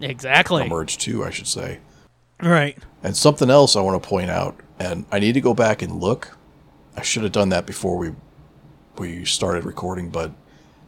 Exactly. 0.00 0.62
or 0.62 0.68
merged 0.68 1.00
two, 1.00 1.24
I 1.24 1.30
should 1.30 1.48
say. 1.48 1.80
Right. 2.40 2.78
And 3.02 3.16
something 3.16 3.50
else 3.50 3.74
I 3.74 3.80
want 3.80 4.00
to 4.00 4.08
point 4.08 4.30
out, 4.30 4.60
and 4.78 5.04
I 5.10 5.18
need 5.18 5.32
to 5.32 5.40
go 5.40 5.52
back 5.54 5.82
and 5.82 6.00
look. 6.00 6.36
I 6.96 7.02
should 7.02 7.24
have 7.24 7.32
done 7.32 7.48
that 7.48 7.66
before 7.66 7.96
we 7.96 8.12
we 8.98 9.24
started 9.24 9.64
recording, 9.64 10.10
but 10.10 10.32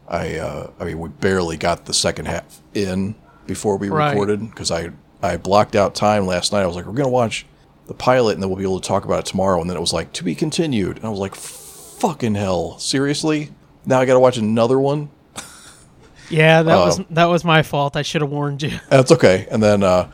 I 0.08 0.36
uh, 0.36 0.70
I 0.78 0.84
mean 0.84 1.00
we 1.00 1.08
barely 1.08 1.56
got 1.56 1.86
the 1.86 1.94
second 1.94 2.26
half 2.26 2.60
in 2.74 3.16
before 3.46 3.76
we 3.76 3.88
Right. 3.88 4.10
recorded 4.10 4.40
because 4.50 4.70
I 4.70 4.90
I 5.22 5.36
blocked 5.36 5.76
out 5.76 5.94
time 5.94 6.26
last 6.26 6.52
night. 6.52 6.62
I 6.62 6.66
was 6.66 6.76
like, 6.76 6.86
we're 6.86 6.92
gonna 6.92 7.08
watch 7.08 7.46
the 7.86 7.94
pilot 7.94 8.34
and 8.34 8.42
then 8.42 8.48
we'll 8.48 8.56
be 8.58 8.62
able 8.64 8.80
to 8.80 8.86
talk 8.88 9.04
about 9.04 9.20
it 9.20 9.26
tomorrow. 9.26 9.60
And 9.60 9.68
then 9.68 9.76
it 9.76 9.80
was 9.80 9.92
like 9.92 10.12
to 10.14 10.24
be 10.24 10.34
continued, 10.34 10.96
and 10.96 11.04
I 11.04 11.08
was 11.08 11.18
like, 11.18 11.34
fucking 11.34 12.34
hell, 12.36 12.78
seriously? 12.78 13.50
Now 13.84 14.00
I 14.00 14.04
got 14.06 14.14
to 14.14 14.20
watch 14.20 14.36
another 14.36 14.78
one. 14.78 15.10
Yeah, 16.30 16.62
that 16.62 16.78
Uh, 16.78 16.84
was 16.86 17.00
that 17.10 17.24
was 17.24 17.44
my 17.44 17.62
fault. 17.62 17.96
I 17.96 18.02
should 18.02 18.20
have 18.22 18.30
warned 18.30 18.62
you. 18.62 18.78
That's 18.88 19.10
okay. 19.10 19.48
And 19.50 19.60
then, 19.60 19.82
uh, 19.82 20.08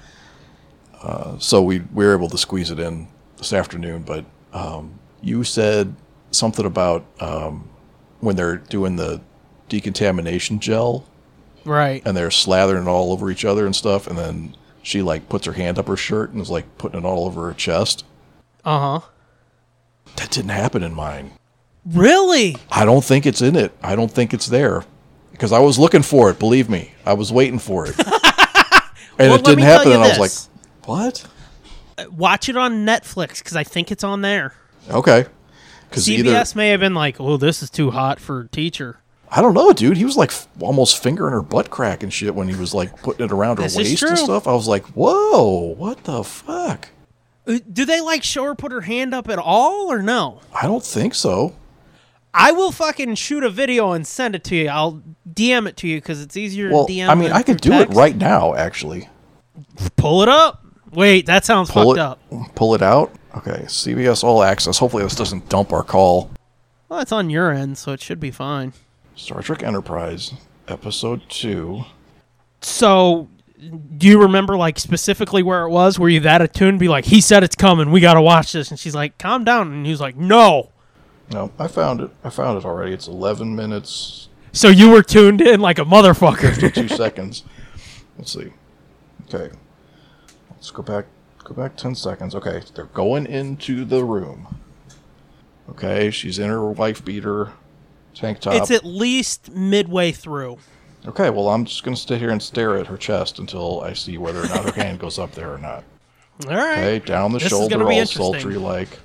uh, 1.03 1.39
so 1.39 1.61
we, 1.63 1.81
we 1.93 2.07
were 2.07 2.15
able 2.15 2.31
to 2.31 2.39
squeeze 2.39 2.71
it 2.71 2.79
in 2.79 3.09
this 3.37 3.53
afternoon. 3.53 4.03
But 4.03 4.25
um, 4.55 4.99
you 5.21 5.45
said 5.45 5.95
something 6.31 6.65
about 6.65 7.05
um, 7.21 7.69
when 8.21 8.35
they're 8.35 8.57
doing 8.57 8.97
the 8.97 9.21
decontamination 9.69 10.59
gel 10.59 11.05
Right. 11.67 12.03
and 12.07 12.17
they're 12.17 12.29
slathering 12.29 12.83
it 12.83 12.89
all 12.89 13.13
over 13.13 13.31
each 13.31 13.45
other 13.45 13.67
and 13.67 13.75
stuff. 13.75 14.07
And 14.07 14.17
then 14.17 14.57
she 14.83 15.03
like 15.03 15.29
puts 15.29 15.47
her 15.47 15.53
hand 15.53 15.79
up 15.79 15.89
her 15.89 15.97
shirt 15.97 16.31
and 16.31 16.41
is 16.41 16.49
like 16.51 16.79
putting 16.79 17.01
it 17.01 17.05
all 17.05 17.27
over 17.27 17.47
her 17.49 17.53
chest. 17.55 18.05
Uh 18.65 19.01
huh. 19.01 19.09
That 20.17 20.31
didn't 20.31 20.51
happen 20.51 20.83
in 20.83 20.95
mine. 20.95 21.33
Really? 21.85 22.57
I 22.71 22.85
don't 22.85 23.05
think 23.05 23.27
it's 23.27 23.43
in 23.43 23.55
it. 23.57 23.73
I 23.83 23.95
don't 23.97 24.11
think 24.11 24.33
it's 24.35 24.47
there 24.47 24.85
because 25.33 25.53
I 25.53 25.59
was 25.61 25.79
looking 25.79 26.03
for 26.03 26.31
it. 26.31 26.39
Believe 26.39 26.69
me, 26.71 26.93
I 27.05 27.13
was 27.13 27.33
waiting 27.33 27.59
for 27.59 27.87
it, 27.87 27.97
and 28.07 28.07
Well, 29.19 29.35
it 29.35 29.45
didn't 29.45 29.65
happen. 29.65 29.93
And 29.93 30.03
I 30.03 30.09
was 30.09 30.19
like, 30.19 30.87
"What?" 30.89 31.27
Watch 32.11 32.49
it 32.49 32.57
on 32.57 32.85
Netflix 32.85 33.39
because 33.39 33.57
I 33.57 33.63
think 33.65 33.91
it's 33.93 34.05
on 34.05 34.21
there. 34.23 34.55
Okay. 34.91 35.27
Because 35.89 36.07
CBS 36.07 36.19
either 36.19 36.45
may 36.57 36.71
have 36.71 36.81
been 36.81 36.95
like, 36.95 37.21
"Oh, 37.21 37.37
this 37.37 37.63
is 37.63 37.71
too 37.71 37.91
hot 37.93 38.19
for 38.19 38.45
teacher." 38.45 38.99
I 39.31 39.43
don't 39.43 39.55
know, 39.55 39.73
dude. 39.73 39.97
He 39.97 40.05
was 40.05 40.17
like 40.17 40.31
f- 40.31 40.49
almost 40.61 41.03
fingering 41.03 41.33
her 41.33 41.43
butt 41.43 41.71
crack 41.71 42.03
and 42.03 42.13
shit 42.13 42.35
when 42.35 42.49
he 42.49 42.55
was 42.55 42.73
like 42.75 43.03
putting 43.03 43.27
it 43.27 43.33
around 43.33 43.57
her 43.59 43.65
This 43.65 43.77
waist 43.77 44.03
and 44.03 44.19
stuff. 44.19 44.47
I 44.47 44.53
was 44.53 44.69
like, 44.69 44.85
"Whoa, 44.87 45.75
what 45.77 46.05
the 46.05 46.23
fuck?" 46.23 46.89
Uh, 47.47 47.59
Do 47.73 47.85
they 47.85 48.01
like 48.01 48.23
show 48.23 48.45
her 48.45 48.55
put 48.55 48.73
her 48.73 48.83
hand 48.83 49.15
up 49.15 49.29
at 49.29 49.39
all 49.39 49.91
or 49.93 50.01
no? 50.03 50.41
I 50.55 50.63
don't 50.67 50.85
think 50.85 51.15
so. 51.15 51.55
I 52.35 52.53
will 52.53 52.71
fucking 52.71 53.15
shoot 53.15 53.43
a 53.45 53.51
video 53.51 53.93
and 53.93 54.07
send 54.07 54.35
it 54.35 54.45
to 54.45 54.57
you. 54.57 54.69
I'll 54.69 55.03
DM 55.33 55.67
it 55.67 55.77
to 55.79 55.89
you 55.89 55.97
because 55.99 56.21
it's 56.21 56.37
easier 56.37 56.71
Well, 56.71 56.87
to 56.87 56.93
DM. 56.93 57.09
I 57.09 57.15
mean, 57.15 57.33
I 57.33 57.43
could 57.43 57.61
do 57.61 57.73
it 57.73 57.89
right 57.95 58.15
now. 58.17 58.55
Actually, 58.55 59.09
Pull 59.97 60.23
it 60.23 60.29
up. 60.29 60.63
Wait, 60.93 61.27
that 61.27 61.45
sounds 61.45 61.71
pull 61.71 61.95
fucked 61.95 61.99
it, 62.33 62.37
up. 62.39 62.55
pull 62.55 62.75
it 62.75 62.83
out. 62.83 63.11
Okay, 63.37 63.65
CBS 63.67 64.23
All 64.23 64.43
Access. 64.43 64.79
Hopefully, 64.79 65.03
this 65.03 65.15
doesn't 65.15 65.49
dump 65.49 65.73
our 65.73 65.83
call. 65.83 66.31
Well, 66.89 67.01
it's 67.01 67.13
on 67.13 67.29
your 67.31 67.51
end, 67.51 67.77
so 67.79 67.93
it 67.93 68.01
should 68.01 68.21
be 68.21 68.31
fine. 68.31 68.73
Star 69.17 69.43
Trek 69.43 69.63
Enterprise, 69.63 70.35
Episode 70.69 71.23
Two. 71.29 71.85
So, 72.61 73.29
do 73.97 74.07
you 74.07 74.21
remember 74.21 74.57
like 74.57 74.79
specifically 74.79 75.43
where 75.43 75.63
it 75.65 75.71
was? 75.71 75.99
Were 75.99 76.09
you 76.09 76.21
that 76.21 76.43
attuned? 76.43 76.79
Be 76.79 76.89
like, 76.89 77.07
he 77.07 77.21
said 77.21 77.43
it's 77.43 77.57
coming. 77.57 77.91
We 77.91 78.01
got 78.01 78.15
to 78.15 78.23
watch 78.23 78.53
this. 78.53 78.71
And 78.71 78.79
she's 78.79 78.95
like, 78.95 79.19
calm 79.19 79.45
down. 79.45 79.73
And 79.73 79.87
he's 79.87 80.01
like, 80.01 80.17
no. 80.17 80.71
No, 81.33 81.51
I 81.59 81.67
found 81.67 82.01
it. 82.01 82.11
I 82.23 82.31
found 82.31 82.59
it 82.59 82.65
already. 82.65 82.93
It's 82.93 83.09
11 83.09 83.57
minutes, 83.57 84.29
So 84.53 84.69
you 84.69 84.91
were 84.91 85.03
tuned 85.03 85.41
in 85.41 85.61
like 85.61 85.79
a 85.79 85.85
motherfucker. 85.85 86.73
two 86.73 86.89
seconds. 86.95 87.43
Let's 88.17 88.33
see. 88.33 88.53
Okay, 89.25 89.53
let's 90.51 90.71
go 90.71 90.83
back. 90.83 91.07
Go 91.43 91.55
back 91.55 91.77
10 91.77 91.95
seconds. 91.97 92.35
Okay, 92.35 92.63
they're 92.75 92.85
going 92.87 93.27
into 93.27 93.85
the 93.85 94.05
room. 94.05 94.61
Okay, 95.69 96.11
she's 96.13 96.39
in 96.39 96.49
her 96.49 96.71
wife 96.71 97.05
beater, 97.05 97.53
tank 98.17 98.41
top. 98.41 98.55
it's 98.55 98.71
at 98.71 98.85
least 98.85 99.51
midway 99.53 100.13
through. 100.13 100.59
Okay, 101.07 101.31
well, 101.31 101.49
I'm 101.49 101.65
just 101.65 101.85
gonna 101.85 101.97
sit 101.97 102.19
here 102.19 102.31
and 102.31 102.43
stare 102.43 102.77
at 102.77 102.87
her 102.89 102.97
chest 102.97 103.39
until 103.39 103.81
I 103.83 103.93
see 103.93 104.19
whether 104.19 104.41
or 104.41 104.49
not 104.49 104.65
her 104.65 104.73
hand 104.73 104.99
goes 104.99 105.19
up 105.19 105.33
there 105.33 105.53
or 105.53 105.59
not. 105.59 105.85
All 106.49 106.57
right. 106.57 106.79
Okay, 106.79 106.99
down 106.99 107.33
the 107.33 107.39
This 107.39 107.49
shoulder, 107.49 107.83
all 107.83 108.07
sultry 108.07 108.57
like. 108.57 108.99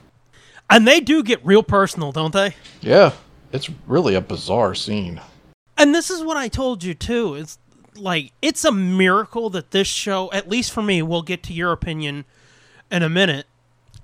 And 0.69 0.85
they 0.85 0.99
do 0.99 1.23
get 1.23 1.45
real 1.45 1.63
personal, 1.63 2.11
don't 2.11 2.33
they? 2.33 2.55
Yeah, 2.81 3.13
it's 3.53 3.69
really 3.87 4.15
a 4.15 4.21
bizarre 4.21 4.75
scene. 4.75 5.21
And 5.77 5.95
this 5.95 6.09
is 6.09 6.23
what 6.23 6.35
I 6.35 6.49
told 6.49 6.83
you 6.83 6.93
too. 6.93 7.35
It's 7.35 7.57
like 7.95 8.33
it's 8.41 8.65
a 8.65 8.71
miracle 8.71 9.49
that 9.51 9.71
this 9.71 9.87
show, 9.87 10.31
at 10.31 10.49
least 10.49 10.71
for 10.71 10.81
me, 10.81 11.01
we'll 11.01 11.21
get 11.21 11.43
to 11.43 11.53
your 11.53 11.71
opinion 11.71 12.25
in 12.91 13.03
a 13.03 13.09
minute. 13.09 13.45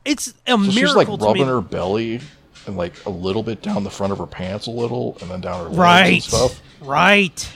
It's 0.05 0.29
a 0.45 0.51
So 0.51 0.57
miracle 0.57 0.71
she's 0.71 0.95
like 0.95 1.07
to 1.07 1.17
rubbing 1.17 1.47
her 1.47 1.61
belly 1.61 2.21
and 2.67 2.77
like 2.77 3.05
a 3.05 3.09
little 3.09 3.43
bit 3.43 3.61
down 3.61 3.83
the 3.83 3.89
front 3.89 4.11
of 4.13 4.19
her 4.19 4.25
pants 4.27 4.67
a 4.67 4.71
little, 4.71 5.17
and 5.21 5.31
then 5.31 5.41
down 5.41 5.59
her 5.63 5.69
legs 5.69 5.77
right, 5.77 6.13
and 6.13 6.23
stuff. 6.23 6.61
right. 6.81 7.51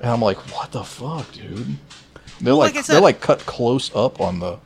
And 0.00 0.10
I'm 0.10 0.20
like, 0.20 0.38
what 0.54 0.72
the 0.72 0.82
fuck, 0.84 1.30
dude? 1.32 1.76
They're 2.40 2.52
Well, 2.54 2.58
like, 2.58 2.74
like 2.74 2.84
said- 2.84 2.94
they're 2.94 3.00
like 3.02 3.20
cut 3.20 3.40
close 3.40 3.94
up 3.94 4.20
on 4.20 4.40
the. 4.40 4.58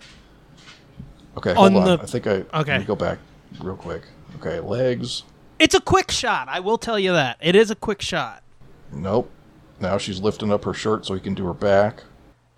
Okay, 1.36 1.50
On 1.50 1.72
hold 1.72 1.76
on. 1.88 1.98
the- 1.98 2.02
I 2.02 2.06
think 2.06 2.26
I 2.26 2.30
Okay. 2.60 2.72
Let 2.72 2.80
me 2.80 2.84
go 2.86 2.96
back 2.96 3.18
real 3.60 3.76
quick. 3.76 4.02
Okay, 4.40 4.60
legs. 4.60 5.22
It's 5.58 5.74
a 5.74 5.80
quick 5.80 6.10
shot. 6.10 6.48
I 6.48 6.60
will 6.60 6.78
tell 6.78 6.98
you 6.98 7.12
that 7.12 7.36
it 7.40 7.54
is 7.56 7.70
a 7.70 7.74
quick 7.74 8.00
shot. 8.00 8.42
Nope. 8.92 9.30
Now 9.80 9.98
she's 9.98 10.20
lifting 10.20 10.52
up 10.52 10.64
her 10.64 10.74
shirt 10.74 11.04
so 11.06 11.14
he 11.14 11.20
can 11.20 11.34
do 11.34 11.44
her 11.46 11.54
back. 11.54 12.02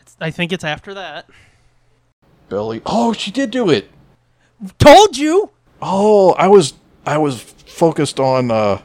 It's, 0.01 0.17
I 0.21 0.31
think 0.31 0.53
it's 0.53 0.65
after 0.65 0.95
that. 0.95 1.27
Belly. 2.49 2.81
Oh, 2.87 3.13
she 3.13 3.31
did 3.31 3.51
do 3.51 3.69
it. 3.71 3.91
Told 4.79 5.17
you. 5.17 5.51
Oh, 5.83 6.33
I 6.33 6.49
was 6.49 6.75
I 7.07 7.19
was 7.19 7.41
focused 7.43 8.21
on 8.21 8.51
uh 8.51 8.81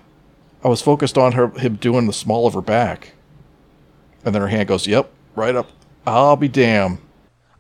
I 0.64 0.68
was 0.68 0.82
focused 0.82 1.18
on 1.18 1.34
her 1.34 1.50
him 1.50 1.76
doing 1.76 2.08
the 2.08 2.14
small 2.14 2.48
of 2.48 2.54
her 2.54 2.62
back. 2.62 3.14
And 4.24 4.34
then 4.34 4.42
her 4.42 4.48
hand 4.48 4.68
goes, 4.68 4.88
"Yep, 4.88 5.12
right 5.36 5.56
up. 5.56 5.70
I'll 6.08 6.36
be 6.36 6.48
damn." 6.48 7.00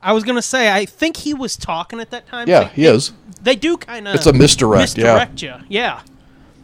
I 0.01 0.13
was 0.13 0.23
gonna 0.23 0.41
say. 0.41 0.71
I 0.71 0.85
think 0.85 1.17
he 1.17 1.33
was 1.33 1.55
talking 1.55 1.99
at 1.99 2.11
that 2.11 2.27
time. 2.27 2.47
Yeah, 2.47 2.65
They- 2.65 2.69
he 2.69 2.85
is. 2.85 3.11
They 3.41 3.55
do 3.55 3.77
kind 3.77 4.07
of. 4.07 4.15
It's 4.15 4.25
a 4.25 4.33
misdirect, 4.33 4.97
yeah. 4.97 5.29
You. 5.37 5.53
Yeah. 5.69 6.01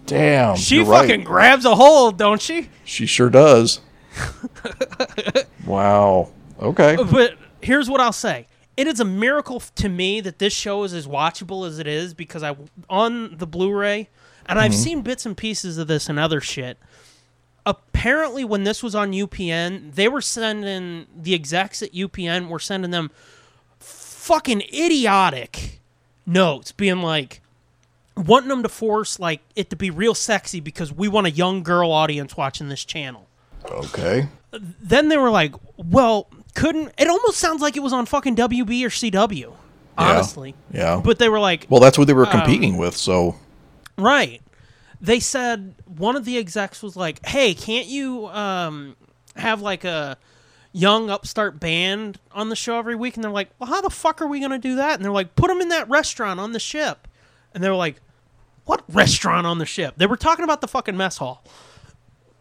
Damn. 0.08 0.56
She 0.56 0.84
fucking 0.84 1.20
right. 1.20 1.24
grabs 1.26 1.66
a 1.66 1.76
hold, 1.76 2.18
don't 2.18 2.42
she? 2.42 2.70
She 2.84 3.06
sure 3.06 3.30
does. 3.30 3.82
wow. 5.66 6.32
Okay. 6.60 6.98
But 6.98 7.36
here's 7.62 7.90
what 7.90 8.02
I'll 8.02 8.12
say. 8.12 8.48
It 8.78 8.88
is 8.88 9.00
a 9.00 9.06
miracle 9.06 9.60
to 9.60 9.90
me 9.90 10.22
that 10.22 10.40
this 10.40 10.54
show 10.54 10.84
is 10.84 10.94
as 10.94 11.08
watchable 11.08 11.68
as 11.68 11.80
it 11.80 11.88
is 11.88 12.14
because 12.14 12.42
I 12.44 12.56
on 12.90 13.38
the 13.38 13.48
Blu-ray 13.48 14.10
and 14.46 14.60
I've 14.60 14.72
mm-hmm. 14.72 14.82
seen 14.82 15.02
bits 15.02 15.26
and 15.26 15.36
pieces 15.36 15.78
of 15.78 15.88
this 15.88 16.10
and 16.10 16.18
other 16.18 16.42
shit. 16.42 16.78
Apparently 17.66 18.44
when 18.44 18.64
this 18.64 18.82
was 18.82 18.96
on 18.96 19.12
UPN, 19.12 19.94
they 19.94 20.08
were 20.08 20.22
sending 20.22 21.06
the 21.16 21.34
execs 21.34 21.82
at 21.82 21.92
UPN 21.94 22.48
were 22.48 22.60
sending 22.60 22.92
them 22.92 23.12
fucking 23.80 24.62
idiotic 24.74 25.80
notes 26.26 26.72
being 26.72 27.02
like 27.02 27.42
wanting 28.16 28.50
them 28.50 28.64
to 28.64 28.70
force 28.70 29.20
like 29.20 29.42
it 29.56 29.70
to 29.70 29.76
be 29.76 29.90
real 29.90 30.14
sexy 30.14 30.60
because 30.60 30.94
we 30.94 31.08
want 31.08 31.28
a 31.28 31.32
young 31.32 31.64
girl 31.64 31.92
audience 31.92 32.38
watching 32.38 32.70
this 32.70 32.86
channel 32.86 33.28
Okay. 33.70 34.28
then 34.52 35.10
they 35.10 35.18
were 35.18 35.30
like, 35.30 35.56
well, 35.78 36.28
couldn't. 36.54 36.94
It 36.98 37.08
almost 37.08 37.38
sounds 37.38 37.62
like 37.62 37.76
it 37.78 37.82
was 37.82 37.94
on 37.94 38.06
fucking 38.06 38.36
WB 38.36 38.84
or 38.86 38.90
CW. 38.90 39.54
Honestly, 39.98 40.56
Yeah. 40.72 41.02
but 41.04 41.20
they 41.20 41.30
were 41.30 41.40
like, 41.40 41.68
well, 41.70 41.80
that's 41.82 41.98
what 41.98 42.08
they 42.08 42.14
were 42.14 42.26
Um, 42.26 42.32
competing 42.32 42.78
with. 42.78 42.96
So 42.98 43.36
Right. 43.98 44.42
They 45.00 45.20
said 45.20 45.76
one 45.86 46.16
of 46.16 46.26
the 46.26 46.38
execs 46.38 46.82
was 46.82 46.96
like, 46.96 47.26
"Hey, 47.26 47.54
can't 47.54 47.88
you 47.88 48.28
um, 48.28 48.96
have 49.36 49.62
like 49.62 49.84
a 49.84 50.18
young 50.72 51.10
upstart 51.10 51.60
band 51.60 52.20
on 52.32 52.50
the 52.50 52.56
show 52.56 52.78
every 52.80 52.96
week?" 52.96 53.16
And 53.16 53.24
they're 53.24 53.32
like, 53.32 53.50
"Well, 53.60 53.70
how 53.70 53.82
the 53.82 53.90
fuck 53.90 54.22
are 54.22 54.28
we 54.28 54.40
gonna 54.40 54.58
do 54.60 54.76
that?" 54.76 54.96
And 54.96 55.04
they're 55.04 55.12
like, 55.12 55.36
"Put 55.36 55.48
them 55.50 55.60
in 55.60 55.70
that 55.70 55.90
restaurant 55.90 56.40
on 56.40 56.52
the 56.54 56.60
ship." 56.60 57.08
And 57.54 57.64
they 57.64 57.70
were 57.70 57.76
like, 57.76 58.00
"What 58.66 58.84
restaurant 58.90 59.46
on 59.48 59.58
the 59.58 59.66
ship?" 59.66 59.96
They 59.98 60.06
were 60.08 60.18
talking 60.18 60.44
about 60.46 60.62
the 60.62 60.68
fucking 60.68 60.96
mess 60.96 61.18
hall. 61.18 61.44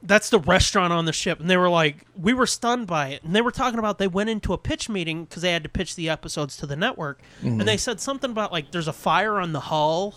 That's 0.02 0.31
the 0.31 0.39
restaurant 0.39 0.93
on 0.93 1.05
the 1.05 1.12
ship, 1.12 1.40
and 1.40 1.51
they 1.51 1.56
were 1.56 1.68
like, 1.68 2.06
we 2.16 2.32
were 2.32 2.47
stunned 2.47 2.86
by 2.86 3.09
it, 3.09 3.22
and 3.22 3.36
they 3.36 3.43
were 3.43 3.51
talking 3.51 3.78
about 3.78 3.98
they 3.98 4.09
went 4.09 4.31
into 4.31 4.52
a 4.52 4.59
pitch 4.59 4.89
meeting 4.89 5.24
because 5.24 5.43
they 5.43 5.52
had 5.52 5.62
to 5.62 5.68
pitch 5.68 5.94
the 5.94 6.09
episodes 6.09 6.56
to 6.59 6.66
the 6.66 6.77
network, 6.77 7.20
and 7.43 7.60
they 7.60 7.74
mm-hmm. 7.74 7.78
said 7.78 8.01
something 8.01 8.31
about 8.31 8.51
like 8.51 8.70
there's 8.70 8.89
a 8.89 8.93
fire 8.93 9.39
on 9.39 9.52
the 9.52 9.60
hull, 9.60 10.16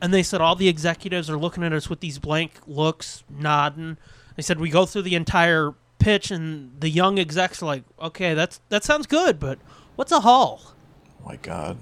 and 0.00 0.14
they 0.14 0.22
said 0.22 0.40
all 0.40 0.56
the 0.56 0.68
executives 0.68 1.28
are 1.28 1.36
looking 1.36 1.62
at 1.62 1.72
us 1.72 1.90
with 1.90 2.00
these 2.00 2.18
blank 2.18 2.52
looks, 2.66 3.24
nodding. 3.28 3.98
They 4.36 4.42
said 4.42 4.60
we 4.60 4.70
go 4.70 4.86
through 4.86 5.02
the 5.02 5.14
entire 5.14 5.74
pitch, 5.98 6.30
and 6.30 6.80
the 6.80 6.88
young 6.88 7.18
execs 7.18 7.62
are 7.62 7.66
like, 7.66 7.84
okay, 8.00 8.34
that's 8.34 8.60
that 8.70 8.84
sounds 8.84 9.06
good, 9.06 9.38
but 9.38 9.58
what's 9.96 10.12
a 10.12 10.20
hull? 10.20 10.74
Oh 11.20 11.26
my 11.26 11.36
God. 11.36 11.78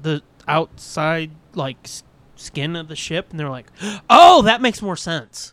The 0.00 0.22
outside 0.48 1.32
like 1.54 1.88
skin 2.36 2.76
of 2.76 2.88
the 2.88 2.96
ship, 2.96 3.30
and 3.30 3.38
they're 3.38 3.50
like, 3.50 3.70
oh, 4.10 4.42
that 4.42 4.62
makes 4.62 4.80
more 4.80 4.96
sense. 4.96 5.52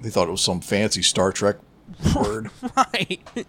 They 0.00 0.10
thought 0.10 0.28
it 0.28 0.32
was 0.32 0.42
some 0.42 0.60
fancy 0.60 1.02
Star 1.02 1.32
Trek 1.32 1.56
word. 2.16 2.50
Right. 2.76 3.46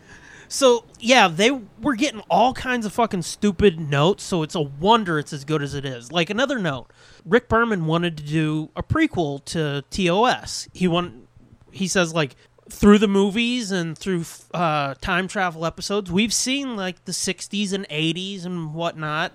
So 0.47 0.83
yeah, 0.99 1.29
they 1.29 1.51
were 1.81 1.95
getting 1.95 2.19
all 2.29 2.53
kinds 2.53 2.85
of 2.85 2.91
fucking 2.91 3.21
stupid 3.21 3.79
notes. 3.79 4.23
So 4.23 4.43
it's 4.43 4.55
a 4.55 4.61
wonder 4.61 5.17
it's 5.17 5.31
as 5.31 5.45
good 5.45 5.61
as 5.63 5.73
it 5.73 5.85
is. 5.85 6.11
Like 6.11 6.29
another 6.29 6.59
note, 6.59 6.87
Rick 7.25 7.47
Berman 7.47 7.85
wanted 7.85 8.17
to 8.17 8.23
do 8.23 8.69
a 8.75 8.83
prequel 8.83 9.43
to 9.45 9.83
TOS. 9.89 10.67
He 10.73 10.87
want, 10.89 11.27
he 11.71 11.87
says 11.87 12.13
like 12.13 12.35
through 12.69 12.97
the 12.97 13.07
movies 13.07 13.71
and 13.71 13.97
through 13.97 14.25
uh, 14.53 14.95
time 14.95 15.29
travel 15.29 15.65
episodes, 15.65 16.11
we've 16.11 16.33
seen 16.33 16.75
like 16.75 17.05
the 17.05 17.11
'60s 17.13 17.71
and 17.71 17.87
'80s 17.87 18.45
and 18.45 18.73
whatnot. 18.73 19.31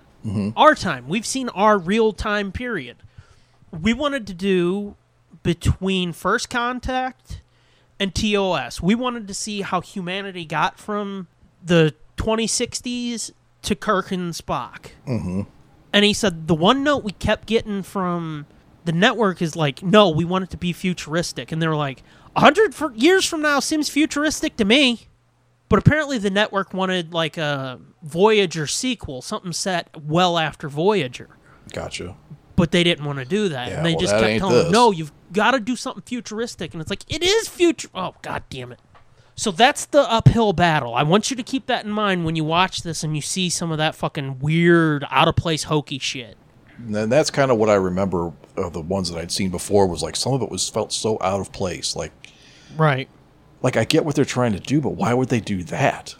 Our 0.57 0.75
time, 0.75 1.07
we've 1.07 1.25
seen 1.25 1.47
our 1.49 1.77
real 1.79 2.11
time 2.11 2.51
period. 2.51 2.97
We 3.71 3.93
wanted 3.93 4.27
to 4.27 4.33
do 4.33 4.97
between 5.47 6.11
First 6.11 6.49
Contact 6.49 7.39
and 8.01 8.13
TOS. 8.13 8.81
We 8.81 8.95
wanted 8.95 9.29
to 9.29 9.33
see 9.33 9.61
how 9.61 9.79
humanity 9.79 10.43
got 10.43 10.77
from 10.77 11.27
the 11.63 11.95
2060s 12.17 13.31
to 13.61 13.73
Kirk 13.73 14.11
and 14.11 14.33
Spock. 14.33 14.87
Mm-hmm. 15.07 15.43
And 15.93 16.03
he 16.03 16.11
said 16.11 16.49
the 16.49 16.53
one 16.53 16.83
note 16.83 17.05
we 17.05 17.13
kept 17.13 17.47
getting 17.47 17.81
from 17.81 18.45
the 18.83 18.91
network 18.91 19.41
is 19.41 19.55
like, 19.55 19.81
no, 19.81 20.09
we 20.09 20.25
want 20.25 20.43
it 20.43 20.49
to 20.49 20.57
be 20.57 20.73
futuristic. 20.73 21.53
And 21.53 21.61
they 21.61 21.67
were 21.69 21.77
like, 21.77 22.03
100 22.33 22.75
for 22.75 22.93
years 22.93 23.25
from 23.25 23.41
now 23.41 23.61
seems 23.61 23.87
futuristic 23.87 24.57
to 24.57 24.65
me. 24.65 25.07
But 25.69 25.79
apparently 25.79 26.17
the 26.17 26.29
network 26.29 26.73
wanted 26.73 27.13
like 27.13 27.37
a 27.37 27.79
Voyager 28.03 28.67
sequel, 28.67 29.21
something 29.21 29.53
set 29.53 29.95
well 29.95 30.37
after 30.37 30.67
Voyager 30.67 31.29
Gotcha. 31.71 32.17
but 32.57 32.71
they 32.71 32.83
didn't 32.83 33.05
want 33.05 33.19
to 33.19 33.25
do 33.25 33.47
that. 33.47 33.69
Yeah, 33.69 33.77
and 33.77 33.85
they 33.85 33.93
well, 33.93 34.01
just 34.01 34.13
kept 34.13 34.39
telling 34.39 34.63
them, 34.63 34.71
no, 34.73 34.91
you've 34.91 35.13
got 35.33 35.51
to 35.51 35.59
do 35.59 35.75
something 35.75 36.03
futuristic. 36.05 36.73
And 36.73 36.81
it's 36.81 36.89
like, 36.89 37.03
it 37.07 37.23
is 37.23 37.47
future. 37.47 37.89
Oh, 37.93 38.15
god 38.21 38.43
damn 38.49 38.71
it. 38.71 38.79
So 39.35 39.51
that's 39.51 39.85
the 39.85 40.01
uphill 40.11 40.51
battle. 40.53 40.95
I 40.95 41.03
want 41.03 41.29
you 41.29 41.37
to 41.37 41.43
keep 41.43 41.67
that 41.67 41.85
in 41.85 41.91
mind 41.91 42.25
when 42.25 42.35
you 42.35 42.43
watch 42.43 42.81
this 42.81 43.03
and 43.03 43.15
you 43.15 43.21
see 43.21 43.49
some 43.49 43.71
of 43.71 43.77
that 43.77 43.93
fucking 43.95 44.39
weird, 44.39 45.05
out 45.11 45.27
of 45.27 45.35
place, 45.35 45.63
hokey 45.63 45.99
shit. 45.99 46.37
And 46.79 47.11
that's 47.11 47.29
kind 47.29 47.51
of 47.51 47.57
what 47.57 47.69
I 47.69 47.75
remember 47.75 48.31
of 48.55 48.73
the 48.73 48.81
ones 48.81 49.11
that 49.11 49.19
I'd 49.19 49.31
seen 49.31 49.51
before 49.51 49.87
was 49.87 50.01
like 50.01 50.15
some 50.15 50.33
of 50.33 50.41
it 50.41 50.49
was 50.49 50.67
felt 50.69 50.91
so 50.91 51.17
out 51.21 51.39
of 51.39 51.51
place. 51.51 51.95
Like 51.95 52.11
Right. 52.75 53.07
like 53.61 53.77
I 53.77 53.83
get 53.83 54.05
what 54.05 54.15
they're 54.15 54.25
trying 54.25 54.53
to 54.53 54.59
do, 54.59 54.81
but 54.81 54.91
why 54.91 55.13
would 55.13 55.29
they 55.29 55.39
do 55.39 55.61
that? 55.65 56.15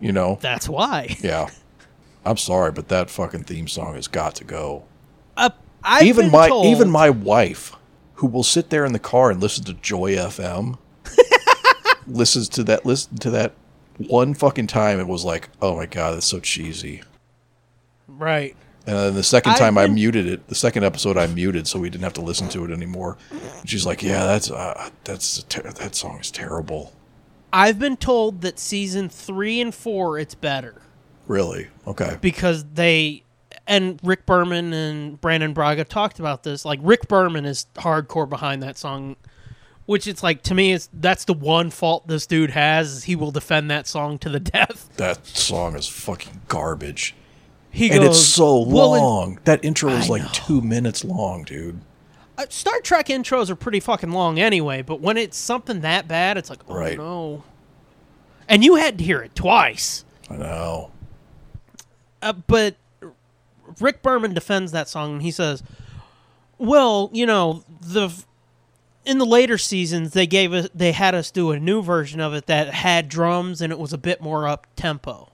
You 0.00 0.12
know? 0.12 0.38
That's 0.42 0.68
why. 0.68 1.16
Yeah. 1.22 1.48
I'm 2.24 2.36
sorry, 2.36 2.72
but 2.72 2.88
that 2.88 3.08
fucking 3.08 3.44
theme 3.44 3.68
song 3.68 3.94
has 3.94 4.08
got 4.08 4.34
to 4.36 4.44
go. 4.44 4.84
Uh, 5.36 5.50
I've 5.82 6.02
even 6.06 6.30
my 6.30 6.48
told- 6.48 6.66
even 6.66 6.90
my 6.90 7.08
wife, 7.08 7.72
who 8.16 8.26
will 8.26 8.42
sit 8.42 8.70
there 8.70 8.84
in 8.84 8.92
the 8.92 8.98
car 8.98 9.30
and 9.30 9.40
listen 9.40 9.64
to 9.64 9.74
Joy 9.74 10.12
FM, 10.16 10.78
listens 12.06 12.48
to 12.50 12.64
that 12.64 12.84
listen 12.84 13.16
to 13.18 13.30
that 13.30 13.52
one 13.98 14.34
fucking 14.34 14.66
time 14.66 14.98
and 15.00 15.08
was 15.08 15.24
like, 15.24 15.48
"Oh 15.62 15.76
my 15.76 15.86
god, 15.86 16.14
that's 16.14 16.26
so 16.26 16.40
cheesy." 16.40 17.02
Right. 18.08 18.56
And 18.86 18.96
then 18.96 19.14
the 19.14 19.22
2nd 19.22 19.56
time 19.56 19.76
I 19.76 19.86
been- 19.86 19.94
muted 19.94 20.26
it, 20.26 20.46
the 20.46 20.54
second 20.54 20.84
episode 20.84 21.16
I 21.16 21.26
muted 21.26 21.66
so 21.66 21.80
we 21.80 21.90
didn't 21.90 22.04
have 22.04 22.12
to 22.14 22.20
listen 22.20 22.48
to 22.50 22.64
it 22.64 22.70
anymore. 22.70 23.18
And 23.30 23.68
she's 23.68 23.84
like, 23.84 24.02
"Yeah, 24.02 24.24
that's 24.24 24.50
uh, 24.50 24.90
that's 25.04 25.42
ter- 25.44 25.62
that 25.62 25.94
song 25.94 26.18
is 26.20 26.30
terrible." 26.30 26.92
I've 27.52 27.78
been 27.78 27.96
told 27.96 28.42
that 28.42 28.58
season 28.58 29.08
three 29.08 29.60
and 29.60 29.74
four, 29.74 30.18
it's 30.18 30.34
better. 30.34 30.82
Really? 31.26 31.68
Okay. 31.86 32.18
because 32.20 32.64
they 32.74 33.22
and 33.66 33.98
Rick 34.02 34.26
Berman 34.26 34.72
and 34.72 35.20
Brannon 35.20 35.52
Braga 35.52 35.84
talked 35.84 36.18
about 36.18 36.42
this. 36.42 36.64
Like 36.64 36.78
Rick 36.82 37.08
Berman 37.08 37.44
is 37.44 37.66
hardcore 37.74 38.28
behind 38.28 38.62
that 38.62 38.76
song, 38.78 39.16
which 39.86 40.06
it's 40.06 40.22
like 40.22 40.42
to 40.44 40.54
me 40.54 40.72
is 40.72 40.88
that's 40.92 41.24
the 41.24 41.32
one 41.34 41.70
fault 41.70 42.06
this 42.08 42.26
dude 42.26 42.50
has. 42.50 42.92
Is 42.92 43.04
he 43.04 43.16
will 43.16 43.30
defend 43.30 43.70
that 43.70 43.86
song 43.86 44.18
to 44.18 44.28
the 44.28 44.40
death. 44.40 44.88
That 44.96 45.26
song 45.26 45.74
is 45.76 45.88
fucking 45.88 46.42
garbage. 46.48 47.14
He 47.70 47.90
And 47.90 48.00
goes 48.00 48.16
it's 48.18 48.26
so 48.26 48.60
"Well, 48.62 48.94
and- 48.94 49.04
long. 49.04 49.38
that 49.44 49.64
intro 49.64 49.90
is 49.90 50.06
I 50.06 50.12
like 50.14 50.22
know. 50.22 50.28
2 50.32 50.60
minutes 50.62 51.04
long, 51.04 51.44
dude. 51.44 51.80
uh, 52.38 52.46
Star 52.48 52.80
Trek 52.80 53.08
intros 53.08 53.50
are 53.50 53.56
pretty 53.56 53.80
fucking 53.80 54.12
long 54.12 54.38
anyway, 54.38 54.80
but 54.80 55.00
when 55.02 55.16
it's 55.18 55.36
something 55.36 55.80
that 55.82 56.08
bad, 56.08 56.38
it's 56.38 56.48
like 56.48 56.60
oh 56.68 56.74
Right. 56.74 56.96
no. 56.96 57.42
And 58.48 58.64
you 58.64 58.76
had 58.76 58.96
to 58.98 59.04
hear 59.04 59.20
it 59.20 59.34
twice. 59.34 60.04
I 60.30 60.36
know. 60.36 60.90
Uh, 62.22 62.32
but 62.32 62.76
Rick 63.80 64.02
Berman 64.02 64.34
defends 64.34 64.72
that 64.72 64.88
song 64.88 65.14
and 65.14 65.22
he 65.22 65.30
says, 65.30 65.62
"Well, 66.58 67.10
you 67.12 67.26
know, 67.26 67.64
the 67.80 68.10
in 69.04 69.18
the 69.18 69.26
later 69.26 69.58
seasons 69.58 70.12
they 70.12 70.26
gave 70.26 70.52
us 70.52 70.68
they 70.74 70.92
had 70.92 71.14
us 71.14 71.30
do 71.30 71.50
a 71.50 71.60
new 71.60 71.82
version 71.82 72.20
of 72.20 72.34
it 72.34 72.46
that 72.46 72.74
had 72.74 73.08
drums 73.08 73.60
and 73.60 73.72
it 73.72 73.78
was 73.78 73.92
a 73.92 73.98
bit 73.98 74.20
more 74.20 74.48
up 74.48 74.66
tempo." 74.76 75.30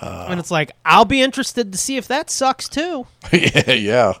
Uh. 0.00 0.28
and 0.30 0.38
it's 0.38 0.50
like, 0.50 0.70
I'll 0.86 1.04
be 1.04 1.20
interested 1.20 1.72
to 1.72 1.78
see 1.78 1.96
if 1.96 2.06
that 2.08 2.30
sucks 2.30 2.68
too. 2.68 3.06
yeah, 3.32 3.72
yeah. 3.72 4.12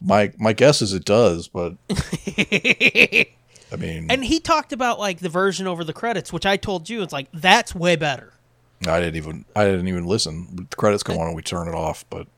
My 0.00 0.32
my 0.38 0.52
guess 0.52 0.80
is 0.82 0.92
it 0.92 1.04
does, 1.04 1.48
but 1.48 1.74
I 3.72 3.76
mean, 3.76 4.06
And 4.10 4.24
he 4.24 4.38
talked 4.38 4.72
about 4.72 4.98
like 4.98 5.18
the 5.18 5.28
version 5.28 5.66
over 5.66 5.82
the 5.82 5.92
credits, 5.92 6.32
which 6.32 6.46
I 6.46 6.56
told 6.56 6.88
you 6.88 7.02
it's 7.02 7.12
like 7.12 7.28
that's 7.32 7.74
way 7.74 7.96
better. 7.96 8.32
I 8.86 9.00
didn't 9.00 9.16
even 9.16 9.44
I 9.56 9.64
didn't 9.64 9.88
even 9.88 10.04
listen. 10.04 10.66
The 10.70 10.76
credits 10.76 11.02
come 11.02 11.18
on 11.18 11.28
and 11.28 11.36
we 11.36 11.42
turn 11.42 11.66
it 11.66 11.74
off, 11.74 12.04
but 12.10 12.28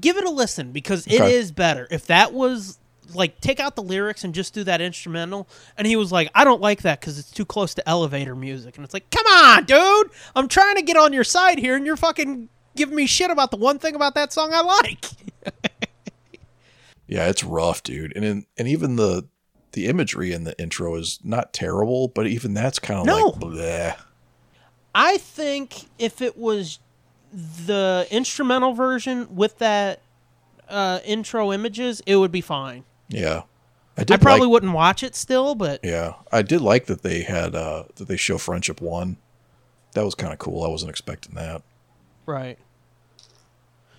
give 0.00 0.16
it 0.16 0.24
a 0.24 0.30
listen 0.30 0.72
because 0.72 1.06
it 1.06 1.20
Okay. 1.20 1.34
is 1.34 1.50
better. 1.52 1.86
If 1.90 2.06
that 2.06 2.32
was 2.32 2.78
like 3.14 3.40
take 3.40 3.60
out 3.60 3.76
the 3.76 3.82
lyrics 3.82 4.24
and 4.24 4.34
just 4.34 4.54
do 4.54 4.64
that 4.64 4.80
instrumental, 4.80 5.48
and 5.76 5.86
he 5.86 5.96
was 5.96 6.10
like, 6.12 6.30
I 6.34 6.44
don't 6.44 6.60
like 6.60 6.82
that 6.82 7.00
because 7.00 7.18
it's 7.18 7.30
too 7.30 7.44
close 7.44 7.74
to 7.74 7.88
elevator 7.88 8.34
music, 8.34 8.76
and 8.76 8.84
it's 8.84 8.94
like, 8.94 9.10
come 9.10 9.26
on, 9.26 9.64
dude, 9.64 10.10
I'm 10.34 10.48
trying 10.48 10.76
to 10.76 10.82
get 10.82 10.96
on 10.96 11.12
your 11.12 11.24
side 11.24 11.58
here, 11.58 11.76
and 11.76 11.84
you're 11.84 11.96
fucking 11.96 12.48
giving 12.76 12.94
me 12.96 13.06
shit 13.06 13.30
about 13.30 13.50
the 13.50 13.56
one 13.58 13.78
thing 13.78 13.94
about 13.94 14.14
that 14.14 14.32
song 14.32 14.50
I 14.54 14.62
like. 14.62 15.04
yeah, 17.06 17.28
it's 17.28 17.44
rough, 17.44 17.82
dude. 17.82 18.14
And 18.16 18.24
in, 18.24 18.46
and 18.56 18.68
even 18.68 18.96
the 18.96 19.28
the 19.72 19.86
imagery 19.86 20.32
in 20.32 20.44
the 20.44 20.58
intro 20.60 20.94
is 20.96 21.18
not 21.24 21.52
terrible, 21.52 22.08
but 22.08 22.26
even 22.26 22.54
that's 22.54 22.78
kind 22.78 23.00
of 23.00 23.06
No. 23.06 23.14
like 23.26 23.34
bleh. 23.34 23.96
I 24.94 25.16
think 25.18 25.86
if 25.98 26.20
it 26.20 26.36
was 26.36 26.78
the 27.32 28.06
instrumental 28.10 28.74
version 28.74 29.34
with 29.34 29.58
that 29.58 30.00
uh, 30.68 31.00
intro 31.04 31.52
images, 31.52 32.02
it 32.06 32.16
would 32.16 32.32
be 32.32 32.40
fine. 32.40 32.84
Yeah. 33.08 33.42
I 33.96 34.02
I 34.10 34.16
probably 34.16 34.46
like, 34.46 34.50
wouldn't 34.50 34.72
watch 34.72 35.02
it 35.02 35.14
still, 35.14 35.54
but 35.54 35.80
Yeah. 35.82 36.14
I 36.30 36.42
did 36.42 36.60
like 36.62 36.86
that 36.86 37.02
they 37.02 37.22
had 37.22 37.54
uh 37.54 37.84
that 37.96 38.08
they 38.08 38.16
show 38.16 38.38
Friendship 38.38 38.80
1. 38.80 39.16
That 39.92 40.04
was 40.04 40.14
kind 40.14 40.32
of 40.32 40.38
cool. 40.38 40.64
I 40.64 40.68
wasn't 40.68 40.88
expecting 40.90 41.34
that. 41.34 41.62
Right. 42.24 42.58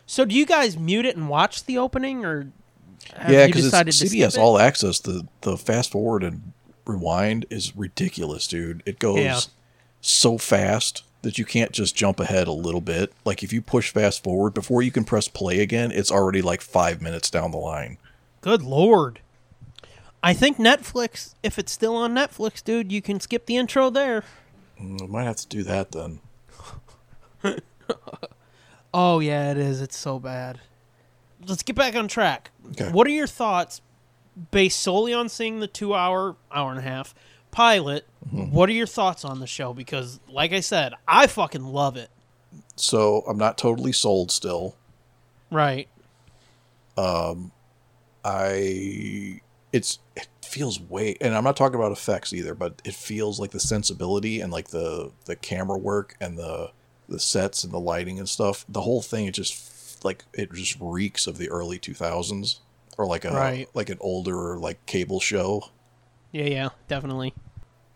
So 0.07 0.25
do 0.25 0.35
you 0.35 0.45
guys 0.45 0.77
mute 0.77 1.05
it 1.05 1.15
and 1.15 1.29
watch 1.29 1.65
the 1.65 1.77
opening, 1.77 2.25
or 2.25 2.51
have 3.15 3.31
yeah, 3.31 3.45
because 3.47 3.71
CBS? 3.71 4.37
All 4.37 4.57
Access. 4.59 4.99
The 4.99 5.27
the 5.41 5.57
fast 5.57 5.91
forward 5.91 6.23
and 6.23 6.53
rewind 6.85 7.45
is 7.49 7.75
ridiculous, 7.75 8.47
dude. 8.47 8.81
It 8.85 8.99
goes 8.99 9.19
Yeah. 9.19 9.39
so 10.01 10.37
fast 10.37 11.03
that 11.23 11.37
you 11.37 11.45
can't 11.45 11.71
just 11.71 11.95
jump 11.95 12.19
ahead 12.19 12.47
a 12.47 12.53
little 12.53 12.81
bit. 12.81 13.11
Like 13.25 13.43
if 13.43 13.51
you 13.51 13.61
push 13.61 13.91
fast 13.91 14.23
forward 14.23 14.53
before 14.53 14.81
you 14.81 14.91
can 14.91 15.03
press 15.03 15.27
play 15.27 15.59
again, 15.59 15.91
it's 15.91 16.11
already 16.11 16.41
like 16.41 16.61
five 16.61 17.01
minutes 17.01 17.29
down 17.29 17.51
the 17.51 17.57
line. 17.57 17.97
Good 18.41 18.61
lord. 18.61 19.19
I 20.21 20.33
think 20.33 20.57
Netflix, 20.57 21.33
if 21.43 21.59
it's 21.59 21.71
still 21.71 21.95
on 21.95 22.13
Netflix, 22.13 22.63
dude, 22.63 22.91
you 22.91 23.01
can 23.01 23.19
skip 23.19 23.45
the 23.45 23.57
intro 23.57 23.89
there. 23.89 24.23
Mm, 24.79 25.03
I 25.03 25.05
might 25.07 25.23
have 25.23 25.35
to 25.37 25.47
do 25.47 25.63
that 25.63 25.91
then. 25.91 26.19
Oh 28.93 29.19
yeah, 29.19 29.51
it 29.51 29.57
is. 29.57 29.81
It's 29.81 29.97
so 29.97 30.19
bad. 30.19 30.61
Let's 31.47 31.63
get 31.63 31.75
back 31.75 31.95
on 31.95 32.07
track. 32.07 32.51
Okay. 32.71 32.91
What 32.91 33.07
are 33.07 33.11
your 33.11 33.27
thoughts, 33.27 33.81
based 34.51 34.79
solely 34.79 35.13
on 35.13 35.29
seeing 35.29 35.59
the 35.59 35.67
two-hour, 35.67 36.35
hour 36.51 36.69
and 36.69 36.79
a 36.79 36.83
half 36.83 37.15
pilot? 37.53 38.05
Mm-hmm. 38.27 38.51
What 38.51 38.67
are 38.69 38.73
your 38.73 38.87
thoughts 38.87 39.23
on 39.23 39.39
the 39.39 39.47
show? 39.47 39.73
Because, 39.73 40.19
like 40.27 40.51
I 40.51 40.59
said, 40.59 40.93
I 41.07 41.27
fucking 41.27 41.63
love 41.63 41.95
it. 41.95 42.09
So 42.75 43.23
I'm 43.27 43.37
not 43.37 43.57
totally 43.57 43.91
sold 43.93 44.31
still. 44.31 44.75
Right. 45.51 45.87
Um, 46.97 47.51
I 48.25 49.41
it's 49.71 49.99
it 50.15 50.27
feels 50.45 50.79
way 50.79 51.15
and 51.19 51.33
I'm 51.35 51.43
not 51.43 51.57
talking 51.57 51.75
about 51.75 51.91
effects 51.91 52.31
either, 52.33 52.53
but 52.53 52.81
it 52.85 52.93
feels 52.93 53.39
like 53.39 53.51
the 53.51 53.59
sensibility 53.59 54.39
and 54.41 54.51
like 54.51 54.69
the 54.69 55.11
the 55.25 55.35
camera 55.35 55.77
work 55.77 56.15
and 56.21 56.37
the 56.37 56.71
the 57.09 57.19
sets 57.19 57.63
and 57.63 57.73
the 57.73 57.79
lighting 57.79 58.19
and 58.19 58.29
stuff. 58.29 58.65
The 58.69 58.81
whole 58.81 59.01
thing 59.01 59.25
it 59.25 59.33
just 59.33 60.05
like 60.05 60.25
it 60.33 60.53
just 60.53 60.77
reeks 60.79 61.27
of 61.27 61.37
the 61.37 61.49
early 61.49 61.79
2000s 61.79 62.59
or 62.97 63.05
like 63.07 63.25
a 63.25 63.31
Right. 63.31 63.67
like 63.73 63.89
an 63.89 63.97
older 64.01 64.57
like 64.57 64.85
cable 64.85 65.19
show. 65.19 65.63
Yeah, 66.33 66.45
yeah, 66.45 66.69
definitely. 66.89 67.33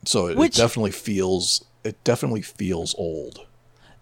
So 0.05 0.27
it, 0.27 0.37
Which- 0.37 0.57
it 0.57 0.61
definitely 0.61 0.91
feels 0.91 1.65
it 1.83 2.01
definitely 2.05 2.41
feels 2.43 2.95
old. 2.97 3.45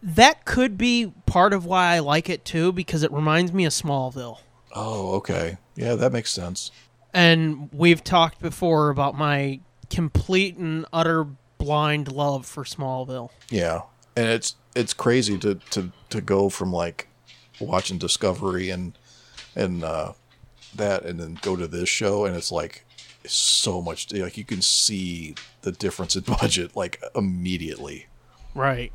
That 0.03 0.45
could 0.45 0.77
be 0.77 1.13
part 1.25 1.53
of 1.53 1.65
why 1.65 1.95
I 1.95 1.99
like 1.99 2.29
it 2.29 2.45
too, 2.45 2.71
because 2.71 3.01
it 3.01 3.11
reminds 3.11 3.51
me 3.51 3.65
of 3.65 3.73
Smallville. 3.73 4.37
Oh, 4.75 5.15
okay. 5.15 5.57
Yeah, 5.75 5.95
that 5.95 6.11
makes 6.11 6.31
sense. 6.31 6.69
And 7.13 7.69
we've 7.73 8.03
talked 8.03 8.39
before 8.41 8.89
about 8.89 9.17
my 9.17 9.61
complete 9.89 10.57
and 10.57 10.85
utter 10.93 11.25
blind 11.57 12.11
love 12.11 12.45
for 12.45 12.63
Smallville. 12.63 13.29
Yeah, 13.49 13.81
and 14.15 14.27
it's 14.27 14.55
it's 14.75 14.93
crazy 14.93 15.37
to 15.39 15.55
to 15.71 15.91
to 16.09 16.21
go 16.21 16.49
from 16.49 16.71
like 16.73 17.07
watching 17.59 17.97
Discovery 17.97 18.69
and 18.69 18.97
and 19.55 19.83
uh, 19.83 20.13
that, 20.75 21.03
and 21.05 21.19
then 21.19 21.39
go 21.41 21.55
to 21.55 21.67
this 21.67 21.87
show, 21.89 22.25
and 22.25 22.35
it's 22.35 22.51
like 22.51 22.84
so 23.33 23.81
much 23.81 24.11
like 24.13 24.37
you 24.37 24.43
can 24.45 24.61
see 24.61 25.35
the 25.61 25.71
difference 25.71 26.15
in 26.15 26.23
budget 26.41 26.75
like 26.75 27.01
immediately. 27.15 28.07
Right. 28.53 28.91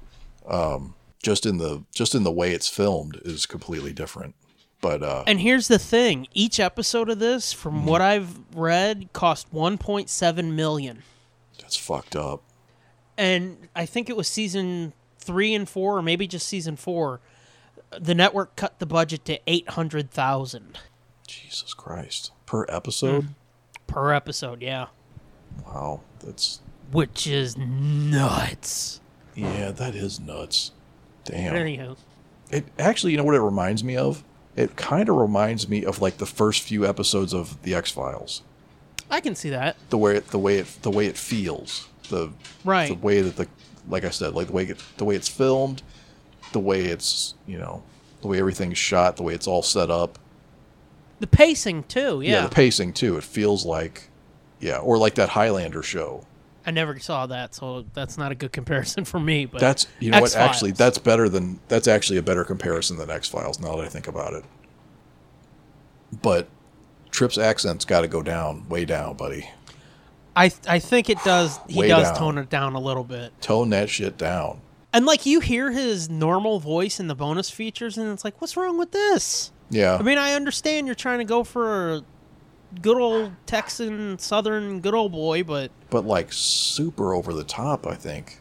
um 0.47 0.95
Just 1.23 1.45
in 1.47 1.59
the 1.59 1.83
just 1.95 2.15
in 2.15 2.23
the 2.23 2.31
way 2.33 2.53
it's 2.53 2.69
filmed 2.69 3.21
is 3.25 3.47
completely 3.47 3.93
different. 3.93 4.35
But 4.81 5.03
uh, 5.03 5.25
And 5.27 5.41
here's 5.41 5.69
the 5.69 5.79
thing: 5.79 6.27
each 6.33 6.59
episode 6.59 7.11
of 7.11 7.19
this, 7.19 7.53
from 7.53 7.85
what 7.85 8.01
I've 8.01 8.39
read, 8.55 9.11
cost 9.13 9.53
1.7 9.53 10.53
million, 10.55 11.03
that's 11.61 11.77
fucked 11.77 12.17
up. 12.17 12.43
and 13.19 13.69
I 13.77 13.85
think 13.85 14.09
it 14.09 14.17
was 14.17 14.27
season 14.27 14.95
three 15.19 15.53
and 15.55 15.69
four, 15.69 15.99
or 15.99 16.03
maybe 16.03 16.27
just 16.27 16.49
season 16.49 16.77
four. 16.77 17.21
The 17.99 18.15
network 18.15 18.57
cut 18.57 18.79
the 18.79 18.87
budget 18.87 19.27
to 19.27 19.39
800,000 19.47 20.79
Jesus 21.27 21.75
Christ 21.75 22.31
per 22.47 22.65
episode. 22.69 23.29
Per 23.91 24.13
episode. 24.13 24.63
Yeah, 24.63 24.87
Wow, 25.67 26.01
that's 26.25 26.61
which 26.93 27.27
is 27.27 27.57
nuts. 27.57 29.01
yeah, 29.35 29.71
that 29.73 29.95
is 29.95 30.19
nuts. 30.21 30.73
Damn. 31.25 31.55
Anyhow, 31.55 31.97
It 32.51 32.65
actually, 32.79 33.13
you 33.13 33.19
know 33.19 33.25
what 33.25 33.35
it 33.35 33.41
reminds 33.41 33.85
me 33.85 33.97
of? 33.97 34.25
It 34.57 34.75
kind 34.77 35.09
of 35.09 35.17
reminds 35.17 35.69
me 35.69 35.85
of 35.85 36.01
like 36.01 36.17
the 36.19 36.27
first 36.27 36.63
few 36.63 36.85
episodes 36.87 37.33
of 37.33 37.61
the 37.63 37.75
X 37.75 37.91
Files. 37.91 38.43
I 39.11 39.21
can 39.21 39.35
see 39.35 39.51
that. 39.51 39.77
The 39.91 39.99
way 39.99 40.17
it, 40.17 40.29
the 40.29 40.39
way 40.39 40.59
it, 40.59 40.67
the 40.83 40.91
way 40.91 41.07
it 41.07 41.17
feels, 41.17 41.89
the 42.09 42.31
Right. 42.65 42.89
the 42.89 42.95
way 42.95 43.21
that 43.23 43.37
the, 43.37 43.47
like 43.89 44.05
I 44.05 44.11
said, 44.11 44.35
like 44.35 44.49
the 44.49 44.53
way 44.53 44.65
it, 44.65 44.83
the 44.97 45.05
way 45.05 45.15
it's 45.15 45.29
filmed, 45.29 45.83
the 46.53 46.61
way 46.61 46.83
it's 46.87 47.35
you 47.47 47.59
know, 47.59 47.83
the 48.23 48.29
way 48.29 48.39
everything's 48.41 48.79
shot, 48.79 49.17
the 49.17 49.23
way 49.23 49.35
it's 49.35 49.47
all 49.47 49.63
set 49.63 49.91
up. 49.91 50.19
The 51.21 51.27
pacing 51.27 51.85
too. 51.85 52.23
Yeah, 52.23 52.31
yeah. 52.31 52.43
the 52.43 52.55
pacing 52.55 52.93
too. 52.95 53.17
It 53.17 53.25
feels 53.25 53.65
like, 53.65 54.09
yeah, 54.59 54.79
or 54.79 54.99
like 54.99 55.15
that 55.17 55.31
Highlander 55.31 55.83
show. 55.83 56.27
I 56.67 56.71
never 56.73 56.99
saw 56.99 57.27
that, 57.27 57.55
so 57.55 57.87
that's 57.95 58.19
not 58.19 58.33
a 58.33 58.35
good 58.35 58.53
comparison 58.53 59.05
for 59.05 59.19
me. 59.19 59.47
But 59.47 59.61
That's 59.61 59.87
you 59.99 60.11
know 60.11 60.21
what? 60.21 60.27
X-Files. 60.29 60.51
Actually, 60.51 60.71
that's 60.73 60.99
better 60.99 61.29
than 61.29 61.59
that's 61.69 61.89
actually 61.89 62.19
a 62.19 62.23
better 62.23 62.45
comparison 62.45 62.99
than 62.99 63.11
X 63.11 63.29
Files. 63.29 63.61
Now 63.61 63.77
that 63.77 63.85
I 63.85 63.89
think 63.89 64.09
about 64.09 64.35
it, 64.35 64.45
but 66.23 66.49
Trip's 67.11 67.39
accent's 67.39 67.85
got 67.85 68.03
to 68.03 68.09
go 68.09 68.23
down, 68.23 68.69
way 68.69 68.85
down, 68.85 69.17
buddy. 69.17 69.49
I 70.37 70.53
I 70.69 70.79
think 70.79 71.11
it 71.11 71.19
does. 71.25 71.59
He 71.69 71.79
Way 71.79 71.89
does 71.89 72.09
down. 72.09 72.17
tone 72.17 72.39
it 72.39 72.51
down 72.51 72.75
a 72.75 72.81
little 72.81 73.05
bit. 73.05 73.33
Tone 73.41 73.71
that 73.71 73.89
shit 73.91 74.17
down. 74.17 74.61
And 74.93 75.07
like 75.07 75.25
you 75.25 75.41
hear 75.41 75.71
his 75.71 76.11
normal 76.11 76.61
voice 76.61 76.99
in 77.01 77.07
the 77.07 77.15
bonus 77.15 77.51
features, 77.51 77.97
and 77.97 78.11
it's 78.11 78.25
like, 78.25 78.41
what's 78.41 78.57
wrong 78.57 78.77
with 78.79 78.93
this? 78.93 79.51
Yeah, 79.71 79.97
I 79.97 80.03
mean, 80.03 80.19
I 80.19 80.33
understand 80.35 80.87
you're 80.87 80.95
trying 80.97 81.19
to 81.19 81.25
go 81.25 81.45
for 81.45 81.93
a 81.95 82.03
good 82.83 82.97
old 82.97 83.33
Texan 83.47 84.19
Southern 84.19 84.81
good 84.81 84.95
old 84.95 85.13
boy, 85.13 85.43
but 85.45 85.71
but 85.91 86.05
like 86.05 86.33
super 86.33 87.15
over 87.15 87.33
the 87.33 87.45
top. 87.45 87.87
I 87.87 87.95
think. 87.95 88.41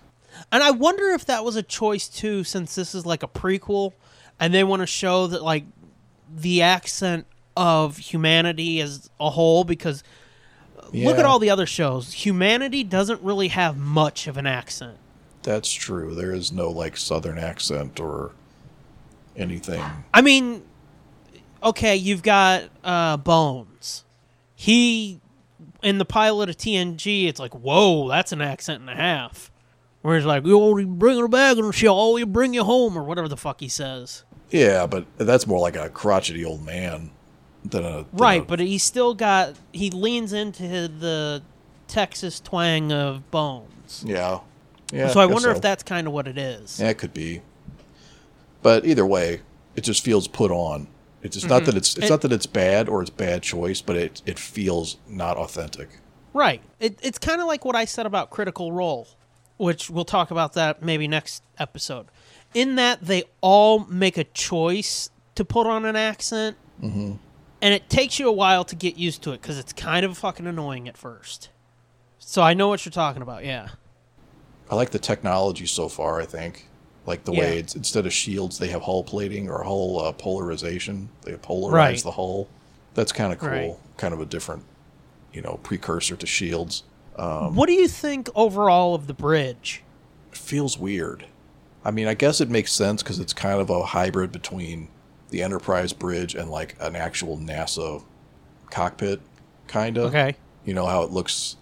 and 0.52 0.64
I 0.64 0.72
wonder 0.72 1.10
if 1.10 1.26
that 1.26 1.44
was 1.46 1.56
a 1.56 1.64
choice 1.64 2.08
too, 2.08 2.44
since 2.44 2.76
this 2.76 2.96
is 2.96 3.06
like 3.06 3.24
a 3.24 3.28
prequel, 3.28 3.94
and 4.40 4.54
they 4.54 4.64
want 4.64 4.82
to 4.82 4.88
show 4.88 5.28
that 5.28 5.44
like 5.44 5.66
the 6.34 6.62
accent 6.62 7.26
of 7.56 7.98
humanity 7.98 8.80
as 8.82 9.10
a 9.20 9.30
whole, 9.30 9.64
because 9.64 10.04
uh, 10.78 10.88
look 10.94 11.18
at 11.18 11.26
all 11.26 11.40
the 11.40 11.50
other 11.50 11.66
shows, 11.66 12.14
humanity 12.14 12.84
doesn't 12.84 13.22
really 13.22 13.50
have 13.50 13.78
much 13.78 14.28
of 14.28 14.38
an 14.38 14.48
accent. 14.48 14.98
That's 15.44 15.72
true. 15.72 16.16
There 16.16 16.34
is 16.34 16.52
no 16.52 16.70
like 16.70 16.98
Southern 16.98 17.38
accent 17.38 18.00
or 18.00 18.32
anything. 19.36 19.84
I 20.14 20.22
mean, 20.22 20.64
okay, 21.64 21.96
you've 21.96 22.24
got 22.24 22.64
uh, 22.84 23.18
Bones. 23.18 24.04
He 24.56 25.20
in 25.82 25.98
the 25.98 26.06
pilot 26.06 26.50
of 26.50 26.58
TNG, 26.58 27.28
it's 27.28 27.40
like, 27.40 27.54
whoa, 27.54 28.10
that's 28.10 28.32
an 28.32 28.42
accent 28.42 28.82
and 28.82 28.90
a 28.90 28.96
half. 28.96 29.50
Where 30.02 30.16
he's 30.18 30.26
like, 30.26 30.46
you 30.46 30.60
only 30.62 30.86
bring 30.86 31.18
her 31.20 31.28
back 31.28 31.58
and 31.58 31.74
she'll 31.76 31.94
always 31.94 32.26
bring 32.26 32.54
you 32.54 32.64
home, 32.64 32.98
or 32.98 33.04
whatever 33.04 33.28
the 33.28 33.38
fuck 33.38 33.60
he 33.60 33.68
says. 33.68 34.24
Yeah, 34.50 34.86
but 34.88 35.06
that's 35.18 35.46
more 35.46 35.60
like 35.60 35.76
a 35.76 35.90
crotchety 35.90 36.44
old 36.44 36.66
man 36.66 37.12
than 37.64 37.84
a 37.86 37.98
than 37.98 38.06
Right, 38.14 38.42
a- 38.42 38.46
but 38.46 38.60
he's 38.60 38.84
still 38.84 39.14
got 39.14 39.56
he 39.74 39.90
leans 39.90 40.34
into 40.34 40.88
the 40.88 41.42
Texas 41.88 42.40
twang 42.40 42.92
of 42.94 43.30
Bones. 43.32 44.04
yeah, 44.08 44.40
yeah. 44.92 45.10
so 45.10 45.20
I 45.20 45.26
guess 45.28 45.34
wonder 45.34 45.50
so. 45.50 45.56
if 45.56 45.62
that's 45.62 45.84
kind 45.84 46.08
of 46.08 46.14
what 46.14 46.28
it 46.28 46.38
is. 46.38 46.80
Yeah, 46.80 46.90
it 46.90 46.98
could 46.98 47.14
be. 47.14 47.42
But 48.62 48.86
either 48.86 49.06
way, 49.06 49.42
it 49.76 49.82
just 49.82 50.04
feels 50.04 50.28
put 50.28 50.52
on. 50.52 50.88
It's 51.22 51.36
just 51.36 51.50
not 51.50 51.66
that 51.66 51.76
it's 51.76 51.96
it's 51.98 52.06
It- 52.06 52.10
not 52.10 52.22
that 52.22 52.32
it's 52.32 52.46
bad 52.46 52.88
or 52.88 53.02
it's 53.02 53.10
bad 53.10 53.44
choice, 53.44 53.82
but 53.82 53.96
it 53.96 54.22
it 54.26 54.40
feels 54.40 54.98
not 55.08 55.38
authentic. 55.38 55.90
Right. 56.34 56.62
It, 56.80 57.00
it's 57.02 57.18
kind 57.18 57.42
of 57.42 57.48
like 57.48 57.66
what 57.66 57.76
I 57.76 57.86
said 57.86 58.06
about 58.06 58.30
Critical 58.30 58.72
Role, 58.72 59.08
which 59.58 59.90
we'll 59.90 60.06
talk 60.06 60.32
about 60.32 60.54
that 60.54 60.82
maybe 60.84 61.08
next 61.08 61.44
episode. 61.58 62.08
In 62.54 62.76
that 62.76 63.02
they 63.02 63.24
all 63.42 63.80
make 63.86 64.18
a 64.18 64.24
choice 64.24 65.10
to 65.36 65.44
put 65.44 65.68
on 65.68 65.86
an 65.86 65.96
accent, 65.96 66.56
mm-hmm. 66.82 67.14
and 67.62 67.74
it 67.74 67.90
takes 67.90 68.20
you 68.20 68.28
a 68.28 68.32
while 68.32 68.64
to 68.66 68.76
get 68.76 68.98
used 68.98 69.22
to 69.24 69.32
it 69.32 69.42
because 69.42 69.58
it's 69.58 69.74
kind 69.74 70.06
of 70.06 70.18
fucking 70.18 70.48
annoying 70.48 70.88
at 70.88 70.98
first. 70.98 71.50
So 72.20 72.42
I 72.42 72.54
know 72.54 72.68
what 72.68 72.86
you're 72.86 72.92
talking 72.92 73.22
about. 73.22 73.44
Yeah. 73.44 73.70
I 74.70 74.76
like 74.76 74.92
the 74.92 75.00
technology 75.00 75.66
so 75.66 75.90
far. 75.90 76.22
I 76.22 76.26
think 76.26 76.69
like 77.10 77.26
the 77.26 77.34
Yeah. 77.34 77.40
way 77.42 77.58
it's 77.60 77.76
instead 77.76 78.06
of 78.06 78.14
shields, 78.14 78.58
they 78.60 78.68
have 78.68 78.84
hull 78.84 79.04
plating 79.04 79.50
or 79.50 79.64
hull 79.64 80.00
uh, 80.00 80.12
polarization. 80.14 81.10
They 81.24 81.34
polarize 81.34 81.72
Right. 81.74 82.00
the 82.04 82.12
hull. 82.12 82.48
That's 82.94 83.12
kind 83.12 83.34
of 83.34 83.40
cool. 83.40 83.50
Right. 83.50 83.76
Kind 83.98 84.14
of 84.14 84.22
a 84.22 84.26
different, 84.26 84.64
you 85.34 85.42
know, 85.42 85.60
precursor 85.64 86.16
to 86.16 86.26
shields. 86.26 86.84
Um, 87.18 87.56
what 87.56 87.68
do 87.68 87.74
you 87.74 87.88
think 87.90 88.30
overall 88.36 88.96
of 88.96 89.08
the 89.08 89.14
bridge? 89.14 89.84
It 90.32 90.38
feels 90.38 90.78
weird. 90.78 91.26
I 91.84 91.92
mean, 91.92 92.08
I 92.08 92.14
guess 92.14 92.40
it 92.40 92.50
makes 92.50 92.72
sense 92.72 93.04
because 93.04 93.20
it's 93.20 93.34
kind 93.34 93.60
of 93.60 93.70
a 93.70 93.84
hybrid 93.84 94.32
between 94.32 94.88
the 95.30 95.42
Enterprise 95.44 95.92
bridge 95.94 96.36
and 96.36 96.50
like 96.50 96.76
an 96.80 96.96
actual 96.96 97.38
NASA 97.38 98.04
cockpit, 98.70 99.20
kind 99.68 99.98
of. 99.98 100.06
Okay. 100.14 100.36
You 100.66 100.74
know 100.74 100.86
how 100.86 101.04
it 101.04 101.12
looks 101.12 101.56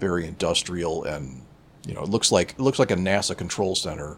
very 0.00 0.26
industrial 0.26 1.04
and 1.04 1.42
you 1.86 1.92
know 1.94 2.02
it 2.02 2.08
looks 2.08 2.32
like 2.32 2.52
it 2.52 2.60
looks 2.60 2.78
like 2.78 2.90
a 2.90 2.96
NASA 2.96 3.36
control 3.36 3.74
center 3.74 4.16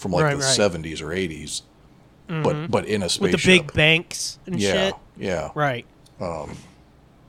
from 0.00 0.12
like 0.12 0.24
Right, 0.24 0.30
the 0.36 0.42
right. 0.42 0.54
seventies 0.54 1.00
or 1.00 1.08
80s 1.08 1.62
but 2.28 2.70
but 2.70 2.86
in 2.86 3.02
a 3.02 3.08
spaceship. 3.08 3.32
With 3.32 3.42
the 3.42 3.58
big 3.58 3.72
banks 3.72 4.38
and 4.46 4.60
yeah, 4.60 4.72
shit. 4.72 4.94
yeah, 5.18 5.50
Right. 5.54 5.84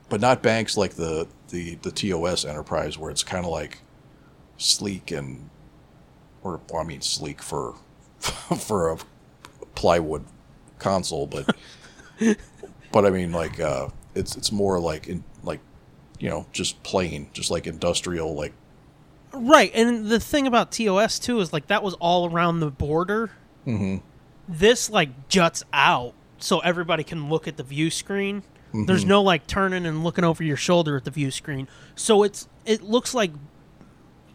but 0.08 0.20
not 0.20 0.42
banks 0.42 0.76
like 0.76 0.94
the 0.94 1.26
the 1.48 1.74
the 1.82 1.90
TOS 1.90 2.44
Enterprise 2.44 2.96
where 2.98 3.10
it's 3.10 3.24
kind 3.24 3.44
of 3.44 3.50
like 3.50 3.78
sleek 4.58 5.10
and 5.10 5.50
or 6.42 6.60
well, 6.70 6.82
I 6.82 6.84
mean 6.84 7.00
sleek 7.00 7.42
for 7.42 7.74
for 8.20 8.90
a 8.92 8.96
plywood 9.74 10.24
console, 10.78 11.26
but 11.26 11.54
but 12.92 13.04
I 13.06 13.10
mean 13.10 13.32
like 13.32 13.58
uh, 13.60 13.88
it's 14.14 14.36
it's 14.36 14.52
more 14.52 14.78
like 14.78 15.08
in 15.08 15.24
like 15.42 15.60
you 16.20 16.28
know 16.30 16.46
just 16.52 16.82
plain, 16.84 17.28
just 17.32 17.50
like 17.50 17.66
industrial, 17.66 18.34
like 18.34 18.52
Right, 19.34 19.70
and 19.74 20.06
the 20.06 20.20
thing 20.20 20.46
about 20.46 20.72
TOS 20.72 21.18
too 21.18 21.40
is 21.40 21.52
like 21.52 21.68
that 21.68 21.82
was 21.82 21.94
all 21.94 22.30
around 22.30 22.60
the 22.60 22.70
border, 22.70 23.30
Mm-hmm. 23.66 23.98
This 24.48 24.90
like 24.90 25.28
juts 25.28 25.62
out 25.72 26.14
so 26.38 26.58
everybody 26.60 27.04
can 27.04 27.28
look 27.28 27.46
at 27.46 27.56
the 27.56 27.62
view 27.62 27.90
screen. 27.90 28.42
There's 28.86 29.04
no 29.04 29.20
like 29.20 29.46
turning 29.46 29.84
and 29.84 30.02
looking 30.02 30.24
over 30.24 30.42
your 30.42 30.56
shoulder 30.56 30.96
at 30.96 31.04
the 31.04 31.10
view 31.10 31.30
screen. 31.30 31.68
So 31.94 32.22
it's 32.22 32.48
it 32.64 32.80
looks 32.80 33.12
like 33.12 33.30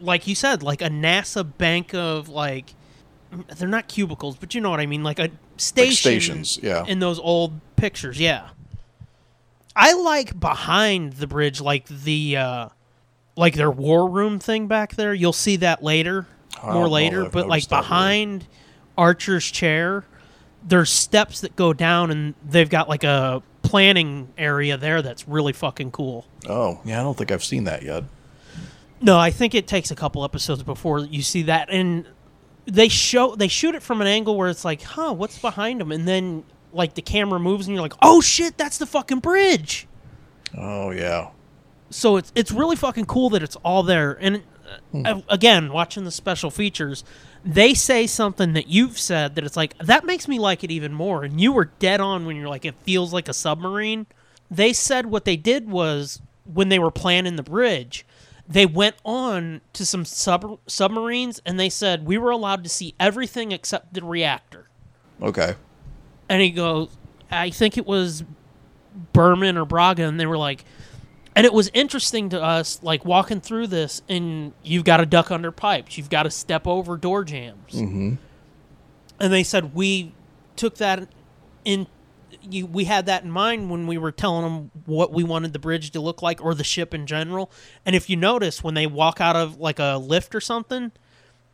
like 0.00 0.28
you 0.28 0.36
said, 0.36 0.62
like 0.62 0.80
a 0.80 0.88
NASA 0.88 1.44
bank 1.58 1.92
of 1.92 2.28
like 2.28 2.74
they're 3.56 3.68
not 3.68 3.88
cubicles, 3.88 4.36
but 4.36 4.54
you 4.54 4.60
know 4.60 4.70
what 4.70 4.78
I 4.78 4.86
mean, 4.86 5.02
like 5.02 5.18
a 5.18 5.30
station 5.56 6.20
stations, 6.20 6.58
yeah. 6.62 6.84
in 6.86 7.00
those 7.00 7.18
old 7.18 7.60
pictures, 7.74 8.20
yeah. 8.20 8.50
I 9.74 9.92
like 9.92 10.38
behind 10.38 11.14
the 11.14 11.26
bridge, 11.26 11.60
like 11.60 11.86
the 11.88 12.36
uh 12.36 12.68
like 13.38 13.54
their 13.54 13.70
war 13.70 14.10
room 14.10 14.38
thing 14.38 14.66
back 14.66 14.96
there. 14.96 15.14
You'll 15.14 15.32
see 15.32 15.56
that 15.56 15.82
later, 15.82 16.26
I 16.60 16.74
more 16.74 16.88
later. 16.88 17.28
But 17.30 17.46
like 17.46 17.68
that 17.68 17.76
really. 17.76 17.82
behind 17.82 18.46
Archer's 18.98 19.48
chair, 19.50 20.04
there's 20.66 20.90
steps 20.90 21.40
that 21.42 21.54
go 21.54 21.72
down, 21.72 22.10
and 22.10 22.34
they've 22.44 22.68
got 22.68 22.88
like 22.88 23.04
a 23.04 23.42
planning 23.62 24.28
area 24.36 24.76
there 24.76 25.02
that's 25.02 25.28
really 25.28 25.52
fucking 25.52 25.92
cool. 25.92 26.26
Oh, 26.48 26.80
yeah, 26.84 27.00
I 27.00 27.02
don't 27.02 27.16
think 27.16 27.30
I've 27.30 27.44
seen 27.44 27.64
that 27.64 27.82
yet. 27.82 28.04
No, 29.00 29.16
I 29.16 29.30
think 29.30 29.54
it 29.54 29.68
takes 29.68 29.92
a 29.92 29.94
couple 29.94 30.24
episodes 30.24 30.64
before 30.64 30.98
you 30.98 31.22
see 31.22 31.42
that, 31.42 31.70
and 31.70 32.06
they 32.66 32.88
show 32.88 33.36
they 33.36 33.48
shoot 33.48 33.76
it 33.76 33.82
from 33.82 34.00
an 34.00 34.08
angle 34.08 34.36
where 34.36 34.48
it's 34.48 34.64
like, 34.64 34.82
huh, 34.82 35.12
what's 35.12 35.38
behind 35.38 35.80
them, 35.80 35.92
and 35.92 36.08
then 36.08 36.42
like 36.72 36.94
the 36.94 37.02
camera 37.02 37.38
moves, 37.38 37.68
and 37.68 37.74
you're 37.76 37.82
like, 37.82 37.94
oh 38.02 38.20
shit, 38.20 38.58
that's 38.58 38.78
the 38.78 38.86
fucking 38.86 39.20
bridge. 39.20 39.86
Oh, 40.56 40.90
yeah. 40.90 41.28
So 41.90 42.16
it's 42.16 42.32
it's 42.34 42.52
really 42.52 42.76
fucking 42.76 43.06
cool 43.06 43.30
that 43.30 43.42
it's 43.42 43.56
all 43.56 43.82
there. 43.82 44.16
And 44.20 44.42
uh, 45.04 45.20
again, 45.28 45.72
watching 45.72 46.04
the 46.04 46.10
special 46.10 46.50
features, 46.50 47.04
they 47.44 47.74
say 47.74 48.06
something 48.06 48.52
that 48.52 48.68
you've 48.68 48.98
said 48.98 49.34
that 49.34 49.44
it's 49.44 49.56
like 49.56 49.76
that 49.78 50.04
makes 50.04 50.28
me 50.28 50.38
like 50.38 50.64
it 50.64 50.70
even 50.70 50.92
more. 50.92 51.24
And 51.24 51.40
you 51.40 51.52
were 51.52 51.66
dead 51.78 52.00
on 52.00 52.26
when 52.26 52.36
you're 52.36 52.48
like 52.48 52.64
it 52.64 52.74
feels 52.82 53.12
like 53.12 53.28
a 53.28 53.32
submarine. 53.32 54.06
They 54.50 54.72
said 54.72 55.06
what 55.06 55.24
they 55.24 55.36
did 55.36 55.70
was 55.70 56.20
when 56.52 56.68
they 56.68 56.78
were 56.78 56.90
planning 56.90 57.36
the 57.36 57.42
bridge, 57.42 58.06
they 58.48 58.64
went 58.64 58.96
on 59.04 59.60
to 59.74 59.84
some 59.84 60.04
sub- 60.04 60.58
submarines 60.66 61.40
and 61.44 61.60
they 61.60 61.68
said 61.68 62.06
we 62.06 62.16
were 62.16 62.30
allowed 62.30 62.64
to 62.64 62.70
see 62.70 62.94
everything 62.98 63.52
except 63.52 63.92
the 63.92 64.02
reactor. 64.02 64.68
Okay. 65.20 65.54
And 66.28 66.40
he 66.40 66.50
goes, 66.50 66.88
I 67.30 67.50
think 67.50 67.76
it 67.76 67.86
was 67.86 68.24
Berman 69.12 69.56
or 69.56 69.64
Braga, 69.64 70.04
and 70.04 70.18
they 70.18 70.26
were 70.26 70.38
like, 70.38 70.64
and 71.38 71.46
it 71.46 71.52
was 71.52 71.70
interesting 71.72 72.30
to 72.30 72.42
us, 72.42 72.82
like 72.82 73.04
walking 73.04 73.40
through 73.40 73.68
this, 73.68 74.02
and 74.08 74.52
you've 74.64 74.84
got 74.84 74.96
to 74.96 75.06
duck 75.06 75.30
under 75.30 75.52
pipes, 75.52 75.96
you've 75.96 76.10
got 76.10 76.24
to 76.24 76.30
step 76.30 76.66
over 76.66 76.96
door 76.96 77.22
jams, 77.24 77.74
mm-hmm. 77.74 78.14
and 79.20 79.32
they 79.32 79.44
said 79.44 79.74
we 79.74 80.12
took 80.56 80.76
that 80.76 81.08
in. 81.64 81.86
You, 82.42 82.66
we 82.66 82.84
had 82.84 83.06
that 83.06 83.24
in 83.24 83.30
mind 83.30 83.70
when 83.70 83.86
we 83.86 83.98
were 83.98 84.12
telling 84.12 84.42
them 84.42 84.70
what 84.86 85.12
we 85.12 85.22
wanted 85.22 85.52
the 85.52 85.58
bridge 85.58 85.90
to 85.92 86.00
look 86.00 86.22
like 86.22 86.42
or 86.42 86.54
the 86.54 86.64
ship 86.64 86.92
in 86.94 87.06
general. 87.06 87.50
And 87.86 87.94
if 87.96 88.08
you 88.10 88.16
notice, 88.16 88.62
when 88.62 88.74
they 88.74 88.86
walk 88.86 89.20
out 89.20 89.36
of 89.36 89.58
like 89.58 89.78
a 89.78 89.96
lift 89.96 90.34
or 90.34 90.40
something, 90.40 90.92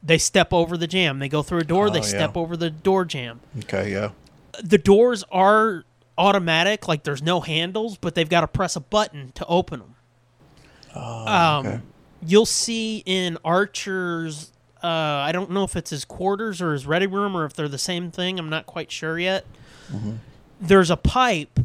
they 0.02 0.18
step 0.18 0.52
over 0.52 0.76
the 0.76 0.86
jam. 0.86 1.18
They 1.18 1.28
go 1.28 1.42
through 1.42 1.60
a 1.60 1.64
door, 1.64 1.86
Oh, 1.86 1.90
they 1.90 1.98
yeah. 2.00 2.04
step 2.04 2.36
over 2.36 2.56
the 2.56 2.70
door 2.70 3.04
jam 3.04 3.40
Okay, 3.60 3.90
yeah. 3.92 4.10
the 4.62 4.78
doors 4.78 5.24
are 5.32 5.84
automatic, 6.16 6.86
like 6.88 7.02
there's 7.04 7.22
no 7.22 7.40
handles, 7.40 7.96
but 7.96 8.14
they've 8.14 8.28
got 8.28 8.42
to 8.42 8.46
press 8.48 8.76
a 8.76 8.80
button 8.80 9.32
to 9.32 9.44
open 9.46 9.80
them. 9.80 9.94
um, 11.28 11.66
okay. 11.66 11.80
You'll 12.26 12.46
see 12.46 13.02
in 13.04 13.36
Archer's, 13.44 14.50
uh, 14.82 14.86
I 14.86 15.32
don't 15.32 15.50
know 15.50 15.64
if 15.64 15.76
it's 15.76 15.90
his 15.90 16.04
quarters 16.04 16.62
or 16.62 16.72
his 16.72 16.86
ready 16.86 17.06
room 17.06 17.36
or 17.36 17.44
if 17.44 17.52
they're 17.54 17.68
the 17.68 17.76
same 17.78 18.10
thing. 18.10 18.38
I'm 18.38 18.48
not 18.48 18.64
quite 18.66 18.90
sure 18.90 19.18
yet. 19.18 19.44
There's 20.60 20.90
a 20.90 20.96
pipe 20.96 21.60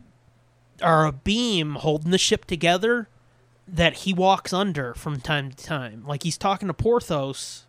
or 0.84 1.06
a 1.06 1.12
beam 1.14 1.76
holding 1.76 2.12
the 2.12 2.18
ship 2.18 2.46
together 2.46 3.08
that 3.68 3.94
he 3.98 4.14
walks 4.14 4.52
under 4.52 4.94
from 4.96 5.22
time 5.22 5.52
to 5.52 5.64
time. 5.64 6.04
Like 6.06 6.24
he's 6.24 6.38
talking 6.38 6.68
to 6.68 6.74
Porthos, 6.74 7.66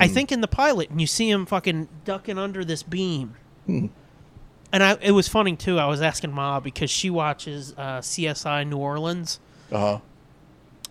I 0.00 0.08
think 0.08 0.30
in 0.32 0.40
the 0.40 0.48
pilot, 0.48 0.88
and 0.90 1.00
you 1.00 1.06
see 1.06 1.28
him 1.30 1.44
fucking 1.46 1.88
ducking 2.04 2.38
under 2.38 2.64
this 2.64 2.82
beam. 2.82 3.34
And 4.72 4.82
I, 4.82 4.96
it 5.02 5.10
was 5.12 5.28
funny 5.28 5.54
too. 5.56 5.78
I 5.78 5.86
was 5.86 6.00
asking 6.00 6.32
Ma 6.32 6.58
because 6.60 6.90
she 6.90 7.10
watches 7.10 7.74
uh, 7.76 7.98
CSI 7.98 8.66
New 8.66 8.78
Orleans, 8.78 9.38
Uh 9.70 9.78
huh. 9.78 9.98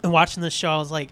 and 0.04 0.12
watching 0.12 0.44
this 0.44 0.54
show, 0.54 0.70
I 0.70 0.78
was 0.78 0.92
like, 0.92 1.10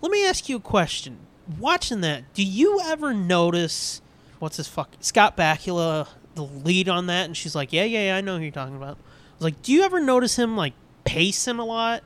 "Let 0.00 0.12
me 0.12 0.24
ask 0.26 0.48
you 0.48 0.56
a 0.56 0.60
question. 0.60 1.18
Watching 1.58 2.00
that, 2.02 2.32
do 2.34 2.44
you 2.44 2.80
ever 2.84 3.12
notice 3.12 4.00
what's 4.38 4.56
his 4.56 4.68
fuck 4.68 4.90
Scott 5.00 5.36
Bakula, 5.36 6.06
the 6.36 6.44
lead 6.44 6.88
on 6.88 7.06
that?" 7.06 7.26
And 7.26 7.36
she's 7.36 7.54
like, 7.56 7.72
"Yeah, 7.72 7.84
yeah, 7.84 8.06
yeah 8.06 8.16
I 8.16 8.20
know 8.20 8.36
who 8.36 8.42
you're 8.44 8.52
talking 8.52 8.76
about." 8.76 8.96
I 8.98 9.34
was 9.38 9.44
like, 9.44 9.62
"Do 9.62 9.72
you 9.72 9.82
ever 9.82 10.00
notice 10.00 10.36
him 10.38 10.56
like 10.56 10.74
pacing 11.04 11.58
a 11.58 11.64
lot?" 11.64 12.04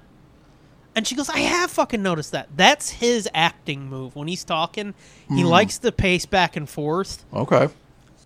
And 0.95 1.07
she 1.07 1.15
goes, 1.15 1.29
"I 1.29 1.41
have 1.41 1.71
fucking 1.71 2.03
noticed 2.03 2.33
that. 2.33 2.49
That's 2.57 2.89
his 2.89 3.29
acting 3.35 3.91
move 3.91 4.17
when 4.17 4.29
he's 4.29 4.45
talking. 4.45 4.95
He 5.29 5.45
likes 5.45 5.77
to 5.81 5.93
pace 5.93 6.25
back 6.25 6.57
and 6.57 6.67
forth." 6.67 7.27
Okay. 7.35 7.69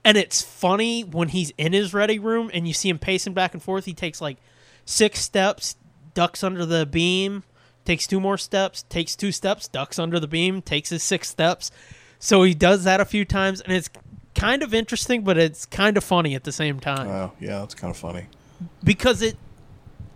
And 0.04 0.16
it's 0.16 0.40
funny 0.42 1.02
when 1.02 1.28
he's 1.28 1.52
in 1.58 1.72
his 1.72 1.92
ready 1.92 2.18
room 2.18 2.50
and 2.54 2.66
you 2.66 2.72
see 2.74 2.88
him 2.88 2.98
pacing 2.98 3.34
back 3.34 3.52
and 3.52 3.62
forth. 3.62 3.84
He 3.84 3.92
takes 3.94 4.20
like 4.20 4.38
six 4.84 5.20
steps, 5.20 5.76
ducks 6.14 6.42
under 6.42 6.64
the 6.64 6.86
beam, 6.86 7.42
takes 7.84 8.06
two 8.06 8.18
more 8.20 8.38
steps, 8.38 8.82
takes 8.88 9.14
two 9.14 9.30
steps, 9.32 9.68
ducks 9.68 9.98
under 9.98 10.18
the 10.18 10.26
beam, 10.28 10.62
takes 10.62 10.88
his 10.88 11.02
six 11.02 11.28
steps. 11.28 11.70
So 12.18 12.42
he 12.42 12.54
does 12.54 12.84
that 12.84 13.00
a 13.00 13.04
few 13.04 13.24
times, 13.24 13.60
and 13.60 13.72
it's 13.72 13.90
kind 14.34 14.62
of 14.62 14.72
interesting, 14.74 15.22
but 15.22 15.36
it's 15.38 15.66
kind 15.66 15.96
of 15.96 16.04
funny 16.04 16.34
at 16.34 16.44
the 16.44 16.52
same 16.52 16.78
time 16.80 17.08
Oh, 17.08 17.32
yeah, 17.40 17.62
it's 17.62 17.74
kind 17.74 17.90
of 17.90 17.96
funny. 17.96 18.26
because 18.84 19.20
it 19.22 19.36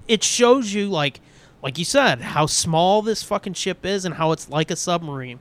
it 0.07 0.23
shows 0.23 0.73
you 0.75 0.89
like 0.89 1.21
like 1.63 1.79
you 1.79 1.85
said 1.85 2.21
how 2.21 2.45
small 2.47 3.01
this 3.01 3.23
fucking 3.23 3.55
ship 3.55 3.85
is 3.87 4.05
and 4.05 4.15
how 4.17 4.33
it's 4.33 4.49
like 4.51 4.71
a 4.71 4.77
submarine. 4.77 5.41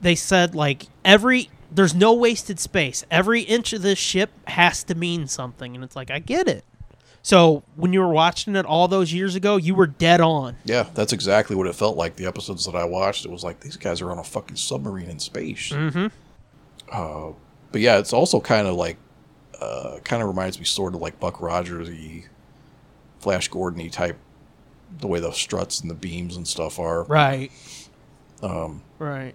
They 0.00 0.14
said 0.16 0.54
like 0.54 0.86
every 1.04 1.48
there's 1.70 1.94
no 1.94 2.12
wasted 2.14 2.60
space. 2.60 3.04
Every 3.10 3.42
inch 3.42 3.72
of 3.72 3.82
this 3.82 3.98
ship 3.98 4.30
has 4.48 4.84
to 4.84 4.94
mean 4.94 5.26
something 5.26 5.74
and 5.74 5.84
it's 5.84 5.96
like 5.96 6.10
I 6.10 6.18
get 6.18 6.48
it. 6.48 6.64
So 7.22 7.62
when 7.76 7.94
you 7.94 8.00
were 8.00 8.12
watching 8.12 8.54
it 8.54 8.66
all 8.66 8.86
those 8.86 9.10
years 9.10 9.34
ago, 9.34 9.56
you 9.56 9.74
were 9.74 9.86
dead 9.86 10.20
on. 10.20 10.56
Yeah, 10.66 10.86
that's 10.92 11.14
exactly 11.14 11.56
what 11.56 11.66
it 11.66 11.74
felt 11.74 11.96
like. 11.96 12.16
The 12.16 12.26
episodes 12.26 12.66
that 12.66 12.74
I 12.74 12.84
watched, 12.84 13.24
it 13.24 13.30
was 13.30 13.42
like 13.42 13.60
these 13.60 13.78
guys 13.78 14.02
are 14.02 14.10
on 14.10 14.18
a 14.18 14.24
fucking 14.24 14.56
submarine 14.56 15.08
in 15.08 15.18
space. 15.18 15.70
Mm-hmm. 15.70 16.08
Uh, 16.92 17.32
but 17.72 17.80
yeah, 17.80 17.98
it's 17.98 18.12
also 18.12 18.40
kind 18.40 18.66
of 18.66 18.74
like, 18.74 18.98
uh, 19.58 20.00
kind 20.04 20.20
of 20.20 20.28
reminds 20.28 20.58
me 20.58 20.66
sort 20.66 20.94
of 20.94 21.00
like 21.00 21.18
Buck 21.18 21.40
Rogers, 21.40 21.88
y 21.88 22.24
Flash 23.20 23.48
Gordon 23.48 23.88
type, 23.88 24.18
the 25.00 25.06
way 25.06 25.18
the 25.18 25.32
struts 25.32 25.80
and 25.80 25.90
the 25.90 25.94
beams 25.94 26.36
and 26.36 26.46
stuff 26.46 26.78
are. 26.78 27.04
Right. 27.04 27.50
Um 28.42 28.82
right. 28.98 29.34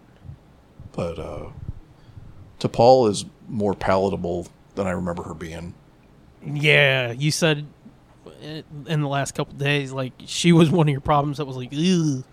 But 0.91 1.17
uh, 1.17 1.49
T'Pol 2.59 3.09
is 3.09 3.25
more 3.47 3.73
palatable 3.73 4.47
than 4.75 4.87
I 4.87 4.91
remember 4.91 5.23
her 5.23 5.33
being. 5.33 5.73
Yeah, 6.45 7.11
you 7.11 7.31
said 7.31 7.65
in 8.41 9.01
the 9.01 9.07
last 9.07 9.33
couple 9.35 9.53
days 9.55 9.91
like 9.91 10.13
she 10.25 10.53
was 10.53 10.69
one 10.69 10.87
of 10.87 10.91
your 10.91 11.01
problems 11.01 11.37
that 11.37 11.45
was 11.45 11.57
like 11.57 11.73
Ugh. 11.73 12.23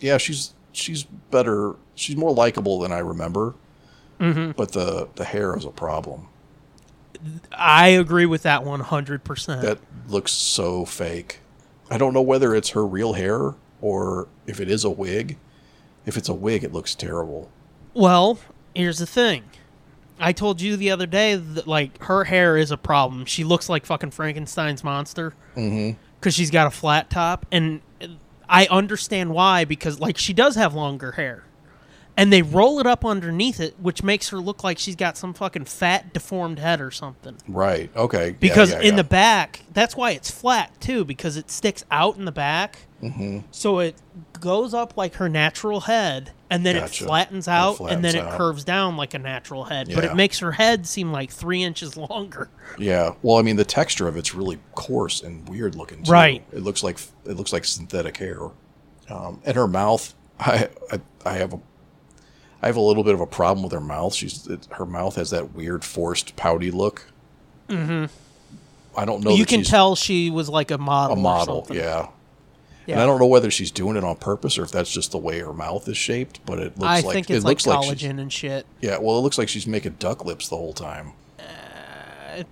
yeah, 0.00 0.18
she's 0.18 0.52
she's 0.72 1.04
better. 1.04 1.74
She's 1.94 2.16
more 2.16 2.32
likable 2.34 2.80
than 2.80 2.92
I 2.92 2.98
remember. 2.98 3.54
Mm-hmm. 4.20 4.52
But 4.52 4.72
the 4.72 5.08
the 5.14 5.24
hair 5.24 5.56
is 5.56 5.64
a 5.64 5.70
problem. 5.70 6.28
I 7.52 7.88
agree 7.88 8.26
with 8.26 8.42
that 8.42 8.62
100%. 8.62 9.62
That 9.62 9.78
looks 10.08 10.32
so 10.32 10.84
fake. 10.84 11.40
I 11.90 11.96
don't 11.98 12.12
know 12.12 12.22
whether 12.22 12.54
it's 12.54 12.70
her 12.70 12.86
real 12.86 13.14
hair 13.14 13.54
or 13.80 14.28
if 14.46 14.60
it 14.60 14.70
is 14.70 14.84
a 14.84 14.90
wig. 14.90 15.38
If 16.04 16.16
it's 16.16 16.28
a 16.28 16.34
wig, 16.34 16.62
it 16.62 16.72
looks 16.72 16.94
terrible. 16.94 17.50
Well, 17.94 18.38
here's 18.74 18.98
the 18.98 19.06
thing. 19.06 19.44
I 20.18 20.32
told 20.32 20.60
you 20.60 20.76
the 20.76 20.90
other 20.90 21.06
day 21.06 21.34
that 21.36 21.66
like 21.66 22.02
her 22.04 22.24
hair 22.24 22.56
is 22.56 22.70
a 22.70 22.76
problem. 22.76 23.24
She 23.26 23.44
looks 23.44 23.68
like 23.68 23.86
fucking 23.86 24.10
Frankenstein's 24.10 24.82
monster 24.82 25.34
mm-hmm. 25.54 25.98
because 26.18 26.34
she's 26.34 26.50
got 26.50 26.66
a 26.66 26.70
flat 26.70 27.10
top, 27.10 27.46
and 27.52 27.80
I 28.48 28.66
understand 28.66 29.30
why 29.30 29.64
because 29.64 30.00
like 30.00 30.16
she 30.16 30.32
does 30.32 30.54
have 30.54 30.74
longer 30.74 31.12
hair, 31.12 31.44
and 32.16 32.32
they 32.32 32.42
roll 32.42 32.80
it 32.80 32.86
up 32.86 33.04
underneath 33.04 33.60
it, 33.60 33.74
which 33.78 34.02
makes 34.02 34.30
her 34.30 34.38
look 34.38 34.64
like 34.64 34.78
she's 34.78 34.96
got 34.96 35.16
some 35.18 35.34
fucking 35.34 35.66
fat, 35.66 36.12
deformed 36.12 36.58
head 36.58 36.80
or 36.80 36.90
something. 36.90 37.36
Right. 37.46 37.90
Okay. 37.94 38.28
Yeah, 38.28 38.36
Because 38.40 38.72
yeah, 38.72 38.80
in 38.80 38.84
yeah. 38.86 38.96
the 38.96 39.04
back, 39.04 39.64
that's 39.72 39.96
why 39.96 40.12
it's 40.12 40.30
flat 40.30 40.80
too, 40.80 41.04
because 41.04 41.36
it 41.36 41.50
sticks 41.50 41.84
out 41.90 42.16
in 42.16 42.24
the 42.24 42.32
back. 42.32 42.85
Mm-hmm. 43.02 43.40
So 43.50 43.80
it 43.80 43.94
goes 44.40 44.72
up 44.72 44.96
like 44.96 45.14
her 45.16 45.28
natural 45.28 45.80
head, 45.80 46.30
and 46.48 46.64
then 46.64 46.76
Gotcha. 46.76 47.04
it 47.04 47.06
flattens 47.06 47.46
It 47.46 47.50
out, 47.50 47.80
and 47.80 48.02
then 48.02 48.12
flattens 48.14 48.34
it 48.34 48.38
curves 48.38 48.64
down 48.64 48.96
like 48.96 49.12
a 49.14 49.18
natural 49.18 49.64
head. 49.64 49.90
But 49.94 50.04
it 50.04 50.14
makes 50.14 50.38
her 50.38 50.52
head 50.52 50.86
seem 50.86 51.12
like 51.12 51.30
three 51.30 51.62
inches 51.62 51.96
longer. 52.10 52.48
Yeah. 52.78 53.14
Well, 53.22 53.36
I 53.36 53.42
mean, 53.42 53.56
the 53.56 53.64
texture 53.64 54.08
of 54.08 54.16
it's 54.16 54.34
really 54.34 54.58
coarse 54.74 55.22
and 55.22 55.46
weird 55.48 55.74
looking. 55.74 56.04
Too. 56.04 56.12
Right. 56.12 56.42
It 56.52 56.62
looks 56.62 56.82
like 56.82 56.98
it 57.26 57.36
looks 57.36 57.52
like 57.52 57.64
synthetic 57.64 58.16
hair. 58.16 58.38
Um, 59.10 59.40
and 59.44 59.56
her 59.56 59.68
mouth, 59.68 60.14
I, 60.40 60.68
I 60.90 61.00
I 61.24 61.32
have 61.34 61.52
a 61.52 61.60
I 62.62 62.66
have 62.68 62.76
a 62.76 62.80
little 62.80 63.04
bit 63.04 63.14
of 63.14 63.20
a 63.20 63.26
problem 63.26 63.62
with 63.62 63.72
her 63.72 63.80
mouth. 63.80 64.14
She's 64.14 64.46
it, 64.46 64.66
her 64.72 64.86
mouth 64.86 65.16
has 65.16 65.30
that 65.30 65.54
weird 65.54 65.84
forced 65.84 66.34
pouty 66.36 66.70
look. 66.70 67.04
Mm-hmm. 67.68 68.06
I 68.98 69.04
don't 69.04 69.22
know. 69.22 69.32
you 69.32 69.44
can 69.44 69.62
tell 69.62 69.94
she 69.94 70.30
was 70.30 70.48
like 70.48 70.70
a 70.70 70.78
model. 70.78 71.16
a 71.16 71.20
model. 71.20 71.66
Yeah. 71.70 72.08
Yeah. 72.86 72.94
And 72.94 73.02
I 73.02 73.06
don't 73.06 73.18
know 73.18 73.26
whether 73.26 73.50
she's 73.50 73.70
doing 73.70 73.96
it 73.96 74.04
on 74.04 74.16
purpose 74.16 74.58
or 74.58 74.62
if 74.64 74.70
that's 74.70 74.90
just 74.90 75.10
the 75.12 75.18
way 75.18 75.40
her 75.40 75.52
mouth 75.52 75.88
is 75.88 75.96
shaped, 75.96 76.40
but 76.46 76.58
it 76.58 76.78
looks 76.78 76.82
I 76.84 77.00
like 77.00 77.14
think 77.14 77.30
it 77.30 77.42
like 77.42 77.44
looks 77.44 77.66
like 77.66 77.80
collagen 77.80 78.20
and 78.20 78.32
shit. 78.32 78.64
yeah. 78.80 78.98
Well, 78.98 79.18
it 79.18 79.22
looks 79.22 79.38
like 79.38 79.48
she's 79.48 79.66
making 79.66 79.94
duck 79.98 80.24
lips 80.24 80.48
the 80.48 80.56
whole 80.56 80.72
time. 80.72 81.12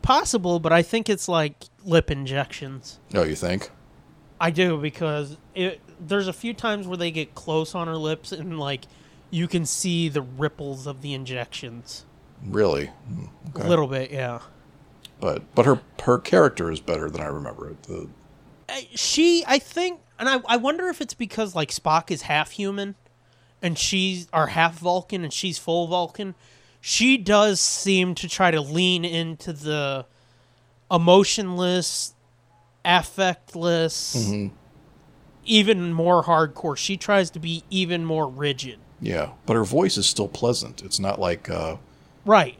Possible, 0.00 0.60
but 0.60 0.72
I 0.72 0.82
think 0.82 1.10
it's 1.10 1.28
like 1.28 1.64
lip 1.84 2.10
injections. 2.10 2.98
No, 3.12 3.22
you 3.22 3.34
think? 3.36 3.70
I 4.40 4.50
do 4.50 4.78
because 4.78 5.36
it, 5.54 5.80
there's 6.00 6.26
a 6.26 6.32
few 6.32 6.54
times 6.54 6.86
where 6.86 6.96
they 6.96 7.10
get 7.10 7.34
close 7.34 7.74
on 7.74 7.86
her 7.86 7.96
lips 7.96 8.32
and 8.32 8.58
like 8.58 8.86
you 9.30 9.46
can 9.46 9.66
see 9.66 10.08
the 10.08 10.22
ripples 10.22 10.86
of 10.86 11.02
the 11.02 11.12
injections. 11.12 12.04
Really? 12.44 12.86
Hmm, 12.86 13.24
Okay. 13.50 13.66
A 13.66 13.68
little 13.68 13.86
bit, 13.86 14.10
yeah. 14.10 14.40
But 15.20 15.42
but 15.54 15.66
her 15.66 15.80
her 16.02 16.18
character 16.18 16.70
is 16.70 16.80
better 16.80 17.10
than 17.10 17.20
I 17.20 17.26
remember 17.26 17.68
it. 17.70 17.82
The, 17.84 18.08
Uh, 18.68 18.80
She, 18.94 19.44
I 19.46 19.58
think, 19.58 20.00
and 20.26 20.42
I, 20.46 20.54
I 20.54 20.56
wonder 20.56 20.88
if 20.88 21.00
it's 21.00 21.14
because 21.14 21.54
like 21.54 21.70
Spock 21.70 22.10
is 22.10 22.22
half 22.22 22.52
human, 22.52 22.94
and 23.62 23.78
she's 23.78 24.26
are 24.32 24.48
half 24.48 24.78
Vulcan 24.78 25.22
and 25.24 25.32
she's 25.32 25.58
full 25.58 25.86
Vulcan. 25.86 26.34
She 26.80 27.16
does 27.16 27.60
seem 27.60 28.14
to 28.16 28.28
try 28.28 28.50
to 28.50 28.60
lean 28.60 29.04
into 29.04 29.52
the 29.52 30.04
emotionless, 30.90 32.14
affectless, 32.84 34.50
even 35.44 35.92
more 35.92 36.22
hardcore. 36.24 36.76
She 36.76 36.96
tries 36.96 37.30
to 37.30 37.38
be 37.38 37.64
even 37.70 38.04
more 38.04 38.28
rigid. 38.28 38.78
yeah, 39.00 39.30
but 39.46 39.54
her 39.56 39.64
voice 39.64 39.96
is 39.96 40.06
still 40.06 40.28
pleasant. 40.28 40.82
It's 40.82 40.98
not 40.98 41.18
like 41.20 41.50
uh, 41.50 41.76
Right. 42.24 42.58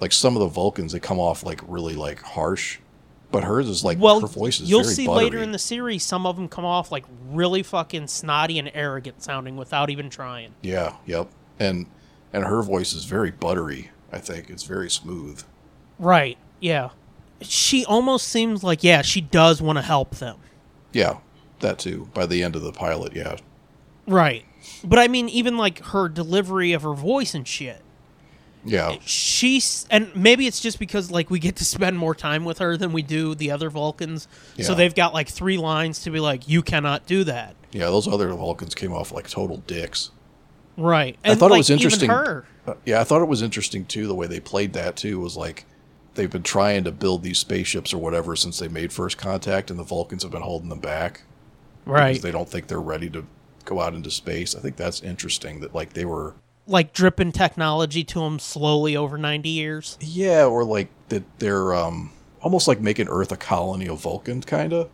like 0.00 0.12
some 0.12 0.36
of 0.36 0.40
the 0.40 0.48
Vulcans. 0.48 0.92
They 0.92 1.00
come 1.00 1.18
off 1.18 1.42
like 1.42 1.60
really 1.66 1.94
like 1.94 2.20
harsh, 2.22 2.78
but 3.30 3.44
hers 3.44 3.68
is 3.68 3.84
like 3.84 3.98
Well, 3.98 4.20
her 4.20 4.26
voice 4.26 4.60
is 4.60 4.70
you'll 4.70 4.84
see 4.84 5.06
buttery. 5.06 5.24
later 5.24 5.38
in 5.38 5.52
the 5.52 5.58
series 5.58 6.04
some 6.04 6.26
of 6.26 6.36
them 6.36 6.48
come 6.48 6.64
off 6.64 6.92
like 6.92 7.04
really 7.28 7.62
fucking 7.62 8.06
snotty 8.06 8.58
and 8.58 8.70
arrogant 8.74 9.22
sounding 9.22 9.56
without 9.56 9.90
even 9.90 10.08
trying. 10.10 10.54
Yeah, 10.62 10.96
yep. 11.06 11.28
And 11.58 11.86
and 12.32 12.44
her 12.44 12.62
voice 12.62 12.92
is 12.92 13.04
very 13.04 13.30
buttery. 13.30 13.90
I 14.12 14.18
think 14.18 14.50
it's 14.50 14.62
very 14.64 14.90
smooth. 14.90 15.42
Right. 15.98 16.38
Yeah. 16.60 16.90
She 17.40 17.84
almost 17.84 18.28
seems 18.28 18.62
like 18.64 18.82
yeah, 18.84 19.02
she 19.02 19.20
does 19.20 19.60
want 19.60 19.76
to 19.78 19.82
help 19.82 20.16
them. 20.16 20.38
Yeah, 20.92 21.18
that 21.60 21.78
too. 21.78 22.08
By 22.14 22.26
the 22.26 22.42
end 22.42 22.56
of 22.56 22.62
the 22.62 22.72
pilot, 22.72 23.14
yeah, 23.14 23.36
Right. 24.06 24.44
But 24.84 24.98
I 24.98 25.08
mean 25.08 25.28
even 25.28 25.56
like 25.56 25.84
her 25.86 26.08
delivery 26.08 26.72
of 26.72 26.82
her 26.82 26.94
voice 26.94 27.34
and 27.34 27.46
shit. 27.46 27.82
Yeah, 28.66 28.96
She's 29.04 29.86
and 29.90 30.14
maybe 30.14 30.46
it's 30.46 30.60
just 30.60 30.78
because 30.78 31.10
like 31.10 31.30
we 31.30 31.38
get 31.38 31.56
to 31.56 31.64
spend 31.64 31.98
more 31.98 32.14
time 32.14 32.44
with 32.44 32.58
her 32.58 32.76
than 32.76 32.92
we 32.92 33.02
do 33.02 33.34
the 33.34 33.50
other 33.50 33.70
Vulcans. 33.70 34.28
So 34.60 34.74
they've 34.74 34.94
got 34.94 35.14
like 35.14 35.28
three 35.28 35.56
lines 35.56 36.02
to 36.02 36.10
be 36.10 36.20
like 36.20 36.48
you 36.48 36.62
cannot 36.62 37.06
do 37.06 37.24
that. 37.24 37.54
yeah. 37.72 37.84
Those 37.86 38.08
other 38.08 38.28
Vulcans 38.34 38.74
came 38.74 38.92
off 38.92 39.12
like 39.12 39.30
total 39.30 39.58
dicks. 39.66 40.10
Right. 40.76 41.16
I 41.24 41.30
And, 41.30 41.40
thought 41.40 41.52
it 41.52 41.56
was 41.56 41.70
interesting. 41.70 42.10
Her. 42.10 42.44
Uh, 42.66 42.74
yeah, 42.84 43.00
I 43.00 43.04
thought 43.04 43.22
it 43.22 43.28
was 43.28 43.40
interesting 43.40 43.84
too. 43.86 44.06
The 44.06 44.14
way 44.14 44.26
they 44.26 44.40
played 44.40 44.72
that 44.74 44.96
too 44.96 45.20
was 45.20 45.36
like 45.36 45.64
they've 46.14 46.30
been 46.30 46.42
trying 46.42 46.84
to 46.84 46.92
build 46.92 47.22
these 47.22 47.38
spaceships 47.38 47.94
or 47.94 47.98
whatever 47.98 48.36
since 48.36 48.58
they 48.58 48.68
made 48.68 48.92
first 48.92 49.16
contact, 49.16 49.70
and 49.70 49.78
the 49.78 49.84
Vulcans 49.84 50.22
have 50.22 50.32
been 50.32 50.42
holding 50.42 50.68
them 50.68 50.80
back 50.80 51.22
Right. 51.84 52.08
because 52.08 52.22
they 52.22 52.30
don't 52.32 52.48
think 52.48 52.66
they're 52.66 52.80
ready 52.80 53.08
to 53.10 53.24
go 53.64 53.80
out 53.80 53.94
into 53.94 54.10
space. 54.10 54.54
I 54.54 54.60
think 54.60 54.76
that's 54.76 55.02
interesting. 55.02 55.60
That 55.60 55.74
like 55.74 55.92
they 55.92 56.04
were, 56.04 56.34
like 56.66 56.92
dripping 56.92 57.32
technology 57.32 58.02
to 58.04 58.20
them 58.20 58.38
slowly 58.38 58.96
over 58.96 59.16
90 59.16 59.48
years. 59.48 59.96
yeah, 60.00 60.44
or 60.44 60.64
like 60.64 60.88
that 61.08 61.24
they're 61.38 61.74
um 61.74 62.12
almost 62.40 62.66
like 62.68 62.80
making 62.80 63.08
Earth 63.08 63.32
a 63.32 63.36
colony 63.36 63.88
of 63.88 64.00
Vulcan, 64.00 64.42
kind 64.42 64.72
of. 64.72 64.90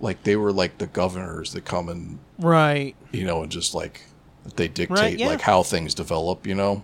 Like 0.00 0.22
they 0.24 0.36
were 0.36 0.52
like 0.52 0.78
the 0.78 0.86
governors 0.86 1.52
that 1.52 1.64
come 1.64 1.88
and 1.88 2.18
Right. 2.38 2.94
you 3.12 3.24
know 3.24 3.42
and 3.42 3.50
just 3.52 3.74
like 3.74 4.02
they 4.56 4.68
dictate 4.68 5.18
yeah. 5.18 5.28
like 5.28 5.40
how 5.40 5.62
things 5.62 5.94
develop. 5.94 6.46
You 6.46 6.54
know, 6.56 6.82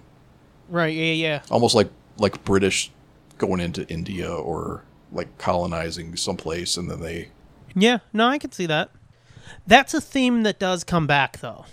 Right. 0.68 0.94
Yeah. 0.94 1.12
Yeah. 1.12 1.42
almost 1.50 1.74
like 1.74 1.90
like 2.18 2.44
British 2.44 2.90
going 3.38 3.60
into 3.60 3.86
India 3.88 4.30
or 4.30 4.84
like 5.12 5.36
colonizing 5.38 6.14
someplace 6.16 6.76
and 6.76 6.88
then 6.90 7.00
they 7.00 7.28
Yeah. 7.74 7.98
No, 8.12 8.28
I 8.28 8.38
can 8.38 8.52
see 8.52 8.66
that. 8.66 8.90
That's 9.66 9.92
a 9.94 10.00
theme 10.00 10.42
that 10.44 10.58
does 10.60 10.84
come 10.84 11.06
back 11.08 11.40
though. 11.40 11.64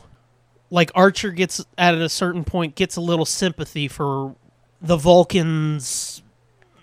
Like 0.69 0.91
Archer 0.95 1.31
gets 1.31 1.65
at 1.77 1.95
a 1.95 2.09
certain 2.09 2.43
point 2.43 2.75
gets 2.75 2.95
a 2.95 3.01
little 3.01 3.25
sympathy 3.25 3.87
for 3.87 4.35
the 4.81 4.97
Vulcans 4.97 6.21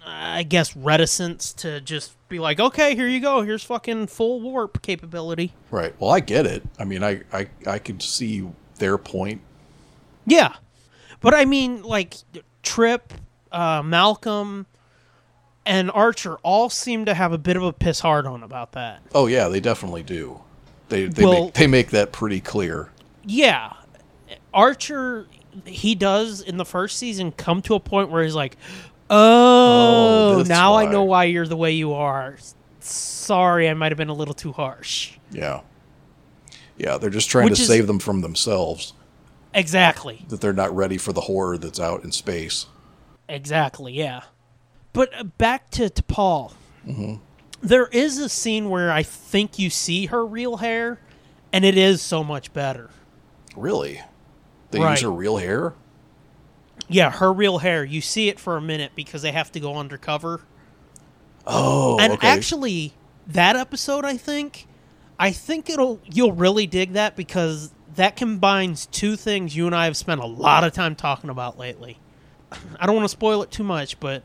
I 0.06 0.43
guess 0.43 0.77
reticence 0.77 1.52
to 1.55 1.81
just 1.81 2.12
be 2.28 2.39
like, 2.39 2.61
"Okay, 2.61 2.94
here 2.94 3.09
you 3.09 3.20
go. 3.20 3.43
Here's 3.43 3.65
fucking 3.65 4.09
full 4.09 4.40
warp 4.40 4.82
capability." 4.82 5.55
right. 5.70 5.94
Well, 5.98 6.11
I 6.11 6.20
get 6.20 6.47
it. 6.47 6.62
I 6.78 6.85
mean, 6.85 7.02
I 7.02 7.23
I 7.32 7.48
I 7.66 7.78
can 7.78 8.01
see 8.01 8.47
their 8.78 8.98
point. 8.98 9.40
Yeah. 10.27 10.55
But 11.20 11.35
I 11.35 11.47
mean, 11.47 11.82
like, 11.82 12.16
Trip, 12.62 13.15
uh, 13.51 13.82
Malcolm, 13.82 14.66
and 15.65 15.90
Archer 15.90 16.36
all 16.43 16.69
seem 16.69 17.06
to 17.06 17.15
have 17.15 17.32
a 17.32 17.39
bit 17.39 17.56
of 17.56 17.62
a 17.62 17.73
piss 17.73 18.01
hard 18.01 18.27
on 18.27 18.43
about 18.43 18.73
that. 18.73 19.01
Oh 19.15 19.27
yeah, 19.27 19.48
they 19.48 19.61
definitely 19.61 20.02
do. 20.02 20.40
They 20.90 21.06
they 21.06 21.24
Well- 21.24 21.44
make 21.44 21.55
they 21.55 21.66
make 21.66 21.90
that 21.90 22.12
pretty 22.12 22.40
clear. 22.40 22.90
Yeah. 23.24 23.72
Archer, 24.52 25.26
he 25.64 25.94
does 25.94 26.40
in 26.40 26.56
the 26.56 26.64
first 26.64 26.98
season 26.98 27.32
come 27.32 27.62
to 27.62 27.74
a 27.74 27.80
point 27.80 28.10
where 28.10 28.22
he's 28.22 28.34
like, 28.34 28.56
oh, 29.10 30.38
Oh, 30.38 30.42
now 30.46 30.74
I 30.76 30.86
know 30.86 31.05
why 31.05 31.24
you're 31.24 31.46
the 31.46 31.56
way 31.56 31.72
you 31.72 31.92
are. 31.92 32.36
Sorry, 32.80 33.68
I 33.68 33.74
might 33.74 33.92
have 33.92 33.96
been 33.98 34.09
a 34.09 34.14
little 34.14 34.34
too 34.34 34.52
harsh. 34.52 35.12
Yeah. 35.30 35.60
Yeah, 36.76 36.98
they're 36.98 37.10
just 37.10 37.30
trying 37.30 37.44
Which 37.46 37.56
to 37.56 37.62
is- 37.62 37.68
save 37.68 37.86
them 37.86 37.98
from 37.98 38.20
themselves. 38.20 38.92
Exactly. 39.52 40.24
That 40.28 40.40
they're 40.40 40.52
not 40.52 40.74
ready 40.74 40.98
for 40.98 41.12
the 41.12 41.20
horror 41.22 41.56
that's 41.59 41.78
out 41.78 42.02
in 42.02 42.10
space. 42.10 42.66
Exactly, 43.28 43.92
yeah. 43.92 44.22
But 44.92 45.10
uh, 45.16 45.22
back 45.24 45.70
to, 45.72 45.88
T'Pol. 45.88 46.52
There 47.62 47.86
is 47.86 48.18
a 48.18 48.28
scene 48.28 48.68
where 48.68 48.90
I 48.90 49.02
think 49.05 49.59
you 49.59 49.70
see 49.70 50.06
her 50.06 50.26
real 50.26 50.56
hair, 50.59 50.98
and 51.52 51.64
it 51.64 51.78
is 51.78 52.02
so 52.02 52.24
much 52.24 52.52
better. 52.52 52.90
Really? 53.56 54.01
They 54.70 54.81
Right. 54.81 54.93
use 54.93 55.02
her 55.02 55.10
real 55.10 55.36
hair? 55.36 55.74
Yeah, 56.89 57.10
her 57.10 57.32
real 57.32 57.59
hair. 57.59 57.85
You 57.85 58.01
see 58.01 58.28
it 58.28 58.39
for 58.39 58.56
a 58.56 58.60
minute 58.60 58.93
because 58.94 59.22
they 59.22 59.32
have 59.32 59.51
to 59.52 59.60
go 59.60 59.76
undercover. 59.76 60.40
Oh, 61.47 61.98
and 61.98 62.14
okay. 62.14 62.26
actually, 62.28 62.94
that 63.26 63.56
episode, 63.56 64.05
I 64.05 64.16
think, 64.16 64.66
I 65.18 65.31
think 65.31 65.68
it'll 65.70 66.01
you'll 66.05 66.32
really 66.32 66.66
dig 66.66 66.93
that 66.94 67.16
because 67.16 67.72
that 67.97 68.16
combines 68.16 68.86
two 68.86 69.16
things 69.16 69.55
you 69.55 69.66
and 69.66 69.74
I 69.74 69.85
have 69.85 69.97
spent 69.97 70.20
a 70.20 70.26
lot 70.26 70.64
of 70.64 70.72
time 70.72 70.94
talking 70.97 71.31
about 71.31 71.59
lately. 71.59 71.98
I 72.81 72.86
don't 72.86 72.97
want 72.97 73.05
to 73.05 73.10
spoil 73.10 73.43
it 73.43 73.51
too 73.51 73.64
much, 73.64 74.01
but 74.01 74.22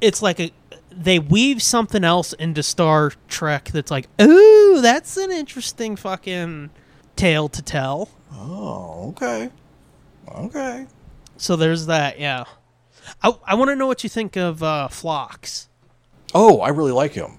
it's 0.00 0.22
like 0.22 0.38
a 0.40 0.52
they 0.90 1.18
weave 1.18 1.62
something 1.62 2.04
else 2.04 2.32
into 2.34 2.62
Star 2.62 3.12
Trek 3.28 3.70
that's 3.72 3.90
like, 3.90 4.08
ooh, 4.20 4.80
that's 4.80 5.16
an 5.16 5.30
interesting 5.30 5.96
fucking 5.96 6.70
tale 7.16 7.48
to 7.50 7.62
tell. 7.62 8.10
Oh, 8.34 9.08
okay. 9.10 9.50
Okay. 10.34 10.86
So 11.36 11.56
there's 11.56 11.86
that, 11.86 12.18
yeah. 12.18 12.44
I, 13.22 13.36
I 13.44 13.54
want 13.54 13.70
to 13.70 13.76
know 13.76 13.86
what 13.86 14.02
you 14.02 14.10
think 14.10 14.36
of 14.36 14.62
uh, 14.62 14.88
Phlox. 14.88 15.68
Oh, 16.34 16.60
I 16.60 16.68
really 16.68 16.92
like 16.92 17.12
him. 17.12 17.38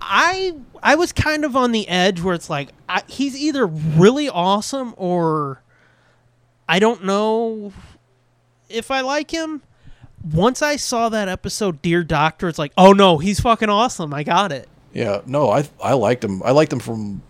I 0.00 0.54
I 0.82 0.96
was 0.96 1.12
kind 1.12 1.44
of 1.44 1.56
on 1.56 1.72
the 1.72 1.88
edge 1.88 2.20
where 2.20 2.34
it's 2.34 2.50
like 2.50 2.70
I, 2.88 3.02
he's 3.06 3.36
either 3.36 3.66
really 3.66 4.28
awesome 4.28 4.92
or 4.96 5.62
I 6.68 6.78
don't 6.78 7.04
know 7.04 7.72
if 8.68 8.90
I 8.90 9.00
like 9.00 9.30
him. 9.30 9.62
Once 10.22 10.62
I 10.62 10.76
saw 10.76 11.08
that 11.10 11.28
episode, 11.28 11.80
Dear 11.80 12.02
Doctor, 12.02 12.48
it's 12.48 12.58
like, 12.58 12.72
oh 12.76 12.92
no, 12.92 13.18
he's 13.18 13.40
fucking 13.40 13.70
awesome. 13.70 14.12
I 14.12 14.24
got 14.24 14.52
it. 14.52 14.68
Yeah, 14.92 15.22
no, 15.26 15.50
I 15.50 15.68
I 15.82 15.94
liked 15.94 16.22
him. 16.22 16.42
I 16.42 16.50
liked 16.50 16.72
him 16.72 16.80
from 16.80 17.22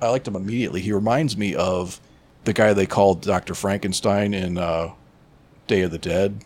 I 0.00 0.08
liked 0.08 0.26
him 0.26 0.34
immediately. 0.36 0.80
He 0.80 0.92
reminds 0.92 1.36
me 1.36 1.54
of 1.54 2.00
the 2.44 2.52
guy 2.52 2.72
they 2.72 2.86
called 2.86 3.22
Dr. 3.22 3.54
Frankenstein 3.54 4.32
in 4.34 4.58
uh, 4.58 4.92
Day 5.66 5.82
of 5.82 5.90
the 5.90 5.98
Dead. 5.98 6.42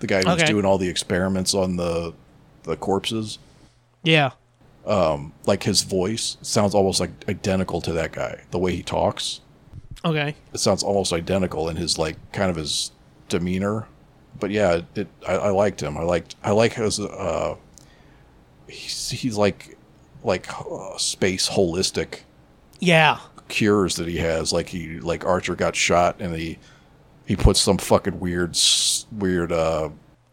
The 0.00 0.06
guy 0.06 0.20
who 0.22 0.26
was 0.28 0.42
Okay. 0.42 0.46
doing 0.50 0.64
all 0.64 0.78
the 0.78 0.88
experiments 0.88 1.54
on 1.54 1.76
the 1.76 2.12
the 2.64 2.76
corpses. 2.76 3.38
Yeah. 4.02 4.30
Like 5.46 5.62
his 5.62 5.82
voice 5.82 6.36
sounds 6.42 6.74
almost 6.74 7.00
like 7.00 7.10
identical 7.28 7.80
to 7.82 7.92
that 7.92 8.12
guy. 8.12 8.42
The 8.50 8.58
way 8.58 8.74
he 8.74 8.82
talks, 8.82 9.40
Okay. 10.04 10.34
it 10.52 10.58
sounds 10.58 10.82
almost 10.82 11.12
identical 11.12 11.68
in 11.68 11.76
his 11.76 11.98
like 11.98 12.16
kind 12.32 12.50
of 12.50 12.56
his 12.56 12.90
demeanor. 13.28 13.86
But 14.38 14.50
yeah, 14.50 14.80
it, 14.94 15.08
I, 15.26 15.34
I 15.34 15.48
liked 15.50 15.82
him. 15.82 15.96
I 15.96 16.02
liked 16.02 16.36
I 16.42 16.50
like 16.50 16.74
his 16.74 16.98
uh 17.00 17.56
he's, 18.68 19.10
he's 19.10 19.36
like 19.36 19.76
like 20.22 20.46
uh, 20.58 20.96
space 20.98 21.48
holistic 21.50 22.20
Yeah. 22.80 23.18
Cures 23.54 23.96
that 23.96 24.08
he 24.08 24.16
has. 24.18 24.52
Like 24.52 24.68
he 24.68 24.98
like 25.00 25.24
Archer 25.24 25.54
got 25.54 25.76
shot 25.76 26.16
and 26.20 26.34
he 26.34 26.58
He 27.26 27.36
puts 27.36 27.58
some 27.60 27.78
fucking 27.78 28.20
weird, 28.20 28.54
weird, 29.10 29.50
uh, 29.50 29.88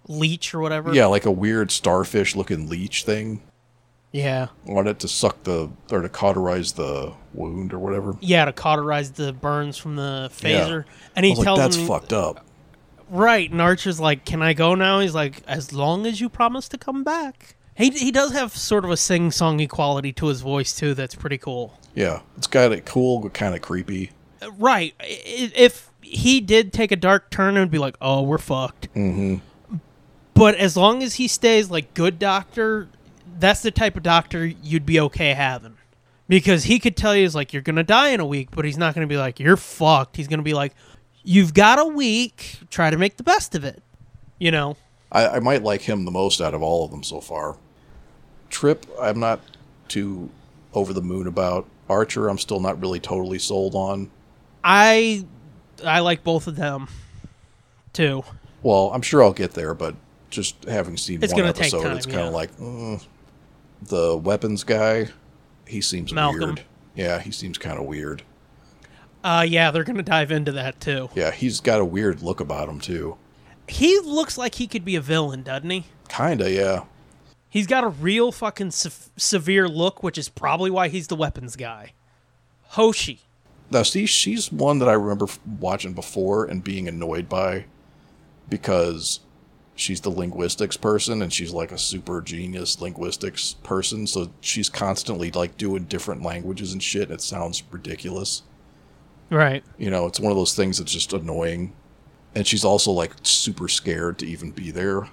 Leech 0.08 0.54
or 0.54 0.60
whatever. 0.60 0.94
yeah, 0.94 1.06
like 1.06 1.26
a 1.26 1.32
weird 1.32 1.72
starfish 1.72 2.36
looking 2.36 2.68
leech 2.68 3.04
thing 3.06 3.42
Yeah. 4.12 4.48
on 4.68 4.88
it 4.88 5.00
to 5.00 5.08
suck 5.08 5.44
the 5.44 5.70
or 5.90 6.02
to 6.02 6.10
cauterize 6.10 6.74
the 6.74 7.14
wound 7.34 7.72
or 7.74 7.80
whatever. 7.80 8.18
Yeah, 8.20 8.44
to 8.46 8.52
cauterize 8.52 9.12
the 9.12 9.32
burns 9.32 9.78
from 9.78 9.96
the 9.96 10.30
Yeah. 10.42 10.50
phaser. 10.68 10.84
And 11.16 11.24
I 11.26 11.28
he 11.30 11.36
was 11.36 11.46
like, 11.46 11.56
that's 11.58 11.76
him 11.78 11.88
fucked 11.88 12.12
up. 12.12 12.44
Right, 13.10 13.50
and 13.52 13.62
Archer's 13.62 14.00
like, 14.00 14.24
"Can 14.26 14.42
I 14.42 14.54
go 14.54 14.74
now?" 14.76 15.00
He's 15.02 15.14
like, 15.16 15.44
"As 15.48 15.72
long 15.74 16.06
as 16.06 16.20
you 16.22 16.28
promise 16.30 16.68
to 16.70 16.78
come 16.78 17.04
back." 17.04 17.56
He 17.82 17.90
he 17.90 18.12
does 18.12 18.32
have 18.34 18.56
sort 18.56 18.86
of 18.86 18.92
a 18.92 18.98
sing-songy 18.98 19.68
quality 19.68 20.14
to 20.14 20.28
his 20.28 20.42
voice 20.42 20.72
too. 20.74 20.94
That's 20.94 21.16
pretty 21.16 21.40
cool. 21.40 21.80
Yeah, 21.96 22.22
it's 22.38 22.48
got 22.48 22.72
it 22.72 22.86
cool, 22.86 23.20
but 23.20 23.34
kind 23.34 23.56
of 23.56 23.62
creepy. 23.62 24.12
Uh, 24.42 24.52
Right. 24.52 24.94
If 25.00 25.90
he 26.02 26.42
did 26.42 26.74
take 26.74 26.92
a 26.92 26.96
dark 26.96 27.32
turn, 27.32 27.58
it 27.58 27.60
would 27.60 27.72
be 27.72 27.80
like, 27.80 27.96
"Oh, 28.00 28.22
we're 28.22 28.38
fucked." 28.38 28.94
Mm-hmm. 28.94 29.78
But 30.34 30.56
as 30.56 30.78
long 30.78 31.02
as 31.04 31.16
he 31.16 31.28
stays 31.28 31.72
like 31.72 31.94
good 31.94 32.20
doctor, 32.20 32.88
that's 33.40 33.62
the 33.62 33.72
type 33.72 33.98
of 33.98 34.04
doctor 34.04 34.46
you'd 34.46 34.86
be 34.86 35.00
okay 35.00 35.34
having. 35.34 35.78
Because 36.28 36.66
he 36.66 36.80
could 36.80 36.96
tell 36.96 37.16
you, 37.16 37.26
"Is 37.26 37.34
like 37.36 37.52
you're 37.52 37.64
gonna 37.64 37.84
die 37.84 38.10
in 38.10 38.20
a 38.20 38.26
week," 38.26 38.50
but 38.52 38.64
he's 38.64 38.78
not 38.78 38.94
gonna 38.94 39.08
be 39.08 39.18
like, 39.18 39.40
"You're 39.40 39.58
fucked." 39.58 40.18
He's 40.18 40.28
gonna 40.28 40.44
be 40.44 40.54
like, 40.54 40.76
"You've 41.24 41.56
got 41.56 41.80
a 41.80 41.86
week. 41.86 42.60
Try 42.70 42.92
to 42.92 42.98
make 42.98 43.18
the 43.18 43.24
best 43.24 43.56
of 43.56 43.64
it." 43.64 43.82
You 44.38 44.52
know. 44.52 44.78
I, 45.12 45.28
I 45.28 45.40
might 45.40 45.64
like 45.64 45.82
him 45.82 46.06
the 46.06 46.12
most 46.12 46.40
out 46.40 46.54
of 46.54 46.62
all 46.62 46.86
of 46.86 46.92
them 46.92 47.04
so 47.04 47.20
far. 47.20 47.58
Trip, 48.52 48.86
I'm 49.02 49.20
not 49.20 49.40
too 49.88 50.30
over 50.74 50.94
the 50.94 51.02
moon 51.02 51.26
about. 51.26 51.66
Archer, 51.90 52.30
I'm 52.30 52.38
still 52.38 52.60
not 52.60 52.80
really 52.80 53.00
totally 53.00 53.40
sold 53.40 53.74
on. 53.76 54.12
I 54.64 55.26
I 55.84 56.00
like 56.00 56.24
both 56.24 56.48
of 56.48 56.56
them 56.56 56.88
too. 57.94 58.24
Well, 58.64 58.92
I'm 58.94 59.02
sure 59.02 59.24
I'll 59.24 59.34
get 59.34 59.54
there, 59.54 59.74
but 59.74 59.96
just 60.30 60.64
having 60.66 60.96
seen 60.98 61.22
It's 61.24 61.34
one 61.34 61.46
episode, 61.46 61.84
time, 61.84 61.98
it's 61.98 62.06
kind 62.06 62.20
of 62.20 62.26
yeah. 62.28 62.30
like 62.32 62.56
mm, 62.58 63.04
the 63.82 64.16
weapons 64.18 64.64
guy. 64.64 65.08
He 65.68 65.82
seems 65.82 66.14
Malcolm. 66.14 66.40
weird. 66.42 66.62
Yeah, 66.96 67.20
he 67.20 67.32
seems 67.32 67.58
kind 67.58 67.80
of 67.80 67.86
weird. 67.86 68.24
Uh 69.24 69.46
yeah, 69.48 69.72
they're 69.72 69.84
gonna 69.84 70.04
dive 70.04 70.32
into 70.32 70.52
that 70.54 70.80
too. 70.80 71.10
Yeah, 71.16 71.32
he's 71.32 71.60
got 71.60 71.80
a 71.82 71.86
weird 71.86 72.22
look 72.22 72.40
about 72.40 72.70
him 72.70 72.80
too. 72.80 73.18
He 73.68 74.00
looks 74.00 74.38
like 74.38 74.56
he 74.56 74.68
could 74.68 74.84
be 74.86 74.96
a 74.96 75.02
villain, 75.02 75.44
doesn't 75.44 75.70
he? 75.70 75.86
Kinda, 76.10 76.52
yeah. 76.52 76.84
He's 77.52 77.68
got 77.68 77.84
a 77.84 77.90
real 77.90 78.32
fucking 78.32 78.72
se- 78.72 79.12
severe 79.18 79.68
look, 79.68 80.02
which 80.02 80.18
is 80.18 80.30
probably 80.30 80.72
why 80.72 80.88
he's 80.88 81.08
the 81.08 81.18
weapons 81.18 81.58
guy. 81.58 81.92
Hoshi. 82.70 83.20
Now, 83.70 83.84
see, 83.84 84.06
she's 84.06 84.54
one 84.54 84.80
that 84.80 84.88
I 84.88 84.94
remember 84.94 85.28
watching 85.60 85.92
before 85.92 86.46
and 86.46 86.64
being 86.64 86.88
annoyed 86.88 87.28
by 87.28 87.66
because 88.48 89.20
she's 89.76 90.00
the 90.00 90.10
linguistics 90.10 90.78
person 90.78 91.22
and 91.22 91.34
she's 91.34 91.52
like 91.52 91.74
a 91.74 91.78
super 91.78 92.22
genius 92.22 92.80
linguistics 92.80 93.56
person. 93.64 94.08
So 94.08 94.32
she's 94.40 94.70
constantly 94.70 95.30
like 95.32 95.58
doing 95.58 95.84
different 95.84 96.24
languages 96.24 96.72
and 96.72 96.82
shit. 96.82 97.04
And 97.04 97.12
it 97.12 97.22
sounds 97.22 97.64
ridiculous. 97.70 98.44
Right. 99.30 99.64
You 99.78 99.90
know, 99.90 100.06
it's 100.08 100.22
one 100.22 100.32
of 100.32 100.38
those 100.38 100.56
things 100.56 100.78
that's 100.78 100.94
just 100.94 101.12
annoying. 101.12 101.74
And 102.34 102.48
she's 102.48 102.64
also 102.64 102.92
like 102.92 103.12
super 103.24 103.68
scared 103.68 104.20
to 104.20 104.26
even 104.26 104.52
be 104.52 104.72
there. 104.72 105.10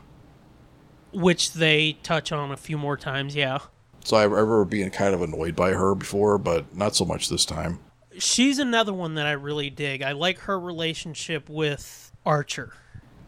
Which 1.13 1.53
they 1.55 1.95
touch 2.03 2.33
on 2.33 2.51
a 2.51 2.57
few 2.57 2.77
more 2.79 2.97
times, 2.97 3.35
yeah. 3.35 3.59
So 4.05 4.17
I 4.17 4.25
remember 4.25 4.65
being 4.65 4.91
kind 4.91 5.15
of 5.15 5.23
annoyed 5.23 5.57
by 5.57 5.73
her 5.73 5.95
before, 5.95 6.39
but 6.39 6.75
not 6.77 6.95
so 6.95 7.05
much 7.05 7.29
this 7.29 7.45
time. 7.45 7.79
She's 8.19 8.59
another 8.59 8.93
one 8.93 9.15
that 9.15 9.27
I 9.27 9.33
really 9.33 9.71
dig. 9.71 10.03
I 10.03 10.13
like 10.13 10.39
her 10.41 10.59
relationship 10.59 11.49
with 11.49 12.11
Archer. 12.27 12.73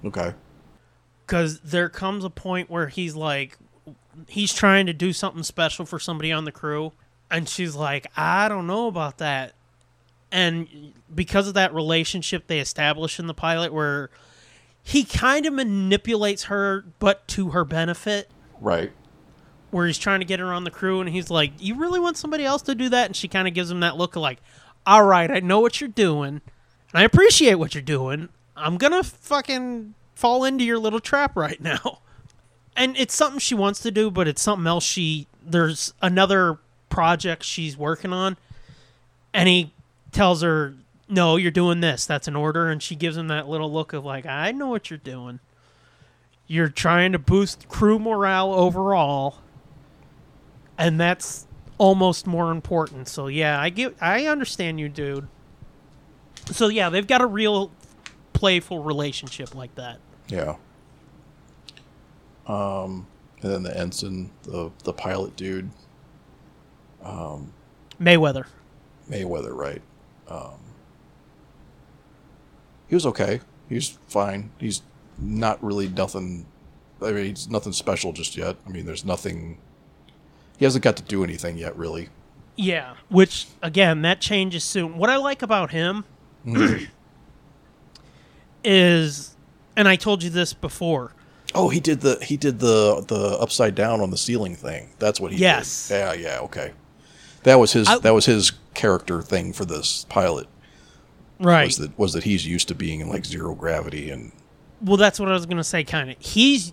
Okay. 0.05 0.33
because 1.27 1.61
there 1.61 1.89
comes 1.89 2.25
a 2.25 2.31
point 2.31 2.71
where 2.71 2.89
he's 2.89 3.15
like 3.15 3.57
he's 4.29 4.53
trying 4.53 4.87
to 4.87 4.93
do 4.93 5.13
something 5.13 5.43
special 5.43 5.85
for 5.87 5.99
somebody 5.99 6.33
on 6.33 6.45
the 6.45 6.53
crew 6.53 6.93
and 7.31 7.49
she's 7.49 7.77
like 7.77 8.07
i 8.17 8.49
don't 8.49 8.67
know 8.67 8.89
about 8.89 9.19
that 9.19 9.53
and 10.33 10.93
because 11.15 11.47
of 11.49 11.55
that 11.55 11.73
relationship 11.75 12.47
they 12.47 12.59
establish 12.59 13.19
in 13.21 13.27
the 13.27 13.35
pilot 13.35 13.73
where 13.73 14.11
he 14.83 15.05
kind 15.05 15.47
of 15.47 15.53
manipulates 15.53 16.45
her 16.45 16.85
but 16.99 17.27
to 17.29 17.51
her 17.51 17.65
benefit. 17.65 18.31
Right. 18.61 18.93
where 19.71 19.87
he's 19.87 19.99
trying 19.99 20.21
to 20.21 20.27
get 20.27 20.41
her 20.41 20.53
on 20.53 20.65
the 20.65 20.71
crew 20.71 21.01
and 21.01 21.09
he's 21.09 21.31
like 21.31 21.53
you 21.59 21.77
really 21.77 21.99
want 22.01 22.17
somebody 22.17 22.45
else 22.45 22.63
to 22.63 22.75
do 22.75 22.89
that? 22.91 23.07
And 23.07 23.17
she 23.17 23.29
kind 23.29 23.49
of 23.49 23.55
gives 23.55 23.71
him 23.71 23.81
that 23.81 23.97
look 23.97 24.17
of 24.17 24.23
like 24.23 24.39
all 24.87 25.05
right 25.05 25.31
i 25.31 25.41
know 25.41 25.61
what 25.61 25.81
you're 25.81 25.89
doing 25.89 26.41
and 26.91 26.95
i 26.95 27.03
appreciate 27.03 27.55
what 27.55 27.75
you're 27.75 27.83
doing. 27.83 28.29
I'm 28.57 28.77
gonna 28.77 29.03
fucking 29.03 29.95
fall 30.15 30.45
into 30.45 30.65
your 30.65 30.79
little 30.79 31.01
trap 31.01 31.37
right 31.37 31.61
now. 31.61 32.01
And 32.77 32.97
it's 32.97 33.15
something 33.15 33.39
she 33.39 33.55
wants 33.55 33.81
to 33.81 33.91
do 33.91 34.11
but 34.11 34.27
it's 34.29 34.43
something 34.43 34.67
else 34.67 34.85
she 34.85 35.27
there's 35.43 35.95
another 36.03 36.59
project 36.89 37.45
she's 37.45 37.77
working 37.77 38.13
on 38.13 38.37
and 39.33 39.49
he 39.49 39.73
tells 40.13 40.43
her 40.43 40.75
no 41.11 41.37
you're 41.37 41.51
doing 41.51 41.81
this. 41.81 42.07
That's 42.07 42.29
an 42.29 42.37
order. 42.37 42.69
And 42.69 42.83
she 42.83 42.95
gives 42.97 43.17
him 43.17 43.29
that 43.29 43.49
little 43.49 43.73
look 43.73 43.93
of 43.93 44.05
like 44.05 44.27
i 44.27 44.53
know 44.53 44.69
what 44.69 44.91
you're 44.91 44.99
doing. 44.99 45.41
You're 46.47 46.69
trying 46.69 47.13
to 47.13 47.19
boost 47.19 47.69
crew 47.69 47.99
morale 47.99 48.53
overall. 48.53 49.39
And 50.79 50.99
that's 50.99 51.47
almost 51.79 52.27
more 52.27 52.51
important. 52.53 53.09
So 53.09 53.27
yeah 53.27 53.61
i 53.61 53.69
get 53.71 53.97
i 54.01 54.27
understand 54.27 54.81
you 54.81 54.89
dude. 54.89 55.29
So 56.53 56.69
yeah 56.69 56.89
they've 56.89 57.07
got 57.07 57.21
a 57.21 57.27
real 57.27 57.71
playful 58.33 58.83
relationship 58.83 59.55
like 59.55 59.75
that. 59.77 59.99
Yeah. 60.29 60.57
Um, 62.47 63.07
and 63.43 63.53
then 63.53 63.63
the 63.63 63.77
ensign, 63.77 64.31
the 64.43 64.71
the 64.85 64.93
pilot 64.93 65.37
dude, 65.37 65.71
mayweather. 68.01 68.47
Mayweather, 69.09 69.55
right? 69.55 69.83
Um, 70.29 70.59
he 72.91 72.95
was 72.95 73.07
okay. 73.07 73.41
He's 73.71 73.99
fine. 74.09 74.51
He's 74.59 74.83
not 75.19 75.63
really 75.65 75.89
nothing. 75.89 76.45
I 77.01 77.13
mean, 77.13 77.25
he's 77.27 77.49
nothing 77.49 77.73
special 77.73 78.13
just 78.13 78.37
yet. 78.37 78.57
I 78.67 78.71
mean, 78.71 78.85
there's 78.85 79.05
nothing. 79.07 79.57
He 80.59 80.67
hasn't 80.67 80.85
got 80.85 80.97
to 80.97 81.03
do 81.03 81.25
anything 81.25 81.57
yet, 81.57 81.75
really. 81.79 82.11
yeah 82.57 82.93
which 83.09 83.47
again 83.63 84.03
that 84.03 84.21
changes 84.21 84.63
soon 84.65 84.99
what 84.99 85.09
i 85.09 85.17
like 85.17 85.41
about 85.41 85.71
him 85.71 86.05
mm-hmm. 86.45 86.85
is 88.63 89.35
and 89.77 89.89
i 89.89 89.97
told 89.97 90.23
you 90.23 90.29
this 90.31 90.53
before 90.53 91.13
Oh, 91.53 91.69
he 91.69 91.81
did 91.81 92.01
the 92.01 92.17
he 92.23 92.37
did 92.37 92.61
the 92.61 93.05
the 93.09 93.37
upside 93.41 93.75
down 93.75 94.01
on 94.01 94.11
the 94.13 94.17
ceiling 94.17 94.55
thing. 94.55 94.91
That's 95.01 95.19
what 95.19 95.33
he 95.33 95.39
Yes. 95.39 95.89
did. 95.89 95.95
Yeah, 95.95 96.13
yeah, 96.13 96.39
okay. 96.43 96.71
That 97.43 97.57
was 97.57 97.73
his 97.73 97.89
I- 97.89 97.99
that 97.99 98.15
was 98.15 98.27
his 98.27 98.53
character 98.75 99.21
thing 99.21 99.53
for 99.53 99.65
this 99.65 100.07
pilot. 100.09 100.47
Right. 101.41 101.67
Was 101.67 101.79
that 101.79 101.99
was 101.99 102.13
that 102.13 102.25
he's 102.25 102.47
used 102.47 102.69
to 102.69 102.75
being 102.75 103.01
in 103.01 103.09
like 103.09 103.25
zero 103.25 103.55
gravity 103.55 104.11
and 104.11 104.33
well 104.83 104.97
that's 104.97 105.21
what 105.21 105.29
i 105.29 105.33
was 105.33 105.47
gonna 105.47 105.65
say 105.65 105.85
kind 105.85 106.11
of 106.11 106.17
he's 106.19 106.73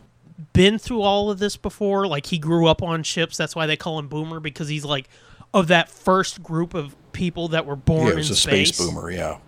been 0.53 0.77
through 0.77 1.01
all 1.01 1.29
of 1.29 1.39
this 1.39 1.57
before 1.57 2.07
like 2.07 2.27
he 2.27 2.37
grew 2.37 2.67
up 2.67 2.83
on 2.83 3.03
ships. 3.03 3.37
That's 3.37 3.55
why 3.55 3.65
they 3.65 3.77
call 3.77 3.99
him 3.99 4.07
boomer 4.07 4.39
because 4.39 4.67
he's 4.67 4.85
like 4.85 5.09
of 5.53 5.67
that 5.67 5.89
first 5.89 6.43
group 6.43 6.73
of 6.73 6.95
people 7.11 7.47
that 7.49 7.65
were 7.65 7.75
born 7.75 8.03
yeah, 8.03 8.09
it 8.09 8.11
in 8.11 8.17
was 8.17 8.29
a 8.29 8.35
space, 8.35 8.69
space 8.69 8.87
boomer. 8.87 9.09
Yeah, 9.09 9.39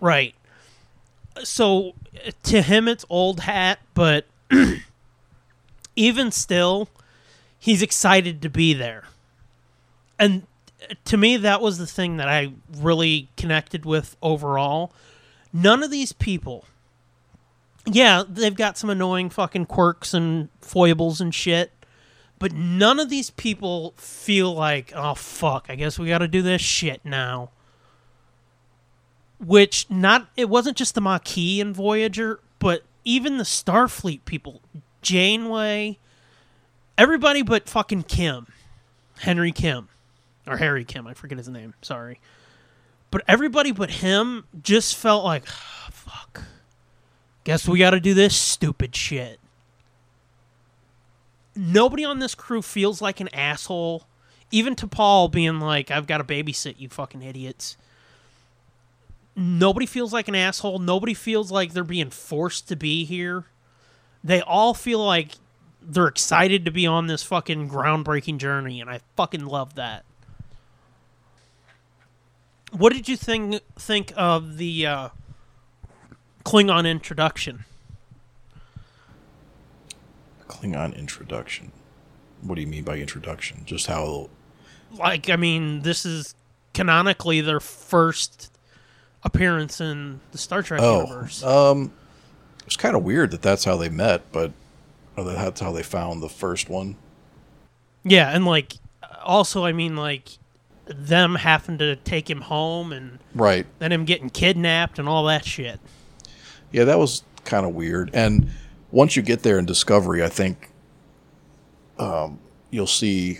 right. 0.00 0.34
So 1.42 1.94
to 2.44 2.62
him 2.62 2.88
it's 2.88 3.04
old 3.08 3.40
hat 3.40 3.78
but 3.94 4.26
even 5.96 6.30
still 6.30 6.88
he's 7.58 7.82
excited 7.82 8.40
to 8.42 8.48
be 8.48 8.72
there. 8.72 9.04
And 10.18 10.46
to 11.04 11.16
me 11.16 11.36
that 11.36 11.60
was 11.60 11.78
the 11.78 11.86
thing 11.86 12.16
that 12.16 12.28
i 12.28 12.52
really 12.78 13.28
connected 13.36 13.84
with 13.84 14.16
overall. 14.22 14.92
None 15.52 15.82
of 15.82 15.90
these 15.90 16.12
people 16.12 16.64
yeah 17.84 18.22
they've 18.28 18.54
got 18.54 18.78
some 18.78 18.90
annoying 18.90 19.28
fucking 19.28 19.66
quirks 19.66 20.14
and 20.14 20.48
foibles 20.60 21.20
and 21.20 21.34
shit 21.34 21.72
but 22.38 22.52
none 22.52 23.00
of 23.00 23.10
these 23.10 23.30
people 23.30 23.92
feel 23.96 24.54
like 24.54 24.92
oh 24.94 25.14
fuck 25.14 25.66
i 25.68 25.74
guess 25.74 25.98
we 25.98 26.08
gotta 26.08 26.28
do 26.28 26.42
this 26.42 26.62
shit 26.62 27.00
now. 27.04 27.50
Which 29.44 29.90
not 29.90 30.28
it 30.36 30.48
wasn't 30.48 30.76
just 30.76 30.94
the 30.94 31.00
Maquis 31.00 31.60
and 31.60 31.74
Voyager, 31.74 32.38
but 32.60 32.84
even 33.04 33.38
the 33.38 33.44
Starfleet 33.44 34.24
people, 34.24 34.62
Janeway, 35.00 35.98
everybody 36.96 37.42
but 37.42 37.68
fucking 37.68 38.04
Kim, 38.04 38.46
Henry 39.18 39.50
Kim, 39.50 39.88
or 40.46 40.56
Harry 40.56 40.84
Kim, 40.84 41.06
I 41.06 41.14
forget 41.14 41.38
his 41.38 41.48
name. 41.48 41.74
Sorry, 41.82 42.20
but 43.10 43.22
everybody 43.28 43.72
but 43.72 43.90
him 43.90 44.44
just 44.62 44.96
felt 44.96 45.24
like, 45.24 45.44
"Ah, 45.48 45.88
fuck. 45.90 46.44
Guess 47.44 47.68
we 47.68 47.78
got 47.78 47.90
to 47.90 48.00
do 48.00 48.14
this 48.14 48.36
stupid 48.36 48.94
shit. 48.94 49.40
Nobody 51.54 52.04
on 52.04 52.18
this 52.18 52.34
crew 52.34 52.62
feels 52.62 53.02
like 53.02 53.20
an 53.20 53.28
asshole. 53.34 54.04
Even 54.50 54.76
T'Pol 54.76 55.30
being 55.30 55.60
like, 55.60 55.90
I've 55.90 56.06
got 56.06 56.18
to 56.18 56.24
babysit 56.24 56.78
you 56.78 56.88
fucking 56.88 57.22
idiots 57.22 57.76
nobody 59.36 59.86
feels 59.86 60.12
like 60.12 60.28
an 60.28 60.34
asshole. 60.34 60.78
Nobody 60.78 61.14
feels 61.14 61.50
like 61.50 61.72
they're 61.72 61.84
being 61.84 62.10
forced 62.10 62.68
to 62.68 62.76
be 62.76 63.04
here. 63.04 63.46
They 64.22 64.40
all 64.40 64.74
feel 64.74 65.04
like 65.04 65.32
they're 65.80 66.06
excited 66.06 66.64
to 66.64 66.70
be 66.70 66.86
on 66.86 67.06
this 67.06 67.22
fucking 67.22 67.68
groundbreaking 67.68 68.38
journey, 68.38 68.80
and 68.80 68.88
I 68.88 69.00
fucking 69.16 69.44
love 69.44 69.74
that. 69.74 70.04
What 72.72 72.92
did 72.92 73.08
you 73.08 73.16
think 73.16 73.60
think 73.76 74.12
of 74.16 74.56
the 74.56 74.86
uh, 74.86 75.08
Klingon 76.44 76.88
introduction? 76.90 77.64
Klingon 80.48 80.96
introduction. 80.96 81.72
What 82.40 82.56
do 82.56 82.60
you 82.60 82.66
mean 82.66 82.84
by 82.84 82.96
introduction? 82.96 83.62
Just 83.64 83.86
how? 83.86 84.30
Like, 84.92 85.30
I 85.30 85.36
mean, 85.36 85.82
this 85.82 86.04
is 86.04 86.34
canonically 86.74 87.40
their 87.40 87.60
first 87.60 88.50
appearance 89.22 89.80
in 89.80 90.20
the 90.32 90.38
Star 90.38 90.62
Trek 90.62 90.80
Oh, 90.82 91.02
universe. 91.04 91.42
um, 91.44 91.92
it's 92.66 92.76
kind 92.76 92.96
of 92.96 93.02
weird 93.04 93.30
that 93.30 93.42
that's 93.42 93.64
how 93.64 93.76
they 93.76 93.88
met, 93.88 94.30
but 94.32 94.52
that's 95.16 95.60
how 95.60 95.72
they 95.72 95.82
found 95.82 96.22
the 96.22 96.28
first 96.28 96.68
one. 96.68 96.96
Yeah, 98.04 98.30
and 98.34 98.44
like 98.44 98.74
also 99.22 99.64
I 99.64 99.72
mean 99.72 99.94
like 99.96 100.30
them 100.92 101.36
having 101.36 101.78
to 101.78 101.96
take 101.96 102.28
him 102.28 102.42
home 102.42 102.92
and 102.92 103.18
Right. 103.34 103.66
then 103.78 103.92
him 103.92 104.04
getting 104.04 104.30
kidnapped 104.30 104.98
and 104.98 105.08
all 105.08 105.24
that 105.26 105.44
shit. 105.44 105.80
Yeah, 106.70 106.84
that 106.84 106.98
was 106.98 107.22
kind 107.44 107.66
of 107.66 107.74
weird. 107.74 108.10
And 108.14 108.50
once 108.90 109.16
you 109.16 109.22
get 109.22 109.42
there 109.42 109.58
in 109.58 109.66
Discovery, 109.66 110.22
I 110.22 110.28
think 110.28 110.70
um, 111.98 112.38
you'll 112.70 112.86
see, 112.86 113.38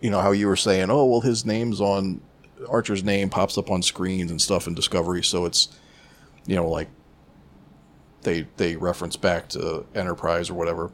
you 0.00 0.10
know, 0.10 0.20
how 0.20 0.32
you 0.32 0.46
were 0.48 0.56
saying, 0.56 0.90
oh, 0.90 1.04
well, 1.04 1.20
his 1.20 1.44
name's 1.46 1.80
on 1.80 2.20
Archer's 2.68 3.04
name 3.04 3.30
pops 3.30 3.56
up 3.58 3.70
on 3.70 3.82
screens 3.82 4.30
and 4.30 4.40
stuff 4.40 4.66
in 4.66 4.74
Discovery, 4.74 5.22
so 5.22 5.44
it's, 5.44 5.68
you 6.46 6.56
know, 6.56 6.68
like 6.68 6.88
they 8.22 8.46
they 8.56 8.76
reference 8.76 9.16
back 9.16 9.48
to 9.50 9.84
Enterprise 9.94 10.50
or 10.50 10.54
whatever. 10.54 10.90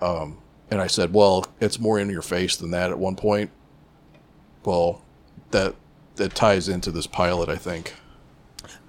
Um, 0.00 0.38
and 0.70 0.80
I 0.80 0.86
said, 0.86 1.12
well, 1.12 1.46
it's 1.60 1.78
more 1.78 1.98
in 1.98 2.08
your 2.08 2.22
face 2.22 2.56
than 2.56 2.70
that 2.70 2.90
at 2.90 2.98
one 2.98 3.16
point. 3.16 3.50
Well, 4.64 5.02
that 5.50 5.74
that 6.16 6.34
ties 6.34 6.68
into 6.68 6.90
this 6.90 7.06
pilot, 7.06 7.48
I 7.48 7.56
think. 7.56 7.94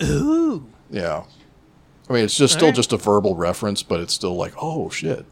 Ooh. 0.04 0.68
Yeah. 0.90 1.24
I 2.10 2.14
mean, 2.14 2.26
it's 2.26 2.36
just 2.36 2.54
still 2.54 2.66
Alright. 2.66 2.76
just 2.76 2.92
a 2.92 2.98
verbal 2.98 3.36
reference, 3.36 3.84
but 3.84 4.00
it's 4.02 4.14
still 4.14 4.36
like, 4.36 4.54
oh 4.62 4.90
shit. 4.90 5.26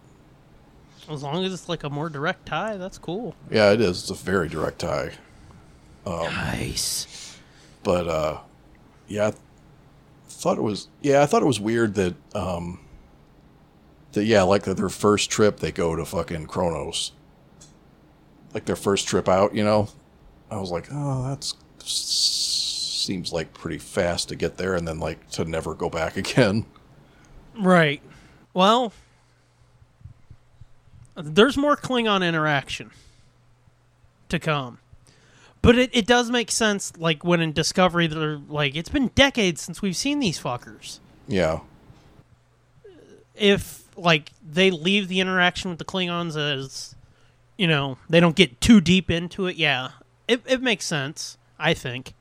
As 1.09 1.23
long 1.23 1.43
as 1.43 1.53
it's 1.53 1.67
like 1.67 1.83
a 1.83 1.89
more 1.89 2.07
direct 2.07 2.45
tie, 2.45 2.77
that's 2.77 2.97
cool. 2.97 3.35
Yeah, 3.49 3.71
it 3.71 3.81
is. 3.81 4.01
It's 4.01 4.11
a 4.11 4.23
very 4.23 4.47
direct 4.47 4.79
tie. 4.79 5.13
nice. 6.05 7.37
But 7.83 8.07
uh, 8.07 8.39
yeah, 9.07 9.27
I 9.27 9.33
thought 10.29 10.57
it 10.57 10.61
was. 10.61 10.87
Yeah, 11.01 11.23
I 11.23 11.25
thought 11.25 11.41
it 11.41 11.47
was 11.47 11.59
weird 11.59 11.95
that 11.95 12.15
um, 12.35 12.79
that 14.11 14.25
yeah, 14.25 14.43
like 14.43 14.63
that 14.63 14.77
their 14.77 14.89
first 14.89 15.29
trip 15.31 15.59
they 15.59 15.71
go 15.71 15.95
to 15.95 16.05
fucking 16.05 16.45
Kronos. 16.45 17.11
Like 18.53 18.65
their 18.65 18.75
first 18.75 19.07
trip 19.07 19.27
out, 19.27 19.55
you 19.55 19.63
know. 19.63 19.89
I 20.51 20.57
was 20.57 20.71
like, 20.71 20.87
oh, 20.91 21.27
that's 21.29 21.55
seems 21.83 23.31
like 23.33 23.53
pretty 23.53 23.77
fast 23.77 24.29
to 24.29 24.35
get 24.35 24.57
there, 24.57 24.75
and 24.75 24.87
then 24.87 24.99
like 24.99 25.29
to 25.31 25.45
never 25.45 25.73
go 25.73 25.89
back 25.89 26.17
again. 26.23 26.65
Right. 27.57 28.01
Well, 28.53 28.93
there's 31.15 31.57
more 31.57 31.75
Klingon 31.75 32.27
interaction 32.27 32.91
to 34.29 34.39
come. 34.39 34.79
But 35.61 35.77
it, 35.77 35.89
it 35.93 36.07
does 36.07 36.31
make 36.31 36.51
sense, 36.51 36.93
like, 36.97 37.23
when 37.23 37.41
in 37.41 37.51
Discovery, 37.51 38.07
they're 38.07 38.37
like, 38.37 38.75
it's 38.75 38.89
been 38.89 39.09
decades 39.09 39.61
since 39.61 39.81
we've 39.81 39.95
seen 39.95 40.19
these 40.19 40.39
fuckers. 40.39 40.99
Yeah. 41.27 41.59
If, 43.35 43.83
like, 43.97 44.31
they 44.41 44.71
leave 44.71 45.09
the 45.09 45.19
interaction 45.19 45.69
with 45.69 45.79
the 45.79 45.85
Klingons 45.85 46.37
as, 46.37 46.95
you 47.57 47.67
know, 47.67 47.97
they 48.09 48.21
don't 48.21 48.37
get 48.37 48.61
too 48.61 48.79
deep 48.79 49.11
into 49.11 49.47
it, 49.47 49.57
yeah, 49.57 49.89
it, 50.29 50.41
it 50.45 50.61
makes 50.61 50.85
sense, 50.85 51.37
I 51.57 51.73
think. 51.73 52.13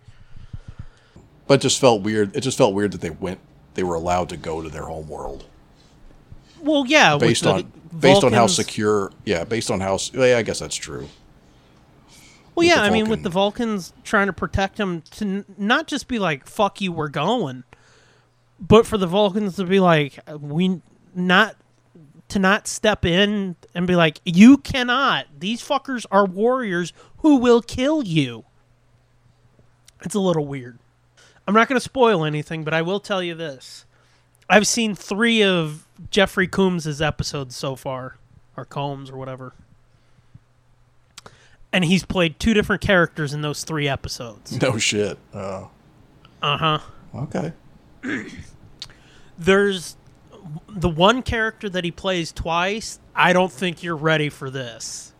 But 1.46 1.54
it 1.54 1.62
just 1.62 1.80
felt 1.80 2.02
weird. 2.02 2.34
It 2.34 2.40
just 2.40 2.58
felt 2.58 2.74
weird 2.74 2.92
that 2.92 3.00
they 3.00 3.10
went. 3.10 3.38
They 3.74 3.82
were 3.82 3.94
allowed 3.94 4.28
to 4.30 4.36
go 4.36 4.60
to 4.60 4.68
their 4.68 4.84
home 4.84 5.08
world 5.08 5.44
Well, 6.60 6.84
yeah, 6.86 7.16
based 7.16 7.46
on 7.46 7.70
based 8.00 8.24
on 8.24 8.32
how 8.32 8.46
secure. 8.48 9.12
Yeah, 9.24 9.44
based 9.44 9.70
on 9.70 9.80
how. 9.80 9.98
Yeah, 10.12 10.38
I 10.38 10.42
guess 10.42 10.58
that's 10.58 10.74
true. 10.74 11.08
Well, 12.54 12.66
with 12.66 12.66
yeah, 12.66 12.82
I 12.82 12.90
mean, 12.90 13.08
with 13.08 13.22
the 13.22 13.30
Vulcans 13.30 13.92
trying 14.02 14.26
to 14.26 14.32
protect 14.32 14.78
them 14.78 15.02
to 15.12 15.24
n- 15.24 15.44
not 15.56 15.86
just 15.86 16.08
be 16.08 16.18
like 16.18 16.46
"fuck 16.46 16.80
you, 16.80 16.90
we're 16.90 17.08
going," 17.08 17.62
but 18.58 18.84
for 18.84 18.98
the 18.98 19.06
Vulcans 19.06 19.56
to 19.56 19.64
be 19.64 19.78
like, 19.78 20.18
"We 20.40 20.80
not 21.14 21.56
to 22.28 22.38
not 22.38 22.68
step 22.68 23.04
in 23.04 23.56
and 23.74 23.86
be 23.86 23.96
like, 23.96 24.20
you 24.24 24.58
cannot. 24.58 25.26
These 25.38 25.62
fuckers 25.62 26.04
are 26.10 26.26
warriors 26.26 26.92
who 27.18 27.36
will 27.36 27.62
kill 27.62 28.02
you." 28.02 28.44
It's 30.02 30.14
a 30.14 30.20
little 30.20 30.46
weird. 30.46 30.78
I'm 31.46 31.54
not 31.54 31.68
going 31.68 31.76
to 31.78 31.84
spoil 31.84 32.24
anything, 32.24 32.62
but 32.64 32.74
I 32.74 32.82
will 32.82 33.00
tell 33.00 33.22
you 33.22 33.34
this: 33.34 33.84
I've 34.48 34.66
seen 34.66 34.94
three 34.94 35.42
of 35.42 35.86
Jeffrey 36.10 36.46
Coombs' 36.46 37.00
episodes 37.02 37.56
so 37.56 37.74
far, 37.76 38.16
or 38.56 38.64
Combs, 38.64 39.10
or 39.10 39.16
whatever 39.16 39.54
and 41.70 41.84
he's 41.84 42.02
played 42.02 42.40
two 42.40 42.54
different 42.54 42.80
characters 42.80 43.34
in 43.34 43.42
those 43.42 43.62
three 43.62 43.86
episodes. 43.86 44.58
No 44.62 44.78
shit. 44.78 45.18
Uh, 45.34 45.66
Uh 46.40 46.56
huh. 46.56 46.78
okay. 47.14 47.52
There's 49.38 49.96
the 50.66 50.88
one 50.88 51.22
character 51.22 51.68
that 51.68 51.84
he 51.84 51.90
plays 51.90 52.32
twice. 52.32 52.98
I 53.14 53.34
don't 53.34 53.52
think 53.52 53.82
you're 53.82 53.96
ready 53.96 54.30
for 54.30 54.48
this 54.48 55.12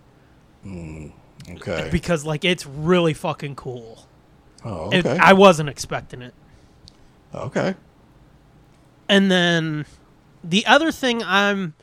Okay. 1.57 1.89
because, 1.91 2.25
like, 2.25 2.45
it's 2.45 2.66
really 2.66 3.15
fucking 3.15 3.55
cool. 3.57 4.07
Oh, 4.65 4.91
It- 4.91 5.07
I 5.07 5.33
wasn't 5.33 5.69
expecting 5.69 6.23
it. 6.23 6.35
okay. 7.35 7.75
And 9.09 9.31
then 9.31 9.87
the 10.45 10.66
other 10.66 10.93
thing 10.93 11.23
I'm 11.23 11.75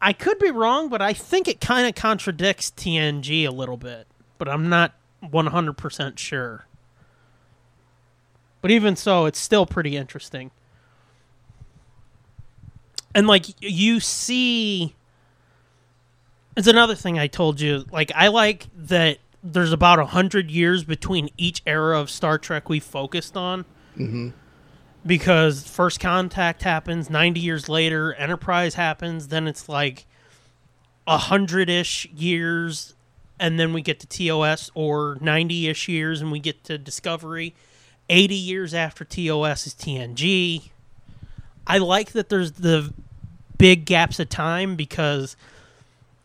I 0.00 0.12
could 0.12 0.38
be 0.38 0.50
wrong, 0.50 0.88
but 0.90 1.00
I 1.00 1.12
think 1.14 1.48
it 1.48 1.60
kind 1.60 1.88
of 1.88 1.94
contradicts 1.94 2.70
TNG 2.70 3.44
a 3.46 3.50
little 3.50 3.78
bit, 3.78 4.06
but 4.38 4.48
I'm 4.48 4.68
not 4.68 4.92
100% 5.22 6.18
sure. 6.18 6.66
But 8.60 8.70
even 8.70 8.96
so, 8.96 9.24
it's 9.24 9.38
still 9.38 9.64
pretty 9.66 9.96
interesting. 9.96 10.50
And 13.14 13.26
like 13.26 13.46
you 13.60 13.98
see 14.00 14.94
it's 16.56 16.66
another 16.66 16.94
thing 16.94 17.18
I 17.18 17.26
told 17.26 17.60
you. 17.60 17.84
Like 17.90 18.12
I 18.14 18.28
like 18.28 18.66
that 18.76 19.18
there's 19.42 19.72
about 19.72 19.98
a 19.98 20.06
hundred 20.06 20.50
years 20.50 20.84
between 20.84 21.28
each 21.36 21.62
era 21.66 22.00
of 22.00 22.10
Star 22.10 22.38
Trek 22.38 22.68
we 22.68 22.80
focused 22.80 23.36
on. 23.36 23.64
Mm-hmm. 23.96 24.30
Because 25.06 25.68
first 25.68 26.00
contact 26.00 26.62
happens 26.62 27.10
90 27.10 27.38
years 27.38 27.68
later 27.68 28.14
enterprise 28.14 28.74
happens 28.74 29.28
then 29.28 29.46
it's 29.46 29.68
like 29.68 30.06
a 31.06 31.18
hundred-ish 31.18 32.06
years 32.06 32.94
and 33.38 33.60
then 33.60 33.74
we 33.74 33.82
get 33.82 34.00
to 34.00 34.06
tos 34.06 34.70
or 34.74 35.16
90-ish 35.16 35.88
years 35.88 36.22
and 36.22 36.32
we 36.32 36.38
get 36.38 36.64
to 36.64 36.78
discovery. 36.78 37.54
80 38.08 38.34
years 38.34 38.72
after 38.72 39.04
tos 39.04 39.66
is 39.66 39.74
tng 39.74 40.70
i 41.66 41.78
like 41.78 42.12
that 42.12 42.28
there's 42.28 42.52
the 42.52 42.92
big 43.56 43.84
gaps 43.86 44.20
of 44.20 44.28
time 44.28 44.76
because 44.76 45.36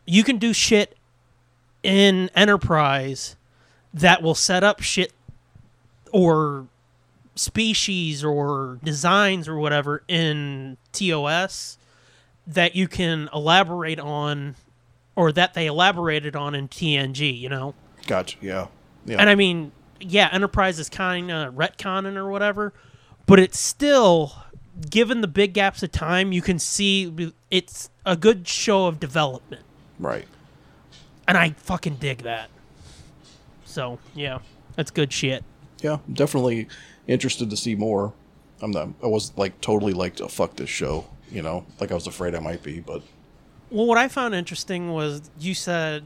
you 0.09 0.23
can 0.23 0.37
do 0.39 0.53
shit 0.53 0.97
in 1.83 2.31
enterprise 2.35 3.35
that 3.93 4.23
will 4.23 4.33
set 4.33 4.63
up 4.63 4.81
shit 4.81 5.13
or 6.11 6.65
species 7.35 8.23
or 8.23 8.79
designs 8.83 9.47
or 9.47 9.57
whatever 9.57 10.01
in 10.07 10.77
TOS 10.91 11.77
that 12.47 12.75
you 12.75 12.87
can 12.87 13.29
elaborate 13.31 13.99
on 13.99 14.55
or 15.15 15.31
that 15.31 15.53
they 15.53 15.67
elaborated 15.67 16.35
on 16.35 16.55
in 16.55 16.67
TNG, 16.67 17.39
you 17.39 17.47
know? 17.47 17.75
Gotcha. 18.07 18.37
Yeah. 18.41 18.67
Yeah. 19.05 19.17
And 19.19 19.29
I 19.29 19.35
mean, 19.35 19.71
yeah, 19.99 20.29
Enterprise 20.31 20.79
is 20.79 20.89
kind 20.89 21.29
of 21.29 21.53
retconning 21.53 22.15
or 22.15 22.29
whatever, 22.31 22.73
but 23.27 23.39
it's 23.39 23.59
still, 23.59 24.33
given 24.89 25.21
the 25.21 25.27
big 25.27 25.53
gaps 25.53 25.83
of 25.83 25.91
time, 25.91 26.31
you 26.31 26.41
can 26.41 26.57
see 26.57 27.31
it's 27.51 27.91
a 28.07 28.15
good 28.15 28.47
show 28.47 28.87
of 28.87 28.99
development. 28.99 29.61
Right. 29.99 30.27
And 31.27 31.37
I 31.37 31.51
fucking 31.51 31.95
dig 31.95 32.23
that. 32.23 32.49
So, 33.65 33.99
yeah, 34.15 34.39
that's 34.75 34.89
good 34.89 35.13
shit. 35.13 35.43
Yeah. 35.81 35.97
I'm 36.07 36.13
definitely 36.13 36.67
interested 37.07 37.49
to 37.51 37.57
see 37.57 37.75
more. 37.75 38.13
I'm 38.61 38.71
not. 38.71 38.89
I 39.03 39.07
was 39.07 39.31
like 39.37 39.61
totally 39.61 39.93
like, 39.93 40.19
oh, 40.21 40.27
fuck 40.27 40.55
this 40.55 40.69
show. 40.69 41.05
You 41.31 41.43
know, 41.43 41.65
like 41.79 41.91
I 41.91 41.93
was 41.93 42.07
afraid 42.07 42.33
I 42.33 42.39
might 42.39 42.63
be, 42.63 42.79
but 42.79 43.03
Well, 43.69 43.85
what 43.85 43.97
I 43.97 44.07
found 44.07 44.33
interesting 44.33 44.91
was 44.91 45.29
you 45.39 45.53
said 45.53 46.03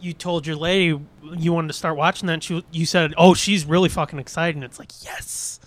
you 0.00 0.12
told 0.12 0.46
your 0.46 0.56
lady 0.56 0.98
you 1.36 1.52
wanted 1.52 1.68
to 1.68 1.74
start 1.74 1.96
watching 1.96 2.26
that. 2.26 2.32
And 2.34 2.42
she, 2.42 2.64
you 2.72 2.86
said, 2.86 3.14
"Oh, 3.16 3.34
she's 3.34 3.64
really 3.64 3.88
fucking 3.88 4.18
excited." 4.18 4.56
And 4.56 4.64
it's 4.64 4.78
like, 4.78 4.90
yes, 5.04 5.60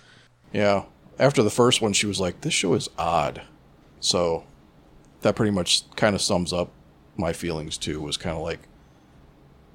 Yeah. 0.51 0.83
After 1.19 1.43
the 1.43 1.49
first 1.51 1.81
one, 1.81 1.93
she 1.93 2.07
was 2.07 2.19
like, 2.19 2.41
"This 2.41 2.53
show 2.53 2.73
is 2.73 2.89
odd." 2.97 3.43
So 4.01 4.43
that 5.21 5.35
pretty 5.35 5.51
much 5.51 5.89
kind 5.95 6.15
of 6.15 6.21
sums 6.21 6.51
up 6.51 6.71
my 7.17 7.33
feelings 7.33 7.77
too. 7.77 8.01
Was 8.01 8.17
kind 8.17 8.35
of 8.35 8.41
like, 8.43 8.59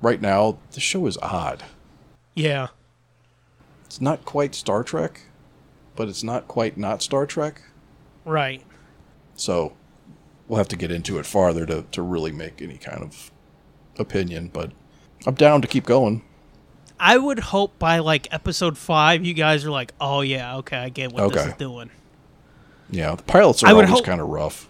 right 0.02 0.20
now, 0.20 0.58
the 0.72 0.80
show 0.80 1.06
is 1.06 1.16
odd. 1.18 1.62
yeah, 2.34 2.68
It's 3.86 4.00
not 4.00 4.24
quite 4.24 4.54
Star 4.54 4.82
Trek, 4.82 5.22
but 5.96 6.08
it's 6.08 6.22
not 6.22 6.46
quite 6.48 6.76
not 6.76 7.02
Star 7.02 7.26
Trek. 7.26 7.62
right. 8.24 8.62
So 9.34 9.72
we'll 10.48 10.58
have 10.58 10.68
to 10.68 10.76
get 10.76 10.90
into 10.90 11.18
it 11.20 11.26
farther 11.26 11.64
to, 11.66 11.84
to 11.92 12.02
really 12.02 12.32
make 12.32 12.60
any 12.60 12.76
kind 12.76 13.02
of 13.02 13.30
opinion. 13.98 14.50
But 14.52 14.72
I'm 15.26 15.34
down 15.34 15.62
to 15.62 15.68
keep 15.68 15.84
going. 15.84 16.22
I 16.98 17.16
would 17.18 17.38
hope 17.38 17.78
by 17.78 18.00
like 18.00 18.26
episode 18.32 18.76
five, 18.76 19.24
you 19.24 19.32
guys 19.34 19.64
are 19.64 19.70
like, 19.70 19.94
"Oh 20.00 20.22
yeah, 20.22 20.56
okay, 20.56 20.78
I 20.78 20.88
get 20.88 21.12
what 21.12 21.32
this 21.32 21.40
Okay. 21.42 21.50
is 21.52 21.56
doing." 21.56 21.90
Yeah, 22.90 23.14
the 23.14 23.22
pilots 23.22 23.62
are 23.62 23.68
I 23.68 23.70
always 23.72 23.88
hope- 23.88 24.04
kind 24.04 24.20
of 24.20 24.26
rough. 24.26 24.68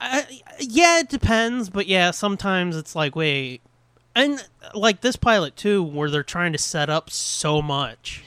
Uh, 0.00 0.22
yeah, 0.60 1.00
it 1.00 1.08
depends, 1.08 1.70
but 1.70 1.86
yeah, 1.86 2.10
sometimes 2.10 2.76
it's 2.76 2.94
like, 2.94 3.16
wait, 3.16 3.62
and 4.14 4.46
like 4.74 5.00
this 5.00 5.16
pilot 5.16 5.56
too, 5.56 5.82
where 5.82 6.10
they're 6.10 6.22
trying 6.22 6.52
to 6.52 6.58
set 6.58 6.90
up 6.90 7.10
so 7.10 7.62
much, 7.62 8.24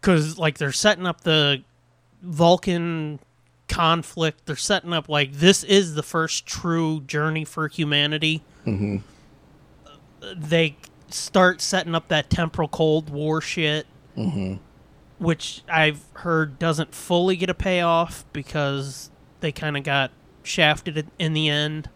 because 0.00 0.38
like 0.38 0.58
they're 0.58 0.72
setting 0.72 1.06
up 1.06 1.20
the 1.22 1.62
Vulcan 2.22 3.20
conflict. 3.68 4.46
They're 4.46 4.56
setting 4.56 4.92
up 4.92 5.08
like 5.08 5.32
this 5.32 5.64
is 5.64 5.94
the 5.94 6.02
first 6.02 6.46
true 6.46 7.00
journey 7.02 7.44
for 7.44 7.68
humanity. 7.68 8.42
Mm-hmm. 8.66 8.98
They 10.36 10.76
start 11.08 11.60
setting 11.60 11.94
up 11.94 12.08
that 12.08 12.30
temporal 12.30 12.68
Cold 12.68 13.10
War 13.10 13.40
shit, 13.40 13.86
which 15.18 15.62
I've 15.68 16.04
heard 16.14 16.58
doesn't 16.58 16.94
fully 16.94 17.36
get 17.36 17.50
a 17.50 17.54
payoff 17.54 18.24
because 18.32 19.10
they 19.40 19.52
kind 19.52 19.76
of 19.76 19.82
got 19.82 20.10
shafted 20.44 21.06
in- 21.18 21.32
the 21.32 21.48
end. 21.48 21.88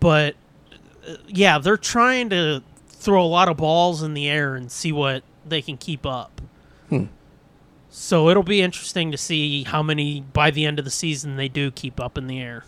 But 0.00 0.34
uh, 1.08 1.16
yeah, 1.28 1.58
they're 1.58 1.76
trying 1.76 2.30
to 2.30 2.62
throw 2.88 3.22
a 3.22 3.26
lot 3.26 3.48
of 3.48 3.56
balls 3.58 4.02
in 4.02 4.14
the 4.14 4.28
air 4.28 4.54
and 4.54 4.70
see 4.72 4.92
what 4.92 5.22
they 5.46 5.60
can 5.62 5.76
keep 5.76 6.06
up. 6.06 6.40
So 7.90 8.28
it'll 8.28 8.42
be 8.42 8.60
interesting 8.60 9.12
to 9.12 9.16
see 9.16 9.62
how 9.64 9.80
many 9.82 10.20
by 10.20 10.50
the 10.50 10.64
end 10.66 10.78
of 10.80 10.84
the 10.84 10.90
season 10.90 11.36
they 11.36 11.48
do 11.48 11.70
keep 11.70 12.00
up 12.00 12.18
in 12.18 12.26
the 12.26 12.40
air. 12.40 12.64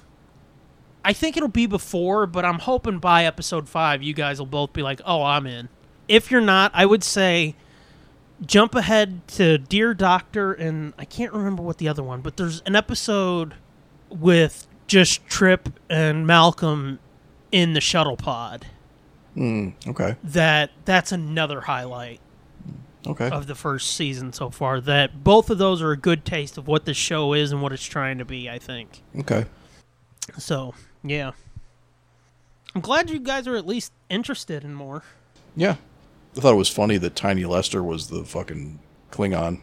I 1.04 1.12
think 1.12 1.36
it'll 1.36 1.48
be 1.48 1.66
before, 1.66 2.26
but 2.26 2.44
I'm 2.44 2.60
hoping 2.60 2.98
by 3.00 3.24
episode 3.24 3.68
five 3.68 4.02
you 4.04 4.14
guys 4.14 4.38
will 4.38 4.46
both 4.46 4.72
be 4.72 4.82
like, 4.82 5.00
"Oh, 5.04 5.22
I'm 5.24 5.46
in." 5.46 5.68
If 6.06 6.30
you're 6.30 6.40
not, 6.40 6.70
I 6.74 6.86
would 6.86 7.02
say 7.02 7.56
jump 8.44 8.74
ahead 8.76 9.26
to 9.28 9.58
Dear 9.58 9.94
Doctor, 9.94 10.52
and 10.52 10.92
I 10.98 11.04
can't 11.04 11.32
remember 11.32 11.62
what 11.62 11.78
the 11.78 11.88
other 11.88 12.02
one, 12.04 12.20
but 12.20 12.36
there's 12.36 12.60
an 12.66 12.76
episode 12.76 13.54
with 14.10 14.66
just 14.86 15.26
Trip 15.26 15.68
and 15.90 16.26
Malcolm 16.26 16.98
in 17.52 17.72
the 17.72 17.80
shuttle 17.80 18.16
pod. 18.16 18.66
Hmm, 19.34 19.70
okay. 19.86 20.16
That 20.24 20.70
that's 20.84 21.12
another 21.12 21.62
highlight 21.62 22.20
Okay. 23.06 23.28
of 23.30 23.46
the 23.46 23.54
first 23.54 23.94
season 23.96 24.32
so 24.32 24.50
far. 24.50 24.80
That 24.80 25.22
both 25.22 25.50
of 25.50 25.58
those 25.58 25.82
are 25.82 25.90
a 25.92 25.96
good 25.96 26.24
taste 26.24 26.56
of 26.58 26.66
what 26.66 26.84
the 26.86 26.94
show 26.94 27.32
is 27.34 27.52
and 27.52 27.60
what 27.62 27.72
it's 27.72 27.84
trying 27.84 28.18
to 28.18 28.24
be. 28.24 28.48
I 28.48 28.58
think 28.58 29.02
Okay. 29.18 29.44
so. 30.38 30.74
Yeah, 31.04 31.32
I'm 32.74 32.80
glad 32.80 33.10
you 33.10 33.20
guys 33.20 33.46
are 33.46 33.54
at 33.56 33.66
least 33.66 33.92
interested 34.10 34.64
in 34.64 34.74
more. 34.74 35.02
Yeah. 35.54 35.76
I 36.36 36.40
thought 36.40 36.52
it 36.52 36.56
was 36.56 36.68
funny 36.68 36.98
that 36.98 37.14
Tiny 37.16 37.44
Lister 37.44 37.82
was 37.82 38.08
the 38.08 38.24
fucking 38.24 38.80
Klingon. 39.10 39.60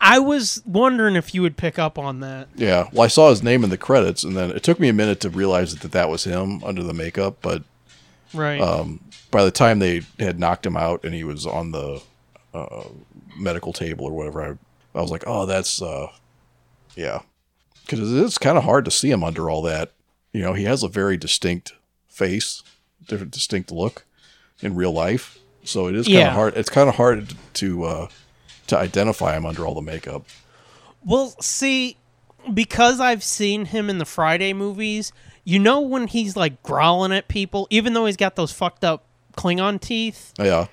I 0.00 0.18
was 0.18 0.62
wondering 0.66 1.16
if 1.16 1.34
you 1.34 1.42
would 1.42 1.56
pick 1.56 1.78
up 1.78 1.98
on 1.98 2.20
that. 2.20 2.48
Yeah. 2.54 2.88
Well, 2.92 3.02
I 3.04 3.08
saw 3.08 3.30
his 3.30 3.42
name 3.42 3.64
in 3.64 3.70
the 3.70 3.78
credits, 3.78 4.22
and 4.24 4.36
then 4.36 4.50
it 4.50 4.62
took 4.62 4.78
me 4.78 4.88
a 4.88 4.92
minute 4.92 5.20
to 5.20 5.30
realize 5.30 5.74
that 5.76 5.92
that 5.92 6.08
was 6.08 6.24
him 6.24 6.62
under 6.64 6.82
the 6.82 6.92
makeup. 6.94 7.38
But 7.40 7.62
Right. 8.34 8.60
um, 8.60 9.00
by 9.30 9.44
the 9.44 9.50
time 9.50 9.78
they 9.78 10.02
had 10.18 10.38
knocked 10.38 10.66
him 10.66 10.76
out 10.76 11.04
and 11.04 11.14
he 11.14 11.24
was 11.24 11.46
on 11.46 11.70
the 11.72 12.02
uh, 12.52 12.84
medical 13.38 13.72
table 13.72 14.04
or 14.06 14.12
whatever, 14.12 14.42
I, 14.94 14.98
I 14.98 15.02
was 15.02 15.10
like, 15.10 15.24
oh, 15.26 15.46
that's, 15.46 15.80
uh, 15.80 16.08
yeah. 16.94 17.20
Because 17.82 18.12
it's 18.12 18.38
kind 18.38 18.58
of 18.58 18.64
hard 18.64 18.84
to 18.84 18.90
see 18.90 19.10
him 19.10 19.22
under 19.24 19.48
all 19.48 19.62
that. 19.62 19.92
You 20.32 20.42
know, 20.42 20.52
he 20.54 20.64
has 20.64 20.82
a 20.82 20.88
very 20.88 21.16
distinct 21.16 21.72
face, 22.08 22.62
different 23.06 23.32
distinct 23.32 23.70
look 23.70 24.04
in 24.60 24.74
real 24.74 24.92
life. 24.92 25.38
So 25.64 25.86
it 25.88 25.94
is 25.94 26.06
kind 26.06 26.16
of 26.18 26.22
Yeah. 26.22 26.30
hard. 26.32 26.56
It's 26.56 26.68
kind 26.70 26.88
of 26.88 26.96
hard 26.96 27.34
to 27.54 27.84
uh, 27.84 28.08
to 28.68 28.78
identify 28.78 29.36
him 29.36 29.46
under 29.46 29.66
all 29.66 29.74
the 29.74 29.82
makeup. 29.82 30.24
Well, 31.04 31.34
see, 31.40 31.96
because 32.52 33.00
I've 33.00 33.22
seen 33.22 33.66
him 33.66 33.88
in 33.90 33.98
the 33.98 34.04
Friday 34.04 34.52
movies, 34.52 35.12
you 35.44 35.58
know 35.58 35.80
when 35.80 36.08
he's 36.08 36.36
like 36.36 36.62
growling 36.62 37.12
at 37.12 37.28
people, 37.28 37.66
even 37.70 37.92
though 37.92 38.06
he's 38.06 38.16
got 38.16 38.36
those 38.36 38.52
fucked 38.52 38.84
up 38.84 39.04
Klingon 39.36 39.80
teeth. 39.80 40.32
Yeah. 40.38 40.66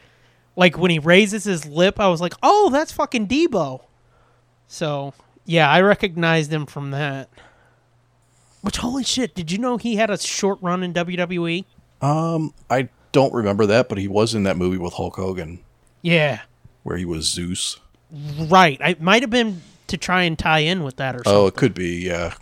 Like 0.56 0.78
when 0.78 0.92
he 0.92 1.00
raises 1.00 1.44
his 1.44 1.66
lip, 1.66 2.00
I 2.00 2.08
was 2.10 2.22
like, 2.22 2.34
"Oh, 2.44 2.70
that's 2.72 2.92
fucking 2.92 3.28
Deebo." 3.28 3.82
So 4.68 5.14
yeah, 5.46 5.70
I 5.70 5.82
recognized 5.82 6.52
him 6.52 6.66
from 6.66 6.92
that. 6.92 7.30
Which 8.62 8.78
holy 8.78 9.04
shit! 9.04 9.36
Did 9.36 9.52
you 9.52 9.58
know 9.58 9.78
he 9.78 9.96
had 9.96 10.10
a 10.10 10.18
short 10.18 10.60
run 10.62 10.84
in? 10.84 10.94
WWE? 10.94 11.66
Um, 12.02 12.54
I 12.70 12.90
don't 13.12 13.34
remember 13.34 13.66
that, 13.66 13.90
but 13.90 13.98
he 13.98 14.08
was 14.08 14.36
in 14.36 14.44
that 14.44 14.58
movie 14.58 14.78
with 14.78 14.94
Hulk 14.94 15.16
Hogan 15.16 15.60
Yeah, 16.02 16.42
where 16.84 16.98
he 16.98 17.06
was 17.06 17.26
Zeus. 17.30 17.80
right. 18.12 18.80
I 18.82 18.96
might 19.00 19.24
have 19.24 19.30
been 19.32 19.62
to 19.88 19.98
try 19.98 20.24
and 20.24 20.38
tie 20.38 20.60
in 20.60 20.84
with 20.84 20.98
that 20.98 21.16
or 21.16 21.20
something. 21.24 21.34
Oh, 21.34 21.48
it 21.48 21.56
could 21.56 21.74
be, 21.74 22.06
yeah. 22.06 22.36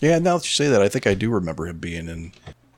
Yeah, 0.00 0.18
now 0.18 0.36
that 0.38 0.44
you 0.44 0.50
say 0.50 0.68
that, 0.68 0.80
I 0.82 0.88
think 0.88 1.06
I 1.06 1.14
do 1.14 1.30
remember 1.30 1.66
him 1.66 1.78
being 1.78 2.08
in 2.08 2.32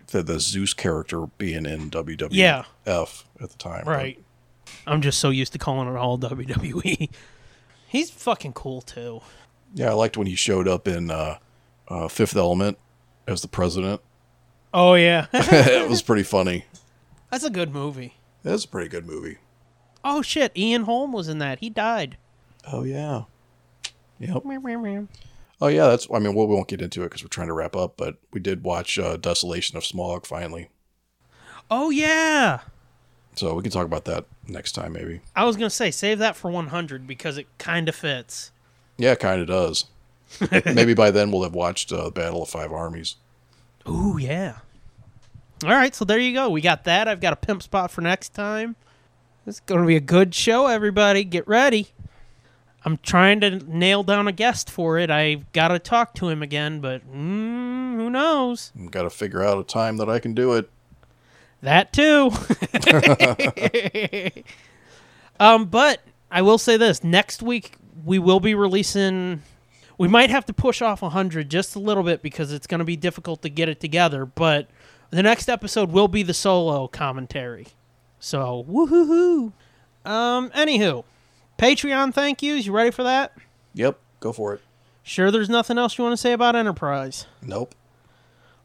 the, 0.09 0.23
the 0.23 0.41
Zeus 0.41 0.73
character 0.75 1.27
being 1.39 1.67
in 1.67 1.91
WWF 1.91 2.29
Yeah. 2.31 2.65
F 2.87 3.25
at 3.41 3.51
the 3.51 3.59
time. 3.59 3.83
but- 3.85 3.91
Right. 3.97 4.23
I'm 4.87 5.03
just 5.03 5.19
so 5.19 5.31
used 5.31 5.53
to 5.53 5.59
calling 5.59 5.89
it 5.89 5.97
all 5.97 6.19
WWE. 6.19 7.11
He's 7.87 8.11
fucking 8.11 8.53
cool 8.55 8.81
too. 8.81 9.21
yeah, 9.75 9.91
I 9.91 9.93
liked 9.95 10.17
when 10.17 10.27
he 10.27 10.35
showed 10.37 10.67
up 10.69 10.87
in 10.89 11.11
uh, 11.11 11.39
uh, 11.89 12.09
Fifth 12.09 12.37
Element 12.37 12.79
as 13.27 13.43
the 13.43 13.49
president. 13.49 14.01
Oh 14.73 14.95
yeah, 14.95 15.27
it 15.33 15.89
was 15.91 16.01
pretty 16.03 16.23
funny. 16.23 16.65
that's 17.31 17.43
a 17.45 17.51
good 17.51 17.73
movie. 17.75 18.15
That's 18.45 18.65
a 18.65 18.69
pretty 18.69 18.89
good 18.89 19.07
movie. 19.07 19.39
Oh 20.05 20.23
shit, 20.23 20.57
Ian 20.57 20.83
Holm 20.85 21.13
was 21.13 21.29
in 21.29 21.39
that. 21.39 21.59
He 21.59 21.71
died. 21.71 22.17
Oh 22.71 22.83
yeah. 22.85 23.25
Yep. 24.19 24.43
Oh 25.63 25.69
yeah, 25.69 25.89
that's. 25.89 26.07
I 26.13 26.19
mean, 26.19 26.35
well, 26.35 26.47
we 26.47 26.55
won't 26.55 26.69
get 26.69 26.83
into 26.83 27.03
it 27.03 27.07
because 27.07 27.23
we're 27.23 27.29
trying 27.29 27.49
to 27.49 27.53
wrap 27.55 27.77
up. 27.77 27.95
But 27.97 28.17
we 28.33 28.41
did 28.41 28.63
watch 28.65 28.99
uh, 28.99 29.17
Desolation 29.17 29.77
of 29.77 29.83
Smaug 29.83 30.27
finally, 30.27 30.71
Oh 31.71 31.91
yeah. 31.91 32.61
so 33.35 33.55
we 33.55 33.63
can 33.63 33.71
talk 33.71 33.87
about 33.87 34.05
that 34.07 34.25
next 34.49 34.73
time 34.73 34.93
maybe. 34.93 35.21
I 35.37 35.45
was 35.45 35.57
gonna 35.57 35.71
say 35.71 35.91
save 35.91 36.19
that 36.19 36.37
for 36.37 36.51
100 36.51 37.07
because 37.07 37.39
it 37.39 37.47
kind 37.59 37.89
of 37.89 37.95
fits. 37.95 38.53
Yeah, 38.99 39.15
kind 39.15 39.41
of 39.41 39.47
does. 39.49 39.87
maybe 40.67 40.95
by 40.95 41.11
then 41.11 41.31
we'll 41.31 41.43
have 41.43 41.55
watched 41.55 41.93
uh, 41.93 42.11
Battle 42.11 42.43
of 42.43 42.49
Five 42.49 42.73
Armies. 42.73 43.17
Ooh 43.89 44.17
yeah. 44.19 44.57
All 45.65 45.71
right, 45.71 45.95
so 45.95 46.05
there 46.05 46.19
you 46.19 46.33
go. 46.33 46.49
We 46.49 46.61
got 46.63 46.85
that. 46.85 47.07
I've 47.09 47.21
got 47.21 47.33
a 47.33 47.37
pimp 47.37 47.63
spot 47.63 47.91
for 47.91 48.01
next 48.01 48.31
time. 48.35 48.77
It's 49.51 49.59
going 49.59 49.81
to 49.81 49.87
be 49.89 49.97
a 49.97 50.01
good 50.01 50.33
show, 50.33 50.69
everybody. 50.69 51.25
Get 51.25 51.49
ready. 51.49 51.89
I'm 52.85 52.99
trying 52.99 53.41
to 53.41 53.59
nail 53.59 54.05
down 54.05 54.29
a 54.29 54.33
guest 54.33 54.71
for 54.71 54.97
it. 54.97 55.11
I've 55.11 55.51
got 55.51 55.69
to 55.69 55.81
talk 55.81 56.15
to 56.15 56.29
him 56.29 56.41
again, 56.41 56.81
but 56.81 57.03
mm, 57.05 57.97
who 57.97 58.11
knows? 58.11 58.73
Got 58.93 59.03
to 59.03 59.11
figure 59.11 59.43
out 59.43 59.59
a 59.59 59.65
time 59.65 59.97
that 59.97 60.09
I 60.09 60.21
can 60.21 60.35
do 60.35 60.53
it. 60.53 60.71
That 61.63 61.93
too. 61.93 62.31
um, 65.41 65.65
but 65.65 66.01
I 66.31 66.43
will 66.43 66.57
say 66.57 66.77
this: 66.77 67.03
next 67.03 67.43
week 67.43 67.73
we 68.05 68.21
will 68.21 68.39
be 68.39 68.55
releasing. 68.55 69.43
We 69.99 70.07
might 70.07 70.31
have 70.31 70.47
to 70.47 70.53
push 70.53 70.81
off 70.81 71.03
100 71.03 71.51
just 71.51 71.75
a 71.75 71.81
little 71.81 72.05
bit 72.05 72.23
because 72.23 72.53
it's 72.53 72.69
going 72.69 72.79
to 72.79 72.85
be 72.85 72.97
difficult 72.97 73.43
to 73.43 73.49
get 73.49 73.69
it 73.69 73.81
together. 73.81 74.27
But 74.27 74.71
the 75.11 75.25
next 75.25 75.49
episode 75.49 75.91
will 75.91 76.07
be 76.07 76.23
the 76.23 76.35
solo 76.35 76.87
commentary. 76.87 77.67
So 78.21 78.65
woohoo! 78.69 79.53
Um, 80.05 80.51
anywho, 80.51 81.05
Patreon 81.59 82.15
thank 82.15 82.43
yous. 82.43 82.67
You 82.67 82.73
ready 82.73 82.91
for 82.91 83.03
that? 83.03 83.33
Yep, 83.75 83.99
go 84.21 84.33
for 84.33 84.55
it. 84.55 84.61
Sure, 85.03 85.31
there's 85.31 85.49
nothing 85.49 85.79
else 85.79 85.97
you 85.99 86.05
want 86.05 86.13
to 86.13 86.17
say 86.19 86.33
about 86.33 86.55
Enterprise. 86.55 87.27
Nope. 87.43 87.75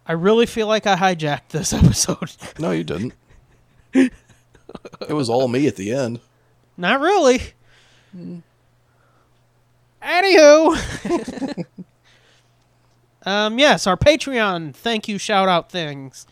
I 0.05 0.13
really 0.13 0.45
feel 0.45 0.67
like 0.67 0.85
I 0.85 0.95
hijacked 0.95 1.49
this 1.49 1.73
episode. 1.73 2.31
No, 2.59 2.71
you 2.71 2.83
didn't. 2.83 3.13
it 3.93 4.11
was 5.09 5.29
all 5.29 5.47
me 5.47 5.67
at 5.67 5.77
the 5.77 5.91
end. 5.93 6.19
Not 6.77 6.99
really. 6.99 7.39
Anywho. 10.03 11.65
um, 13.23 13.57
yes, 13.57 13.87
our 13.87 13.97
Patreon 13.97 14.75
thank 14.75 15.07
you 15.07 15.17
shout 15.17 15.47
out 15.47 15.71
things. 15.71 16.27